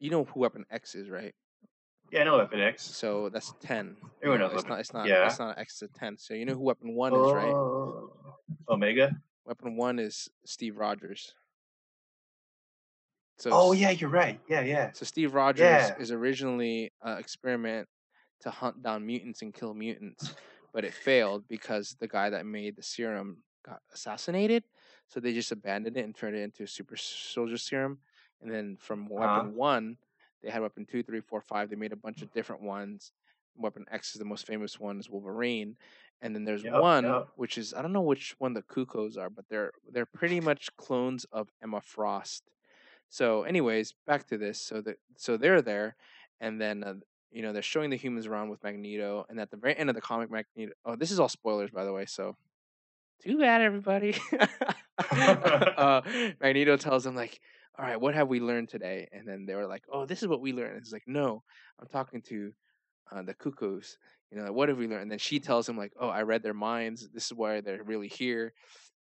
You 0.01 0.11
know 0.11 0.25
who 0.25 0.41
Weapon 0.41 0.67
X 0.71 0.95
is, 0.95 1.11
right? 1.11 1.35
Yeah, 2.11 2.23
I 2.23 2.25
know 2.25 2.39
Weapon 2.39 2.61
X. 2.61 2.83
So 2.85 3.29
that's 3.29 3.53
ten. 3.61 3.97
Everyone 4.23 4.41
knows 4.41 4.53
it's 4.53 4.57
Weapon- 4.63 4.71
not. 4.71 4.81
It's 4.81 4.93
not. 4.95 5.07
yeah. 5.09 5.27
It's 5.27 5.39
not 5.39 5.59
X 5.59 5.79
to 5.81 5.89
ten. 5.89 6.17
So 6.17 6.35
you 6.35 6.45
know 6.47 6.55
who 6.55 6.61
Weapon 6.63 6.95
One 6.95 7.15
is, 7.15 7.33
right? 7.33 7.53
Oh, 7.55 8.13
Omega. 8.69 9.17
Weapon 9.45 9.77
One 9.77 9.99
is 9.99 10.29
Steve 10.45 10.77
Rogers. 10.77 11.35
So 13.39 13.51
Oh 13.53 13.73
yeah, 13.73 13.91
you're 13.91 14.11
right. 14.11 14.41
Yeah, 14.49 14.63
yeah. 14.63 14.91
So 14.93 15.05
Steve 15.05 15.35
Rogers 15.35 15.61
Yeah. 15.63 15.95
is 15.99 16.11
originally 16.11 16.93
an 17.03 17.19
experiment 17.19 17.89
to 18.41 18.51
hunt 18.51 18.83
down 18.83 19.07
mutants 19.07 19.43
and 19.43 19.55
kill 19.55 19.75
mutants, 19.75 20.35
but 20.73 20.85
it 20.85 20.93
failed 20.95 21.45
because 21.49 21.97
the 22.01 22.09
guy 22.09 22.31
that 22.31 22.47
made 22.47 22.77
the 22.77 22.83
serum 22.83 23.43
got 23.65 23.81
assassinated. 23.93 24.65
So 25.09 25.21
they 25.21 25.33
just 25.33 25.53
abandoned 25.53 25.97
it 25.97 26.05
and 26.05 26.15
turned 26.15 26.37
it 26.37 26.43
into 26.43 26.65
a 26.65 26.67
super 26.67 26.97
soldier 26.97 27.59
serum. 27.59 27.99
And 28.43 28.51
then 28.53 28.77
from 28.81 29.05
Uh-huh. 29.07 29.15
weapon 29.15 29.55
one, 29.55 29.97
they 30.43 30.51
had 30.51 30.63
weapon 30.63 30.87
two, 30.91 31.03
three, 31.03 31.21
four, 31.21 31.41
five. 31.41 31.71
They 31.71 31.77
made 31.77 31.93
a 31.93 31.97
bunch 31.97 32.23
of 32.23 32.33
different 32.33 32.63
ones. 32.63 33.13
Weapon 33.57 33.85
X 33.91 34.15
is 34.15 34.19
the 34.19 34.25
most 34.25 34.47
famous 34.47 34.79
one, 34.79 35.01
is 35.01 35.11
Wolverine. 35.11 35.77
And 36.21 36.35
then 36.35 36.45
there's 36.45 36.65
Yep, 36.65 36.81
one 36.81 37.05
yep. 37.05 37.29
which 37.37 37.59
is 37.59 37.73
I 37.75 37.83
don't 37.83 37.93
know 37.93 38.03
which 38.03 38.35
one 38.39 38.55
the 38.55 38.63
Cuckoos 38.63 39.17
are, 39.17 39.31
but 39.31 39.45
they're 39.49 39.73
they're 39.91 40.07
pretty 40.07 40.41
much 40.41 40.75
clones 40.77 41.25
of 41.33 41.49
Emma 41.63 41.81
Frost. 41.81 42.45
So, 43.09 43.43
anyways, 43.45 43.95
back 44.07 44.27
to 44.29 44.39
this. 44.39 44.61
So 44.61 44.81
that 44.83 44.99
so 45.17 45.37
they're 45.37 45.63
there, 45.63 45.97
and 46.41 46.61
then 46.61 46.85
uh, 46.85 46.95
you 47.31 47.43
know 47.43 47.53
they're 47.53 47.63
showing 47.63 47.91
the 47.91 47.97
humans 47.97 48.27
around 48.27 48.49
with 48.51 48.63
Magneto, 48.65 49.27
and 49.29 49.41
at 49.41 49.51
the 49.51 49.57
very 49.57 49.77
end 49.77 49.91
of 49.91 49.95
the 49.95 50.03
comic, 50.03 50.31
Magneto. 50.31 50.73
Oh, 50.85 50.97
this 50.97 51.11
is 51.11 51.21
all 51.21 51.29
spoilers, 51.29 51.71
by 51.71 51.85
the 51.85 51.93
way. 51.93 52.05
So, 52.07 52.37
too 53.23 53.39
bad, 53.39 53.63
everybody. 53.63 54.17
uh, 55.11 56.03
Magneto 56.41 56.77
tells 56.77 57.05
them 57.05 57.15
like, 57.15 57.41
"All 57.79 57.85
right, 57.87 58.01
what 58.01 58.15
have 58.15 58.29
we 58.29 58.41
learned 58.41 58.69
today?" 58.69 59.09
And 59.13 59.27
then 59.27 59.47
they 59.47 59.55
were 59.55 59.67
like, 59.67 59.85
"Oh, 59.93 60.07
this 60.07 60.23
is 60.23 60.29
what 60.29 60.41
we 60.41 60.53
learned." 60.53 60.75
And 60.77 60.83
he's 60.85 60.93
like, 60.93 61.07
"No, 61.07 61.43
I'm 61.81 61.89
talking 61.89 62.23
to 62.23 62.53
uh, 63.13 63.23
the 63.23 63.35
Cuckoos. 63.35 63.97
You 64.31 64.39
know, 64.39 64.53
what 64.53 64.69
have 64.69 64.79
we 64.79 64.87
learned?" 64.89 65.03
And 65.03 65.11
then 65.11 65.19
she 65.19 65.41
tells 65.41 65.69
him 65.69 65.77
like, 65.79 65.93
"Oh, 65.99 66.09
I 66.09 66.23
read 66.23 66.43
their 66.43 66.55
minds. 66.55 67.09
This 67.11 67.27
is 67.27 67.35
why 67.35 67.61
they're 67.61 67.83
really 67.83 68.09
here." 68.09 68.53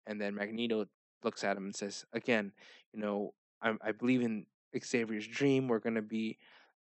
And 0.06 0.20
then 0.20 0.34
Magneto 0.34 0.86
looks 1.22 1.44
at 1.44 1.56
him 1.56 1.64
and 1.64 1.74
says, 1.76 2.04
"Again, 2.12 2.52
you 2.92 3.00
know, 3.00 3.34
I, 3.62 3.74
I 3.82 3.92
believe 3.92 4.22
in 4.22 4.46
Xavier's 4.78 5.26
dream. 5.26 5.68
We're 5.68 5.78
gonna 5.80 6.02
be 6.02 6.38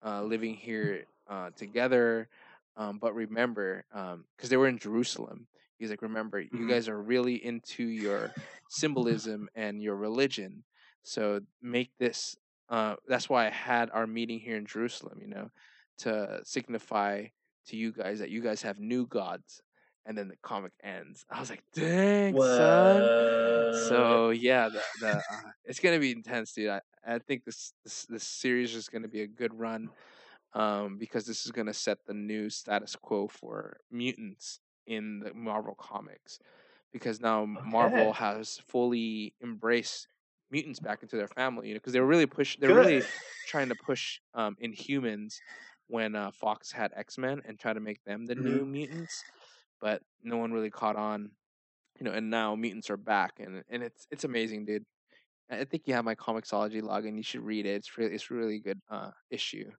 uh, 0.06 0.24
living 0.24 0.56
here 0.56 1.06
uh, 1.30 1.50
together. 1.56 2.30
Um, 2.78 3.00
but 3.00 3.16
remember, 3.16 3.86
because 4.36 4.50
they 4.50 4.58
were 4.58 4.68
in 4.68 4.78
Jerusalem, 4.78 5.48
he's 5.78 5.90
like, 5.90 6.02
remember, 6.02 6.40
you 6.40 6.50
Mhm. 6.52 6.68
guys 6.70 6.90
are 6.90 7.02
really 7.02 7.36
into 7.44 7.84
your 7.84 8.34
symbolism 8.70 9.50
and 9.56 9.82
your 9.82 9.96
religion. 9.96 10.64
So 11.06 11.42
make 11.62 11.92
this. 12.00 12.38
Uh, 12.70 12.98
that's 13.08 13.30
why 13.30 13.48
I 13.48 13.52
had 13.52 13.92
our 13.92 14.08
meeting 14.08 14.40
here 14.40 14.58
in 14.58 14.66
Jerusalem. 14.66 15.20
You 15.22 15.30
know, 15.30 15.52
to 16.00 16.42
signify 16.46 17.28
to 17.68 17.78
you 17.78 17.94
guys 17.94 18.20
that 18.20 18.32
you 18.32 18.42
guys 18.42 18.64
have 18.64 18.80
new 18.80 19.08
gods." 19.08 19.62
And 20.08 20.18
then 20.18 20.28
the 20.30 20.38
comic 20.44 20.74
ends. 20.84 21.26
I 21.30 21.40
was 21.40 21.50
like, 21.50 21.64
"Dang, 21.74 22.42
son!" 22.42 23.12
So 23.72 24.32
yeah, 24.32 24.70
the, 24.70 24.84
the 25.00 25.24
uh, 25.30 25.52
it's 25.66 25.80
gonna 25.80 26.00
be 26.00 26.12
intense, 26.12 26.54
dude. 26.54 26.70
I, 26.70 26.82
I 27.06 27.20
think 27.20 27.46
this, 27.46 27.74
this 27.84 28.06
this 28.08 28.24
series 28.24 28.76
is 28.76 28.90
gonna 28.90 29.08
be 29.10 29.22
a 29.22 29.28
good 29.28 29.54
run, 29.54 29.92
um, 30.54 30.98
because 30.98 31.26
this 31.26 31.46
is 31.46 31.52
gonna 31.52 31.74
set 31.74 32.00
the 32.06 32.14
new 32.14 32.50
status 32.50 32.96
quo 32.96 33.28
for 33.28 33.80
mutants 33.92 34.60
in 34.88 35.20
the 35.20 35.34
Marvel 35.34 35.76
comics, 35.76 36.40
because 36.94 37.22
now 37.22 37.46
Marvel 37.46 38.14
has 38.14 38.60
fully 38.68 39.36
embraced 39.44 40.08
mutants 40.52 40.80
back 40.80 41.02
into 41.04 41.18
their 41.18 41.28
family. 41.28 41.68
You 41.70 41.74
know, 41.74 41.80
because 41.80 41.94
they 41.94 42.00
were 42.00 42.08
really 42.08 42.26
push 42.26 42.58
they 42.58 42.68
were 42.68 42.76
really 42.76 43.04
trying 43.48 43.70
to 43.70 43.76
push 43.76 44.20
um 44.34 44.56
Inhumans 44.64 45.36
when 45.88 46.16
uh, 46.16 46.32
Fox 46.32 46.72
had 46.72 46.92
X 46.96 47.18
Men 47.18 47.42
and 47.46 47.60
try 47.60 47.74
to 47.74 47.80
make 47.80 48.04
them 48.04 48.26
the 48.26 48.36
Mhm. 48.36 48.44
new 48.44 48.66
mutants, 48.66 49.24
but 49.80 50.02
no 50.24 50.38
one 50.38 50.52
really 50.52 50.72
caught 50.72 50.96
on 50.96 51.32
you 52.00 52.04
know, 52.04 52.12
and 52.12 52.30
now 52.30 52.56
mutants 52.56 52.90
are 52.90 52.98
back, 52.98 53.40
and 53.40 53.64
and 53.70 53.82
it's 53.84 54.08
it's 54.12 54.24
amazing, 54.26 54.66
dude. 54.66 54.86
I 55.50 55.64
think 55.64 55.84
you 55.88 55.94
have 55.94 56.04
my 56.06 56.16
Comixology 56.16 56.82
login. 56.82 57.18
You 57.18 57.24
should 57.24 57.42
read 57.42 57.66
it. 57.66 57.76
It's 57.76 57.98
really 57.98 58.14
it's 58.14 58.32
really 58.32 58.60
good 58.60 58.80
uh 58.90 59.12
issue. 59.30 59.72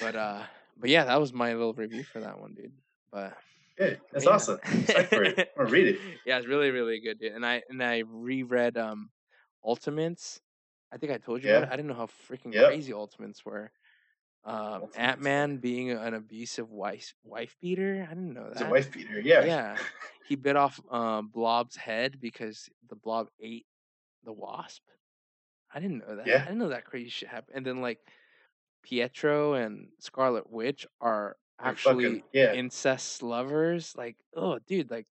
But 0.00 0.14
uh, 0.16 0.42
but 0.76 0.90
yeah, 0.90 1.04
that 1.04 1.20
was 1.20 1.32
my 1.32 1.52
little 1.54 1.72
review 1.72 2.04
for 2.04 2.20
that 2.20 2.38
one, 2.38 2.54
dude. 2.54 2.72
But 3.10 3.36
Good. 3.78 4.00
That's 4.12 4.24
yeah. 4.24 4.30
awesome. 4.30 4.58
Psyched 4.58 5.08
for 5.08 5.22
it. 5.24 5.52
I'm 5.58 5.66
read 5.68 5.88
it. 5.88 6.00
yeah, 6.26 6.38
it's 6.38 6.46
really 6.46 6.70
really 6.70 7.00
good, 7.00 7.18
dude. 7.18 7.32
And 7.32 7.44
I 7.44 7.62
and 7.68 7.82
I 7.82 8.02
reread 8.06 8.76
um 8.76 9.10
Ultimates. 9.66 10.40
I 10.92 10.98
think 10.98 11.12
I 11.12 11.18
told 11.18 11.42
you 11.42 11.50
about 11.50 11.60
Yeah. 11.62 11.66
it. 11.66 11.72
I 11.72 11.76
didn't 11.76 11.88
know 11.88 11.94
how 11.94 12.06
freaking 12.06 12.54
Yep. 12.54 12.68
crazy 12.68 12.92
Ultimates 12.92 13.44
were. 13.44 13.72
Um, 14.44 14.84
Ant 14.96 15.20
Man 15.20 15.56
being 15.56 15.90
an 15.90 16.14
abusive 16.14 16.70
wife 16.70 17.14
wife 17.24 17.56
beater. 17.60 18.06
I 18.08 18.14
didn't 18.14 18.32
know 18.32 18.46
It's 18.46 18.60
a 18.60 18.64
that. 18.64 18.70
wife 18.70 18.92
beater. 18.92 19.18
Yeah. 19.20 19.44
Yeah, 19.44 19.76
he 20.28 20.36
bit 20.36 20.54
off 20.56 20.80
um, 20.90 21.28
Blob's 21.28 21.74
head 21.76 22.20
because 22.20 22.68
the 22.88 22.94
Blob 22.94 23.28
ate 23.40 23.66
the 24.22 24.32
wasp. 24.32 24.82
I 25.74 25.80
didn't 25.80 25.98
know 25.98 26.16
that. 26.16 26.26
Yeah. 26.28 26.36
I 26.36 26.44
didn't 26.44 26.58
know 26.58 26.68
that 26.68 26.84
crazy 26.84 27.10
shit 27.10 27.28
happened. 27.28 27.56
And 27.56 27.66
then 27.66 27.80
like 27.80 27.98
Pietro 28.84 29.54
and 29.54 29.88
Scarlet 29.98 30.48
Witch 30.48 30.86
are 31.00 31.36
actually 31.60 32.04
fucking 32.04 32.22
yeah. 32.32 32.52
incest 32.54 33.22
lovers. 33.24 33.94
Like, 33.96 34.16
oh, 34.36 34.60
dude, 34.60 34.90
like, 34.92 35.06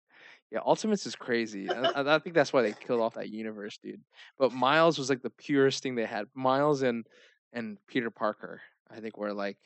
yeah, 0.53 0.61
Ultimates 0.67 1.07
is 1.07 1.17
crazy. 1.17 1.73
I, 1.73 1.89
I 2.17 2.21
think 2.21 2.37
that's 2.37 2.53
why 2.53 2.63
they 2.63 2.75
killed 2.75 3.01
off 3.01 3.15
that 3.17 3.31
universe, 3.31 3.79
dude. 3.79 4.05
But 4.39 4.53
Miles 4.53 4.99
was 4.99 5.11
like 5.11 5.23
the 5.23 5.31
purest 5.31 5.83
thing 5.83 5.97
they 5.97 6.07
had. 6.07 6.27
Miles 6.35 6.83
and 6.83 7.07
and 7.55 7.79
Peter 7.89 8.11
Parker, 8.11 8.63
I 8.91 9.01
think, 9.01 9.19
were 9.19 9.35
like 9.35 9.59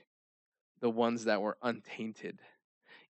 the 0.81 0.91
ones 0.91 1.25
that 1.25 1.43
were 1.43 1.59
untainted. 1.63 2.41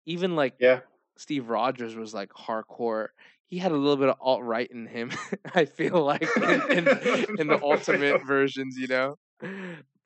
Even 0.06 0.36
like 0.36 0.56
Yeah. 0.58 0.80
Steve 1.18 1.48
Rogers 1.50 1.96
was 1.96 2.14
like 2.14 2.30
hardcore. 2.30 3.08
He 3.46 3.58
had 3.58 3.72
a 3.72 3.76
little 3.76 3.98
bit 3.98 4.10
of 4.10 4.16
alt 4.20 4.42
right 4.44 4.70
in 4.70 4.86
him. 4.86 5.12
I 5.54 5.66
feel 5.66 6.04
like 6.04 6.36
in, 6.40 6.62
in, 6.70 6.88
in 7.38 7.48
the 7.48 7.58
ultimate 7.62 8.22
versions, 8.26 8.76
you 8.78 8.88
know. 8.88 9.18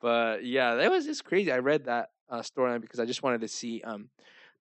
But 0.01 0.45
yeah, 0.45 0.75
that 0.75 0.91
was 0.91 1.05
just 1.05 1.25
crazy. 1.25 1.51
I 1.51 1.59
read 1.59 1.85
that 1.85 2.09
uh, 2.29 2.41
storyline 2.41 2.81
because 2.81 2.99
I 2.99 3.05
just 3.05 3.23
wanted 3.23 3.41
to 3.41 3.47
see 3.47 3.81
um 3.83 4.09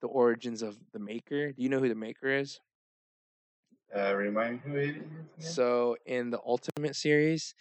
the 0.01 0.09
origins 0.09 0.63
of 0.63 0.79
the 0.93 0.99
Maker. 1.01 1.53
Do 1.53 1.63
you 1.63 1.69
know 1.69 1.81
who 1.81 1.89
the 1.89 1.95
Maker 1.95 2.29
is? 2.29 2.61
Uh, 3.95 4.15
remind 4.15 4.65
me 4.65 4.71
who 4.73 4.77
it 4.79 4.89
is. 4.91 4.97
again? 4.97 5.27
So 5.39 5.97
in 6.07 6.31
the 6.31 6.41
Ultimate 6.45 6.97
series, 6.97 7.55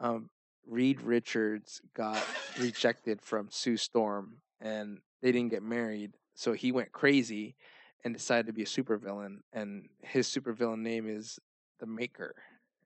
um, 0.00 0.30
Reed 0.66 1.00
Richards 1.00 1.80
got 1.94 2.24
rejected 2.58 3.20
from 3.22 3.48
Sue 3.50 3.76
Storm, 3.76 4.36
and 4.60 4.98
they 5.22 5.32
didn't 5.32 5.50
get 5.50 5.62
married. 5.62 6.12
So 6.34 6.52
he 6.52 6.72
went 6.72 6.92
crazy 6.92 7.56
and 8.04 8.14
decided 8.14 8.46
to 8.46 8.52
be 8.52 8.62
a 8.62 8.66
supervillain. 8.66 9.38
And 9.52 9.88
his 10.02 10.26
supervillain 10.28 10.80
name 10.80 11.08
is 11.08 11.38
the 11.80 11.86
Maker, 11.86 12.34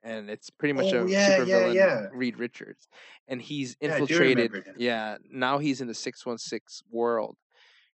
and 0.03 0.31
it's 0.31 0.51
pretty 0.51 0.73
much 0.73 0.93
Oh, 0.93 1.05
a 1.05 1.09
yeah, 1.09 1.29
yeah, 1.29 1.37
supervillain, 1.39 1.75
yeah. 1.75 2.07
Reed 2.13 2.39
Richards. 2.39 2.89
And 3.29 3.41
he's 3.41 3.77
Yeah, 3.81 3.89
infiltrated. 3.93 4.53
Yeah, 4.77 5.17
now 5.31 5.59
he's 5.59 5.81
in 5.81 5.89
the 5.89 5.95
six 5.95 6.25
one 6.25 6.39
six 6.39 6.83
world. 6.91 7.37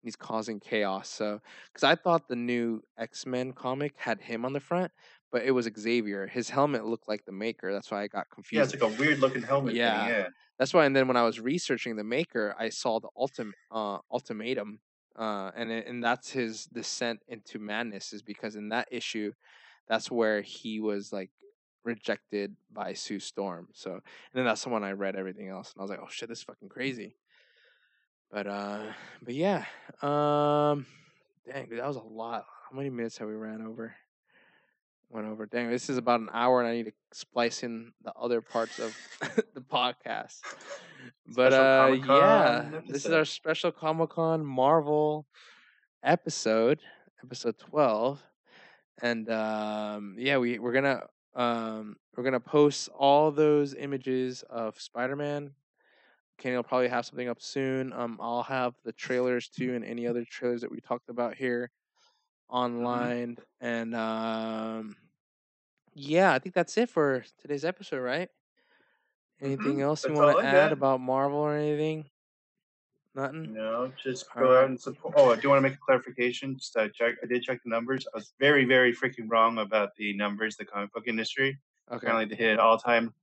He's 0.05 0.15
causing 0.15 0.59
chaos. 0.59 1.09
So, 1.09 1.41
because 1.73 1.83
I 1.83 1.95
thought 1.95 2.27
the 2.27 2.35
new 2.35 2.81
X 2.97 3.25
Men 3.25 3.51
comic 3.53 3.93
had 3.97 4.21
him 4.21 4.45
on 4.45 4.53
the 4.53 4.59
front, 4.59 4.91
but 5.31 5.41
it 5.43 5.49
was 5.51 5.67
Xavier. 5.77 6.27
His 6.27 6.49
helmet 6.49 6.85
looked 6.85 7.07
like 7.07 7.25
the 7.25 7.31
Maker. 7.31 7.73
That's 7.73 7.89
why 7.89 8.03
I 8.03 8.07
got 8.07 8.29
confused. 8.29 8.71
Yeah, 8.71 8.75
it's 8.75 8.83
like 8.83 8.93
a 8.93 9.01
weird 9.01 9.17
looking 9.19 9.41
helmet 9.41 9.73
Yeah. 9.73 10.05
thing. 10.05 10.15
Yeah. 10.15 10.27
That's 10.59 10.73
why. 10.75 10.85
And 10.85 10.95
then 10.95 11.07
when 11.07 11.17
I 11.17 11.23
was 11.23 11.39
researching 11.39 11.95
the 11.95 12.03
Maker, 12.03 12.55
I 12.57 12.69
saw 12.69 12.99
the 12.99 13.09
ultimate 13.17 13.55
uh, 13.71 13.97
ultimatum, 14.11 14.79
uh, 15.17 15.49
and 15.55 15.71
it- 15.71 15.87
and 15.87 16.03
that's 16.03 16.29
his 16.31 16.65
descent 16.65 17.21
into 17.27 17.57
madness. 17.57 18.13
Is 18.13 18.21
because 18.21 18.55
in 18.55 18.69
that 18.69 18.87
issue, 18.91 19.33
that's 19.87 20.11
where 20.11 20.41
he 20.41 20.79
was 20.79 21.11
like 21.11 21.31
rejected 21.83 22.55
by 22.71 22.93
Sue 22.93 23.19
Storm. 23.19 23.69
So, 23.73 23.93
and 23.93 24.01
then 24.33 24.45
that's 24.45 24.63
the 24.63 24.69
one 24.69 24.83
I 24.83 24.91
read 24.91 25.15
everything 25.15 25.49
else, 25.49 25.73
and 25.73 25.81
I 25.81 25.83
was 25.83 25.89
like, 25.91 25.99
oh 26.01 26.09
shit, 26.09 26.29
this 26.29 26.39
is 26.39 26.43
fucking 26.43 26.69
crazy. 26.69 27.17
But 28.35 28.47
uh, 28.47 28.79
but 29.23 29.33
yeah, 29.33 29.63
um, 30.01 30.85
dang, 31.49 31.69
that 31.69 31.87
was 31.87 31.95
a 31.95 32.01
lot. 32.01 32.45
How 32.69 32.75
many 32.75 32.89
minutes 32.89 33.17
have 33.19 33.29
we 33.29 33.33
ran 33.33 33.61
over? 33.61 33.95
Went 35.09 35.25
over. 35.25 35.45
Dang, 35.45 35.69
this 35.69 35.89
is 35.89 35.95
about 35.97 36.19
an 36.19 36.27
hour, 36.33 36.59
and 36.59 36.67
I 36.67 36.73
need 36.73 36.87
to 36.87 36.91
splice 37.13 37.63
in 37.63 37.93
the 38.03 38.11
other 38.11 38.41
parts 38.41 38.77
of 38.77 38.93
the 39.53 39.61
podcast. 39.61 40.41
But 41.33 41.53
uh, 41.53 41.95
yeah, 42.05 42.81
this 42.85 43.05
is 43.05 43.13
our 43.13 43.23
special 43.23 43.71
Comic 43.71 44.09
Con 44.09 44.45
Marvel 44.45 45.25
episode, 46.03 46.81
episode 47.23 47.57
twelve, 47.57 48.21
and 49.01 49.29
um, 49.29 50.17
yeah, 50.19 50.39
we 50.39 50.59
we're 50.59 50.73
gonna 50.73 51.03
um 51.35 51.95
we're 52.17 52.25
gonna 52.25 52.41
post 52.41 52.89
all 52.89 53.31
those 53.31 53.73
images 53.73 54.43
of 54.49 54.77
Spider 54.77 55.15
Man. 55.15 55.51
Kenny 56.37 56.55
will 56.55 56.63
probably 56.63 56.87
have 56.89 57.05
something 57.05 57.27
up 57.29 57.41
soon. 57.41 57.93
Um, 57.93 58.19
I'll 58.21 58.43
have 58.43 58.75
the 58.83 58.93
trailers 58.93 59.49
too, 59.49 59.73
and 59.75 59.85
any 59.85 60.07
other 60.07 60.25
trailers 60.25 60.61
that 60.61 60.71
we 60.71 60.81
talked 60.81 61.09
about 61.09 61.35
here 61.35 61.71
Mm-hmm. 62.91 63.07
online. 63.09 63.37
And 63.61 63.95
um, 63.95 64.97
yeah, 65.93 66.33
I 66.33 66.39
think 66.39 66.55
that's 66.55 66.77
it 66.77 66.89
for 66.89 67.23
today's 67.37 67.65
episode, 67.65 67.99
right? 68.01 68.29
Anything 69.39 69.79
Mhm, 69.79 69.81
else 69.81 70.09
you 70.09 70.13
want 70.13 70.29
to 70.29 70.43
add 70.43 70.73
about 70.73 70.99
Marvel 70.99 71.39
or 71.39 71.55
anything? 71.55 72.09
Nothing. 73.15 73.51
No, 73.51 73.93
just 74.03 74.25
go 74.37 74.57
out 74.57 74.65
and 74.69 74.79
support. 74.81 75.13
Oh, 75.17 75.29
I 75.31 75.35
do 75.35 75.49
want 75.49 75.59
to 75.59 75.69
make 75.69 75.75
a 75.77 75.81
clarification. 75.81 76.57
Just 76.57 76.75
I 76.77 76.87
check. 76.89 77.15
I 77.23 77.27
did 77.27 77.43
check 77.43 77.61
the 77.63 77.69
numbers. 77.69 78.07
I 78.07 78.17
was 78.17 78.33
very, 78.39 78.65
very 78.65 78.91
freaking 78.93 79.29
wrong 79.29 79.59
about 79.59 79.95
the 79.97 80.15
numbers. 80.15 80.57
The 80.57 80.65
comic 80.65 80.91
book 80.93 81.07
industry 81.07 81.59
Okay. 81.91 82.15
apparently 82.15 82.25
they 82.25 82.35
hit 82.35 82.53
an 82.53 82.59
all-time 82.59 83.13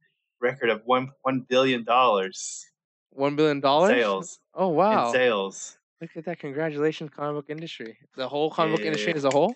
record 0.41 0.71
of 0.71 0.83
one 0.85 1.11
one 1.23 1.41
billion 1.41 1.85
dollars 1.85 2.65
One 3.13 3.37
billion 3.37 3.61
dollars 3.61 3.91
sales. 3.91 4.41
Oh 4.55 4.69
wow! 4.69 5.07
In 5.07 5.13
sales 5.13 5.79
Look 6.01 6.17
at 6.17 6.25
that! 6.25 6.39
Congratulations, 6.41 7.11
comic 7.11 7.45
book 7.45 7.51
industry. 7.51 7.99
The 8.17 8.29
whole 8.29 8.51
comic 8.51 8.79
book 8.79 8.87
industry 8.87 9.13
Yeah. 9.13 9.17
as 9.19 9.25
a 9.25 9.31
whole. 9.31 9.55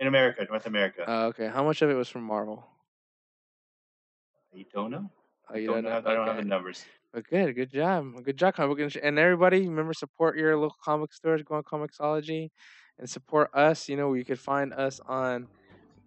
in 0.00 0.06
America, 0.06 0.44
North 0.48 0.66
America. 0.66 1.08
Uh, 1.08 1.26
okay, 1.26 1.48
how 1.48 1.62
much 1.62 1.82
of 1.82 1.90
it 1.90 1.94
was 1.94 2.08
from 2.08 2.22
Marvel? 2.24 2.66
you 4.52 4.64
don't 4.72 4.90
know? 4.90 5.10
Oh, 5.48 5.56
you 5.56 5.66
don't 5.66 5.76
don't 5.76 5.84
know. 5.84 5.90
have, 5.90 6.06
I 6.06 6.14
don't 6.14 6.26
have 6.26 6.36
the 6.36 6.44
numbers. 6.44 6.84
But 7.12 7.26
good, 7.26 7.54
good 7.54 7.70
job, 7.70 8.04
good 8.24 8.36
job, 8.36 8.54
comic 8.54 8.70
book 8.70 8.78
industry. 8.78 9.02
And 9.02 9.18
everybody, 9.18 9.68
remember 9.68 9.92
support 9.94 10.36
your 10.36 10.56
local 10.56 10.76
comic 10.84 11.12
stores. 11.12 11.42
Go 11.42 11.56
on 11.56 11.62
Comixology, 11.62 12.50
and 12.98 13.08
support 13.08 13.50
us. 13.54 13.88
You 13.88 13.96
know, 13.96 14.14
you 14.14 14.24
could 14.24 14.38
find 14.38 14.72
us 14.72 15.00
on 15.06 15.48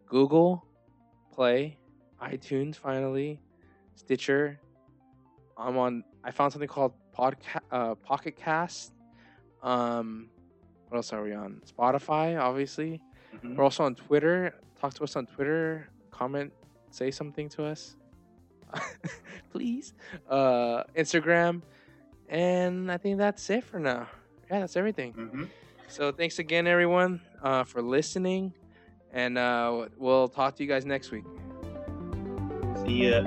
Google 0.08 0.66
Play, 1.34 1.80
iTunes, 2.22 2.76
finally, 2.76 3.42
Stitcher. 3.96 4.60
I'm 5.58 5.78
on. 5.78 6.04
I 6.24 6.32
found 6.32 6.52
something 6.52 6.68
called 6.68 6.94
Podca- 7.18 7.62
uh, 7.72 7.96
Pocket 7.96 8.36
Cast. 8.36 8.94
Um, 9.62 10.30
what 10.90 10.98
else 10.98 11.14
are 11.14 11.24
we 11.24 11.34
on? 11.34 11.62
Spotify, 11.66 12.40
obviously. 12.40 13.02
Mhm. 13.36 13.56
We're 13.56 13.64
also 13.64 13.84
on 13.86 13.96
Twitter. 13.96 14.56
Talk 14.80 14.94
to 14.96 15.04
us 15.04 15.16
on 15.16 15.26
Twitter. 15.28 15.90
Comment, 16.12 16.52
say 16.92 17.10
something 17.12 17.50
to 17.50 17.66
us, 17.66 17.96
please. 19.52 19.94
Uh, 20.30 20.84
Instagram, 20.96 21.62
and 22.30 22.92
I 22.92 22.98
think 22.98 23.18
that's 23.18 23.50
it 23.50 23.64
for 23.64 23.80
now. 23.80 24.08
Yeah, 24.52 24.60
that's 24.60 24.76
everything. 24.76 25.14
Mhm. 25.14 25.50
So 25.88 26.12
thanks 26.12 26.40
again, 26.40 26.68
everyone, 26.68 27.22
uh, 27.42 27.64
for 27.64 27.82
listening, 27.82 28.54
and 29.12 29.38
uh, 29.38 29.88
we'll 29.98 30.28
talk 30.28 30.56
to 30.58 30.64
you 30.64 30.70
guys 30.70 30.86
next 30.86 31.12
week. 31.12 31.26
See 32.86 33.10
ya. 33.10 33.24